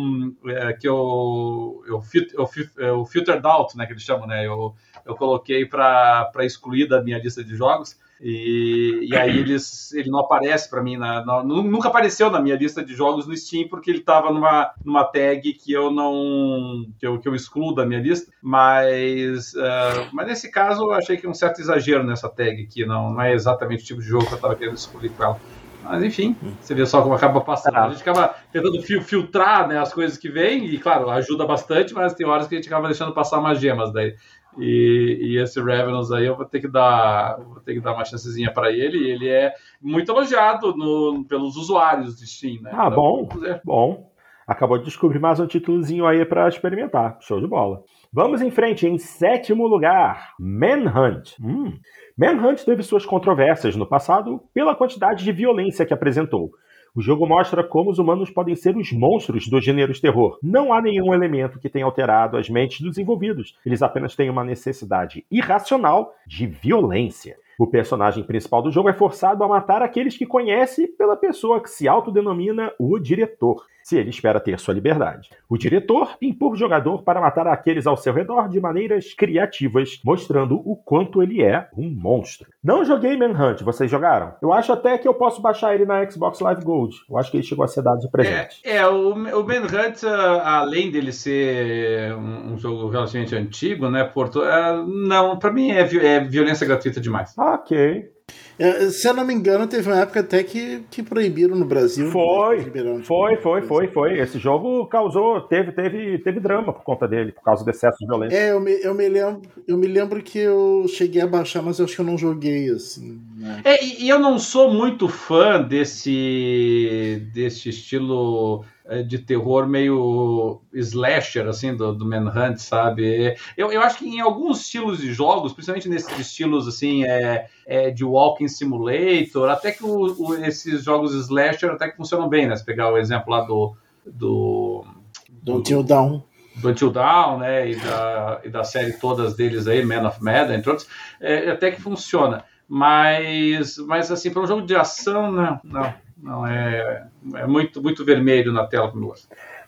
é, 0.48 0.74
que 0.74 0.86
eu, 0.86 1.82
eu, 1.88 2.04
eu, 2.34 2.50
eu 2.76 3.06
filtered 3.06 3.48
out, 3.48 3.78
né, 3.78 3.86
que 3.86 3.93
eles 3.93 4.04
chamam, 4.04 4.28
né? 4.28 4.46
Eu, 4.46 4.76
eu 5.06 5.16
coloquei 5.16 5.66
para 5.66 6.30
excluir 6.41 6.89
da 6.89 7.02
minha 7.02 7.20
lista 7.20 7.41
de 7.41 7.56
jogos. 7.56 7.98
E, 8.22 9.07
e 9.09 9.16
aí 9.16 9.38
eles, 9.39 9.91
ele 9.93 10.09
não 10.09 10.20
aparece 10.20 10.70
para 10.70 10.82
mim, 10.82 10.97
na, 10.97 11.24
na, 11.26 11.43
nunca 11.43 11.88
apareceu 11.88 12.30
na 12.30 12.41
minha 12.41 12.55
lista 12.55 12.84
de 12.84 12.93
jogos 12.93 13.28
no 13.28 13.36
Steam, 13.36 13.68
porque 13.68 13.89
ele 13.89 13.99
estava 13.99 14.32
numa, 14.32 14.72
numa 14.84 15.03
tag 15.03 15.53
que 15.53 15.72
eu 15.72 15.91
não. 15.91 16.86
que 16.97 17.05
eu, 17.05 17.20
que 17.20 17.28
eu 17.28 17.36
excluo 17.36 17.74
da 17.74 17.86
minha 17.86 17.99
lista. 17.99 18.32
Mas, 18.41 19.53
uh, 19.53 20.09
mas 20.13 20.28
nesse 20.28 20.51
caso 20.51 20.84
eu 20.84 20.91
achei 20.91 21.18
que 21.18 21.26
é 21.26 21.30
um 21.30 21.34
certo 21.34 21.59
exagero 21.59 22.03
nessa 22.03 22.30
tag, 22.30 22.68
que 22.68 22.86
não, 22.86 23.11
não 23.11 23.22
é 23.22 23.34
exatamente 23.34 23.84
o 23.84 23.86
tipo 23.86 24.01
de 24.01 24.07
jogo 24.07 24.26
que 24.26 24.34
eu 24.34 24.38
estava 24.38 24.55
querendo 24.55 24.76
excluir 24.76 25.09
com 25.09 25.24
ela. 25.24 25.39
Mas 25.86 26.03
enfim, 26.03 26.36
você 26.59 26.74
vê 26.74 26.84
só 26.86 27.01
como 27.01 27.13
acaba 27.13 27.39
passando. 27.41 27.78
A 27.78 27.89
gente 27.89 28.01
acaba 28.01 28.36
tentando 28.51 28.82
filtrar 28.82 29.68
né, 29.68 29.78
as 29.78 29.93
coisas 29.93 30.18
que 30.18 30.28
vêm, 30.28 30.66
e 30.66 30.80
claro, 30.80 31.09
ajuda 31.11 31.45
bastante, 31.45 31.93
mas 31.93 32.16
tem 32.16 32.26
horas 32.26 32.47
que 32.47 32.55
a 32.55 32.57
gente 32.57 32.68
acaba 32.68 32.88
deixando 32.88 33.13
passar 33.13 33.38
umas 33.38 33.59
gemas 33.59 33.93
daí. 33.93 34.16
E, 34.58 35.20
e, 35.22 35.41
esse 35.41 35.62
Revenants 35.62 36.12
aí 36.12 36.26
eu 36.26 36.36
vou 36.36 36.45
ter 36.45 36.60
que 36.60 36.68
dar, 36.68 37.38
vou 37.38 37.60
ter 37.60 37.74
que 37.74 37.82
dar 37.82 37.93
uma 37.93 38.06
chancezinha 38.06 38.51
para 38.53 38.72
ele. 38.72 39.10
ele 39.10 39.28
é 39.28 39.53
muito 39.82 40.12
elogiado 40.12 40.76
no, 40.76 41.26
pelos 41.28 41.56
usuários 41.56 42.18
de 42.18 42.28
Steam, 42.28 42.62
né? 42.62 42.72
Ah, 42.74 42.88
então, 42.88 42.95
bom, 42.95 43.30
bom. 43.64 44.16
Acabou 44.47 44.78
de 44.78 44.86
descobrir 44.86 45.20
mais 45.20 45.39
um 45.39 45.47
títulozinho 45.47 46.06
aí 46.06 46.24
para 46.24 46.47
experimentar. 46.47 47.18
Show 47.20 47.41
de 47.41 47.47
bola. 47.47 47.82
Vamos 48.14 48.41
em 48.43 48.51
frente, 48.51 48.88
em 48.88 48.97
sétimo 48.99 49.66
lugar, 49.66 50.34
Manhunt. 50.39 51.34
Hum. 51.41 51.74
Manhunt 52.16 52.64
teve 52.64 52.84
suas 52.84 53.06
controvérsias 53.06 53.76
no 53.76 53.88
passado 53.88 54.39
pela 54.53 54.76
quantidade 54.76 55.24
de 55.24 55.32
violência 55.32 55.86
que 55.86 55.93
apresentou. 55.93 56.51
O 56.96 57.02
jogo 57.02 57.28
mostra 57.28 57.62
como 57.62 57.91
os 57.91 58.00
humanos 58.00 58.30
podem 58.30 58.56
ser 58.56 58.78
os 58.78 58.93
monstros 58.93 59.50
do 59.50 59.60
gênero 59.60 59.91
terror. 60.00 60.39
Não 60.41 60.72
há 60.72 60.82
nenhum 60.82 61.14
elemento 61.14 61.60
que 61.60 61.68
tenha 61.68 61.84
alterado 61.84 62.38
as 62.38 62.50
mentes 62.50 62.80
dos 62.80 62.98
envolvidos. 62.98 63.60
Eles 63.66 63.82
apenas 63.82 64.16
têm 64.16 64.30
uma 64.30 64.46
necessidade 64.46 65.26
irracional 65.30 66.16
de 66.26 66.48
violência. 66.48 67.36
O 67.60 67.68
personagem 67.68 68.24
principal 68.24 68.62
do 68.62 68.72
jogo 68.72 68.88
é 68.88 68.93
forçado 68.93 69.43
a 69.43 69.48
matar 69.48 69.82
aqueles 69.82 70.18
que 70.18 70.26
conhece 70.26 70.88
pela 70.88 71.18
pessoa 71.18 71.62
que 71.62 71.70
se 71.70 71.86
autodenomina 71.86 72.72
o 72.80 72.98
diretor 72.98 73.66
se 73.86 73.96
ele 73.96 74.10
espera 74.10 74.40
ter 74.40 74.60
sua 74.60 74.74
liberdade. 74.74 75.30
O 75.48 75.60
diretor 75.60 76.18
empurra 76.20 76.54
o 76.54 76.58
jogador 76.58 77.04
para 77.04 77.22
matar 77.22 77.46
aqueles 77.46 77.86
ao 77.86 77.96
seu 77.96 78.12
redor 78.12 78.50
de 78.50 78.60
maneiras 78.60 79.14
criativas, 79.14 80.02
mostrando 80.04 80.56
o 80.56 80.76
quanto 80.76 81.22
ele 81.22 81.44
é 81.44 81.70
um 81.78 81.88
monstro. 81.88 82.50
Não 82.64 82.84
joguei 82.84 83.16
Manhunt, 83.16 83.62
vocês 83.62 83.92
jogaram? 83.92 84.34
Eu 84.42 84.52
acho 84.52 84.74
até 84.74 84.98
que 84.98 85.08
eu 85.08 85.14
posso 85.14 85.40
baixar 85.40 85.76
ele 85.76 85.86
na 85.86 86.10
Xbox 86.10 86.40
Live 86.40 86.64
Gold. 86.64 86.96
Eu 87.08 87.16
acho 87.16 87.30
que 87.30 87.38
ele 87.38 87.44
chegou 87.44 87.64
a 87.64 87.68
ser 87.68 87.84
dado 87.84 88.00
de 88.00 88.10
presente. 88.10 88.60
É, 88.64 88.78
é 88.78 88.88
o, 88.88 89.14
o 89.14 89.48
Manhunt, 89.48 90.04
ah, 90.04 90.62
além 90.62 90.90
dele 90.90 91.12
ser 91.12 92.16
um, 92.16 92.58
jogo 92.58 92.90
relativamente 92.90 93.36
antigo, 93.36 93.88
né, 93.88 94.04
Porto, 94.04 94.40
uh, 94.40 94.84
não, 94.84 95.38
para 95.38 95.52
mim 95.52 95.70
é, 95.70 95.82
é 95.82 96.20
violência 96.22 96.66
gratuita 96.66 97.00
demais. 97.00 97.38
Ok. 97.38 98.14
É, 98.58 98.89
se 98.89 99.08
eu 99.08 99.14
não 99.14 99.26
me 99.26 99.34
engano, 99.34 99.68
teve 99.68 99.89
uma 99.89 99.99
época 99.99 100.22
até 100.22 100.43
que, 100.43 100.84
que 100.89 101.03
proibiram 101.03 101.56
no 101.56 101.66
Brasil. 101.66 102.10
Foi, 102.10 102.66
né? 102.66 103.01
foi, 103.03 103.38
foi, 103.38 103.62
foi, 103.62 103.88
foi. 103.88 104.20
Esse 104.20 104.39
jogo 104.39 104.86
causou, 104.88 105.41
teve, 105.41 105.72
teve, 105.72 106.20
teve 106.20 106.39
drama 106.39 106.72
por 106.72 106.84
conta 106.84 107.08
dele, 107.08 107.32
por 107.32 107.43
causa 107.43 107.64
do 107.64 107.70
excesso 107.70 107.97
de 107.99 108.06
violência. 108.06 108.36
É, 108.36 108.51
eu 108.51 108.60
me, 108.60 108.72
eu 108.82 108.93
me, 108.93 109.10
lembro, 109.10 109.41
eu 109.68 109.78
me 109.78 109.88
lembro 109.88 110.22
que 110.22 110.39
eu 110.39 110.86
cheguei 110.88 111.22
a 111.22 111.28
baixar, 111.28 111.62
mas 111.62 111.80
eu 111.80 111.86
acho 111.86 111.95
que 111.95 112.01
eu 112.01 112.06
não 112.06 112.18
joguei 112.18 112.70
assim. 112.70 113.20
É, 113.64 113.84
e 113.84 114.10
eu 114.10 114.18
não 114.18 114.39
sou 114.39 114.74
muito 114.74 115.08
fã 115.08 115.62
desse, 115.62 117.30
desse 117.34 117.70
estilo 117.70 118.66
é, 118.86 119.04
de 119.04 119.20
terror 119.20 119.68
meio 119.68 120.62
slasher, 120.74 121.48
assim, 121.48 121.76
do, 121.76 121.93
do 121.93 122.06
Manhunt, 122.06 122.58
sabe? 122.58 123.36
Eu, 123.56 123.72
eu 123.72 123.82
acho 123.82 124.00
que 124.00 124.08
em 124.08 124.20
alguns 124.20 124.62
estilos 124.62 125.00
de 125.00 125.14
jogos, 125.14 125.54
principalmente 125.54 125.89
nesses 125.89 126.20
estilos, 126.20 126.68
assim, 126.68 127.04
é, 127.04 127.48
é 127.68 127.91
de 127.91 128.04
Walking 128.04 128.47
Simulator, 128.47 129.50
até 129.50 129.72
que 129.72 129.84
o, 129.84 130.16
o, 130.17 130.36
esses 130.43 130.84
jogos 130.84 131.13
slasher 131.13 131.72
até 131.72 131.89
que 131.89 131.97
funcionam 131.97 132.28
bem, 132.28 132.47
né? 132.47 132.55
Se 132.55 132.66
pegar 132.66 132.92
o 132.92 132.97
exemplo 132.97 133.32
lá 133.32 133.42
do... 133.42 133.76
Do, 134.05 134.86
do 135.30 135.58
Until 135.58 135.84
Dawn. 135.84 136.22
Do 136.58 136.70
Until 136.70 136.92
Dawn, 136.92 137.39
né? 137.39 137.72
E 137.72 137.76
da, 137.76 138.42
e 138.43 138.50
da 138.50 138.63
série 138.63 138.93
todas 138.93 139.36
deles 139.36 139.67
aí, 139.67 139.84
Man 139.84 140.08
of 140.08 140.24
Mad, 140.24 140.51
entre 140.51 140.70
outros, 140.70 140.88
é, 141.20 141.50
até 141.50 141.72
que 141.72 141.82
funciona. 141.82 142.43
Mas, 142.67 143.78
mas 143.78 144.12
assim, 144.12 144.32
para 144.32 144.42
um 144.42 144.47
jogo 144.47 144.66
de 144.66 144.75
ação, 144.75 145.32
não, 145.32 145.59
não 145.63 145.93
não 146.17 146.47
é, 146.47 147.08
é 147.36 147.46
muito, 147.46 147.82
muito 147.82 148.05
vermelho 148.05 148.51
na 148.51 148.66
tela 148.66 148.89
para 148.89 149.00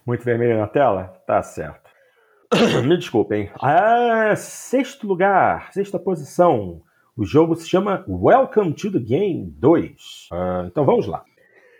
Muito 0.06 0.24
vermelho 0.24 0.58
na 0.58 0.68
tela? 0.68 1.22
Tá 1.28 1.44
certo. 1.44 1.90
Me 2.84 2.98
desculpem. 2.98 3.52
Ah, 3.62 4.34
sexto 4.36 5.06
lugar, 5.06 5.72
sexta 5.72 6.00
posição. 6.00 6.82
O 7.16 7.26
jogo 7.26 7.56
se 7.56 7.68
chama 7.68 8.04
Welcome 8.08 8.74
to 8.74 8.92
the 8.92 9.00
Game 9.00 9.52
2. 9.58 10.30
Ah, 10.32 10.66
então 10.66 10.86
vamos 10.86 11.06
lá. 11.08 11.24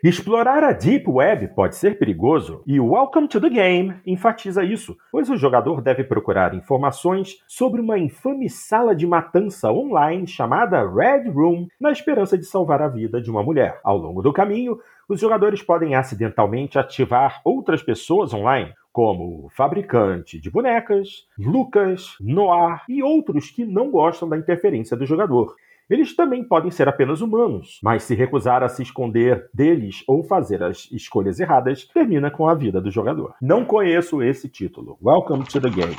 Explorar 0.04 0.64
a 0.64 0.74
Deep 0.74 1.10
Web 1.10 1.56
pode 1.56 1.76
ser 1.76 1.98
perigoso, 1.98 2.62
e 2.68 2.80
Welcome 2.80 3.28
to 3.28 3.42
the 3.42 3.50
Game 3.50 3.96
enfatiza 4.06 4.64
isso, 4.64 4.96
pois 5.12 5.28
o 5.28 5.36
jogador 5.36 5.82
deve 5.82 6.04
procurar 6.04 6.54
informações 6.54 7.44
sobre 7.48 7.82
uma 7.82 7.98
infame 7.98 8.48
sala 8.48 8.96
de 8.96 9.08
matança 9.08 9.72
online 9.72 10.28
chamada 10.28 10.88
Red 10.88 11.32
Room, 11.32 11.68
na 11.82 11.92
esperança 11.92 12.38
de 12.38 12.46
salvar 12.46 12.80
a 12.80 12.88
vida 12.88 13.20
de 13.20 13.32
uma 13.32 13.42
mulher. 13.42 13.80
Ao 13.84 13.98
longo 13.98 14.22
do 14.22 14.32
caminho, 14.32 14.78
os 15.10 15.20
jogadores 15.20 15.64
podem 15.64 15.96
acidentalmente 15.96 16.78
ativar 16.78 17.42
outras 17.44 17.82
pessoas 17.82 18.32
online, 18.36 18.72
como 18.94 19.46
o 19.46 19.50
fabricante 19.50 20.40
de 20.40 20.52
bonecas, 20.52 21.26
Lucas, 21.40 22.16
Noir 22.22 22.84
e 22.88 23.02
outros 23.02 23.50
que 23.50 23.66
não 23.66 23.90
gostam 23.90 24.30
da 24.30 24.38
interferência 24.38 24.96
do 24.96 25.08
jogador. 25.08 25.56
Eles 25.90 26.14
também 26.14 26.44
podem 26.44 26.70
ser 26.70 26.90
apenas 26.90 27.22
humanos, 27.22 27.80
mas 27.82 28.04
se 28.04 28.14
recusar 28.14 28.62
a 28.62 28.68
se 28.68 28.84
esconder 28.84 29.50
deles 29.54 30.04
ou 30.06 30.22
fazer 30.22 30.62
as 30.62 30.90
escolhas 30.92 31.40
erradas, 31.40 31.86
termina 31.86 32.30
com 32.30 32.50
a 32.50 32.54
vida 32.54 32.82
do 32.82 32.92
jogador. 32.92 33.36
Não 33.42 33.64
conheço 33.64 34.22
esse 34.22 34.50
título. 34.50 34.98
Welcome 35.02 35.46
to 35.46 35.62
the 35.62 35.70
game. 35.70 35.96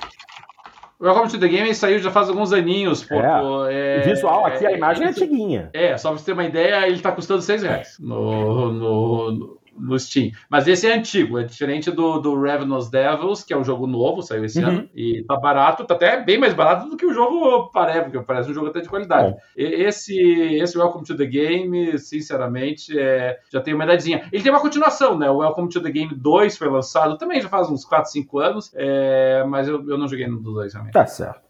Welcome 1.01 1.31
to 1.31 1.39
the 1.39 1.47
Game 1.47 1.73
saiu 1.77 2.01
já 2.01 2.10
faz 2.10 2.28
alguns 2.28 2.52
aninhos. 2.52 3.05
Porto, 3.05 3.66
é, 3.69 3.98
é, 3.98 4.01
visual 4.01 4.44
aqui, 4.44 4.66
a 4.66 4.73
imagem 4.73 5.05
é, 5.05 5.06
é 5.06 5.10
antiguinha. 5.10 5.70
É, 5.73 5.97
só 5.97 6.09
pra 6.10 6.19
você 6.19 6.24
ter 6.24 6.32
uma 6.32 6.44
ideia, 6.44 6.89
ele 6.89 6.98
tá 6.98 7.12
custando 7.12 7.40
6 7.40 7.62
reais 7.62 7.97
no, 8.01 8.73
no, 8.73 9.31
no 9.31 9.58
Steam. 9.99 10.31
Mas 10.49 10.67
esse 10.67 10.87
é 10.87 10.95
antigo, 10.95 11.39
é 11.39 11.45
diferente 11.45 11.91
do, 11.91 12.19
do 12.19 12.41
Ravenous 12.41 12.91
Devils, 12.91 13.45
que 13.45 13.53
é 13.53 13.57
um 13.57 13.65
jogo 13.65 13.87
novo, 13.87 14.23
saiu 14.23 14.45
esse 14.45 14.63
uhum. 14.63 14.69
ano, 14.69 14.91
e 14.95 15.25
tá 15.25 15.37
barato, 15.37 15.85
tá 15.85 15.95
até 15.95 16.23
bem 16.23 16.39
mais 16.39 16.55
barato 16.55 16.89
do 16.89 16.97
que 16.97 17.07
o 17.07 17.13
jogo 17.13 17.71
parece, 17.73 18.05
porque 18.05 18.21
parece 18.21 18.51
um 18.51 18.55
jogo 18.55 18.69
até 18.69 18.81
de 18.81 18.89
qualidade. 18.89 19.35
Esse, 19.57 20.17
esse 20.17 20.79
Welcome 20.79 21.05
to 21.05 21.17
the 21.17 21.27
Game, 21.27 21.99
sinceramente, 21.99 22.99
é, 22.99 23.39
já 23.53 23.61
tem 23.61 23.75
uma 23.75 23.85
idadinha. 23.85 24.27
Ele 24.33 24.43
tem 24.43 24.53
uma 24.53 24.61
continuação, 24.61 25.19
né? 25.19 25.31
O 25.31 25.39
Welcome 25.39 25.69
to 25.69 25.83
the 25.83 25.91
Game 25.91 26.15
2 26.15 26.57
foi 26.57 26.69
lançado 26.69 27.19
também 27.19 27.41
já 27.41 27.49
faz 27.49 27.69
uns 27.69 27.85
4, 27.85 28.11
5 28.11 28.39
anos, 28.39 28.73
é, 28.75 29.45
mas 29.45 29.69
eu, 29.69 29.89
eu 29.89 29.99
não 29.99 30.09
joguei 30.09 30.27
no 30.27 30.41
2 30.41 30.73
também. 30.73 30.93
Tá 30.93 31.07
certo. 31.07 31.41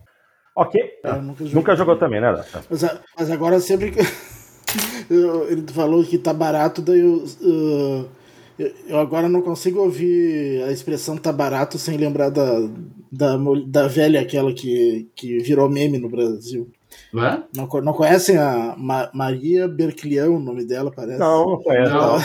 Ok. 0.56 0.80
É, 1.04 1.12
nunca, 1.12 1.44
nunca, 1.44 1.76
jogou 1.76 1.96
também, 1.96 2.20
né, 2.20 2.44
Mas, 2.68 3.00
mas 3.16 3.30
agora 3.30 3.60
sempre 3.60 3.92
que. 3.92 4.00
ele 5.48 5.66
falou 5.72 6.02
que 6.02 6.18
tá 6.18 6.32
barato, 6.32 6.82
daí 6.82 7.00
eu. 7.00 7.24
Uh 7.40 8.17
eu 8.58 8.98
agora 8.98 9.28
não 9.28 9.40
consigo 9.40 9.80
ouvir 9.80 10.62
a 10.64 10.72
expressão 10.72 11.16
tá 11.16 11.32
barato 11.32 11.78
sem 11.78 11.96
lembrar 11.96 12.30
da, 12.30 12.68
da, 13.10 13.36
da 13.66 13.86
velha 13.86 14.20
aquela 14.20 14.52
que, 14.52 15.08
que 15.14 15.38
virou 15.38 15.68
meme 15.68 15.98
no 15.98 16.08
Brasil. 16.08 16.68
Ué? 17.14 17.42
Não, 17.54 17.68
não 17.82 17.92
conhecem 17.92 18.36
a 18.36 18.74
Ma 18.76 19.10
Maria 19.14 19.68
Berclião, 19.68 20.36
o 20.36 20.40
nome 20.40 20.64
dela, 20.64 20.90
parece? 20.90 21.18
Não, 21.18 21.50
não 21.50 21.62
conheço. 21.62 21.92
Ela, 21.92 22.22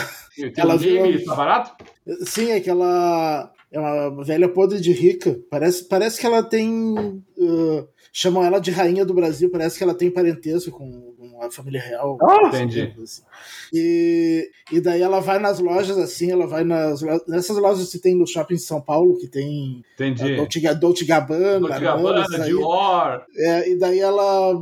ela 0.56 0.76
virou... 0.76 1.24
tá 1.24 1.34
barato? 1.34 1.84
Sim, 2.26 2.50
é 2.50 2.60
que 2.60 2.68
ela 2.68 3.52
é 3.70 3.78
uma 3.78 4.24
velha 4.24 4.48
podre 4.48 4.80
de 4.80 4.92
rica. 4.92 5.38
Parece, 5.50 5.84
parece 5.84 6.20
que 6.20 6.26
ela 6.26 6.42
tem. 6.42 6.94
Uh, 7.36 7.88
chamam 8.12 8.44
ela 8.44 8.60
de 8.60 8.70
rainha 8.70 9.04
do 9.04 9.14
Brasil, 9.14 9.50
parece 9.50 9.76
que 9.76 9.84
ela 9.84 9.94
tem 9.94 10.10
parentesco 10.10 10.70
com 10.70 11.13
a 11.40 11.50
família 11.50 11.80
real. 11.80 12.18
Oh, 12.20 12.46
entendi. 12.48 12.94
Assim. 13.02 13.22
E, 13.72 14.50
e 14.72 14.80
daí 14.80 15.02
ela 15.02 15.20
vai 15.20 15.38
nas 15.38 15.58
lojas, 15.58 15.98
assim, 15.98 16.30
ela 16.30 16.46
vai 16.46 16.64
nas 16.64 17.00
nessas 17.26 17.56
lojas 17.56 17.90
que 17.90 17.98
tem 17.98 18.14
no 18.14 18.26
shopping 18.26 18.56
São 18.56 18.80
Paulo, 18.80 19.18
que 19.18 19.26
tem 19.26 19.82
entendi. 19.94 20.36
Dolce, 20.36 20.74
Dolce 20.74 21.04
Gabbana, 21.04 21.60
Dolce 21.68 21.80
Gabbana, 21.80 22.44
Dior. 22.44 23.24
É, 23.36 23.70
e 23.70 23.78
daí 23.78 24.00
ela 24.00 24.52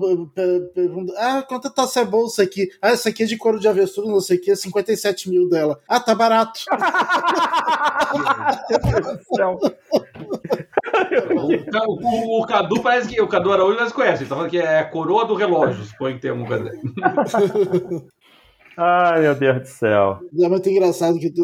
pergunta, 0.74 1.12
ah, 1.16 1.42
quanto 1.42 1.70
tá 1.70 1.82
essa 1.84 2.04
bolsa 2.04 2.42
aqui? 2.42 2.70
Ah, 2.80 2.90
essa 2.90 3.08
aqui 3.08 3.22
é 3.22 3.26
de 3.26 3.36
couro 3.36 3.58
de 3.60 3.68
avestruz, 3.68 4.08
não 4.08 4.20
sei 4.20 4.36
o 4.36 4.40
que, 4.40 4.54
57 4.54 5.30
mil 5.30 5.48
dela. 5.48 5.80
Ah, 5.88 6.00
tá 6.00 6.14
barato. 6.14 6.60
Meu 8.70 8.78
Deus 8.80 9.18
do 9.18 9.36
céu. 9.36 9.58
O, 11.30 12.38
o, 12.38 12.42
o, 12.42 12.46
Cadu 12.46 12.82
parece 12.82 13.08
que 13.08 13.20
o 13.20 13.28
Cadu 13.28 13.52
Araújo 13.52 13.78
nós 13.78 13.92
conhece. 13.92 14.22
Ele 14.22 14.28
tá 14.28 14.34
falando 14.36 14.50
que 14.50 14.58
é 14.58 14.80
a 14.80 14.84
coroa 14.84 15.24
do 15.24 15.34
relógio, 15.34 15.84
supõe 15.84 16.14
que 16.14 16.20
tem 16.20 16.30
alguma 16.30 16.48
coisa. 16.48 16.70
Ai, 18.76 19.20
meu 19.20 19.34
Deus 19.34 19.60
do 19.60 19.66
céu. 19.66 20.20
É 20.40 20.48
muito 20.48 20.68
engraçado 20.68 21.18
que 21.18 21.30
tu 21.30 21.42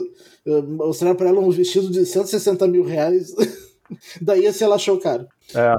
mostrar 0.67 1.15
pra 1.15 1.29
ela 1.29 1.41
um 1.41 1.51
vestido 1.51 1.91
de 1.91 2.07
160 2.07 2.67
mil 2.67 2.85
reais. 2.85 3.35
Daí 4.21 4.51
se 4.53 4.65
ela 4.65 4.77
achou 4.77 4.99
caro. 4.99 5.27
É. 5.55 5.75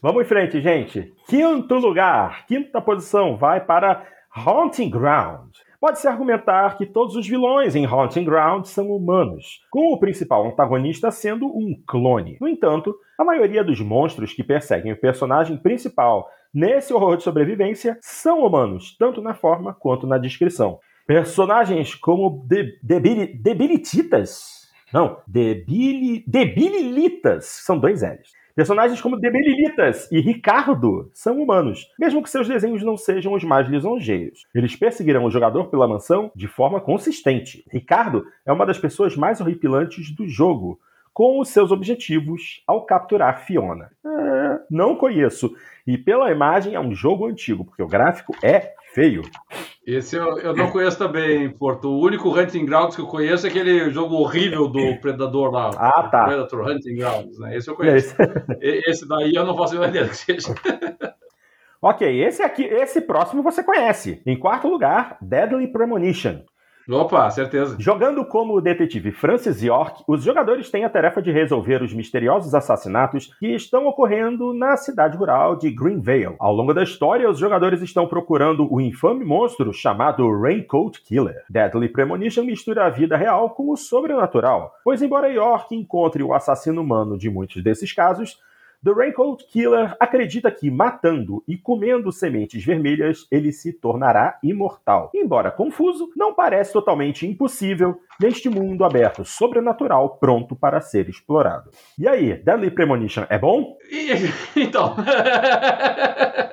Vamos 0.00 0.24
em 0.24 0.28
frente, 0.28 0.60
gente. 0.60 1.12
Quinto 1.28 1.74
lugar, 1.74 2.46
quinta 2.46 2.80
posição 2.80 3.36
vai 3.36 3.64
para 3.64 4.06
Haunting 4.30 4.90
Ground. 4.90 5.50
Pode-se 5.86 6.08
argumentar 6.08 6.76
que 6.76 6.84
todos 6.84 7.14
os 7.14 7.28
vilões 7.28 7.76
em 7.76 7.86
Haunting 7.86 8.24
Ground 8.24 8.64
são 8.64 8.90
humanos, 8.90 9.60
com 9.70 9.92
o 9.92 10.00
principal 10.00 10.44
antagonista 10.44 11.12
sendo 11.12 11.46
um 11.46 11.80
clone. 11.86 12.36
No 12.40 12.48
entanto, 12.48 12.92
a 13.16 13.22
maioria 13.22 13.62
dos 13.62 13.80
monstros 13.80 14.32
que 14.32 14.42
perseguem 14.42 14.90
o 14.90 15.00
personagem 15.00 15.56
principal 15.56 16.28
nesse 16.52 16.92
horror 16.92 17.16
de 17.16 17.22
sobrevivência 17.22 17.96
são 18.00 18.44
humanos, 18.44 18.96
tanto 18.98 19.22
na 19.22 19.32
forma 19.32 19.72
quanto 19.72 20.08
na 20.08 20.18
descrição. 20.18 20.80
Personagens 21.06 21.94
como 21.94 22.44
de, 22.48 22.80
Debilititas. 22.82 24.68
Não, 24.92 25.18
debili, 25.24 26.24
Debililitas. 26.26 27.44
São 27.64 27.78
dois 27.78 28.02
L's 28.02 28.35
Personagens 28.56 29.02
como 29.02 29.20
Debelilitas 29.20 30.10
e 30.10 30.18
Ricardo 30.18 31.10
são 31.12 31.42
humanos, 31.42 31.92
mesmo 31.98 32.22
que 32.22 32.30
seus 32.30 32.48
desenhos 32.48 32.82
não 32.82 32.96
sejam 32.96 33.34
os 33.34 33.44
mais 33.44 33.68
lisonjeiros. 33.68 34.46
Eles 34.54 34.74
perseguirão 34.74 35.26
o 35.26 35.30
jogador 35.30 35.66
pela 35.66 35.86
mansão 35.86 36.32
de 36.34 36.48
forma 36.48 36.80
consistente. 36.80 37.66
Ricardo 37.70 38.24
é 38.46 38.50
uma 38.50 38.64
das 38.64 38.78
pessoas 38.78 39.14
mais 39.14 39.42
horripilantes 39.42 40.10
do 40.10 40.26
jogo, 40.26 40.80
com 41.12 41.38
os 41.38 41.50
seus 41.50 41.70
objetivos 41.70 42.62
ao 42.66 42.86
capturar 42.86 43.44
Fiona. 43.44 43.90
É, 44.02 44.15
não 44.70 44.96
conheço. 44.96 45.54
E 45.86 45.96
pela 45.96 46.30
imagem 46.30 46.74
é 46.74 46.80
um 46.80 46.94
jogo 46.94 47.26
antigo, 47.26 47.64
porque 47.64 47.82
o 47.82 47.86
gráfico 47.86 48.34
é 48.42 48.74
feio. 48.92 49.22
Esse 49.86 50.16
eu, 50.16 50.38
eu 50.38 50.56
não 50.56 50.70
conheço 50.70 50.98
também, 50.98 51.48
Porto. 51.50 51.88
O 51.88 52.00
único 52.00 52.28
Hunting 52.36 52.64
Grounds 52.64 52.96
que 52.96 53.02
eu 53.02 53.06
conheço 53.06 53.46
é 53.46 53.50
aquele 53.50 53.90
jogo 53.90 54.16
horrível 54.16 54.66
do 54.66 54.96
Predador 55.00 55.50
lá. 55.52 55.70
Ah, 55.76 56.02
tá. 56.04 56.24
Predator 56.24 56.68
Hunting 56.68 56.96
Grounds, 56.96 57.38
né? 57.38 57.56
Esse 57.56 57.70
eu 57.70 57.76
conheço. 57.76 58.16
Esse, 58.60 58.90
esse 58.90 59.08
daí 59.08 59.34
eu 59.34 59.44
não 59.44 59.56
faço 59.56 59.76
ideia 59.76 60.08
que 60.08 60.16
seja. 60.16 60.54
ok, 61.80 62.24
esse 62.24 62.42
aqui, 62.42 62.64
esse 62.64 63.00
próximo 63.00 63.42
você 63.42 63.62
conhece. 63.62 64.20
Em 64.26 64.36
quarto 64.36 64.66
lugar, 64.66 65.18
Deadly 65.20 65.68
Premonition. 65.68 66.40
Opa, 66.88 67.28
certeza. 67.30 67.76
Jogando 67.80 68.24
como 68.24 68.54
o 68.54 68.60
detetive 68.60 69.10
Francis 69.10 69.60
York, 69.60 70.04
os 70.06 70.22
jogadores 70.22 70.70
têm 70.70 70.84
a 70.84 70.88
tarefa 70.88 71.20
de 71.20 71.32
resolver 71.32 71.82
os 71.82 71.92
misteriosos 71.92 72.54
assassinatos 72.54 73.34
que 73.40 73.48
estão 73.54 73.86
ocorrendo 73.86 74.54
na 74.54 74.76
cidade 74.76 75.16
rural 75.16 75.56
de 75.56 75.70
Greenvale. 75.70 76.36
Ao 76.38 76.54
longo 76.54 76.72
da 76.72 76.84
história, 76.84 77.28
os 77.28 77.38
jogadores 77.38 77.82
estão 77.82 78.06
procurando 78.06 78.72
o 78.72 78.80
infame 78.80 79.24
monstro 79.24 79.72
chamado 79.72 80.30
Raincoat 80.40 81.02
Killer. 81.02 81.42
Deadly 81.50 81.88
Premonition 81.88 82.44
mistura 82.44 82.86
a 82.86 82.90
vida 82.90 83.16
real 83.16 83.50
com 83.50 83.70
o 83.70 83.76
sobrenatural, 83.76 84.72
pois 84.84 85.02
embora 85.02 85.28
York 85.28 85.74
encontre 85.74 86.22
o 86.22 86.32
assassino 86.32 86.82
humano 86.82 87.18
de 87.18 87.28
muitos 87.28 87.62
desses 87.64 87.92
casos, 87.92 88.38
The 88.86 88.92
Raincoat 88.92 89.44
Killer 89.48 89.96
acredita 89.98 90.48
que, 90.48 90.70
matando 90.70 91.42
e 91.48 91.58
comendo 91.58 92.12
sementes 92.12 92.64
vermelhas, 92.64 93.26
ele 93.32 93.50
se 93.50 93.72
tornará 93.72 94.38
imortal. 94.44 95.10
Embora 95.12 95.50
confuso, 95.50 96.12
não 96.14 96.32
parece 96.32 96.72
totalmente 96.72 97.26
impossível 97.26 97.98
neste 98.20 98.48
mundo 98.48 98.84
aberto 98.84 99.24
sobrenatural 99.24 100.16
pronto 100.18 100.56
para 100.56 100.80
ser 100.80 101.08
explorado. 101.08 101.70
E 101.98 102.08
aí, 102.08 102.34
Deadly 102.42 102.70
Premonition 102.70 103.24
é 103.28 103.38
bom? 103.38 103.76
então. 104.56 104.96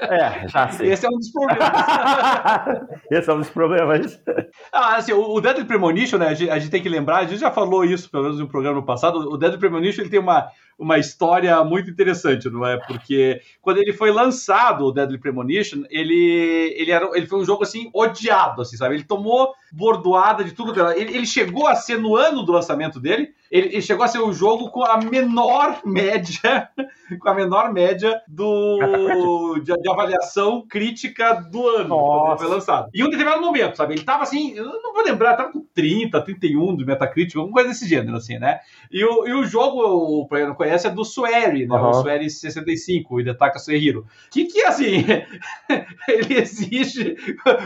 é, 0.09 0.47
já 0.47 0.69
sei. 0.69 0.91
Esse 0.91 1.05
é 1.05 1.09
um 1.09 1.17
dos 1.17 1.31
problemas. 1.31 1.69
Esse 3.11 3.29
é 3.29 3.33
um 3.33 3.39
dos 3.39 3.49
problemas. 3.49 4.21
Ah, 4.71 4.97
assim, 4.97 5.13
o 5.13 5.39
Deadly 5.39 5.65
Premonition, 5.65 6.17
né, 6.17 6.27
a 6.27 6.33
gente, 6.33 6.69
tem 6.69 6.81
que 6.81 6.89
lembrar, 6.89 7.17
a 7.17 7.25
gente 7.25 7.39
já 7.39 7.51
falou 7.51 7.83
isso, 7.83 8.09
pelo 8.09 8.23
menos 8.23 8.39
no 8.39 8.47
programa 8.47 8.83
passado, 8.83 9.17
o 9.31 9.37
Deadly 9.37 9.59
Premonition 9.59 10.01
ele 10.01 10.09
tem 10.09 10.19
uma 10.19 10.49
uma 10.77 10.97
história 10.97 11.63
muito 11.63 11.89
interessante, 11.89 12.49
não 12.49 12.65
é? 12.65 12.77
Porque 12.77 13.41
quando 13.61 13.77
ele 13.77 13.93
foi 13.93 14.11
lançado, 14.11 14.85
o 14.85 14.91
Deadly 14.91 15.19
Premonition, 15.19 15.83
ele, 15.89 16.73
ele, 16.75 16.91
era, 16.91 17.09
ele 17.13 17.27
foi 17.27 17.39
um 17.39 17.45
jogo 17.45 17.63
assim 17.63 17.89
odiado, 17.93 18.61
assim, 18.61 18.75
sabe? 18.75 18.95
Ele 18.95 19.03
tomou 19.03 19.53
bordoada 19.71 20.43
de 20.43 20.51
tudo. 20.51 20.73
Ele, 20.91 21.15
ele 21.15 21.25
chegou 21.25 21.52
a 21.67 21.75
ser 21.75 21.99
no 21.99 22.15
ano 22.15 22.43
do 22.43 22.51
lançamento 22.51 22.99
dele, 22.99 23.33
ele, 23.53 23.67
ele, 23.67 23.81
chegou 23.83 24.03
a 24.03 24.07
ser 24.07 24.17
o 24.17 24.33
jogo 24.33 24.71
com 24.71 24.83
a 24.83 24.97
menor 24.97 25.81
média, 25.85 26.69
com 27.21 27.29
a 27.29 27.35
menor 27.35 27.71
média 27.71 28.19
do 28.27 29.59
de, 29.59 29.71
de 29.79 29.91
avaliação 29.91 30.65
crítica 30.67 31.35
do 31.35 31.67
ano 31.67 31.95
quando 31.95 32.39
foi 32.39 32.47
lançado. 32.47 32.89
E 32.91 33.03
um 33.03 33.09
determinado 33.11 33.43
momento, 33.43 33.77
sabe? 33.77 33.93
Ele 33.93 34.03
tava 34.03 34.23
assim, 34.23 34.53
eu 34.53 34.65
não 34.81 34.91
vou 34.91 35.03
lembrar, 35.03 35.35
tava 35.35 35.51
com 35.51 35.63
30, 35.71 36.19
31 36.19 36.75
do 36.75 36.83
Metacritic, 36.83 37.35
alguma 37.35 37.53
coisa 37.53 37.69
desse 37.69 37.87
gênero, 37.87 38.17
assim, 38.17 38.39
né? 38.39 38.59
E 38.91 39.05
o, 39.05 39.27
e 39.27 39.33
o 39.33 39.45
jogo, 39.45 40.27
pra 40.27 40.39
quem 40.39 40.47
não 40.47 40.55
conhece, 40.55 40.87
é 40.87 40.89
do 40.89 41.05
Sueri, 41.05 41.67
né? 41.67 41.75
Uhum. 41.75 41.89
O 41.89 41.93
Sueri 41.93 42.31
65, 42.31 43.13
o 43.13 43.21
Hidetaka 43.21 43.59
Suehiro. 43.59 44.07
Que 44.31 44.45
que, 44.45 44.63
assim, 44.63 45.05
ele 46.09 46.39
exige, 46.41 47.15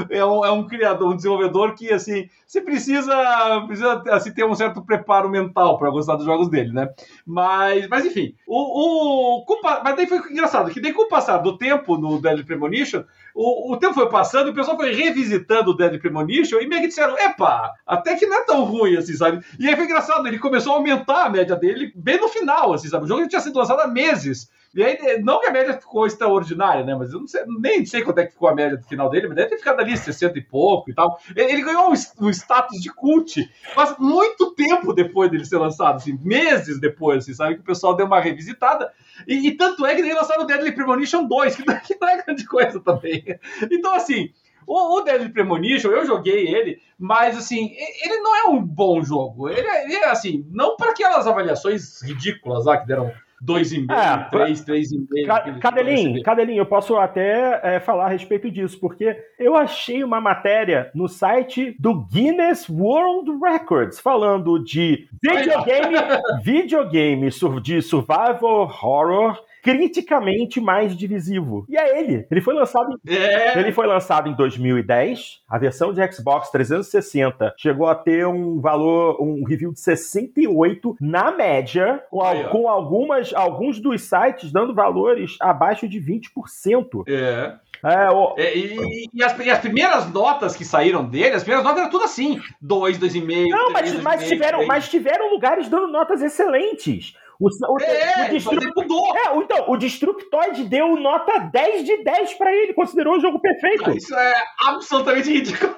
é 0.10 0.26
um, 0.26 0.44
é 0.44 0.52
um 0.52 0.68
criador, 0.68 1.14
um 1.14 1.16
desenvolvedor 1.16 1.76
que, 1.76 1.94
assim, 1.94 2.28
você 2.46 2.62
precisa, 2.62 3.64
precisa 3.68 4.04
assim, 4.10 4.32
ter 4.32 4.46
um 4.46 4.56
certo 4.56 4.82
preparo 4.82 5.30
mental 5.30 5.77
para 5.78 5.90
gostar 5.90 6.16
dos 6.16 6.26
jogos 6.26 6.50
dele, 6.50 6.72
né? 6.72 6.90
Mas, 7.26 7.88
mas 7.88 8.06
enfim, 8.06 8.36
o, 8.48 9.44
o 9.44 9.46
mas 9.84 9.96
daí 9.96 10.08
foi 10.08 10.18
engraçado 10.32 10.72
que 10.72 10.82
daí 10.82 10.94
com 10.94 11.04
o 11.04 11.08
passar 11.08 11.38
do 11.38 11.58
tempo 11.58 11.98
no 11.98 12.22
Deadly 12.22 12.46
Premonition, 12.46 13.04
o, 13.34 13.74
o 13.74 13.78
tempo 13.78 13.94
foi 13.94 14.10
passando 14.10 14.48
e 14.48 14.52
o 14.52 14.56
pessoal 14.56 14.78
foi 14.78 14.94
revisitando 14.94 15.72
o 15.72 15.74
Deadly 15.76 16.00
Premonition 16.00 16.60
e 16.60 16.68
meio 16.68 16.82
que 16.82 16.88
disseram, 16.88 17.18
epa, 17.18 17.72
até 17.86 18.16
que 18.16 18.26
não 18.26 18.38
é 18.38 18.44
tão 18.44 18.64
ruim 18.64 18.98
assim, 18.98 19.14
sabe? 19.14 19.44
E 19.60 19.68
aí 19.68 19.76
foi 19.76 19.86
engraçado, 19.86 20.28
ele 20.28 20.40
começou 20.40 20.74
a 20.74 20.76
aumentar 20.78 21.26
a 21.26 21.30
média 21.30 21.56
dele 21.56 21.92
bem 21.96 22.20
no 22.20 22.28
final, 22.28 22.74
assim, 22.74 22.88
sabe? 22.88 23.06
O 23.06 23.08
jogo 23.08 23.22
já 23.22 23.28
tinha 23.28 23.42
sido 23.42 23.58
lançado 23.58 23.82
há 23.82 23.88
meses. 23.88 24.50
E 24.76 24.84
aí, 24.84 25.22
não 25.24 25.40
que 25.40 25.48
a 25.48 25.52
média 25.52 25.74
ficou 25.74 26.06
extraordinária, 26.06 26.84
né? 26.84 26.96
Mas 26.96 27.12
eu 27.12 27.26
sei, 27.28 27.44
nem 27.60 27.86
sei 27.86 28.04
quanto 28.04 28.20
é 28.20 28.26
que 28.26 28.34
ficou 28.34 28.50
a 28.50 28.56
média 28.56 28.78
do 28.78 28.84
final 28.84 29.10
dele, 29.10 29.28
mas 29.28 29.36
deve 29.36 29.50
ter 29.50 29.58
ficado 29.58 29.80
ali 29.80 29.98
60 29.98 30.38
e 30.38 30.42
pouco 30.42 30.90
e 30.90 30.94
tal. 30.94 31.20
Ele 31.36 31.62
ganhou 31.62 31.90
um, 31.90 32.30
status 32.30 32.80
de 32.82 32.94
cult, 32.94 33.50
mas 33.76 33.98
muito 33.98 34.54
tempo 34.54 34.94
depois 34.94 35.32
dele 35.32 35.46
ser 35.46 35.58
lançado, 35.58 35.96
assim, 35.96 36.18
meses 36.22 36.80
depois, 36.80 37.24
assim, 37.24 37.34
sabe? 37.34 37.56
Que 37.56 37.62
o 37.62 37.66
pessoal 37.66 37.96
deu 37.96 38.06
uma 38.06 38.20
revisitada. 38.20 38.92
E, 39.28 39.48
e 39.48 39.52
tanto 39.52 39.86
é 39.86 39.96
que 39.96 40.02
ele 40.02 40.14
lançaram 40.14 40.44
o 40.44 40.46
Deadly 40.46 40.74
Premonition 40.74 41.26
2, 41.26 41.56
que 41.56 41.66
não, 41.66 41.80
que 41.80 41.98
não 42.00 42.10
é 42.10 42.24
grande 42.24 42.46
coisa 42.46 42.80
também. 42.80 43.24
Então, 43.72 43.94
assim, 43.94 44.32
o, 44.68 44.98
o 44.98 45.02
Deadly 45.02 45.30
Premonition, 45.30 45.90
eu 45.92 46.06
joguei 46.06 46.46
ele, 46.48 46.82
mas 47.00 47.38
assim, 47.38 47.74
ele 48.04 48.20
não 48.20 48.36
é 48.36 48.44
um 48.50 48.62
bom 48.62 49.02
jogo. 49.02 49.50
Ele 49.50 49.66
é, 49.66 49.86
ele 49.86 49.96
é 49.96 50.10
assim, 50.10 50.46
não 50.52 50.76
para 50.76 50.92
aquelas 50.92 51.26
avaliações 51.26 52.02
ridículas 52.02 52.66
lá 52.66 52.78
que 52.78 52.86
deram 52.86 53.12
2,5, 53.44 53.92
é, 53.92 54.30
3, 54.30 54.66
3,5. 54.66 55.60
Cadelinho, 55.60 56.24
Cadelinho, 56.24 56.62
eu 56.62 56.66
posso 56.66 56.96
até 56.96 57.60
é, 57.64 57.80
falar 57.80 58.06
a 58.06 58.10
respeito 58.10 58.50
disso, 58.50 58.80
porque 58.80 59.16
eu 59.38 59.56
achei 59.56 60.04
uma 60.04 60.20
matéria 60.20 60.90
no 60.94 61.08
site 61.08 61.76
do 61.80 61.94
Guinness 62.06 62.68
World 62.68 63.32
Records 63.40 64.00
falando 64.00 64.64
de 64.64 65.08
videogame, 65.22 65.98
videogame 66.44 67.30
de 67.62 67.82
survival 67.82 68.42
horror 68.44 69.40
criticamente 69.64 70.60
mais 70.60 70.96
divisivo. 70.96 71.66
E 71.70 71.78
é 71.78 72.00
ele. 72.00 72.28
Ele 72.30 72.42
foi 72.42 72.54
lançado 72.54 73.00
em, 73.08 73.14
é. 73.14 73.60
ele 73.60 73.72
foi 73.72 73.88
lançado 73.88 74.30
em 74.30 74.34
2010. 74.36 75.42
A 75.48 75.58
versão 75.58 75.94
de 75.94 76.12
Xbox 76.12 76.50
360 76.50 77.54
chegou 77.58 77.88
a 77.88 77.96
ter 77.96 78.26
um 78.28 78.60
valor, 78.60 79.22
um 79.22 79.44
review 79.44 79.72
de 79.72 79.80
68 79.80 80.96
na 81.02 81.32
média, 81.32 82.04
com, 82.10 82.22
com 82.52 82.70
algumas, 82.70 83.34
alguns 83.34 83.80
dos 83.80 84.02
sites 84.02 84.52
dando 84.52 84.74
valores 84.74 85.38
abaixo 85.40 85.88
de 85.88 86.00
20%. 86.00 87.04
É. 87.08 87.56
É, 87.84 88.10
o... 88.10 88.36
é, 88.38 88.58
e, 88.58 89.10
e, 89.14 89.24
as, 89.24 89.38
e, 89.38 89.50
as, 89.50 89.60
primeiras 89.60 90.12
notas 90.12 90.56
que 90.56 90.66
saíram 90.66 91.06
dele, 91.06 91.36
as 91.36 91.44
primeiras 91.44 91.64
notas 91.64 91.82
eram 91.82 91.92
tudo 91.92 92.06
assim: 92.06 92.42
2, 92.62 92.98
2,5. 92.98 93.50
Não, 93.50 93.74
3, 93.74 93.94
mas, 93.94 94.04
mas, 94.04 94.28
tiveram, 94.28 94.66
mas 94.66 94.90
tiveram 94.90 95.32
lugares 95.32 95.70
dando 95.70 95.88
notas 95.88 96.22
excelentes. 96.22 97.14
O, 97.40 97.48
o, 97.48 97.82
é, 97.82 98.26
o, 98.26 98.30
Destru... 98.32 98.60
é, 98.64 99.38
então, 99.38 99.66
o 99.70 99.78
Destructoid 99.78 100.64
deu 100.64 100.96
nota 100.96 101.40
10 101.40 101.86
de 101.86 102.04
10 102.04 102.34
pra 102.34 102.52
ele, 102.54 102.74
considerou 102.74 103.18
o 103.18 103.20
jogo 103.20 103.40
perfeito. 103.40 103.92
Isso 103.92 104.16
é 104.16 104.34
absolutamente 104.66 105.32
ridículo. 105.32 105.76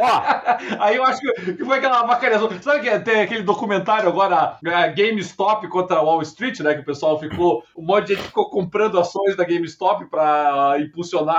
Ó. 0.00 0.22
Aí 0.82 0.96
eu 0.96 1.04
acho 1.04 1.20
que 1.20 1.64
foi 1.64 1.78
aquela 1.78 2.02
bacalhação. 2.04 2.50
Sabe 2.60 2.80
que 2.80 2.98
tem 3.00 3.20
aquele 3.20 3.42
documentário 3.42 4.08
agora, 4.08 4.58
GameStop 4.96 5.68
contra 5.68 6.02
Wall 6.02 6.22
Street, 6.22 6.60
né? 6.60 6.74
Que 6.74 6.80
o 6.80 6.84
pessoal 6.84 7.18
ficou. 7.18 7.62
Um 7.76 7.84
monte 7.84 8.08
de 8.08 8.14
gente 8.14 8.26
ficou 8.26 8.50
comprando 8.50 8.98
ações 8.98 9.36
da 9.36 9.44
GameStop 9.44 10.06
pra 10.06 10.76
impulsionar 10.80 11.36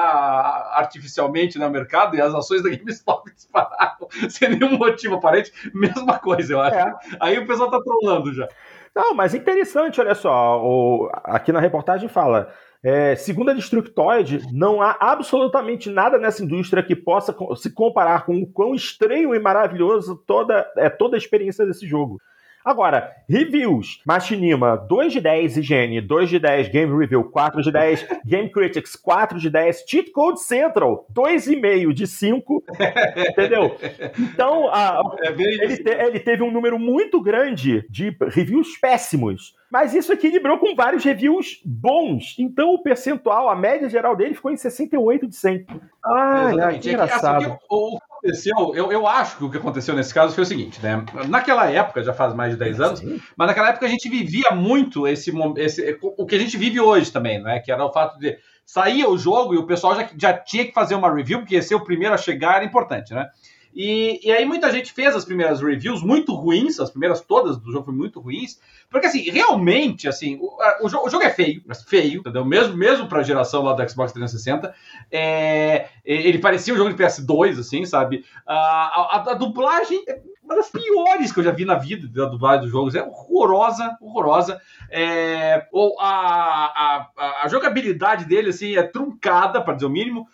artificialmente 0.73 1.57
no 1.57 1.69
mercado 1.69 2.15
e 2.15 2.21
as 2.21 2.33
ações 2.33 2.63
da 2.63 2.69
GameStop 2.75 3.31
dispararam 3.33 4.07
sem 4.29 4.49
nenhum 4.49 4.77
motivo 4.77 5.15
aparente. 5.15 5.51
Mesma 5.73 6.19
coisa, 6.19 6.53
eu 6.53 6.61
acho. 6.61 6.75
É. 6.75 6.93
Aí 7.19 7.37
o 7.39 7.47
pessoal 7.47 7.69
tá 7.69 7.79
trolando 7.81 8.33
já. 8.33 8.47
Não, 8.95 9.13
mas 9.15 9.33
interessante, 9.33 9.99
olha 9.99 10.13
só. 10.13 10.61
O, 10.63 11.09
aqui 11.23 11.51
na 11.51 11.59
reportagem 11.59 12.07
fala. 12.07 12.53
É, 12.85 13.15
segundo 13.15 13.49
a 13.49 13.53
Destructoid, 13.53 14.45
não 14.51 14.81
há 14.81 14.97
absolutamente 14.99 15.89
nada 15.89 16.17
nessa 16.17 16.43
indústria 16.43 16.83
que 16.83 16.95
possa 16.95 17.33
se 17.55 17.73
comparar 17.73 18.25
com 18.25 18.35
o 18.41 18.45
quão 18.45 18.75
estranho 18.75 19.33
e 19.33 19.39
maravilhoso 19.39 20.21
toda, 20.27 20.69
é 20.75 20.89
toda 20.89 21.15
a 21.15 21.17
experiência 21.17 21.65
desse 21.65 21.87
jogo. 21.87 22.19
Agora, 22.63 23.11
reviews. 23.29 24.01
Machinima, 24.05 24.77
2 24.77 25.13
de 25.13 25.21
10, 25.21 25.57
IGN, 25.57 26.01
2 26.01 26.29
de 26.29 26.39
10, 26.39 26.69
Game 26.69 26.97
Review, 26.97 27.23
4 27.25 27.61
de 27.61 27.71
10, 27.71 28.07
Game 28.25 28.49
Critics, 28.49 28.95
4 28.95 29.37
de 29.37 29.49
10, 29.49 29.83
Cheat 29.87 30.11
Code 30.11 30.41
Central, 30.41 31.05
2,5 31.13 31.93
de 31.93 32.07
5, 32.07 32.63
entendeu? 33.29 33.75
Então, 34.17 34.69
a, 34.69 35.01
é 35.23 35.29
ele, 35.29 35.77
te, 35.77 35.89
ele 35.89 36.19
teve 36.19 36.43
um 36.43 36.51
número 36.51 36.79
muito 36.79 37.21
grande 37.21 37.85
de 37.89 38.15
reviews 38.29 38.77
péssimos. 38.77 39.55
Mas 39.73 39.95
isso 39.95 40.13
equilibrou 40.13 40.59
com 40.59 40.75
vários 40.75 41.03
reviews 41.03 41.59
bons. 41.65 42.35
Então 42.37 42.75
o 42.75 42.83
percentual, 42.83 43.49
a 43.49 43.55
média 43.55 43.89
geral 43.89 44.15
dele 44.15 44.35
ficou 44.35 44.51
em 44.51 44.55
68 44.55 45.27
de 45.27 45.35
100. 45.35 45.65
Ah, 46.05 46.51
é, 46.69 46.77
que 46.77 46.91
engraçado. 46.91 47.43
É 47.43 47.49
que, 47.49 47.57
o, 47.71 47.95
o 47.95 47.99
aconteceu, 48.23 48.73
eu, 48.73 48.91
eu 48.91 49.05
acho 49.05 49.37
que 49.37 49.43
o 49.43 49.51
que 49.51 49.57
aconteceu 49.57 49.93
nesse 49.93 50.13
caso 50.13 50.33
foi 50.33 50.43
o 50.43 50.47
seguinte, 50.47 50.81
né? 50.81 51.05
Naquela 51.27 51.69
época, 51.69 52.01
já 52.01 52.13
faz 52.13 52.33
mais 52.33 52.53
de 52.53 52.59
10 52.59 52.79
anos, 52.79 52.99
Sim. 52.99 53.21
mas 53.35 53.47
naquela 53.47 53.69
época 53.69 53.85
a 53.85 53.89
gente 53.89 54.09
vivia 54.09 54.51
muito 54.51 55.05
esse, 55.05 55.31
esse 55.57 55.97
o 56.01 56.25
que 56.25 56.35
a 56.35 56.39
gente 56.39 56.57
vive 56.57 56.79
hoje 56.79 57.11
também, 57.11 57.41
né? 57.41 57.59
Que 57.59 57.71
era 57.71 57.83
o 57.85 57.91
fato 57.91 58.17
de 58.17 58.37
sair 58.65 59.05
o 59.05 59.17
jogo 59.17 59.53
e 59.53 59.57
o 59.57 59.67
pessoal 59.67 59.95
já, 59.95 60.09
já 60.17 60.33
tinha 60.33 60.65
que 60.65 60.71
fazer 60.71 60.95
uma 60.95 61.13
review, 61.13 61.39
porque 61.39 61.61
ser 61.61 61.75
o 61.75 61.83
primeiro 61.83 62.13
a 62.13 62.17
chegar 62.17 62.55
era 62.55 62.65
importante, 62.65 63.13
né? 63.13 63.27
E, 63.75 64.19
e 64.23 64.31
aí 64.31 64.45
muita 64.45 64.71
gente 64.71 64.93
fez 64.93 65.15
as 65.15 65.25
primeiras 65.25 65.61
reviews 65.61 66.03
muito 66.03 66.33
ruins, 66.33 66.79
as 66.79 66.91
primeiras 66.91 67.21
todas 67.21 67.57
do 67.57 67.71
jogo 67.71 67.85
foram 67.85 67.97
muito 67.97 68.19
ruins, 68.19 68.59
porque 68.89 69.07
assim, 69.07 69.21
realmente, 69.29 70.07
assim, 70.07 70.37
o, 70.39 70.57
o, 70.85 70.89
jogo, 70.89 71.07
o 71.07 71.09
jogo, 71.09 71.23
é 71.23 71.29
feio, 71.29 71.61
mas 71.65 71.83
feio, 71.83 72.19
entendeu? 72.19 72.45
Mesmo, 72.45 72.77
mesmo 72.77 73.07
pra 73.07 73.23
geração 73.23 73.63
lá 73.63 73.73
do 73.73 73.89
Xbox 73.89 74.11
360, 74.11 74.73
é, 75.11 75.87
ele 76.05 76.39
parecia 76.39 76.73
um 76.73 76.77
jogo 76.77 76.93
de 76.93 77.03
PS2, 77.03 77.59
assim, 77.59 77.85
sabe? 77.85 78.23
A, 78.45 78.55
a, 78.55 79.31
a 79.31 79.33
dublagem 79.33 80.03
é 80.07 80.21
uma 80.43 80.55
das 80.55 80.69
piores 80.69 81.31
que 81.31 81.39
eu 81.39 81.43
já 81.43 81.51
vi 81.51 81.65
na 81.65 81.75
vida 81.75 82.07
da 82.07 82.29
dublagem 82.29 82.61
dos 82.61 82.71
jogos. 82.71 82.95
É 82.95 83.01
horrorosa, 83.01 83.97
horrorosa. 84.01 84.61
É, 84.89 85.67
ou 85.71 85.99
a, 85.99 86.05
a, 86.05 87.43
a, 87.43 87.47
jogabilidade 87.47 88.25
dele, 88.25 88.49
assim, 88.49 88.75
é 88.75 88.83
truncada, 88.83 89.61
para 89.61 89.73
dizer 89.73 89.85
o 89.85 89.89
mínimo. 89.89 90.27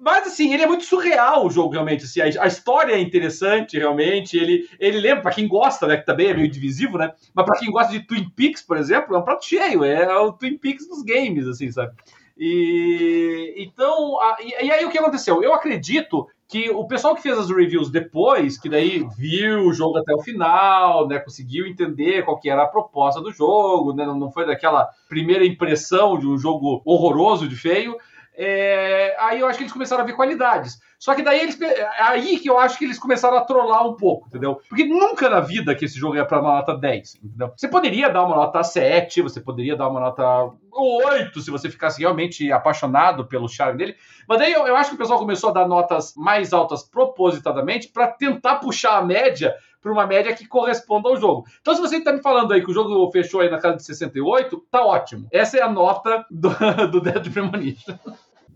Mas, 0.00 0.26
assim, 0.26 0.52
ele 0.52 0.62
é 0.62 0.66
muito 0.66 0.84
surreal 0.84 1.46
o 1.46 1.50
jogo, 1.50 1.72
realmente. 1.72 2.04
Assim, 2.04 2.20
a, 2.20 2.44
a 2.44 2.46
história 2.46 2.94
é 2.94 3.00
interessante, 3.00 3.78
realmente. 3.78 4.36
Ele, 4.36 4.68
ele 4.78 5.00
lembra, 5.00 5.22
para 5.22 5.32
quem 5.32 5.46
gosta, 5.46 5.86
né, 5.86 5.96
que 5.96 6.04
também 6.04 6.28
é 6.28 6.34
meio 6.34 6.50
divisivo, 6.50 6.98
né? 6.98 7.12
Mas 7.34 7.46
para 7.46 7.58
quem 7.58 7.70
gosta 7.70 7.92
de 7.92 8.06
Twin 8.06 8.28
Peaks, 8.30 8.62
por 8.62 8.76
exemplo, 8.76 9.14
é 9.14 9.18
um 9.18 9.24
prato 9.24 9.44
cheio. 9.44 9.84
É 9.84 10.14
o 10.18 10.32
Twin 10.32 10.58
Peaks 10.58 10.86
dos 10.88 11.02
games, 11.02 11.46
assim, 11.46 11.70
sabe? 11.70 11.92
E 12.36 13.54
então, 13.58 14.20
a, 14.20 14.36
e, 14.40 14.66
e 14.66 14.72
aí 14.72 14.84
o 14.84 14.90
que 14.90 14.98
aconteceu? 14.98 15.42
Eu 15.42 15.54
acredito 15.54 16.26
que 16.48 16.68
o 16.68 16.86
pessoal 16.86 17.14
que 17.14 17.22
fez 17.22 17.38
as 17.38 17.48
reviews 17.48 17.90
depois, 17.90 18.58
que 18.58 18.68
daí 18.68 19.06
viu 19.16 19.68
o 19.68 19.72
jogo 19.72 19.96
até 19.96 20.12
o 20.12 20.20
final, 20.20 21.08
né, 21.08 21.18
conseguiu 21.18 21.66
entender 21.66 22.24
qual 22.24 22.38
que 22.38 22.50
era 22.50 22.64
a 22.64 22.68
proposta 22.68 23.22
do 23.22 23.32
jogo, 23.32 23.94
né, 23.94 24.04
não 24.04 24.30
foi 24.30 24.44
daquela 24.44 24.86
primeira 25.08 25.46
impressão 25.46 26.18
de 26.18 26.26
um 26.26 26.36
jogo 26.36 26.82
horroroso 26.84 27.48
de 27.48 27.56
feio, 27.56 27.96
é, 28.34 29.14
aí 29.18 29.40
eu 29.40 29.46
acho 29.46 29.58
que 29.58 29.64
eles 29.64 29.72
começaram 29.72 30.02
a 30.02 30.06
ver 30.06 30.14
qualidades. 30.14 30.80
Só 30.98 31.14
que 31.14 31.22
daí 31.22 31.40
eles. 31.40 31.58
Aí 31.98 32.38
que 32.38 32.48
eu 32.48 32.58
acho 32.58 32.78
que 32.78 32.84
eles 32.84 32.98
começaram 32.98 33.36
a 33.36 33.44
trollar 33.44 33.86
um 33.86 33.94
pouco, 33.94 34.28
entendeu? 34.28 34.60
Porque 34.68 34.84
nunca 34.84 35.28
na 35.28 35.40
vida 35.40 35.74
que 35.74 35.84
esse 35.84 35.98
jogo 35.98 36.16
ia 36.16 36.24
pra 36.24 36.40
uma 36.40 36.54
nota 36.54 36.76
10, 36.76 37.16
entendeu? 37.22 37.52
Você 37.56 37.68
poderia 37.68 38.08
dar 38.08 38.24
uma 38.24 38.36
nota 38.36 38.62
7, 38.62 39.20
você 39.20 39.40
poderia 39.40 39.76
dar 39.76 39.88
uma 39.88 40.00
nota 40.00 40.50
8, 40.72 41.40
se 41.40 41.50
você 41.50 41.68
ficasse 41.68 42.00
realmente 42.00 42.50
apaixonado 42.50 43.26
pelo 43.26 43.48
charme 43.48 43.78
dele. 43.78 43.96
Mas 44.28 44.38
daí 44.38 44.52
eu, 44.52 44.66
eu 44.66 44.76
acho 44.76 44.90
que 44.90 44.94
o 44.94 44.98
pessoal 44.98 45.18
começou 45.18 45.50
a 45.50 45.52
dar 45.52 45.68
notas 45.68 46.14
mais 46.16 46.52
altas 46.52 46.82
propositadamente 46.82 47.88
para 47.88 48.06
tentar 48.06 48.56
puxar 48.56 48.96
a 48.96 49.04
média 49.04 49.54
para 49.82 49.92
uma 49.92 50.06
média 50.06 50.34
que 50.34 50.46
corresponda 50.46 51.08
ao 51.08 51.16
jogo. 51.16 51.44
Então, 51.60 51.74
se 51.74 51.80
você 51.80 51.96
está 51.96 52.12
me 52.12 52.22
falando 52.22 52.52
aí 52.52 52.62
que 52.62 52.70
o 52.70 52.74
jogo 52.74 53.10
fechou 53.10 53.40
aí 53.40 53.50
na 53.50 53.58
casa 53.58 53.76
de 53.76 53.84
68, 53.84 54.64
tá 54.70 54.86
ótimo. 54.86 55.26
Essa 55.32 55.58
é 55.58 55.62
a 55.62 55.68
nota 55.68 56.24
do, 56.30 56.50
do 56.88 57.00
Dead 57.00 57.30
Premonition. 57.32 57.98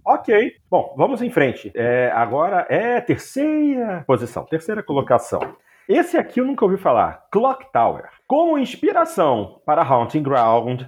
Ok. 0.05 0.53
Bom, 0.71 0.95
vamos 0.97 1.21
em 1.21 1.31
frente. 1.31 1.73
É, 1.75 2.13
agora 2.15 2.65
é 2.71 3.01
terceira 3.01 4.05
posição, 4.07 4.45
terceira 4.45 4.81
colocação. 4.81 5.41
Esse 5.89 6.17
aqui 6.17 6.41
eu 6.41 6.45
nunca 6.45 6.65
ouvi 6.65 6.77
falar. 6.77 7.27
Clock 7.31 7.73
Tower. 7.73 8.09
Como 8.27 8.57
inspiração 8.57 9.61
para 9.67 9.83
Haunting 9.83 10.23
Ground, 10.23 10.83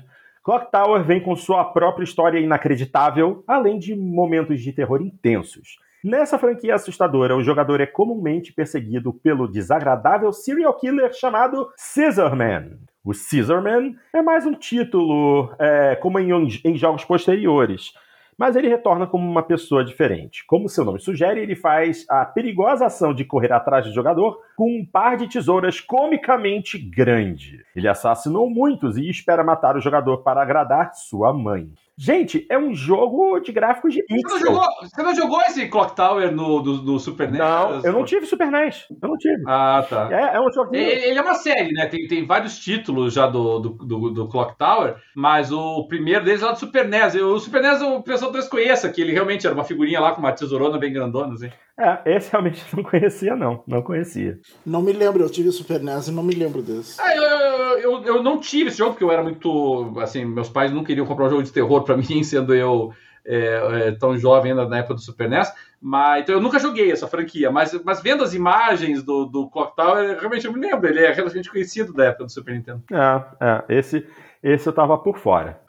Clock 0.45 0.71
Tower 0.71 1.03
vem 1.03 1.21
com 1.21 1.35
sua 1.35 1.65
própria 1.65 2.05
história 2.05 2.39
inacreditável, 2.39 3.43
além 3.47 3.79
de 3.79 3.95
momentos 3.95 4.61
de 4.61 4.73
terror 4.73 5.03
intensos. 5.03 5.79
Nessa 6.03 6.39
franquia 6.39 6.77
assustadora, 6.77 7.37
o 7.37 7.43
jogador 7.43 7.81
é 7.81 7.87
comumente 7.87 8.53
perseguido 8.53 9.13
pelo 9.13 9.49
desagradável 9.49 10.33
serial 10.33 10.73
killer 10.75 11.13
chamado 11.13 11.69
Scissorman. 11.77 12.79
O 13.05 13.13
Scissorman 13.13 13.97
é 14.15 14.23
mais 14.23 14.47
um 14.47 14.55
título, 14.55 15.53
é, 15.59 15.97
como 15.97 16.21
em, 16.21 16.31
em 16.65 16.77
jogos 16.77 17.05
posteriores, 17.05 17.93
mas 18.39 18.55
ele 18.55 18.69
retorna 18.69 19.09
como 19.09 19.29
uma 19.29 19.43
pessoa 19.43 19.85
diferente. 19.85 20.47
Como 20.47 20.69
seu 20.69 20.85
nome 20.85 21.01
sugere, 21.01 21.41
ele 21.41 21.57
faz 21.57 22.07
a 22.09 22.25
perigosa 22.25 22.87
ação 22.87 23.13
de 23.13 23.25
correr 23.25 23.53
atrás 23.53 23.85
do 23.85 23.93
jogador 23.93 24.39
com 24.57 24.71
um 24.71 24.87
par 24.87 25.17
de 25.17 25.29
tesouras 25.29 25.81
comicamente 25.81 26.79
grande. 26.79 27.65
Ele 27.75 27.89
assassinou 27.89 28.49
muitos 28.49 28.97
e 28.97 29.11
espera 29.11 29.43
matar 29.43 29.77
o 29.77 29.81
jogador 29.81 30.19
para 30.19 30.41
agradar 30.41 30.95
sua 30.95 31.33
mãe. 31.33 31.73
Gente, 32.01 32.47
é 32.49 32.57
um 32.57 32.73
jogo 32.73 33.41
de 33.41 33.51
gráficos 33.51 33.93
de 33.93 34.05
pixel. 34.05 34.39
Você 34.39 34.45
não 34.45 34.55
jogou, 34.55 34.69
você 34.83 35.03
não 35.03 35.15
jogou 35.17 35.41
esse 35.41 35.67
Clock 35.67 35.97
Tower 35.97 36.31
no, 36.31 36.61
do, 36.61 36.79
do 36.79 36.99
Super 37.01 37.29
NES? 37.29 37.41
Não, 37.41 37.81
eu 37.83 37.93
não 37.93 38.05
tive 38.05 38.25
Super 38.25 38.53
NES. 38.53 38.87
Eu 39.03 39.09
não 39.09 39.19
tive. 39.19 39.43
Ah, 39.45 39.85
tá. 39.91 40.09
É, 40.13 40.37
é 40.37 40.41
um 40.41 40.49
jogo. 40.53 40.73
Ele, 40.77 41.07
ele, 41.07 41.19
é 41.19 41.21
uma 41.21 41.35
série, 41.35 41.73
né? 41.73 41.87
Tem, 41.87 42.07
tem 42.07 42.25
vários 42.25 42.57
títulos 42.61 43.13
já 43.13 43.27
do, 43.27 43.59
do, 43.59 43.71
do, 43.71 44.11
do, 44.11 44.29
Clock 44.29 44.57
Tower, 44.57 44.95
mas 45.13 45.51
o 45.51 45.89
primeiro 45.89 46.25
deles 46.25 46.41
é 46.41 46.47
lá 46.47 46.53
do 46.53 46.61
Super 46.61 46.87
NES. 46.87 47.17
O 47.17 47.41
Super 47.41 47.63
NES 47.63 47.83
o 47.83 48.01
pessoal 48.01 48.31
talvez 48.31 48.49
conheça, 48.49 48.89
que 48.89 49.01
ele 49.01 49.13
realmente 49.13 49.45
era 49.45 49.55
uma 49.55 49.65
figurinha 49.65 49.99
lá 49.99 50.13
com 50.13 50.21
uma 50.21 50.31
tesourona 50.31 50.79
bem 50.79 50.93
grandona, 50.93 51.35
assim. 51.35 51.51
É, 51.79 52.17
esse 52.17 52.31
realmente 52.33 52.65
não 52.75 52.83
conhecia, 52.83 53.37
não. 53.37 53.63
Não 53.67 53.83
conhecia. 53.83 54.39
Não 54.67 54.83
me 54.83 54.93
lembro, 54.93 55.23
eu 55.23 55.31
tive 55.31 55.53
Super 55.53 55.81
NES 55.81 56.09
e 56.09 56.13
não 56.13 56.23
me 56.23 56.35
lembro 56.35 56.61
desse. 56.61 57.01
Ah, 57.01 57.15
eu, 57.15 57.23
eu, 57.23 57.79
eu, 57.79 58.05
eu, 58.05 58.23
não 58.23 58.41
tive 58.41 58.69
esse 58.69 58.79
jogo, 58.79 58.93
porque 58.93 59.05
eu 59.05 59.13
era 59.13 59.23
muito. 59.23 59.95
Assim, 60.01 60.25
meus 60.25 60.49
pais 60.49 60.73
não 60.73 60.83
queriam 60.83 61.07
comprar 61.07 61.27
um 61.27 61.31
jogo 61.31 61.43
de 61.43 61.53
terror 61.53 61.85
pra 61.85 61.97
mim, 61.97 62.25
sendo 62.25 62.53
eu 62.55 62.93
é, 63.29 63.89
é, 63.89 63.93
tão 63.93 64.17
jovem 64.17 64.53
ainda 64.53 64.67
na 64.67 64.79
época 64.79 64.95
do 64.95 65.01
Super 65.01 65.29
NES, 65.29 65.53
mas 65.81 66.23
então 66.23 66.35
eu 66.35 66.41
nunca 66.41 66.59
joguei 66.59 66.91
essa 66.91 67.07
franquia, 67.07 67.51
mas, 67.51 67.79
mas 67.85 68.03
vendo 68.03 68.25
as 68.25 68.33
imagens 68.33 69.03
do, 69.03 69.27
do 69.27 69.51
Clock 69.51 69.77
Tower, 69.77 70.19
realmente 70.19 70.47
eu 70.47 70.53
me 70.53 70.59
lembro, 70.59 70.89
ele 70.89 71.01
é 71.01 71.13
relativamente 71.13 71.51
conhecido 71.51 71.93
da 71.93 72.07
época 72.07 72.25
do 72.25 72.33
Super 72.33 72.55
Nintendo. 72.55 72.83
É, 72.91 73.23
é 73.69 73.79
esse, 73.79 74.07
esse 74.43 74.67
eu 74.67 74.73
tava 74.73 74.97
por 74.97 75.19
fora. 75.19 75.61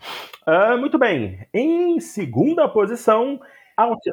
Uh, 0.48 0.78
muito 0.78 0.98
bem, 0.98 1.46
em 1.54 2.00
segunda 2.00 2.68
posição. 2.68 3.40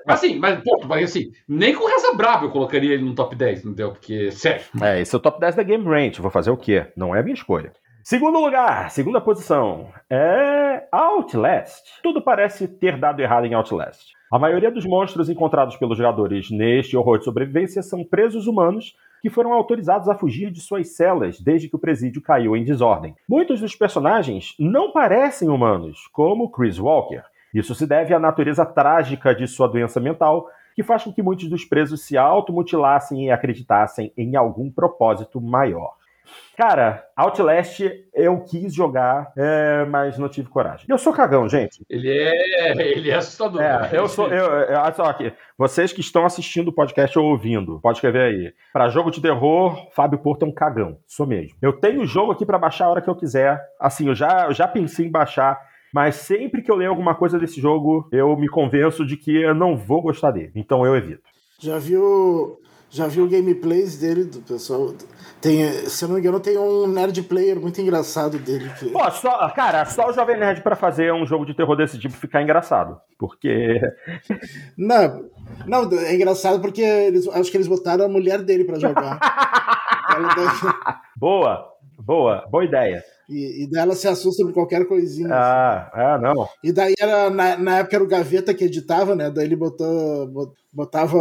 Assim, 0.06 0.38
mas, 0.38 0.62
pô, 0.62 0.80
mas 0.86 1.10
assim, 1.10 1.30
nem 1.48 1.74
com 1.74 1.86
Reza 1.86 2.14
Brava 2.14 2.44
eu 2.44 2.50
colocaria 2.50 2.94
ele 2.94 3.04
no 3.04 3.14
top 3.14 3.34
10, 3.34 3.64
entendeu? 3.64 3.92
Porque, 3.92 4.30
sério. 4.30 4.62
É, 4.80 5.00
esse 5.00 5.14
é 5.14 5.18
o 5.18 5.20
top 5.20 5.40
10 5.40 5.54
da 5.56 5.62
Game 5.62 5.84
Range, 5.84 6.20
vou 6.20 6.30
fazer 6.30 6.50
o 6.50 6.56
quê? 6.56 6.86
Não 6.96 7.14
é 7.14 7.20
a 7.20 7.22
minha 7.22 7.34
escolha. 7.34 7.72
Segundo 8.02 8.38
lugar, 8.38 8.88
segunda 8.92 9.20
posição, 9.20 9.88
é 10.08 10.86
Outlast. 10.92 11.82
Tudo 12.04 12.22
parece 12.22 12.68
ter 12.68 12.96
dado 12.96 13.20
errado 13.20 13.46
em 13.46 13.54
Outlast. 13.54 14.12
A 14.30 14.38
maioria 14.38 14.70
dos 14.70 14.86
monstros 14.86 15.28
encontrados 15.28 15.76
pelos 15.76 15.98
jogadores 15.98 16.48
neste 16.50 16.96
horror 16.96 17.18
de 17.18 17.24
sobrevivência 17.24 17.82
são 17.82 18.04
presos 18.04 18.46
humanos 18.46 18.94
que 19.20 19.28
foram 19.28 19.52
autorizados 19.52 20.08
a 20.08 20.14
fugir 20.14 20.52
de 20.52 20.60
suas 20.60 20.94
celas 20.94 21.40
desde 21.40 21.68
que 21.68 21.74
o 21.74 21.80
presídio 21.80 22.22
caiu 22.22 22.56
em 22.56 22.62
desordem. 22.62 23.16
Muitos 23.28 23.60
dos 23.60 23.74
personagens 23.74 24.54
não 24.56 24.92
parecem 24.92 25.48
humanos, 25.48 26.08
como 26.12 26.48
Chris 26.48 26.78
Walker. 26.78 27.22
Isso 27.52 27.74
se 27.74 27.86
deve 27.86 28.14
à 28.14 28.18
natureza 28.18 28.64
trágica 28.64 29.34
de 29.34 29.46
sua 29.46 29.68
doença 29.68 30.00
mental, 30.00 30.48
que 30.74 30.82
faz 30.82 31.04
com 31.04 31.12
que 31.12 31.22
muitos 31.22 31.48
dos 31.48 31.64
presos 31.64 32.02
se 32.04 32.16
automutilassem 32.16 33.26
e 33.26 33.30
acreditassem 33.30 34.12
em 34.16 34.36
algum 34.36 34.70
propósito 34.70 35.40
maior. 35.40 35.94
Cara, 36.56 37.04
Outlast 37.14 37.80
eu 38.14 38.40
quis 38.40 38.74
jogar, 38.74 39.32
é, 39.36 39.84
mas 39.84 40.18
não 40.18 40.28
tive 40.28 40.48
coragem. 40.48 40.86
Eu 40.88 40.98
sou 40.98 41.12
cagão, 41.12 41.48
gente. 41.48 41.84
Ele 41.88 42.10
é, 42.10 42.72
ele 42.96 43.10
é 43.10 43.14
assustador. 43.14 43.60
É, 43.60 43.90
eu 43.92 44.08
sou. 44.08 44.28
Eu, 44.28 44.46
eu, 44.46 44.92
só 44.94 45.04
aqui. 45.04 45.32
Vocês 45.58 45.92
que 45.92 46.00
estão 46.00 46.24
assistindo 46.24 46.68
o 46.68 46.72
podcast 46.72 47.18
ou 47.18 47.26
ouvindo, 47.26 47.78
pode 47.80 47.98
escrever 47.98 48.22
aí. 48.22 48.52
Para 48.72 48.88
jogo 48.88 49.10
de 49.10 49.20
terror, 49.20 49.88
Fábio 49.92 50.18
Porto 50.18 50.44
é 50.44 50.48
um 50.48 50.52
cagão. 50.52 50.98
Sou 51.06 51.26
mesmo. 51.26 51.56
Eu 51.60 51.74
tenho 51.74 52.02
o 52.02 52.06
jogo 52.06 52.32
aqui 52.32 52.46
para 52.46 52.58
baixar 52.58 52.86
a 52.86 52.90
hora 52.90 53.02
que 53.02 53.08
eu 53.08 53.16
quiser. 53.16 53.62
Assim, 53.78 54.08
eu 54.08 54.14
já, 54.14 54.46
eu 54.46 54.54
já 54.54 54.66
pensei 54.66 55.06
em 55.06 55.10
baixar. 55.10 55.58
Mas 55.96 56.16
sempre 56.16 56.60
que 56.60 56.70
eu 56.70 56.76
leio 56.76 56.90
alguma 56.90 57.14
coisa 57.14 57.38
desse 57.38 57.58
jogo, 57.58 58.06
eu 58.12 58.36
me 58.36 58.50
convenço 58.50 59.02
de 59.02 59.16
que 59.16 59.34
eu 59.34 59.54
não 59.54 59.74
vou 59.74 60.02
gostar 60.02 60.30
dele. 60.30 60.52
Então 60.54 60.84
eu 60.84 60.94
evito. 60.94 61.22
Já 61.58 61.78
viu 61.78 62.60
já 62.90 63.06
viu 63.06 63.26
gameplays 63.26 63.96
dele, 63.96 64.24
do 64.24 64.42
pessoal. 64.42 64.92
Tem, 65.40 65.66
se 65.72 66.04
eu 66.04 66.08
não 66.08 66.16
me 66.16 66.20
engano, 66.20 66.38
tem 66.38 66.58
um 66.58 66.86
nerd 66.86 67.22
player 67.22 67.58
muito 67.58 67.80
engraçado 67.80 68.38
dele. 68.38 68.70
Que... 68.78 68.90
Pô, 68.90 69.10
só, 69.10 69.48
cara, 69.52 69.86
só 69.86 70.10
o 70.10 70.12
Jovem 70.12 70.38
Nerd 70.38 70.60
para 70.60 70.76
fazer 70.76 71.14
um 71.14 71.24
jogo 71.24 71.46
de 71.46 71.56
terror 71.56 71.74
desse 71.74 71.98
tipo 71.98 72.12
ficar 72.12 72.42
engraçado. 72.42 73.00
Porque. 73.18 73.80
Não, 74.76 75.30
não 75.66 75.98
é 75.98 76.14
engraçado 76.14 76.60
porque 76.60 76.82
eles, 76.82 77.26
acho 77.28 77.50
que 77.50 77.56
eles 77.56 77.68
botaram 77.68 78.04
a 78.04 78.08
mulher 78.08 78.42
dele 78.42 78.64
para 78.64 78.78
jogar. 78.78 79.18
boa, 81.16 81.66
boa, 81.98 82.46
boa 82.50 82.64
ideia. 82.66 83.02
E, 83.28 83.64
e 83.64 83.70
daí 83.70 83.82
ela 83.82 83.94
se 83.94 84.06
assusta 84.06 84.44
por 84.44 84.52
qualquer 84.52 84.86
coisinha. 84.86 85.28
Ah, 85.32 85.90
assim. 85.92 86.00
ah, 86.00 86.18
não. 86.18 86.48
E 86.62 86.72
daí 86.72 86.94
era, 86.98 87.28
na, 87.30 87.56
na 87.56 87.78
época 87.78 87.96
era 87.96 88.04
o 88.04 88.08
Gaveta 88.08 88.54
que 88.54 88.64
editava, 88.64 89.16
né? 89.16 89.30
Daí 89.30 89.46
ele 89.46 89.56
botou, 89.56 90.54
botava 90.72 91.16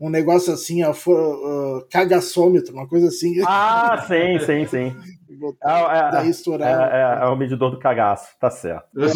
um 0.00 0.08
negócio 0.08 0.52
assim, 0.52 0.84
ó, 0.84 0.92
uh, 0.92 1.86
cagaçômetro, 1.90 2.74
uma 2.74 2.86
coisa 2.86 3.08
assim. 3.08 3.42
Ah, 3.46 4.04
sim, 4.06 4.38
sim, 4.38 4.66
sim. 4.66 4.96
Botava, 5.40 5.96
é, 5.96 6.10
daí 6.10 6.28
estourava. 6.28 6.94
É, 6.94 6.96
é, 6.96 7.24
é, 7.24 7.26
o 7.26 7.36
medidor 7.36 7.70
do 7.70 7.78
cagaço, 7.78 8.28
tá 8.38 8.50
certo. 8.50 8.88
Eu 8.94 9.08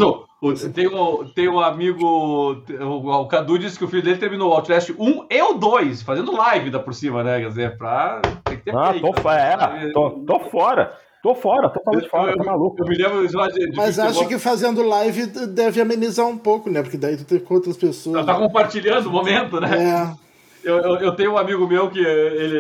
tem, 0.72 0.88
um, 0.88 1.28
tem 1.34 1.48
um 1.48 1.60
amigo, 1.60 2.64
o, 2.80 3.28
Cadu 3.28 3.58
disse 3.58 3.76
que 3.76 3.84
o 3.84 3.88
filho 3.88 4.02
dele 4.02 4.16
terminou 4.16 4.50
o 4.50 4.54
Outlast 4.54 4.90
1 4.98 5.26
e 5.30 5.42
o 5.42 5.54
2, 5.54 6.00
fazendo 6.02 6.34
live 6.34 6.70
da 6.70 6.78
por 6.78 6.94
cima, 6.94 7.22
né? 7.22 7.40
Quer 7.40 7.48
dizer, 7.48 7.76
pra. 7.76 8.22
Tem 8.44 8.56
que 8.56 8.64
ter 8.64 8.74
ah, 8.74 8.94
tô, 8.94 9.30
é, 9.30 9.92
tô, 9.92 10.10
tô 10.24 10.40
fora. 10.48 10.96
Tô 11.24 11.34
fora, 11.34 11.70
totalmente 11.70 12.06
fora, 12.06 12.32
eu, 12.32 12.36
tá 12.36 12.44
maluco. 12.44 12.76
Eu 12.78 12.86
me 12.86 12.98
lembro 12.98 13.26
de, 13.26 13.70
de 13.70 13.74
Mas 13.74 13.98
acho 13.98 14.28
que 14.28 14.38
fazendo 14.38 14.86
live 14.86 15.24
deve 15.46 15.80
amenizar 15.80 16.26
um 16.26 16.36
pouco, 16.36 16.68
né? 16.68 16.82
Porque 16.82 16.98
daí 16.98 17.16
tu 17.16 17.24
tem 17.24 17.38
com 17.38 17.54
outras 17.54 17.78
pessoas. 17.78 18.16
Ela 18.16 18.26
tá 18.26 18.34
compartilhando 18.34 19.06
o 19.06 19.10
momento, 19.10 19.58
né? 19.58 19.70
É. 19.72 20.24
Eu, 20.62 20.76
eu, 20.76 20.96
eu, 20.96 21.16
tenho 21.16 21.32
um 21.32 21.38
amigo 21.38 21.66
meu 21.66 21.90
que 21.90 21.98
ele, 21.98 22.58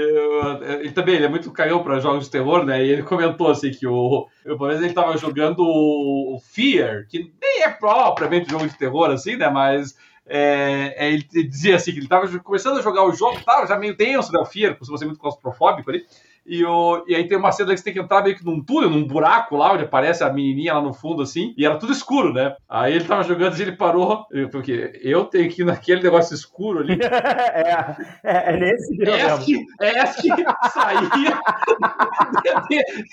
ele 0.80 0.92
também 0.92 1.16
ele 1.16 1.26
é 1.26 1.28
muito 1.28 1.50
caiu 1.50 1.80
para 1.80 2.00
jogos 2.00 2.24
de 2.24 2.30
terror, 2.30 2.64
né? 2.64 2.82
E 2.82 2.88
ele 2.88 3.02
comentou 3.02 3.50
assim 3.50 3.70
que 3.70 3.86
o, 3.86 4.26
uma 4.46 4.68
vez 4.68 4.80
ele 4.80 4.94
tava 4.94 5.14
jogando 5.18 5.60
o 5.60 6.38
Fear, 6.42 7.06
que 7.06 7.18
nem 7.18 7.64
é 7.64 7.68
propriamente 7.68 8.50
jogo 8.50 8.66
de 8.66 8.78
terror, 8.78 9.10
assim, 9.10 9.36
né? 9.36 9.50
Mas 9.50 9.94
é, 10.26 10.94
é, 10.96 11.12
ele 11.12 11.24
dizia 11.48 11.76
assim 11.76 11.92
que 11.92 11.98
ele 11.98 12.08
tava 12.08 12.26
começando 12.38 12.78
a 12.78 12.82
jogar 12.82 13.04
o 13.04 13.12
jogo, 13.12 13.44
tava 13.44 13.66
já 13.66 13.78
meio 13.78 13.94
tenso, 13.94 14.32
né? 14.32 14.40
O 14.40 14.46
Fear, 14.46 14.74
por 14.74 14.86
ser 14.86 15.04
muito 15.04 15.20
claustrofóbico 15.20 15.90
ali. 15.90 16.06
E, 16.46 16.64
o, 16.64 17.04
e 17.06 17.14
aí 17.14 17.26
tem 17.26 17.38
uma 17.38 17.52
cena 17.52 17.70
que 17.70 17.78
você 17.78 17.84
tem 17.84 17.92
que 17.92 18.00
entrar 18.00 18.22
meio 18.22 18.36
que 18.36 18.44
num 18.44 18.62
túnel, 18.62 18.90
num 18.90 19.06
buraco 19.06 19.56
lá, 19.56 19.72
onde 19.72 19.84
aparece 19.84 20.22
a 20.22 20.32
menininha 20.32 20.74
lá 20.74 20.82
no 20.82 20.92
fundo, 20.92 21.22
assim, 21.22 21.54
e 21.56 21.64
era 21.64 21.78
tudo 21.78 21.92
escuro, 21.92 22.32
né? 22.32 22.54
Aí 22.68 22.94
ele 22.94 23.04
tava 23.04 23.22
jogando 23.22 23.56
e 23.58 23.62
ele 23.62 23.72
parou, 23.72 24.26
porque 24.50 24.92
eu 25.02 25.24
tenho 25.24 25.50
que 25.50 25.62
ir 25.62 25.64
naquele 25.64 26.02
negócio 26.02 26.34
escuro 26.34 26.80
ali. 26.80 26.98
é, 27.00 27.96
é, 28.22 28.54
é 28.54 28.56
nesse 28.58 28.90
nível 28.92 29.14
é. 29.14 29.38
Que, 29.38 29.64
é 29.80 30.04
que 30.04 30.70
saía 30.70 31.40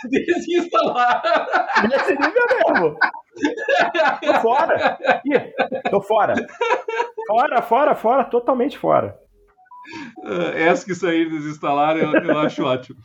desinstalar. 0.09 1.21
Nesse 1.89 2.11
nível 2.11 2.43
mesmo. 2.65 2.97
Tô 4.21 4.33
fora. 4.41 4.97
Ih, 5.25 5.89
tô 5.89 6.01
fora. 6.01 6.33
Fora, 7.27 7.61
fora, 7.61 7.95
fora, 7.95 8.23
totalmente 8.25 8.77
fora. 8.77 9.17
É, 10.23 10.63
essa 10.63 10.85
que 10.85 10.95
sair 10.95 11.29
desinstalar 11.29 11.97
eu, 11.97 12.11
eu 12.13 12.39
acho 12.39 12.63
ótimo. 12.63 12.99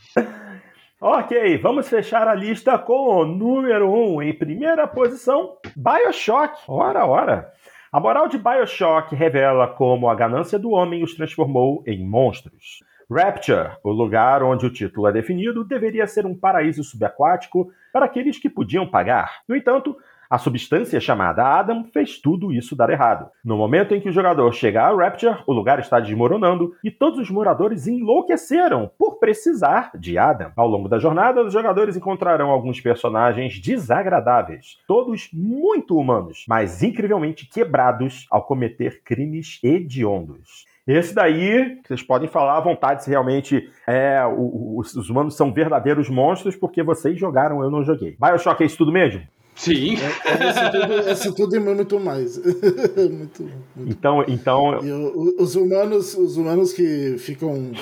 Ok, 1.00 1.58
vamos 1.58 1.88
fechar 1.88 2.26
a 2.26 2.34
lista 2.34 2.78
com 2.78 3.08
o 3.08 3.24
número 3.26 3.90
1. 3.90 4.14
Um. 4.14 4.22
Em 4.22 4.32
primeira 4.32 4.86
posição, 4.86 5.58
Bioshock. 5.76 6.58
Ora, 6.66 7.04
ora. 7.04 7.52
A 7.92 8.00
moral 8.00 8.28
de 8.28 8.38
Bioshock 8.38 9.14
revela 9.14 9.68
como 9.68 10.08
a 10.08 10.14
ganância 10.14 10.58
do 10.58 10.70
homem 10.70 11.02
os 11.02 11.14
transformou 11.14 11.82
em 11.86 12.02
monstros. 12.02 12.82
Rapture, 13.10 13.76
o 13.84 13.90
lugar 13.90 14.42
onde 14.42 14.66
o 14.66 14.70
título 14.70 15.06
é 15.06 15.12
definido, 15.12 15.62
deveria 15.62 16.06
ser 16.06 16.26
um 16.26 16.34
paraíso 16.34 16.82
subaquático 16.82 17.70
para 17.92 18.06
aqueles 18.06 18.38
que 18.38 18.50
podiam 18.50 18.86
pagar. 18.86 19.42
No 19.48 19.54
entanto, 19.54 19.96
a 20.28 20.38
substância 20.38 21.00
chamada 21.00 21.44
Adam 21.44 21.84
fez 21.84 22.20
tudo 22.20 22.52
isso 22.52 22.74
dar 22.74 22.90
errado. 22.90 23.28
No 23.44 23.56
momento 23.56 23.94
em 23.94 24.00
que 24.00 24.08
o 24.08 24.12
jogador 24.12 24.52
chega 24.52 24.82
a 24.82 24.94
Rapture, 24.94 25.38
o 25.46 25.52
lugar 25.52 25.78
está 25.78 26.00
desmoronando 26.00 26.74
e 26.82 26.90
todos 26.90 27.18
os 27.18 27.30
moradores 27.30 27.86
enlouqueceram 27.86 28.90
por 28.98 29.18
precisar 29.18 29.90
de 29.98 30.18
Adam. 30.18 30.52
Ao 30.56 30.68
longo 30.68 30.88
da 30.88 30.98
jornada, 30.98 31.44
os 31.44 31.52
jogadores 31.52 31.96
encontrarão 31.96 32.50
alguns 32.50 32.80
personagens 32.80 33.60
desagradáveis, 33.60 34.78
todos 34.86 35.28
muito 35.32 35.96
humanos, 35.96 36.44
mas 36.48 36.82
incrivelmente 36.82 37.48
quebrados 37.48 38.26
ao 38.30 38.42
cometer 38.42 39.02
crimes 39.04 39.60
hediondos. 39.62 40.64
Esse 40.86 41.12
daí, 41.12 41.80
vocês 41.84 42.00
podem 42.00 42.28
falar 42.28 42.58
à 42.58 42.60
vontade 42.60 43.02
se 43.02 43.10
realmente 43.10 43.68
é, 43.88 44.20
os, 44.24 44.94
os 44.94 45.10
humanos 45.10 45.36
são 45.36 45.52
verdadeiros 45.52 46.08
monstros, 46.08 46.54
porque 46.54 46.80
vocês 46.80 47.18
jogaram, 47.18 47.60
eu 47.60 47.70
não 47.70 47.82
joguei. 47.82 48.16
Bioshock 48.20 48.62
é 48.62 48.66
isso 48.66 48.78
tudo 48.78 48.92
mesmo? 48.92 49.20
Sim. 49.56 49.96
É, 49.96 51.08
é 51.08 51.12
esse, 51.12 51.24
tudo, 51.24 51.34
tudo 51.34 51.56
e 51.56 51.58
muito 51.58 51.98
mais. 51.98 52.36
muito, 52.44 53.42
muito. 53.74 53.90
Então, 53.90 54.22
então... 54.28 54.78
Eu, 54.80 55.34
os 55.38 55.56
humanos, 55.56 56.14
os 56.14 56.36
humanos 56.36 56.72
que 56.72 57.16
ficam 57.18 57.72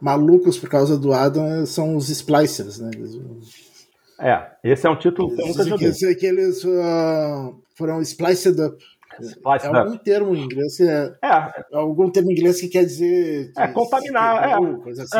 malucos 0.00 0.58
por 0.58 0.68
causa 0.68 0.98
do 0.98 1.12
Adam 1.12 1.64
são 1.66 1.96
os 1.96 2.10
splicers, 2.10 2.78
né? 2.78 2.90
É, 4.20 4.46
esse 4.62 4.86
é 4.86 4.90
um 4.90 4.96
título 4.96 5.34
que 5.34 5.42
eu 5.42 5.46
nunca 5.48 5.64
joguei. 5.64 5.90
Que, 5.92 6.14
que 6.14 6.26
eles 6.26 6.62
uh, 6.64 7.58
foram 7.74 8.00
spliced 8.02 8.60
up. 8.60 8.76
Splice 9.20 9.66
é 9.66 9.68
algum 9.68 9.96
termo 9.96 10.34
em 10.34 10.42
inglês 10.42 10.76
que 10.76 10.82
é, 10.82 11.14
é, 11.22 11.52
algum 11.72 12.10
termo 12.10 12.30
em 12.30 12.34
inglês 12.34 12.60
que 12.60 12.68
quer 12.68 12.84
dizer 12.84 13.52
é 13.56 13.68
contaminar, 13.68 14.48
é, 14.48 14.54
assim, 14.54 15.18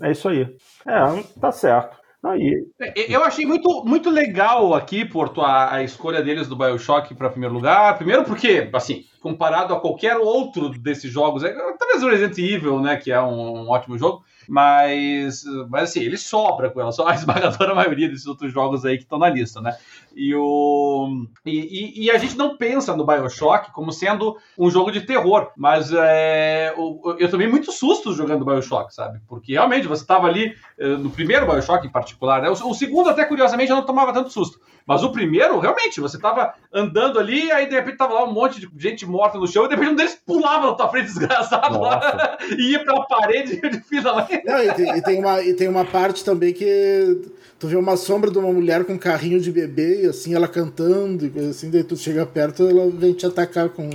é, 0.00 0.08
é, 0.08 0.12
isso 0.12 0.28
aí. 0.28 0.42
É, 0.86 1.22
tá 1.40 1.50
certo. 1.50 1.96
Aí. 2.26 2.66
Eu 3.08 3.22
achei 3.22 3.46
muito, 3.46 3.84
muito 3.84 4.10
legal 4.10 4.74
aqui, 4.74 5.04
Porto, 5.04 5.40
a, 5.40 5.74
a 5.74 5.82
escolha 5.82 6.22
deles 6.22 6.48
do 6.48 6.56
Bioshock 6.56 7.14
para 7.14 7.30
primeiro 7.30 7.54
lugar. 7.54 7.96
Primeiro 7.96 8.24
porque, 8.24 8.68
assim, 8.72 9.04
comparado 9.20 9.74
a 9.74 9.80
qualquer 9.80 10.16
outro 10.16 10.68
desses 10.68 11.10
jogos, 11.10 11.44
é, 11.44 11.52
talvez 11.78 12.02
o 12.02 12.08
Resident 12.08 12.38
Evil, 12.38 12.80
né, 12.80 12.96
que 12.96 13.10
é 13.10 13.20
um, 13.20 13.64
um 13.64 13.70
ótimo 13.70 13.98
jogo, 13.98 14.24
mas, 14.48 15.42
mas 15.68 15.90
assim, 15.90 16.00
ele 16.00 16.16
sobra 16.16 16.70
com 16.70 16.80
ela, 16.80 16.92
só 16.92 17.06
a 17.06 17.14
esmagadora 17.14 17.74
maioria 17.74 18.08
desses 18.08 18.26
outros 18.26 18.52
jogos 18.52 18.84
aí 18.84 18.96
que 18.96 19.02
estão 19.04 19.18
na 19.18 19.28
lista, 19.28 19.60
né? 19.60 19.76
E, 20.16 20.34
o, 20.34 21.26
e, 21.44 22.06
e, 22.06 22.10
a 22.10 22.16
gente 22.16 22.38
não 22.38 22.56
pensa 22.56 22.96
no 22.96 23.04
Bioshock 23.04 23.70
como 23.70 23.92
sendo 23.92 24.38
um 24.58 24.70
jogo 24.70 24.90
de 24.90 25.02
terror, 25.02 25.50
mas 25.54 25.92
é, 25.92 26.72
eu 27.18 27.30
tomei 27.30 27.46
muito 27.46 27.70
susto 27.70 28.14
jogando 28.14 28.42
Bioshock, 28.42 28.94
sabe? 28.94 29.20
Porque 29.28 29.52
realmente 29.52 29.86
você 29.86 30.00
estava 30.00 30.26
ali 30.26 30.56
eh, 30.78 30.96
no 30.96 31.10
primeiro 31.10 31.44
Bioshock 31.44 31.86
em 31.86 31.90
particular, 31.90 32.40
né? 32.40 32.48
O, 32.48 32.52
o, 32.52 32.74
segundo, 32.74 33.10
até 33.10 33.26
curiosamente, 33.26 33.70
eu 33.70 33.76
não 33.76 33.84
tomava 33.84 34.10
tanto 34.10 34.30
susto. 34.30 34.58
Mas 34.86 35.02
o 35.02 35.12
primeiro, 35.12 35.58
realmente, 35.58 36.00
você 36.00 36.16
estava 36.16 36.54
andando 36.72 37.18
ali, 37.18 37.52
aí 37.52 37.66
de 37.66 37.74
repente 37.74 37.98
tava 37.98 38.14
lá 38.14 38.24
um 38.24 38.32
monte 38.32 38.60
de 38.60 38.70
gente 38.78 39.04
morta 39.04 39.36
no 39.36 39.46
chão, 39.46 39.66
e 39.66 39.68
de 39.68 39.74
repente 39.74 39.92
um 39.92 39.96
deles 39.96 40.14
pulava 40.24 40.68
na 40.68 40.74
tua 40.74 40.88
frente 40.88 41.06
desgraçado 41.12 41.78
lá, 41.78 42.38
e 42.56 42.70
ia 42.70 42.82
pela 42.82 43.04
parede 43.06 43.60
de 43.68 43.80
fila 43.80 44.26
Não, 44.46 44.62
e 44.62 44.72
tem, 44.72 44.96
e 44.96 45.02
tem, 45.02 45.18
uma, 45.18 45.42
e 45.42 45.54
tem 45.54 45.68
uma 45.68 45.84
parte 45.84 46.24
também 46.24 46.54
que 46.54 47.20
tu 47.58 47.68
vê 47.68 47.76
uma 47.76 47.96
sombra 47.96 48.30
de 48.30 48.38
uma 48.38 48.52
mulher 48.52 48.84
com 48.84 48.94
um 48.94 48.98
carrinho 48.98 49.40
de 49.40 49.50
bebê, 49.50 50.06
assim, 50.06 50.34
ela 50.34 50.48
cantando, 50.48 51.26
e 51.26 51.48
assim, 51.48 51.70
daí 51.70 51.84
tu 51.84 51.96
chega 51.96 52.26
perto, 52.26 52.68
ela 52.68 52.90
vem 52.90 53.12
te 53.12 53.26
atacar 53.26 53.68
com 53.68 53.88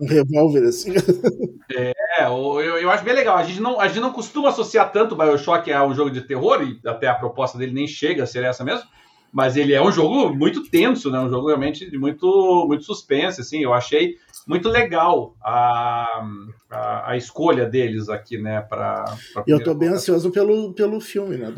um 0.00 0.06
revólver, 0.06 0.64
assim. 0.64 0.92
É, 1.70 2.24
eu, 2.24 2.60
eu 2.60 2.90
acho 2.90 3.04
bem 3.04 3.14
legal. 3.14 3.36
A 3.36 3.42
gente, 3.42 3.60
não, 3.60 3.80
a 3.80 3.88
gente 3.88 4.00
não 4.00 4.12
costuma 4.12 4.48
associar 4.48 4.90
tanto 4.92 5.14
o 5.14 5.18
Bioshock 5.18 5.70
a 5.72 5.84
um 5.84 5.94
jogo 5.94 6.10
de 6.10 6.22
terror, 6.22 6.62
e 6.62 6.80
até 6.88 7.08
a 7.08 7.14
proposta 7.14 7.58
dele 7.58 7.72
nem 7.72 7.86
chega 7.86 8.22
a 8.22 8.26
ser 8.26 8.44
essa 8.44 8.64
mesmo. 8.64 8.86
Mas 9.30 9.56
ele 9.56 9.74
é 9.74 9.82
um 9.82 9.92
jogo 9.92 10.34
muito 10.34 10.70
tenso, 10.70 11.10
né? 11.10 11.20
Um 11.20 11.28
jogo 11.28 11.48
realmente 11.48 11.90
de 11.90 11.98
muito, 11.98 12.64
muito 12.66 12.84
suspense, 12.84 13.42
assim. 13.42 13.62
Eu 13.62 13.74
achei 13.74 14.16
muito 14.46 14.70
legal 14.70 15.36
a, 15.42 16.24
a, 16.70 17.10
a 17.10 17.16
escolha 17.16 17.66
deles 17.66 18.08
aqui, 18.08 18.38
né? 18.38 18.62
Pra, 18.62 19.04
pra 19.34 19.44
eu 19.46 19.62
tô 19.62 19.74
bem 19.74 19.90
ansioso 19.90 20.30
pelo, 20.30 20.72
pelo 20.72 20.98
filme, 20.98 21.36
né? 21.36 21.52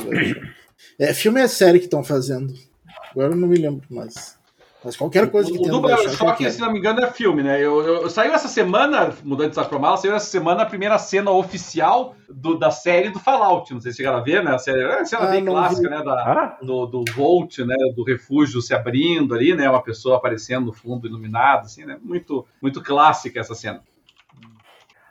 É, 0.98 1.15
filme 1.15 1.40
é 1.40 1.48
série 1.48 1.78
que 1.78 1.86
estão 1.86 2.05
fazendo. 2.05 2.55
Agora 3.11 3.32
eu 3.32 3.36
não 3.36 3.48
me 3.48 3.57
lembro 3.57 3.85
mais. 3.90 4.39
Mas 4.82 4.97
qualquer 4.97 5.31
coisa 5.31 5.51
que 5.51 5.59
o, 5.59 5.62
tenha. 5.62 5.74
O 5.74 5.81
do 5.81 5.86
Bioshock, 5.86 6.51
se 6.51 6.61
não 6.61 6.73
me 6.73 6.78
engano, 6.78 7.01
é 7.05 7.11
filme, 7.11 7.43
né? 7.43 7.59
Eu, 7.59 7.82
eu, 7.82 8.02
eu 8.02 8.11
saiu 8.11 8.32
essa 8.32 8.48
semana, 8.48 9.12
mudando 9.23 9.51
de 9.51 9.55
saco 9.55 9.69
pra 9.69 9.78
mala, 9.78 9.98
saiu 9.98 10.15
essa 10.15 10.31
semana 10.31 10.62
a 10.62 10.66
primeira 10.66 10.98
cena 10.98 11.31
oficial 11.31 12.16
do, 12.31 12.59
da 12.59 12.70
série 12.70 13.11
do 13.11 13.19
Fallout. 13.19 13.74
Não 13.74 13.81
sei 13.81 13.93
se 13.93 13.98
chegaram 13.98 14.19
a 14.19 14.23
ver, 14.23 14.43
né? 14.43 14.55
A 14.55 14.59
série, 14.59 14.81
é 14.81 14.97
uma 14.97 15.05
cena 15.05 15.24
ah, 15.24 15.31
bem 15.31 15.44
clássica, 15.44 15.89
vi. 15.89 15.94
né? 15.94 16.02
Da, 16.02 16.15
ah? 16.15 16.59
do, 16.65 16.86
do 16.86 17.05
Volt, 17.15 17.59
né? 17.59 17.77
Do 17.94 18.05
refúgio 18.05 18.62
se 18.62 18.73
abrindo 18.73 19.35
ali, 19.35 19.55
né? 19.55 19.69
Uma 19.69 19.82
pessoa 19.82 20.16
aparecendo 20.16 20.66
no 20.66 20.73
fundo 20.73 21.07
iluminado, 21.07 21.66
assim, 21.66 21.85
né? 21.85 21.98
Muito, 22.02 22.47
muito 22.62 22.82
clássica 22.82 23.39
essa 23.39 23.55
cena. 23.55 23.82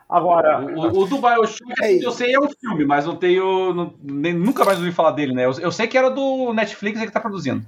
Agora. 0.10 0.65
O, 0.65 1.03
o 1.03 1.06
do 1.06 1.19
Bioshock, 1.19 1.72
é 1.84 2.03
eu 2.03 2.11
sei, 2.11 2.34
é 2.34 2.40
um 2.40 2.49
filme, 2.49 2.84
mas 2.84 3.06
não 3.06 3.15
tenho. 3.15 3.73
Não, 3.76 3.94
nem, 4.02 4.34
nunca 4.34 4.65
mais 4.65 4.80
ouvi 4.80 4.91
falar 4.91 5.11
dele, 5.11 5.34
né? 5.34 5.45
Eu, 5.45 5.52
eu 5.60 5.72
sei 5.72 5.88
que 5.88 5.98
era 5.98 6.10
do 6.10 6.52
Netflix 6.52 6.99
que 6.99 7.11
tá 7.11 7.19
produzindo. 7.19 7.64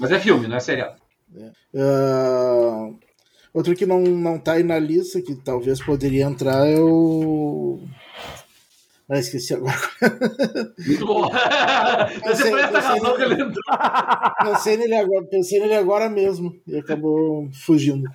Mas 0.00 0.12
é 0.12 0.20
filme, 0.20 0.46
não 0.46 0.56
é 0.56 0.60
seriado. 0.60 0.96
É. 1.36 1.50
Uh, 1.74 2.96
outro 3.52 3.74
que 3.74 3.84
não, 3.84 4.00
não 4.00 4.38
tá 4.38 4.52
aí 4.52 4.62
na 4.62 4.78
lista, 4.78 5.20
que 5.20 5.34
talvez 5.34 5.82
poderia 5.82 6.24
entrar, 6.24 6.64
é 6.64 6.78
o. 6.78 7.80
Ah, 9.10 9.18
esqueci 9.18 9.54
agora. 9.54 9.74
Muito 10.86 11.06
bom. 11.06 11.22
Você 12.26 12.50
foi 12.50 12.60
essa 12.60 12.78
razão 12.78 13.16
que 13.16 13.22
ele 13.22 13.34
entrou. 13.34 13.64
Pensei 14.44 14.76
nele, 14.76 14.94
agora, 14.94 15.24
pensei 15.24 15.60
nele 15.60 15.74
agora 15.74 16.10
mesmo 16.10 16.54
e 16.66 16.76
acabou 16.76 17.48
fugindo. 17.64 18.08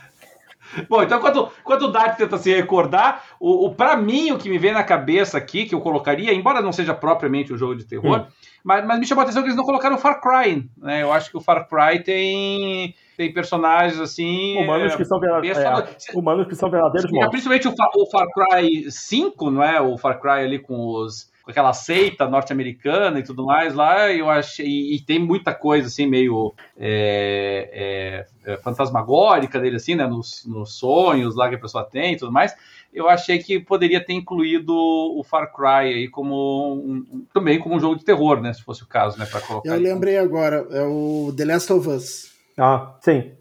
Bom, 0.89 1.03
então 1.03 1.17
enquanto, 1.17 1.51
enquanto 1.61 1.81
o 1.83 1.91
Dart 1.91 2.17
tenta 2.17 2.37
se 2.37 2.53
recordar, 2.53 3.23
o, 3.39 3.67
o 3.67 3.75
para 3.75 3.95
mim 3.95 4.31
o 4.31 4.37
que 4.37 4.49
me 4.49 4.57
vem 4.57 4.73
na 4.73 4.83
cabeça 4.83 5.37
aqui, 5.37 5.65
que 5.65 5.75
eu 5.75 5.81
colocaria, 5.81 6.33
embora 6.33 6.61
não 6.61 6.71
seja 6.71 6.93
propriamente 6.93 7.53
um 7.53 7.57
jogo 7.57 7.75
de 7.75 7.85
terror, 7.85 8.21
hum. 8.21 8.25
Mas, 8.63 8.85
mas 8.85 8.99
me 8.99 9.05
chamou 9.05 9.21
a 9.21 9.23
atenção 9.23 9.41
que 9.41 9.49
eles 9.49 9.57
não 9.57 9.65
colocaram 9.65 9.95
o 9.95 9.99
Far 9.99 10.21
Cry. 10.21 10.69
Né? 10.77 11.03
Eu 11.03 11.11
acho 11.11 11.29
que 11.29 11.37
o 11.37 11.41
Far 11.41 11.67
Cry 11.67 12.03
tem, 12.03 12.95
tem 13.17 13.33
personagens 13.33 13.99
assim. 13.99 14.57
Humanos 14.57 14.95
que 14.95 15.05
são, 15.05 15.19
verdadeiros, 15.19 15.57
é, 15.57 16.17
humanos 16.17 16.47
que 16.47 16.55
são 16.55 16.69
verdadeiros 16.69 17.11
mortos. 17.11 17.31
Principalmente 17.31 17.67
o, 17.67 17.73
o 17.73 18.09
Far 18.09 18.27
Cry 18.27 18.89
5, 18.89 19.51
não 19.51 19.63
é? 19.63 19.81
O 19.81 19.97
Far 19.97 20.19
Cry 20.19 20.45
ali 20.45 20.59
com 20.59 20.75
os 20.75 21.31
com 21.43 21.51
aquela 21.51 21.73
seita 21.73 22.25
norte-americana 22.25 23.19
e 23.19 23.23
tudo 23.23 23.45
mais 23.45 23.73
lá, 23.73 24.09
eu 24.09 24.29
achei. 24.29 24.65
E, 24.65 25.01
tem 25.01 25.19
muita 25.19 25.53
coisa 25.53 25.87
assim, 25.87 26.07
meio 26.07 26.53
é, 26.77 28.25
é, 28.45 28.53
é, 28.53 28.57
fantasmagórica 28.57 29.59
dele, 29.59 29.75
assim, 29.75 29.93
né? 29.93 30.07
Nos, 30.07 30.45
nos, 30.45 30.77
sonhos 30.77 31.35
lá 31.35 31.49
que 31.49 31.55
a 31.55 31.59
pessoa 31.59 31.83
tem 31.83 32.13
e 32.13 32.17
tudo 32.17 32.31
mais. 32.31 32.55
Eu 32.93 33.09
achei 33.09 33.39
que 33.39 33.59
poderia 33.59 34.03
ter 34.03 34.13
incluído 34.13 34.73
o 34.73 35.23
Far 35.23 35.51
Cry 35.51 35.93
aí 35.93 36.09
como 36.09 36.75
um, 36.75 37.25
também 37.33 37.59
como 37.59 37.75
um 37.75 37.79
jogo 37.79 37.95
de 37.95 38.05
terror, 38.05 38.39
né? 38.41 38.53
Se 38.53 38.63
fosse 38.63 38.83
o 38.83 38.87
caso, 38.87 39.17
né? 39.17 39.25
Para 39.25 39.41
colocar. 39.41 39.69
Eu 39.69 39.79
lembrei 39.79 40.17
agora, 40.17 40.67
é 40.69 40.83
o 40.83 41.33
The 41.35 41.45
Last 41.45 41.73
of 41.73 41.89
Us. 41.89 42.31
Ah, 42.57 42.95
sim. 43.01 43.31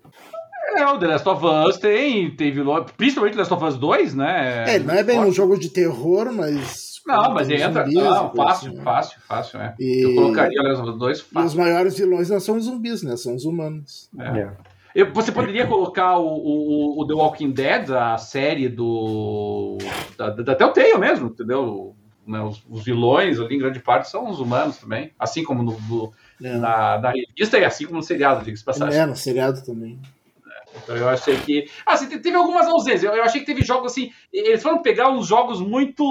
É, 0.75 0.87
o 0.87 0.99
The 0.99 1.07
Last 1.07 1.29
of 1.29 1.45
Us 1.45 1.77
tem, 1.77 2.31
tem 2.35 2.51
vilão, 2.51 2.87
principalmente 2.97 3.35
The 3.35 3.41
Last 3.41 3.55
of 3.55 3.65
Us 3.65 3.77
2, 3.77 4.15
né? 4.15 4.77
É, 4.77 4.79
não 4.79 4.95
é 4.95 5.03
bem 5.03 5.21
um 5.21 5.31
jogo 5.31 5.59
de 5.59 5.69
terror, 5.69 6.33
mas 6.33 6.93
não, 7.07 7.35
mas 7.35 7.51
entra. 7.51 7.85
Zumbis, 7.85 7.95
não, 7.95 8.31
fácil, 8.33 8.69
assim, 8.69 8.83
fácil, 8.83 9.21
fácil, 9.27 9.61
é. 9.61 9.75
E... 9.79 10.03
Eu 10.03 10.15
colocaria 10.15 10.63
os 10.63 10.99
dois 10.99 11.21
fácil. 11.21 11.41
E 11.41 11.47
os 11.47 11.55
maiores 11.55 11.99
vilões 11.99 12.31
não 12.31 12.41
são 12.41 12.57
os 12.57 12.65
zumbis, 12.65 13.03
né? 13.03 13.17
São 13.17 13.35
os 13.35 13.45
humanos. 13.45 14.09
É. 14.19 14.39
é. 14.41 14.53
Eu, 14.95 15.13
você 15.13 15.33
poderia 15.33 15.67
colocar 15.67 16.19
o, 16.19 16.27
o, 16.27 17.01
o, 17.01 17.07
The 17.07 17.15
Walking 17.15 17.51
Dead, 17.51 17.91
a 17.91 18.19
série 18.19 18.69
do. 18.69 19.79
Da, 20.17 20.31
da 20.31 20.55
Telltale 20.55 20.99
mesmo, 20.99 21.29
entendeu? 21.29 21.97
Né, 22.27 22.41
os, 22.41 22.65
os, 22.69 22.85
vilões 22.85 23.41
ali, 23.41 23.57
em 23.57 23.59
grande 23.59 23.81
parte, 23.81 24.09
são 24.09 24.29
os 24.29 24.39
humanos 24.39 24.77
também. 24.79 25.13
Assim 25.19 25.43
como 25.43 25.63
no, 25.63 25.79
no 25.89 26.13
é. 26.43 26.57
na, 26.57 26.99
na, 26.99 27.11
revista 27.11 27.59
e 27.59 27.65
assim 27.65 27.85
como 27.85 27.97
no 27.97 28.03
seriado, 28.03 28.45
diga-se 28.45 28.65
passagem. 28.65 29.01
É, 29.01 29.07
no 29.07 29.17
seriado 29.17 29.65
também. 29.65 29.99
Então 30.83 30.97
eu 30.97 31.09
achei 31.09 31.37
que. 31.37 31.71
Assim, 31.87 32.07
teve 32.07 32.37
algumas 32.37 32.67
ausências. 32.67 33.05
Eu, 33.05 33.23
achei 33.23 33.41
que 33.41 33.47
teve 33.47 33.63
jogos 33.63 33.93
assim. 33.93 34.13
Eles 34.33 34.63
foram 34.63 34.83
pegar 34.83 35.11
uns 35.11 35.27
jogos 35.27 35.61
muito. 35.61 36.03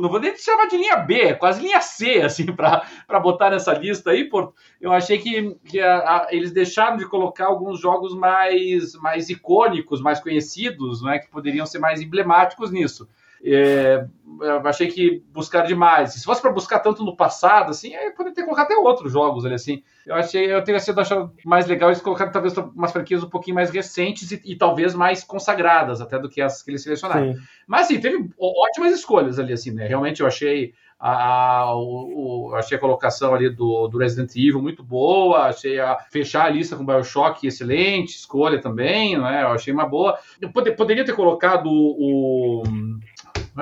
Não 0.00 0.08
vou 0.08 0.20
nem 0.20 0.36
chamar 0.36 0.66
de 0.66 0.76
linha 0.76 0.96
B, 0.96 1.34
quase 1.34 1.62
linha 1.62 1.80
C, 1.80 2.20
assim, 2.22 2.46
para 2.46 3.20
botar 3.20 3.50
nessa 3.50 3.72
lista 3.72 4.10
aí, 4.10 4.24
por 4.24 4.52
eu 4.80 4.92
achei 4.92 5.18
que, 5.18 5.54
que 5.66 5.80
a, 5.80 5.98
a, 5.98 6.28
eles 6.30 6.52
deixaram 6.52 6.96
de 6.96 7.06
colocar 7.06 7.46
alguns 7.46 7.80
jogos 7.80 8.14
mais, 8.14 8.94
mais 8.94 9.28
icônicos, 9.28 10.00
mais 10.00 10.20
conhecidos, 10.20 11.02
né, 11.02 11.18
que 11.18 11.28
poderiam 11.28 11.66
ser 11.66 11.78
mais 11.78 12.00
emblemáticos 12.00 12.70
nisso. 12.70 13.08
É, 13.42 14.06
eu 14.40 14.66
achei 14.66 14.88
que 14.88 15.22
buscaram 15.32 15.66
demais. 15.66 16.12
Se 16.12 16.24
fosse 16.24 16.40
para 16.40 16.52
buscar 16.52 16.78
tanto 16.78 17.04
no 17.04 17.16
passado, 17.16 17.70
assim, 17.70 17.92
poderia 18.16 18.34
ter 18.34 18.44
colocado 18.44 18.66
até 18.66 18.76
outros 18.76 19.12
jogos 19.12 19.44
ali, 19.44 19.54
assim. 19.54 19.82
Eu 20.06 20.14
achei, 20.14 20.52
eu 20.52 20.62
teria 20.62 20.80
sido 20.80 21.00
achado 21.00 21.32
mais 21.44 21.66
legal 21.66 21.90
eles 21.90 22.02
colocarem 22.02 22.32
talvez 22.32 22.56
umas 22.56 22.92
franquias 22.92 23.22
um 23.22 23.30
pouquinho 23.30 23.54
mais 23.54 23.70
recentes 23.70 24.30
e, 24.30 24.40
e, 24.44 24.56
talvez 24.56 24.94
mais 24.94 25.24
consagradas 25.24 26.00
até 26.00 26.18
do 26.18 26.28
que 26.28 26.40
as 26.40 26.62
que 26.62 26.70
eles 26.70 26.82
selecionaram. 26.82 27.34
Sim. 27.34 27.40
Mas 27.66 27.82
assim, 27.82 28.00
teve 28.00 28.30
ótimas 28.38 28.92
escolhas 28.92 29.38
ali, 29.38 29.52
assim, 29.52 29.72
né? 29.72 29.86
Realmente 29.86 30.20
eu 30.20 30.26
achei 30.26 30.72
a, 31.00 31.62
a, 31.62 31.76
o, 31.76 32.52
achei 32.54 32.76
a 32.76 32.80
colocação 32.80 33.34
ali 33.34 33.48
do, 33.48 33.88
do 33.88 33.96
Resident 33.96 34.30
Evil 34.36 34.60
muito 34.60 34.82
boa, 34.82 35.46
achei 35.46 35.80
a 35.80 35.96
fechar 36.10 36.44
a 36.44 36.50
lista 36.50 36.76
com 36.76 36.84
Bioshock 36.84 37.46
excelente, 37.46 38.16
escolha 38.16 38.60
também, 38.60 39.18
né? 39.18 39.42
Eu 39.42 39.48
achei 39.48 39.72
uma 39.72 39.86
boa. 39.86 40.18
Eu 40.38 40.52
pod, 40.52 40.70
poderia 40.72 41.04
ter 41.04 41.14
colocado 41.14 41.70
o, 41.70 42.62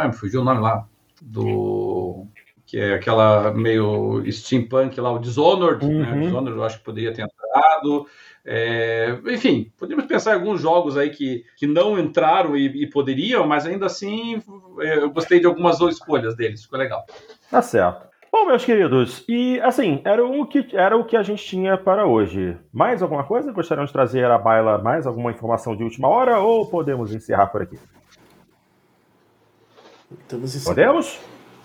ah, 0.05 0.09
me 0.09 0.15
fugiu 0.15 0.41
o 0.41 0.45
nome 0.45 0.61
lá. 0.61 0.87
Do. 1.20 2.27
Que 2.66 2.79
é 2.79 2.95
aquela 2.95 3.51
meio 3.53 4.23
steampunk 4.31 5.01
lá, 5.01 5.11
o 5.11 5.19
Dishonored. 5.19 5.87
Né? 5.87 5.93
Uhum. 5.93 6.16
Né? 6.16 6.27
Dishonored 6.27 6.59
eu 6.59 6.65
acho 6.65 6.79
que 6.79 6.85
poderia 6.85 7.12
ter 7.12 7.23
entrado. 7.23 8.07
É, 8.45 9.19
enfim, 9.27 9.70
podemos 9.79 10.07
pensar 10.07 10.33
em 10.33 10.35
alguns 10.35 10.61
jogos 10.61 10.97
aí 10.97 11.11
que, 11.11 11.45
que 11.57 11.66
não 11.66 11.99
entraram 11.99 12.57
e, 12.57 12.85
e, 12.85 12.87
poderiam, 12.87 13.47
mas 13.47 13.66
ainda 13.66 13.85
assim 13.85 14.43
é, 14.81 14.97
eu 14.99 15.11
gostei 15.11 15.39
de 15.39 15.47
algumas 15.47 15.79
escolhas 15.81 16.35
deles, 16.35 16.62
ficou 16.62 16.79
legal. 16.79 17.05
Tá 17.51 17.61
certo. 17.61 18.09
Bom, 18.31 18.47
meus 18.47 18.65
queridos, 18.65 19.25
e 19.27 19.59
assim, 19.61 20.01
era 20.05 20.25
o 20.25 20.47
que, 20.47 20.69
era 20.75 20.97
o 20.97 21.05
que 21.05 21.16
a 21.16 21.23
gente 21.23 21.43
tinha 21.45 21.77
para 21.79 22.07
hoje. 22.07 22.57
Mais 22.73 23.03
alguma 23.03 23.25
coisa? 23.25 23.53
Gostariam 23.53 23.87
de 23.87 23.93
trazer 23.93 24.25
à 24.27 24.39
baila 24.39 24.79
mais 24.79 25.07
alguma 25.07 25.31
informação 25.31 25.75
de 25.75 25.83
última 25.83 26.09
hora 26.09 26.39
ou 26.39 26.66
podemos 26.66 27.15
encerrar 27.15 27.47
por 27.47 27.62
aqui? 27.62 27.79
Estamos 30.11 30.65
Podemos? 30.65 31.19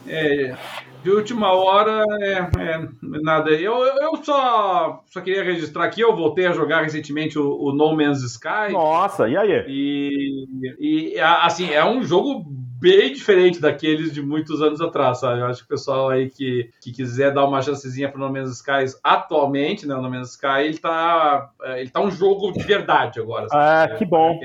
É, 0.06 0.56
de 1.02 1.10
última 1.10 1.54
hora, 1.54 2.04
é, 2.22 2.34
é, 2.40 2.88
nada. 3.02 3.52
Eu, 3.52 3.74
eu 3.86 4.16
só, 4.24 5.02
só 5.06 5.22
queria 5.22 5.44
registrar 5.44 5.86
aqui, 5.86 6.02
eu 6.02 6.16
voltei 6.16 6.46
a 6.46 6.52
jogar 6.52 6.82
recentemente 6.82 7.40
o, 7.40 7.56
o 7.58 7.74
No 7.74 7.96
Man's 7.96 8.22
Sky. 8.24 8.72
Nossa, 8.72 9.30
e 9.30 9.38
aí? 9.38 9.66
E, 9.68 10.48
e 10.80 11.20
assim, 11.20 11.72
é 11.72 11.86
um 11.86 12.04
jogo 12.04 12.46
bem 12.84 13.14
diferente 13.14 13.62
daqueles 13.62 14.12
de 14.12 14.22
muitos 14.22 14.62
anos 14.62 14.82
atrás, 14.82 15.22
sabe? 15.22 15.40
Eu 15.40 15.46
acho 15.46 15.60
que 15.60 15.66
o 15.66 15.70
pessoal 15.70 16.10
aí 16.10 16.30
que, 16.30 16.70
que 16.82 16.92
quiser 16.92 17.32
dar 17.32 17.46
uma 17.46 17.62
chancezinha 17.62 18.10
para 18.10 18.18
o 18.18 18.22
No 18.22 18.30
Man's 18.30 18.58
Sky 18.58 18.94
atualmente, 19.02 19.88
né? 19.88 19.96
O 19.96 20.02
No 20.02 20.10
Man's 20.10 20.32
Sky, 20.32 20.66
ele 20.66 20.78
tá, 20.80 21.50
é, 21.64 21.80
ele 21.80 21.90
tá 21.90 22.02
um 22.02 22.12
jogo 22.12 22.52
de 22.52 22.62
verdade 22.62 23.22
agora. 23.22 23.48
Sabe? 23.48 23.94
Ah, 23.94 23.96
que 23.98 24.04
bom. 24.04 24.38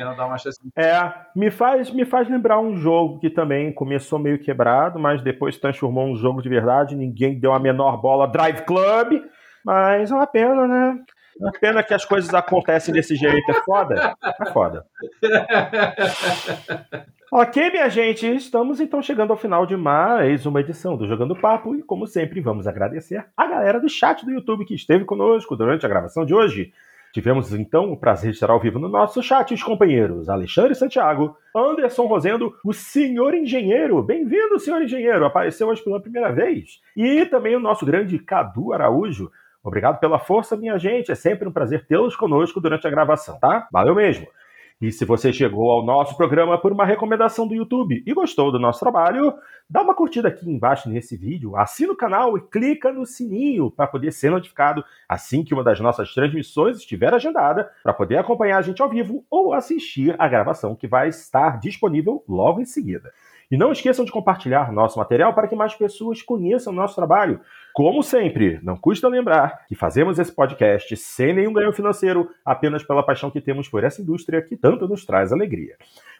É, 0.76 1.12
me 1.34 1.50
faz, 1.50 1.90
me 1.90 2.04
faz 2.04 2.30
lembrar 2.30 2.60
um 2.60 2.76
jogo 2.76 3.18
que 3.18 3.28
também 3.28 3.72
começou 3.72 4.20
meio 4.20 4.38
quebrado, 4.38 5.00
mas 5.00 5.20
depois 5.20 5.58
transformou 5.58 6.06
um 6.06 6.14
jogo 6.14 6.40
de 6.40 6.48
verdade, 6.48 6.94
ninguém 6.94 7.40
deu 7.40 7.52
a 7.52 7.58
menor 7.58 7.96
bola, 7.96 8.28
Drive 8.28 8.60
Club, 8.60 9.20
mas 9.64 10.12
é 10.12 10.14
uma 10.14 10.28
pena, 10.28 10.64
né? 10.68 10.96
É 11.40 11.44
uma 11.44 11.52
pena 11.52 11.82
que 11.82 11.92
as 11.92 12.04
coisas 12.04 12.32
acontecem 12.32 12.94
desse 12.94 13.16
jeito, 13.16 13.50
é 13.50 13.54
foda. 13.62 14.14
É 14.40 14.52
foda. 14.52 14.86
Ok, 17.30 17.70
minha 17.70 17.90
gente, 17.90 18.26
estamos 18.26 18.80
então 18.80 19.02
chegando 19.02 19.32
ao 19.32 19.36
final 19.36 19.66
de 19.66 19.76
mais 19.76 20.46
uma 20.46 20.60
edição 20.60 20.96
do 20.96 21.06
Jogando 21.06 21.36
Papo 21.36 21.76
e, 21.76 21.82
como 21.82 22.06
sempre, 22.06 22.40
vamos 22.40 22.66
agradecer 22.66 23.22
a 23.36 23.46
galera 23.46 23.78
do 23.78 23.86
chat 23.86 24.24
do 24.24 24.32
YouTube 24.32 24.64
que 24.64 24.74
esteve 24.74 25.04
conosco 25.04 25.54
durante 25.54 25.84
a 25.84 25.88
gravação 25.90 26.24
de 26.24 26.32
hoje. 26.32 26.72
Tivemos 27.12 27.52
então 27.52 27.92
o 27.92 27.98
prazer 27.98 28.30
de 28.30 28.36
estar 28.36 28.48
ao 28.48 28.58
vivo 28.58 28.78
no 28.78 28.88
nosso 28.88 29.22
chat 29.22 29.52
os 29.52 29.62
companheiros 29.62 30.30
Alexandre 30.30 30.74
Santiago, 30.74 31.36
Anderson 31.54 32.06
Rosendo, 32.06 32.54
o 32.64 32.72
senhor 32.72 33.34
engenheiro. 33.34 34.02
Bem-vindo, 34.02 34.58
senhor 34.58 34.80
engenheiro, 34.80 35.26
apareceu 35.26 35.68
hoje 35.68 35.84
pela 35.84 36.00
primeira 36.00 36.32
vez. 36.32 36.80
E 36.96 37.26
também 37.26 37.54
o 37.54 37.60
nosso 37.60 37.84
grande 37.84 38.18
Cadu 38.18 38.72
Araújo. 38.72 39.30
Obrigado 39.62 40.00
pela 40.00 40.18
força, 40.18 40.56
minha 40.56 40.78
gente. 40.78 41.12
É 41.12 41.14
sempre 41.14 41.46
um 41.46 41.52
prazer 41.52 41.86
tê-los 41.86 42.16
conosco 42.16 42.58
durante 42.58 42.86
a 42.86 42.90
gravação, 42.90 43.38
tá? 43.38 43.68
Valeu 43.70 43.94
mesmo. 43.94 44.26
E 44.80 44.92
se 44.92 45.04
você 45.04 45.32
chegou 45.32 45.72
ao 45.72 45.84
nosso 45.84 46.16
programa 46.16 46.56
por 46.56 46.70
uma 46.70 46.86
recomendação 46.86 47.48
do 47.48 47.54
YouTube 47.54 48.00
e 48.06 48.14
gostou 48.14 48.52
do 48.52 48.60
nosso 48.60 48.78
trabalho, 48.78 49.34
dá 49.68 49.82
uma 49.82 49.92
curtida 49.92 50.28
aqui 50.28 50.48
embaixo 50.48 50.88
nesse 50.88 51.16
vídeo, 51.16 51.56
assina 51.56 51.92
o 51.92 51.96
canal 51.96 52.38
e 52.38 52.40
clica 52.42 52.92
no 52.92 53.04
sininho 53.04 53.72
para 53.72 53.88
poder 53.88 54.12
ser 54.12 54.30
notificado 54.30 54.84
assim 55.08 55.42
que 55.42 55.52
uma 55.52 55.64
das 55.64 55.80
nossas 55.80 56.14
transmissões 56.14 56.76
estiver 56.76 57.12
agendada, 57.12 57.68
para 57.82 57.92
poder 57.92 58.18
acompanhar 58.18 58.58
a 58.58 58.62
gente 58.62 58.80
ao 58.80 58.88
vivo 58.88 59.24
ou 59.28 59.52
assistir 59.52 60.14
a 60.16 60.28
gravação 60.28 60.76
que 60.76 60.86
vai 60.86 61.08
estar 61.08 61.58
disponível 61.58 62.22
logo 62.28 62.60
em 62.60 62.64
seguida. 62.64 63.12
E 63.50 63.56
não 63.56 63.72
esqueçam 63.72 64.04
de 64.04 64.12
compartilhar 64.12 64.70
nosso 64.70 64.98
material 64.98 65.34
para 65.34 65.48
que 65.48 65.56
mais 65.56 65.74
pessoas 65.74 66.22
conheçam 66.22 66.72
nosso 66.72 66.94
trabalho. 66.94 67.40
Como 67.78 68.02
sempre, 68.02 68.58
não 68.60 68.76
custa 68.76 69.06
lembrar 69.06 69.64
que 69.68 69.76
fazemos 69.76 70.18
esse 70.18 70.32
podcast 70.32 70.96
sem 70.96 71.32
nenhum 71.32 71.52
ganho 71.52 71.72
financeiro, 71.72 72.28
apenas 72.44 72.82
pela 72.82 73.04
paixão 73.04 73.30
que 73.30 73.40
temos 73.40 73.68
por 73.68 73.84
essa 73.84 74.02
indústria 74.02 74.42
que 74.42 74.56
tanto 74.56 74.88
nos 74.88 75.06
traz 75.06 75.32
alegria. 75.32 75.76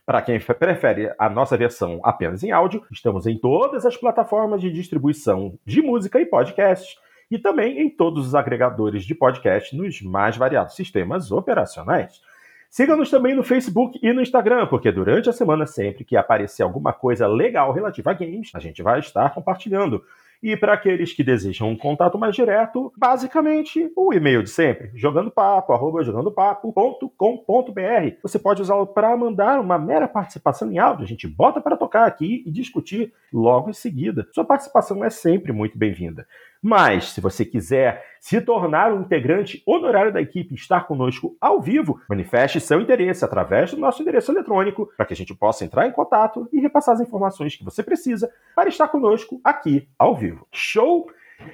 Para 0.07 0.23
quem 0.23 0.39
prefere 0.39 1.13
a 1.19 1.29
nossa 1.29 1.57
versão 1.57 2.01
apenas 2.05 2.45
em 2.45 2.53
áudio, 2.53 2.85
estamos 2.93 3.27
em 3.27 3.37
todas 3.37 3.85
as 3.85 3.97
plataformas 3.97 4.61
de 4.61 4.71
distribuição 4.71 5.59
de 5.67 5.83
música 5.83 6.21
e 6.21 6.27
podcasts 6.27 6.95
e 7.29 7.37
também 7.41 7.81
em 7.81 7.91
todos 7.91 8.29
os 8.29 8.37
agregadores 8.37 9.03
de 9.03 9.17
podcast 9.17 9.77
nos 9.77 10.01
mais 10.01 10.37
variados 10.37 10.77
sistemas 10.77 11.33
operacionais. 11.33 12.23
Siga-nos 12.71 13.11
também 13.11 13.35
no 13.35 13.43
Facebook 13.43 13.99
e 14.01 14.13
no 14.13 14.23
Instagram, 14.23 14.69
porque 14.69 14.93
durante 14.93 15.29
a 15.29 15.33
semana, 15.33 15.67
sempre 15.67 16.05
que 16.05 16.17
aparecer 16.17 16.63
alguma 16.63 16.93
coisa 16.93 17.27
legal 17.27 17.73
relativa 17.73 18.13
a 18.13 18.15
games, 18.15 18.53
a 18.55 18.61
gente 18.61 18.81
vai 18.81 19.01
estar 19.01 19.35
compartilhando. 19.35 20.05
E 20.43 20.57
para 20.57 20.75
aqueles 20.75 21.13
que 21.13 21.25
desejam 21.25 21.69
um 21.69 21.77
contato 21.77 22.17
mais 22.17 22.35
direto, 22.35 22.93
basicamente 22.97 23.91
o 23.97 24.15
e-mail 24.15 24.43
de 24.43 24.51
sempre, 24.51 24.93
jogandopapo, 24.95 25.73
arroba 25.73 26.05
jogandopapo.com.br. 26.05 28.17
Você 28.23 28.39
pode 28.39 28.63
usá-lo 28.63 28.87
para 28.87 29.17
mandar 29.17 29.61
uma 29.61 29.79
mera 29.79 30.07
participação 30.07 30.71
em 30.71 30.79
áudio, 30.79 31.05
a 31.05 31.09
gente 31.09 31.27
bota 31.27 31.61
para 31.61 31.77
tocar 31.77 32.07
aqui 32.07 32.45
e 32.47 32.53
discutir 32.53 33.13
logo 33.33 33.71
em 33.71 33.75
seguida. 33.75 34.29
Sua 34.33 34.45
participação 34.45 35.05
é 35.05 35.11
sempre 35.11 35.53
muito 35.53 35.77
bem-vinda. 35.77 36.27
Mas, 36.63 37.11
se 37.13 37.21
você 37.21 37.45
quiser 37.45 38.05
se 38.21 38.41
tornar 38.41 38.93
um 38.93 39.03
integrante 39.03 39.63
honorário 39.65 40.13
da 40.13 40.21
equipe 40.21 40.53
e 40.53 40.57
estar 40.57 40.87
conosco 40.87 41.37
ao 41.41 41.61
vivo, 41.61 42.01
manifeste 42.09 42.61
seu 42.61 42.81
interesse 42.81 43.25
através 43.25 43.71
do 43.71 43.81
nosso 43.81 44.03
endereço 44.03 44.33
eletrônico 44.33 44.91
para 44.97 45.07
que 45.07 45.13
a 45.13 45.17
gente 45.17 45.35
possa 45.35 45.65
entrar 45.65 45.87
em 45.87 45.93
contato 45.93 46.49
e 46.53 46.61
repassar 46.61 46.95
as 46.95 47.01
informações 47.01 47.55
que 47.55 47.65
você 47.65 47.83
precisa 47.83 48.31
para 48.55 48.69
estar 48.69 48.89
conosco 48.89 49.41
aqui 49.45 49.89
ao 49.99 50.17
vivo. 50.17 50.47
Show? 50.53 51.09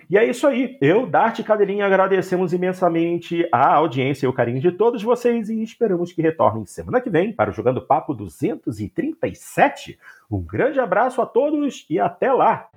E 0.09 0.16
é 0.16 0.24
isso 0.24 0.47
aí. 0.47 0.78
Eu, 0.81 1.06
Dart 1.06 1.39
e 1.39 1.44
Cadeirinha, 1.44 1.85
agradecemos 1.86 2.52
imensamente 2.52 3.47
a 3.52 3.74
audiência 3.74 4.26
e 4.26 4.28
o 4.28 4.32
carinho 4.32 4.60
de 4.60 4.72
todos 4.72 5.02
vocês 5.02 5.48
e 5.51 5.62
esperamos 5.62 6.12
que 6.12 6.22
retornem 6.22 6.64
semana 6.64 7.01
que 7.01 7.10
vem 7.10 7.32
para 7.32 7.51
o 7.51 7.52
Jogando 7.52 7.82
Papo 7.82 8.14
237. 8.14 9.98
Um 10.31 10.40
grande 10.40 10.81
abraço 10.81 11.20
a 11.20 11.26
todos 11.26 11.85
e 11.90 12.01
até 12.01 12.32
lá! 12.32 12.68